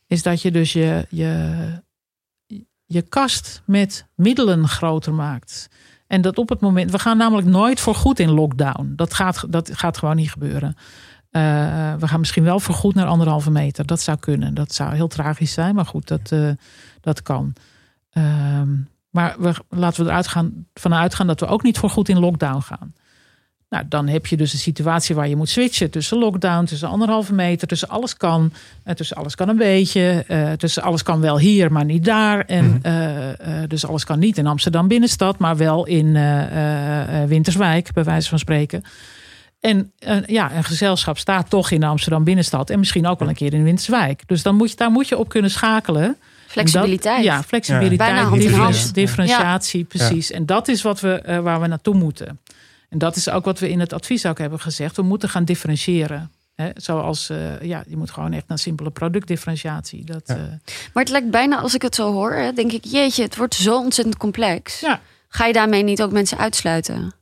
Is 0.07 0.23
dat 0.23 0.43
je 0.43 0.51
dus 0.51 0.73
je, 0.73 1.07
je, 1.09 1.83
je 2.85 3.03
kast 3.03 3.63
met 3.65 4.07
middelen 4.15 4.69
groter 4.69 5.15
maakt. 5.15 5.69
En 6.07 6.21
dat 6.21 6.39
op 6.39 6.49
het 6.49 6.61
moment. 6.61 6.91
We 6.91 6.99
gaan 6.99 7.17
namelijk 7.17 7.47
nooit 7.49 7.81
voor 7.81 7.95
goed 7.95 8.19
in 8.19 8.31
lockdown. 8.31 8.93
Dat 8.97 9.15
gaat, 9.15 9.45
dat 9.49 9.71
gaat 9.73 9.99
gewoon 9.99 10.17
niet 10.17 10.31
gebeuren. 10.31 10.75
Uh, 11.31 11.95
we 11.95 12.09
gaan 12.09 12.19
misschien 12.21 12.45
wel 12.45 12.61
voorgoed 12.61 12.95
naar 12.95 13.07
anderhalve 13.07 13.51
meter. 13.51 13.87
Dat 13.87 14.01
zou 14.01 14.19
kunnen. 14.19 14.55
Dat 14.55 14.75
zou 14.75 14.95
heel 14.95 15.09
tragisch 15.09 15.53
zijn. 15.53 15.75
Maar 15.75 15.87
goed, 15.87 16.09
dat, 16.09 16.31
uh, 16.31 16.51
dat 17.01 17.23
kan. 17.23 17.53
Um, 18.13 18.89
maar 19.11 19.35
we, 19.39 19.55
laten 19.69 20.05
we 20.05 20.11
eruit 20.11 20.27
gaan, 20.27 20.67
van 20.75 20.95
uitgaan 20.95 21.27
dat 21.27 21.41
we 21.41 21.47
ook 21.47 21.63
niet 21.63 21.79
voor 21.79 21.91
goed 21.91 22.09
in 22.09 22.19
lockdown 22.19 22.61
gaan. 22.61 22.95
Nou, 23.69 23.85
dan 23.89 24.09
heb 24.09 24.27
je 24.27 24.37
dus 24.37 24.53
een 24.53 24.59
situatie 24.59 25.15
waar 25.15 25.29
je 25.29 25.37
moet 25.37 25.49
switchen 25.49 25.91
tussen 25.91 26.19
lockdown, 26.19 26.65
tussen 26.65 26.89
anderhalve 26.89 27.33
meter, 27.33 27.69
tussen 27.69 27.89
alles 27.89 28.17
kan, 28.17 28.53
uh, 28.87 28.95
tussen 28.95 29.17
alles 29.17 29.35
kan 29.35 29.49
een 29.49 29.57
beetje, 29.57 30.25
uh, 30.29 30.53
tussen 30.53 30.83
alles 30.83 31.03
kan 31.03 31.21
wel 31.21 31.39
hier, 31.39 31.73
maar 31.73 31.85
niet 31.85 32.05
daar. 32.05 32.45
En 32.45 32.65
mm 32.65 32.79
-hmm. 32.83 33.69
dus 33.69 33.87
alles 33.87 34.05
kan 34.05 34.19
niet 34.19 34.39
in 34.39 34.47
Amsterdam 34.47 34.89
binnenstad, 34.89 35.39
maar 35.39 35.57
wel 35.57 35.87
in 35.87 36.13
Winterswijk, 37.27 37.93
bij 37.93 38.05
wijze 38.05 38.29
van 38.29 38.39
spreken. 38.39 38.85
En 39.61 39.93
ja, 40.27 40.57
een 40.57 40.65
gezelschap 40.65 41.19
staat 41.19 41.51
toch 41.51 41.71
in 41.71 41.81
de 41.81 41.87
Amsterdam 41.87 42.25
binnenstad. 42.25 42.71
En 42.71 42.79
misschien 42.79 43.07
ook 43.07 43.19
wel 43.19 43.29
een 43.29 43.35
keer 43.35 43.55
in 43.55 43.65
Winterswijk. 43.65 44.23
Dus 44.27 44.43
dan 44.43 44.57
moet 44.57 44.71
je, 44.71 44.77
daar 44.77 44.91
moet 44.91 45.09
je 45.09 45.19
op 45.19 45.29
kunnen 45.29 45.51
schakelen. 45.51 46.17
Flexibiliteit. 46.51 47.17
Dat, 47.17 47.25
ja, 47.25 47.43
flexibiliteit. 47.43 48.17
Ja. 48.17 48.31
Differen, 48.31 48.93
differentiatie, 48.93 49.81
ja. 49.81 49.87
precies. 49.87 50.29
Ja. 50.29 50.35
En 50.35 50.47
dat 50.47 50.69
is 50.69 50.83
wat 50.83 51.01
we, 51.01 51.23
uh, 51.29 51.39
waar 51.39 51.61
we 51.61 51.67
naartoe 51.67 51.95
moeten. 51.95 52.41
En 52.89 52.99
dat 52.99 53.17
is 53.17 53.29
ook 53.29 53.45
wat 53.45 53.59
we 53.59 53.71
in 53.71 53.81
het 53.81 53.93
advies 53.93 54.27
ook 54.27 54.39
hebben 54.39 54.61
gezegd. 54.61 54.97
We 54.97 55.03
moeten 55.03 55.29
gaan 55.29 55.45
differentiëren. 55.45 56.31
He, 56.55 56.71
zoals, 56.75 57.31
uh, 57.31 57.63
ja, 57.63 57.85
je 57.87 57.97
moet 57.97 58.11
gewoon 58.11 58.33
echt 58.33 58.49
naar 58.49 58.59
simpele 58.59 58.91
productdifferentiatie. 58.91 60.05
Dat, 60.05 60.23
ja. 60.25 60.59
Maar 60.93 61.03
het 61.03 61.13
lijkt 61.13 61.31
bijna, 61.31 61.61
als 61.61 61.75
ik 61.75 61.83
het 61.83 61.95
zo 61.95 62.13
hoor, 62.13 62.33
hè, 62.33 62.53
denk 62.53 62.73
ik, 62.73 62.85
jeetje, 62.85 63.23
het 63.23 63.37
wordt 63.37 63.55
zo 63.55 63.77
ontzettend 63.79 64.17
complex. 64.17 64.81
Ja. 64.81 65.01
Ga 65.29 65.47
je 65.47 65.53
daarmee 65.53 65.83
niet 65.83 66.03
ook 66.03 66.13
mensen 66.13 66.39
uitsluiten? 66.39 67.13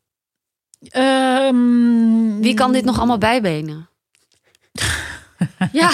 Um, 0.96 2.40
Wie 2.40 2.54
kan 2.54 2.72
dit 2.72 2.84
nog 2.84 2.98
allemaal 2.98 3.18
bijbenen? 3.18 3.88
Ja. 5.72 5.90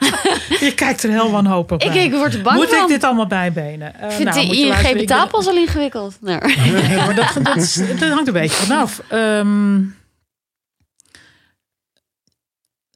je 0.66 0.72
kijkt 0.74 1.02
er 1.02 1.10
heel 1.10 1.30
wanhopig 1.30 1.78
bij. 1.78 2.04
Ik 2.04 2.12
word 2.12 2.42
bang 2.42 2.56
Moet 2.56 2.68
van. 2.68 2.82
ik 2.82 2.88
dit 2.88 3.04
allemaal 3.04 3.26
bijbenen? 3.26 3.92
Uh, 4.02 4.10
Vindt 4.10 4.34
nou, 4.34 4.48
de 4.48 4.56
ING 4.56 4.96
betaalpas 4.96 5.46
al 5.46 5.56
ingewikkeld? 5.56 6.16
Nee. 6.28 6.38
nee 6.40 6.96
maar 6.96 7.14
dat, 7.14 7.38
dat, 7.42 7.82
dat, 7.98 8.10
hangt 8.10 8.26
een 8.26 8.32
beetje 8.32 8.64
vanaf. 8.66 9.02
Um, 9.12 9.96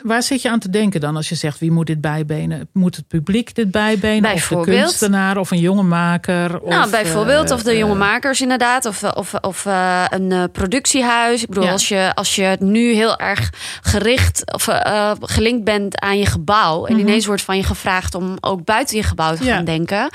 Waar 0.02 0.22
zit 0.22 0.42
je 0.42 0.50
aan 0.50 0.58
te 0.58 0.70
denken 0.70 1.00
dan 1.00 1.16
als 1.16 1.28
je 1.28 1.34
zegt 1.34 1.58
wie 1.58 1.70
moet 1.70 1.86
dit 1.86 2.00
bijbenen? 2.00 2.68
Moet 2.72 2.96
het 2.96 3.08
publiek 3.08 3.54
dit 3.54 3.70
bijbenen? 3.70 4.32
Of 4.32 4.48
de 4.48 4.60
kunstenaar 4.60 5.36
of 5.36 5.50
een 5.50 5.58
jonge 5.58 5.82
maker? 5.82 6.60
Nou, 6.64 6.84
of, 6.84 6.90
bijvoorbeeld. 6.90 7.50
Of 7.50 7.62
de 7.62 7.76
jonge 7.76 7.94
makers 7.94 8.40
inderdaad. 8.40 8.84
Of, 8.84 9.02
of, 9.04 9.34
of 9.34 9.64
uh, 9.64 10.04
een 10.08 10.50
productiehuis. 10.50 11.42
Ik 11.42 11.48
bedoel, 11.48 11.64
ja. 11.64 11.72
als, 11.72 11.88
je, 11.88 12.12
als 12.14 12.34
je 12.34 12.56
nu 12.60 12.92
heel 12.94 13.18
erg 13.18 13.50
gericht 13.82 14.52
of 14.52 14.68
uh, 14.68 15.10
gelinkt 15.20 15.64
bent 15.64 16.00
aan 16.00 16.18
je 16.18 16.26
gebouw. 16.26 16.86
En 16.86 16.92
mm 16.92 16.98
-hmm. 16.98 17.08
ineens 17.08 17.26
wordt 17.26 17.42
van 17.42 17.56
je 17.56 17.64
gevraagd 17.64 18.14
om 18.14 18.36
ook 18.40 18.64
buiten 18.64 18.96
je 18.96 19.02
gebouw 19.02 19.34
te 19.34 19.44
ja. 19.44 19.54
gaan 19.54 19.64
denken. 19.64 20.10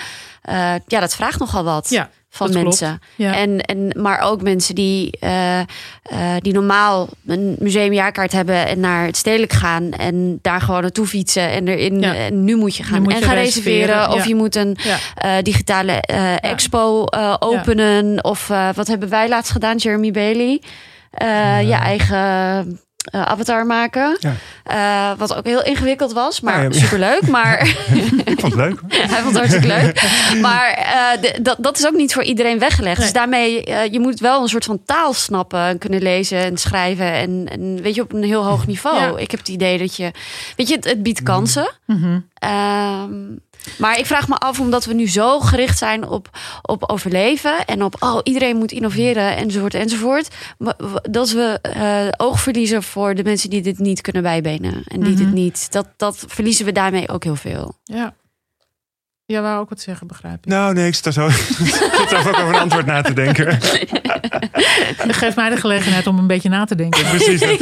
Uh, 0.49 0.73
ja, 0.87 0.99
dat 0.99 1.15
vraagt 1.15 1.39
nogal 1.39 1.63
wat. 1.63 1.89
Ja 1.89 2.09
van 2.37 2.53
mensen. 2.53 3.01
Ja. 3.15 3.35
En, 3.35 3.61
en, 3.61 3.91
maar 3.95 4.19
ook 4.19 4.41
mensen 4.41 4.75
die, 4.75 5.17
uh, 5.23 5.59
uh, 5.59 5.65
die 6.39 6.53
normaal 6.53 7.09
een 7.27 7.55
museumjaarkaart 7.59 8.31
hebben 8.31 8.67
en 8.67 8.79
naar 8.79 9.05
het 9.05 9.17
stedelijk 9.17 9.53
gaan 9.53 9.91
en 9.91 10.39
daar 10.41 10.61
gewoon 10.61 10.81
naartoe 10.81 11.07
fietsen. 11.07 11.49
En, 11.49 11.67
erin, 11.67 11.99
ja. 11.99 12.15
en 12.15 12.43
nu 12.43 12.55
moet 12.55 12.75
je 12.75 12.83
gaan 12.83 13.01
moet 13.01 13.13
en 13.13 13.19
je 13.19 13.25
gaan 13.25 13.35
reserveren, 13.35 13.79
reserveren. 13.79 14.09
Of 14.15 14.21
ja. 14.21 14.27
je 14.27 14.35
moet 14.35 14.55
een 14.55 14.77
uh, 15.25 15.31
digitale 15.41 15.91
expo 16.39 17.05
openen. 17.39 18.23
Of 18.23 18.47
wat 18.75 18.87
hebben 18.87 19.09
wij 19.09 19.29
laatst 19.29 19.51
gedaan, 19.51 19.77
Jeremy 19.77 20.11
Bailey? 20.11 20.61
je 21.65 21.73
eigen 21.73 22.79
uh, 23.11 23.21
avatar 23.21 23.65
maken. 23.65 24.17
Ja. 24.19 24.33
Uh, 25.11 25.17
wat 25.17 25.35
ook 25.35 25.45
heel 25.45 25.63
ingewikkeld 25.63 26.13
was, 26.13 26.41
maar 26.41 26.63
ja, 26.63 26.69
ja. 26.69 26.71
superleuk. 26.71 27.27
Maar 27.27 27.67
ik 28.25 28.39
vond 28.39 28.53
het 28.53 28.55
leuk. 28.55 28.79
Hij 28.87 29.21
vond 29.21 29.25
het 29.25 29.37
hartstikke 29.37 29.67
leuk. 29.67 30.01
Maar 30.41 30.77
uh, 30.79 31.21
de, 31.21 31.41
dat, 31.41 31.57
dat 31.59 31.77
is 31.77 31.85
ook 31.85 31.95
niet 31.95 32.13
voor 32.13 32.23
iedereen 32.23 32.59
weggelegd. 32.59 32.97
Nee. 32.97 33.05
Dus 33.05 33.15
daarmee, 33.15 33.71
je 33.91 33.99
moet 33.99 34.19
wel 34.19 34.41
een 34.41 34.47
soort 34.47 34.65
van 34.65 34.79
taal 34.85 35.13
snappen, 35.13 35.77
kunnen 35.77 36.01
lezen 36.01 36.37
en 36.37 36.57
schrijven. 36.57 37.13
En, 37.13 37.47
en 37.51 37.81
weet 37.81 37.95
je, 37.95 38.01
op 38.01 38.13
een 38.13 38.23
heel 38.23 38.45
hoog 38.45 38.67
niveau. 38.67 39.19
Ik 39.19 39.31
heb 39.31 39.39
het 39.39 39.49
idee 39.49 39.77
dat 39.77 39.95
je, 39.95 40.11
weet 40.55 40.67
je, 40.67 40.75
het, 40.75 40.85
het 40.85 41.03
biedt 41.03 41.23
kansen. 41.23 41.71
Mm 41.85 42.01
-hmm. 42.01 42.25
Maar 43.77 43.99
ik 43.99 44.05
vraag 44.05 44.27
me 44.27 44.35
af, 44.35 44.59
omdat 44.59 44.85
we 44.85 44.93
nu 44.93 45.09
zo 45.09 45.39
gericht 45.39 45.77
zijn 45.77 46.07
op, 46.07 46.29
op 46.61 46.89
overleven 46.89 47.65
en 47.65 47.83
op 47.83 47.95
oh, 47.99 48.19
iedereen 48.23 48.57
moet 48.57 48.71
innoveren 48.71 49.35
enzovoort 49.37 49.73
enzovoort, 49.73 50.27
dat 51.01 51.31
we 51.31 51.59
uh, 51.77 52.27
oog 52.27 52.39
verliezen 52.39 52.83
voor 52.83 53.15
de 53.15 53.23
mensen 53.23 53.49
die 53.49 53.61
dit 53.61 53.79
niet 53.79 54.01
kunnen 54.01 54.21
bijbenen 54.21 54.73
en 54.85 54.99
die 54.99 54.99
Mhm. 54.99 55.09
mm 55.09 55.15
-hmm. 55.15 55.25
dit 55.25 55.33
niet. 55.33 55.71
Dat, 55.71 55.87
dat 55.97 56.23
verliezen 56.27 56.65
we 56.65 56.71
daarmee 56.71 57.09
ook 57.09 57.23
heel 57.23 57.35
veel. 57.35 57.75
Ja. 57.83 58.13
Ja, 59.27 59.41
wou 59.41 59.59
ook 59.59 59.69
wat 59.69 59.79
zeggen, 59.79 60.07
begrijp 60.07 60.37
ik. 60.37 60.45
Nou, 60.45 60.73
nee, 60.73 60.87
ik 60.87 60.93
sta 60.93 61.11
zo, 61.11 61.27
ik 61.27 61.33
zit 61.33 62.11
er 62.11 62.19
ook 62.19 62.27
over 62.27 62.47
een 62.47 62.59
antwoord 62.59 62.85
na 62.85 63.01
te 63.01 63.13
denken. 63.13 63.57
Geef 65.21 65.35
mij 65.35 65.49
de 65.49 65.57
gelegenheid 65.57 66.07
om 66.07 66.17
een 66.17 66.27
beetje 66.27 66.49
na 66.49 66.65
te 66.65 66.75
denken. 66.75 67.03
Ja, 67.03 67.09
precies. 67.09 67.39
Dat 67.39 67.59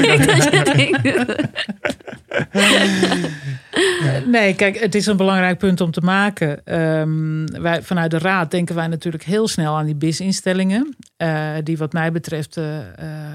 Nee, 4.32 4.56
kijk, 4.56 4.80
het 4.80 4.96
is 4.96 5.06
een 5.06 5.18
belangrijk 5.18 5.58
punt 5.58 5.82
om 5.82 5.92
te 5.92 6.02
maken. 6.02 6.76
Um, 7.00 7.62
wij, 7.62 7.82
vanuit 7.82 8.12
de 8.12 8.18
Raad 8.18 8.52
denken 8.52 8.76
wij 8.76 8.88
natuurlijk 8.88 9.24
heel 9.24 9.48
snel 9.48 9.78
aan 9.78 9.86
die 9.86 9.96
BIS-instellingen. 9.96 10.96
Uh, 11.18 11.50
die 11.64 11.78
wat 11.78 11.94
mij 11.94 12.12
betreft, 12.12 12.58
uh, 12.58 12.66
uh, 12.66 12.82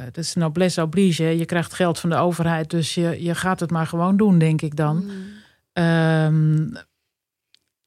dat 0.04 0.24
is 0.24 0.34
noblesse 0.34 0.82
oblige. 0.82 1.38
Je 1.38 1.44
krijgt 1.44 1.74
geld 1.74 1.98
van 1.98 2.10
de 2.10 2.16
overheid, 2.16 2.70
dus 2.70 2.94
je, 2.94 3.22
je 3.22 3.34
gaat 3.34 3.60
het 3.60 3.70
maar 3.70 3.86
gewoon 3.86 4.16
doen, 4.16 4.38
denk 4.38 4.62
ik 4.62 4.76
dan. 4.76 5.04
Mm. 5.04 5.38
Um, 5.84 6.72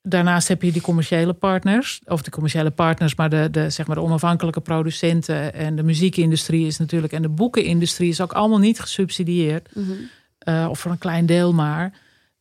daarnaast 0.07 0.47
heb 0.47 0.61
je 0.61 0.71
die 0.71 0.81
commerciële 0.81 1.33
partners, 1.33 2.01
of 2.05 2.21
de 2.21 2.31
commerciële 2.31 2.71
partners, 2.71 3.15
maar 3.15 3.29
de, 3.29 3.47
de, 3.51 3.69
zeg 3.69 3.87
maar 3.87 3.95
de 3.95 4.01
onafhankelijke 4.01 4.61
producenten 4.61 5.53
en 5.53 5.75
de 5.75 5.83
muziekindustrie 5.83 6.67
is 6.67 6.77
natuurlijk, 6.77 7.13
en 7.13 7.21
de 7.21 7.29
boekenindustrie 7.29 8.09
is 8.09 8.21
ook 8.21 8.33
allemaal 8.33 8.59
niet 8.59 8.79
gesubsidieerd, 8.79 9.69
Mhm. 9.75 9.91
eh, 10.37 10.67
of 10.69 10.79
voor 10.79 10.91
een 10.91 10.97
klein 10.97 11.25
deel 11.25 11.53
maar. 11.53 11.93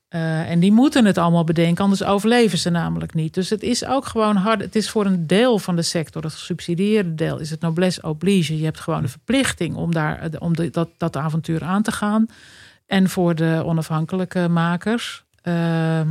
Eh, 0.08 0.50
en 0.50 0.60
die 0.60 0.72
moeten 0.72 1.04
het 1.04 1.18
allemaal 1.18 1.44
bedenken, 1.44 1.84
anders 1.84 2.04
overleven 2.04 2.58
ze 2.58 2.70
namelijk 2.70 3.14
niet. 3.14 3.34
Dus 3.34 3.50
het 3.50 3.62
is 3.62 3.84
ook 3.84 4.06
gewoon 4.06 4.36
hard. 4.36 4.60
Het 4.60 4.76
is 4.76 4.90
voor 4.90 5.06
een 5.06 5.26
deel 5.26 5.58
van 5.58 5.76
de 5.76 5.82
sector, 5.82 6.22
het 6.22 6.32
gesubsidieerde 6.32 7.14
deel, 7.14 7.38
is 7.38 7.50
het 7.50 7.60
noblesse 7.60 8.02
oblige. 8.02 8.58
Je 8.58 8.64
hebt 8.64 8.80
gewoon 8.80 9.02
de 9.02 9.08
verplichting 9.08 9.74
om, 9.76 9.92
daar, 9.92 10.30
om 10.38 10.56
de, 10.56 10.70
dat, 10.70 10.88
dat 10.96 11.16
avontuur 11.16 11.62
aan 11.62 11.82
te 11.82 11.92
gaan. 11.92 12.26
En 12.86 13.08
voor 13.08 13.34
de 13.34 13.62
onafhankelijke 13.64 14.48
makers 14.48 15.24
ehm, 15.42 16.08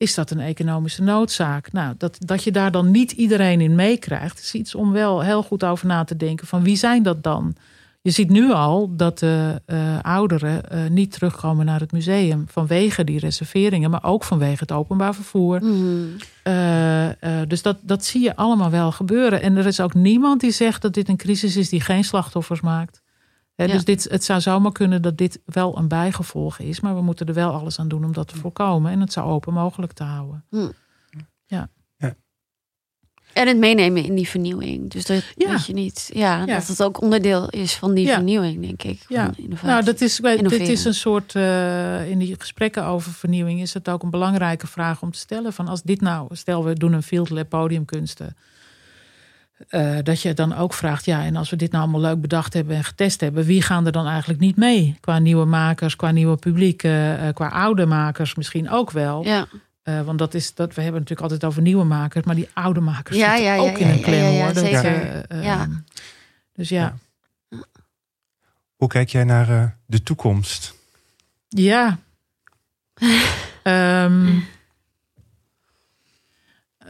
is 0.00 0.14
dat 0.14 0.30
een 0.30 0.40
economische 0.40 1.02
noodzaak. 1.02 1.72
Nou, 1.72 1.94
dat, 1.98 2.16
dat 2.18 2.44
je 2.44 2.52
daar 2.52 2.70
dan 2.70 2.90
niet 2.90 3.12
iedereen 3.12 3.60
in 3.60 3.74
meekrijgt, 3.74 4.38
is 4.38 4.54
iets 4.54 4.74
om 4.74 4.92
wel 4.92 5.20
heel 5.20 5.42
goed 5.42 5.64
over 5.64 5.86
na 5.86 6.04
te 6.04 6.16
denken. 6.16 6.46
Van 6.46 6.62
wie 6.62 6.76
zijn 6.76 7.02
dat 7.02 7.22
dan? 7.22 7.54
Je 8.02 8.10
ziet 8.10 8.28
nu 8.28 8.52
al 8.52 8.96
dat 8.96 9.18
de 9.18 9.62
eh, 9.66 9.98
ouderen 10.02 10.70
eh, 10.70 10.90
niet 10.90 11.12
terugkomen 11.12 11.66
naar 11.66 11.80
het 11.80 11.92
museum 11.92 12.44
vanwege 12.48 13.04
die 13.04 13.18
reserveringen, 13.18 13.90
maar 13.90 14.04
ook 14.04 14.24
vanwege 14.24 14.60
het 14.60 14.72
openbaar 14.72 15.14
vervoer. 15.14 15.64
Mhm. 15.64 16.06
Eh, 16.42 17.08
dus 17.48 17.62
dat, 17.62 17.76
dat 17.82 18.04
zie 18.04 18.22
je 18.22 18.36
allemaal 18.36 18.70
wel 18.70 18.92
gebeuren. 18.92 19.42
En 19.42 19.56
er 19.56 19.66
is 19.66 19.80
ook 19.80 19.94
niemand 19.94 20.40
die 20.40 20.50
zegt 20.50 20.82
dat 20.82 20.94
dit 20.94 21.08
een 21.08 21.16
crisis 21.16 21.56
is 21.56 21.68
die 21.68 21.80
geen 21.80 22.04
slachtoffers 22.04 22.60
maakt. 22.60 23.02
Ja. 23.68 23.74
Dus 23.74 23.84
dit, 23.84 24.06
het 24.10 24.24
zou 24.24 24.40
zomaar 24.40 24.72
kunnen 24.72 25.02
dat 25.02 25.16
dit 25.18 25.40
wel 25.44 25.78
een 25.78 25.88
bijgevolg 25.88 26.58
is, 26.58 26.80
maar 26.80 26.94
we 26.94 27.02
moeten 27.02 27.26
er 27.26 27.34
wel 27.34 27.52
alles 27.52 27.78
aan 27.78 27.88
doen 27.88 28.04
om 28.04 28.12
dat 28.12 28.28
te 28.28 28.36
voorkomen 28.36 28.92
en 28.92 29.00
het 29.00 29.12
zo 29.12 29.22
open 29.24 29.52
mogelijk 29.52 29.92
te 29.92 30.02
houden. 30.04 30.44
En 33.32 33.48
het 33.48 33.56
meenemen 33.58 34.04
in 34.04 34.14
die 34.14 34.28
vernieuwing. 34.28 34.90
Dus 34.90 35.06
dat, 35.06 35.24
Ja. 35.36 35.50
dat 35.52 35.66
je 35.66 35.72
niet, 35.72 36.10
ja, 36.14 36.38
Ja. 36.38 36.54
dat 36.54 36.66
het 36.66 36.82
ook 36.82 37.00
onderdeel 37.00 37.48
is 37.48 37.74
van 37.74 37.94
die 37.94 38.06
Ja. 38.06 38.14
vernieuwing, 38.14 38.60
denk 38.60 38.82
ik. 38.82 39.04
Ja. 39.08 39.30
Nou, 39.62 39.84
dat 39.84 40.00
is, 40.00 40.16
dit 40.16 40.52
is 40.68 40.84
een 40.84 40.94
soort, 40.94 41.34
eh, 41.34 42.10
in 42.10 42.18
die 42.18 42.34
gesprekken 42.38 42.84
over 42.84 43.12
vernieuwing 43.12 43.60
is 43.60 43.74
het 43.74 43.88
ook 43.88 44.02
een 44.02 44.10
belangrijke 44.10 44.66
vraag 44.66 45.02
om 45.02 45.10
te 45.12 45.18
stellen. 45.18 45.52
Van 45.52 45.68
als 45.68 45.82
dit 45.82 46.00
nou, 46.00 46.28
stel 46.36 46.64
we 46.64 46.74
doen 46.74 46.92
een 46.92 47.02
field 47.02 47.30
lab 47.30 47.48
podiumkunsten. 47.48 48.36
Eh, 49.68 49.96
dat 50.02 50.22
je 50.22 50.34
dan 50.34 50.56
ook 50.56 50.74
vraagt, 50.74 51.04
ja, 51.04 51.24
en 51.24 51.36
als 51.36 51.50
we 51.50 51.56
dit 51.56 51.70
nou 51.70 51.82
allemaal 51.82 52.00
leuk 52.10 52.20
bedacht 52.20 52.54
hebben 52.54 52.76
en 52.76 52.84
getest 52.84 53.20
hebben, 53.20 53.44
wie 53.44 53.62
gaan 53.62 53.86
er 53.86 53.92
dan 53.92 54.06
eigenlijk 54.06 54.40
niet 54.40 54.56
mee? 54.56 54.96
Qua 55.00 55.18
nieuwe 55.18 55.44
makers, 55.44 55.96
qua 55.96 56.10
nieuwe 56.10 56.36
publiek, 56.36 56.82
eh, 56.82 57.28
eh, 57.28 57.34
qua 57.34 57.48
oude 57.48 57.86
makers 57.86 58.34
misschien 58.34 58.70
ook 58.70 58.90
wel. 58.90 59.24
ja. 59.24 59.46
Eh, 59.82 60.02
want 60.02 60.18
dat 60.18 60.34
is, 60.34 60.54
dat, 60.54 60.74
we 60.74 60.82
hebben 60.82 61.00
natuurlijk 61.00 61.30
altijd 61.30 61.50
over 61.50 61.62
nieuwe 61.62 61.84
makers, 61.84 62.24
maar 62.24 62.34
die 62.34 62.48
oude 62.52 62.80
makers 62.80 63.16
Ja, 63.16 63.28
zitten 63.28 63.44
ja, 63.44 63.54
ja, 63.54 63.60
ook 63.60 63.78
in 63.78 63.86
ja, 63.86 63.92
een 63.92 63.98
ja, 63.98 64.04
klem 64.04 64.22
ja, 64.22 64.28
ja, 64.28 64.44
hoor. 64.44 64.52
Dat, 64.52 64.64
eh, 64.64 65.30
eh, 65.30 65.44
Ja. 65.44 65.68
Dus 66.54 66.68
ja. 66.68 66.96
Hoe 68.76 68.88
kijk 68.88 69.08
jij 69.08 69.24
naar 69.24 69.48
eh, 69.48 69.64
de 69.86 70.02
toekomst? 70.02 70.74
Ja. 71.48 71.98
Ehm, 73.62 74.38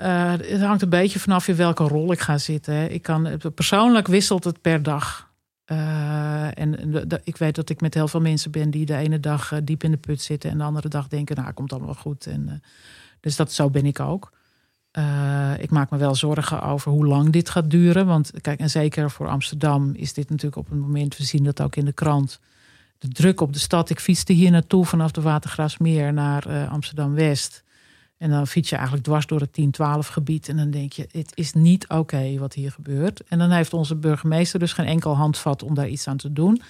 eh, 0.01 0.31
het 0.31 0.61
hangt 0.61 0.83
een 0.83 0.89
beetje 0.89 1.19
vanaf 1.19 1.49
in 1.49 1.57
welke 1.57 1.85
rol 1.85 2.13
ik 2.13 2.21
ga 2.21 2.39
zitten. 2.39 2.93
Ik 2.93 3.03
kan, 3.03 3.41
persoonlijk 3.55 4.07
wisselt 4.07 4.45
het 4.45 4.61
per 4.61 4.83
dag. 4.83 5.31
Eh, 5.65 6.59
en 6.59 6.93
ik 7.25 7.37
weet 7.37 7.55
dat 7.55 7.71
ik 7.71 7.81
met 7.81 7.95
heel 7.95 8.09
veel 8.09 8.21
mensen 8.21 8.51
ben 8.51 8.71
die 8.71 8.87
de 8.87 8.97
ene 8.97 9.21
dag 9.21 9.53
eh, 9.53 9.59
diep 9.65 9.85
in 9.85 9.91
de 9.91 9.97
put 9.97 10.23
zitten 10.23 10.51
en 10.51 10.59
de 10.59 10.65
andere 10.65 10.89
dag 10.89 11.09
denken, 11.09 11.37
nou, 11.37 11.53
komt 11.53 11.73
allemaal 11.73 11.95
goed. 11.95 12.27
En, 12.27 12.63
dus 13.21 13.37
dat, 13.37 13.53
zo 13.53 13.71
ben 13.71 13.87
ik 13.87 14.01
ook. 14.01 14.33
Ik 15.59 15.71
maak 15.71 15.91
me 15.91 15.99
wel 15.99 16.15
zorgen 16.15 16.63
over 16.63 16.91
hoe 16.91 17.07
lang 17.07 17.31
dit 17.31 17.51
gaat 17.51 17.71
duren. 17.71 18.07
Want 18.07 18.31
kijk, 18.41 18.61
en 18.61 18.71
zeker 18.71 19.11
voor 19.11 19.29
Amsterdam 19.29 19.95
is 19.95 20.13
dit 20.13 20.31
natuurlijk 20.31 20.57
op 20.57 20.71
een 20.71 20.81
moment, 20.81 21.17
we 21.17 21.25
zien 21.25 21.45
dat 21.45 21.61
ook 21.61 21.77
in 21.77 21.85
de 21.85 21.93
krant, 21.93 22.41
de 22.99 23.09
druk 23.09 23.41
op 23.41 23.53
de 23.53 23.59
stad. 23.59 23.91
Ik 23.91 24.01
fietste 24.01 24.33
hier 24.33 24.51
naartoe 24.51 24.87
vanaf 24.87 25.11
de 25.11 25.21
Watergraafsmeer 25.21 26.13
naar 26.13 26.47
eh, 26.47 26.73
Amsterdam-West. 26.73 27.65
En 28.21 28.31
dan 28.31 28.47
fiets 28.47 28.69
je 28.69 28.75
eigenlijk 28.75 29.05
dwars 29.05 29.27
door 29.27 29.41
het 29.41 29.61
10-12 30.07 30.13
gebied. 30.13 30.49
En 30.49 30.57
dan 30.57 30.71
denk 30.71 30.93
je, 30.93 31.09
het 31.13 31.33
is 31.35 31.53
niet 31.53 31.89
oké 31.89 32.39
wat 32.39 32.55
hier 32.55 32.71
gebeurt. 32.71 33.25
En 33.25 33.39
dan 33.39 33.51
heeft 33.51 33.73
onze 33.73 33.95
burgemeester 33.95 34.59
dus 34.59 34.73
geen 34.73 34.87
enkel 34.87 35.17
handvat 35.17 35.63
om 35.63 35.75
daar 35.75 35.89
iets 35.89 36.07
aan 36.07 36.17
te 36.17 36.33
doen. 36.33 36.63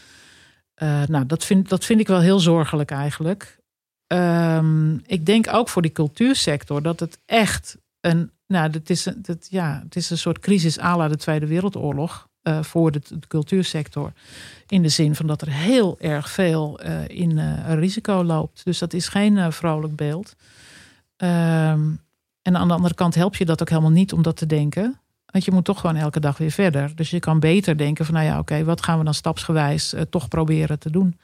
Eh, 0.75 1.03
nou, 1.07 1.27
dat 1.27 1.45
vind, 1.45 1.69
dat 1.69 1.85
vind 1.85 2.01
ik 2.01 2.07
wel 2.07 2.21
heel 2.21 2.41
zorgelijk 2.41 2.91
eigenlijk. 2.91 3.59
Ehm, 4.07 4.95
ik 4.95 5.27
denk 5.27 5.53
ook 5.53 5.69
voor 5.69 5.83
die 5.83 5.93
cultuursector 5.93 6.83
dat 6.83 7.01
het 7.01 7.19
echt 7.27 7.77
een. 8.01 8.31
Nou, 8.47 8.71
dat 8.71 8.91
is, 8.91 9.09
dat, 9.17 9.47
ja, 9.51 9.81
het 9.85 9.97
is 9.97 10.11
een 10.11 10.19
soort 10.19 10.39
crisis 10.39 10.79
à 10.81 10.97
la 10.97 11.09
de 11.09 11.17
Tweede 11.17 11.47
Wereldoorlog. 11.47 12.29
eh, 12.43 12.63
voor 12.63 12.93
de, 12.93 13.01
cultuursector. 13.29 14.13
In 14.67 14.83
de 14.83 14.89
zin 14.89 15.15
van 15.15 15.27
dat 15.27 15.43
er 15.43 15.51
heel 15.51 15.97
erg 16.01 16.31
veel 16.31 16.81
eh, 16.81 17.09
in 17.09 17.65
risico 17.67 18.25
loopt. 18.25 18.65
Dus 18.65 18.79
dat 18.79 18.93
is 18.93 19.09
geen 19.09 19.53
vrolijk 19.53 19.97
beeld. 19.97 20.37
Ehm, 21.21 21.81
en 22.43 22.57
aan 22.57 22.69
de 22.69 22.75
andere 22.75 22.95
kant 22.95 23.15
help 23.15 23.37
je 23.37 23.45
dat 23.45 23.61
ook 23.61 23.69
helemaal 23.69 23.91
niet 23.91 24.13
om 24.13 24.23
dat 24.23 24.37
te 24.37 24.47
denken. 24.47 25.01
Want 25.27 25.45
je 25.45 25.51
moet 25.53 25.65
toch 25.65 25.81
gewoon 25.81 25.97
elke 25.97 26.21
dag 26.21 26.39
weer 26.39 26.51
verder. 26.51 26.91
Dus 26.95 27.11
je 27.11 27.19
kan 27.19 27.41
beter 27.41 27.77
denken 27.77 28.05
van, 28.05 28.15
nou 28.15 28.27
ja, 28.27 28.39
oké, 28.39 28.65
wat 28.65 28.83
gaan 28.85 28.99
we 28.99 29.05
dan 29.05 29.15
stapsgewijs 29.15 29.93
eh, 29.95 30.03
toch 30.11 30.29
proberen 30.29 30.79
te 30.79 30.91
doen? 30.91 31.19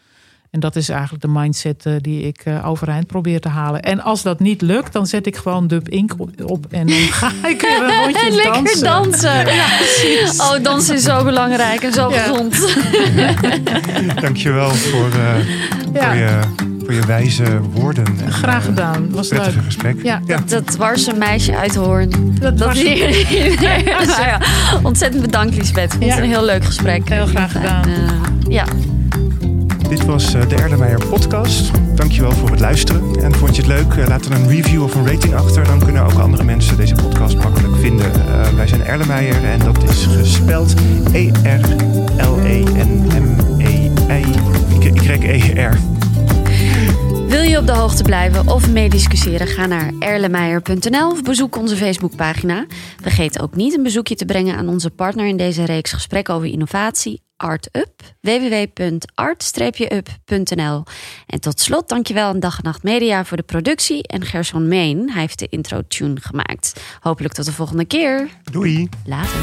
En 0.51 0.61
dat 0.61 0.77
is 0.77 0.89
eigenlijk 0.89 1.23
de 1.23 1.29
mindset 1.29 1.87
eh, 1.87 1.93
die 2.01 2.23
ik 2.23 2.41
eh, 2.45 2.67
overeind 2.69 3.07
probeer 3.07 3.41
te 3.41 3.49
halen. 3.49 3.83
En 3.83 4.01
als 4.01 4.23
dat 4.23 4.41
niet 4.41 4.63
lukt, 4.63 4.93
dan 4.93 5.07
zet 5.07 5.27
ik 5.27 5.37
gewoon 5.37 5.67
Dub 5.67 5.89
Ink 5.89 6.15
op 6.43 6.67
en 6.71 6.87
dan 6.87 6.97
ga 6.97 7.29
ik 7.49 7.61
weer 7.61 7.83
een 7.83 8.03
rondje 8.05 8.31
Lekker 8.31 8.83
dansen. 8.83 9.45
dansen. 9.45 10.41
Oh, 10.41 10.63
dansen 10.65 10.95
is 10.95 11.03
zo 11.03 11.25
belangrijk 11.25 11.83
en 11.83 11.93
zo 11.93 12.11
Ja. 12.11 12.23
gezond. 12.23 12.77
Dankjewel 14.25 14.71
voor, 14.71 15.11
eh, 15.11 15.49
Ja. 15.95 16.09
voor, 16.09 16.15
je, 16.17 16.41
voor 16.87 16.95
je 16.95 17.07
wijze 17.07 17.45
woorden. 17.73 18.05
En, 18.25 18.33
Graag 18.33 18.61
eh, 18.61 18.65
gedaan, 18.65 19.11
was 19.11 19.29
prettige 19.29 19.55
leuk. 19.57 19.65
gesprek. 19.65 20.03
Ja. 20.03 20.21
Dat 20.47 20.67
dwarse 20.67 21.15
meisje 21.15 21.57
uit 21.57 21.75
Hoorn. 21.75 22.11
Dat 22.41 22.59
Dat 22.59 22.67
was 22.69 22.83
hier. 22.83 23.25
Nou 24.07 24.23
ja, 24.23 24.41
ontzettend 24.83 25.23
bedankt, 25.23 25.57
Lisbeth. 25.57 25.85
Ik 25.85 25.99
vond 25.99 26.05
het 26.05 26.15
Ja. 26.15 26.23
een 26.25 26.29
heel 26.31 26.45
leuk 26.45 26.65
gesprek. 26.65 27.09
Heel 27.09 27.27
graag 27.27 27.53
gedaan. 27.53 27.85
En, 27.85 27.91
eh, 27.91 28.11
ja. 28.49 28.65
Dit 29.89 30.05
was 30.05 30.35
eh, 30.35 30.49
de 30.49 30.55
Erlenmeyer 30.55 31.07
podcast. 31.09 31.71
Dankjewel 31.95 32.33
voor 32.33 32.51
het 32.51 32.61
luisteren. 32.61 33.03
En 33.23 33.35
vond 33.35 33.57
je 33.57 33.63
het 33.63 33.71
leuk? 33.71 34.09
Laat 34.09 34.29
dan 34.29 34.33
een 34.33 34.49
review 34.49 34.83
of 34.83 34.95
een 34.95 35.07
rating 35.07 35.35
achter. 35.35 35.65
Dan 35.65 35.79
kunnen 35.85 36.03
ook 36.03 36.19
andere 36.19 36.45
mensen 36.45 36.77
deze 36.77 36.95
podcast 36.95 37.37
makkelijk 37.37 37.77
vinden. 37.77 38.13
Eh, 38.15 38.49
wij 38.57 38.67
zijn 38.67 38.85
Erlenmeyer 38.85 39.45
en 39.45 39.59
dat 39.59 39.83
is 39.91 40.07
gespeld 40.19 40.75
E 41.13 41.31
E-R-L-E-N-M-E-I. 42.99 44.25
Y-E-R. 45.09 45.79
Wil 47.29 47.43
je 47.43 47.59
op 47.59 47.67
de 47.67 47.73
hoogte 47.73 48.03
blijven 48.03 48.49
of 48.49 48.71
meediscussiëren? 48.71 49.47
Ga 49.47 49.67
naar 49.67 49.93
erlemeijer.nl 49.99 51.11
of 51.11 51.23
bezoek 51.23 51.57
onze 51.57 51.77
Facebookpagina. 51.77 52.67
Vergeet 53.03 53.41
ook 53.41 53.55
niet 53.55 53.77
een 53.77 53.83
bezoekje 53.83 54.15
te 54.15 54.25
brengen 54.25 54.57
aan 54.57 54.69
onze 54.69 54.91
partner 54.91 55.27
in 55.27 55.37
deze 55.37 55.65
reeks 55.65 55.93
gesprekken 55.93 56.35
over 56.35 56.49
innovatie, 56.49 57.21
ArtUp, 57.37 58.03
www.art-up.nl. 58.21 59.05
En 61.27 61.41
tot 61.41 61.61
slot 61.61 61.89
dankjewel 61.89 62.29
aan 62.29 62.41
Dag 62.41 62.57
en 62.57 62.65
Nacht 62.65 62.83
Media 62.83 63.25
voor 63.25 63.37
de 63.37 63.43
productie 63.43 64.07
en 64.07 64.25
Gerson 64.25 64.69
Meen. 64.69 65.11
Hij 65.11 65.21
heeft 65.21 65.39
de 65.39 65.49
intro-tune 65.49 66.21
gemaakt. 66.21 66.81
Hopelijk 67.01 67.35
tot 67.35 67.45
de 67.45 67.53
volgende 67.53 67.85
keer. 67.85 68.29
Doei! 68.43 68.89
Later. 69.05 69.41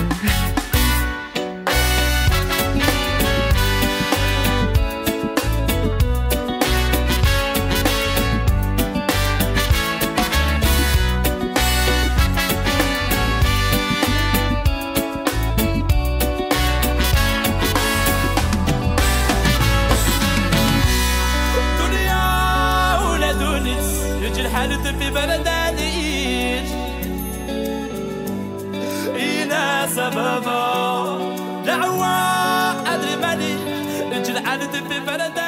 دعوة 31.66 32.08
أدري 32.94 33.16
مالي. 33.16 33.56
رجل 34.12 34.38
عادة 34.48 34.72
في 34.90 35.00
بلدي 35.00 35.43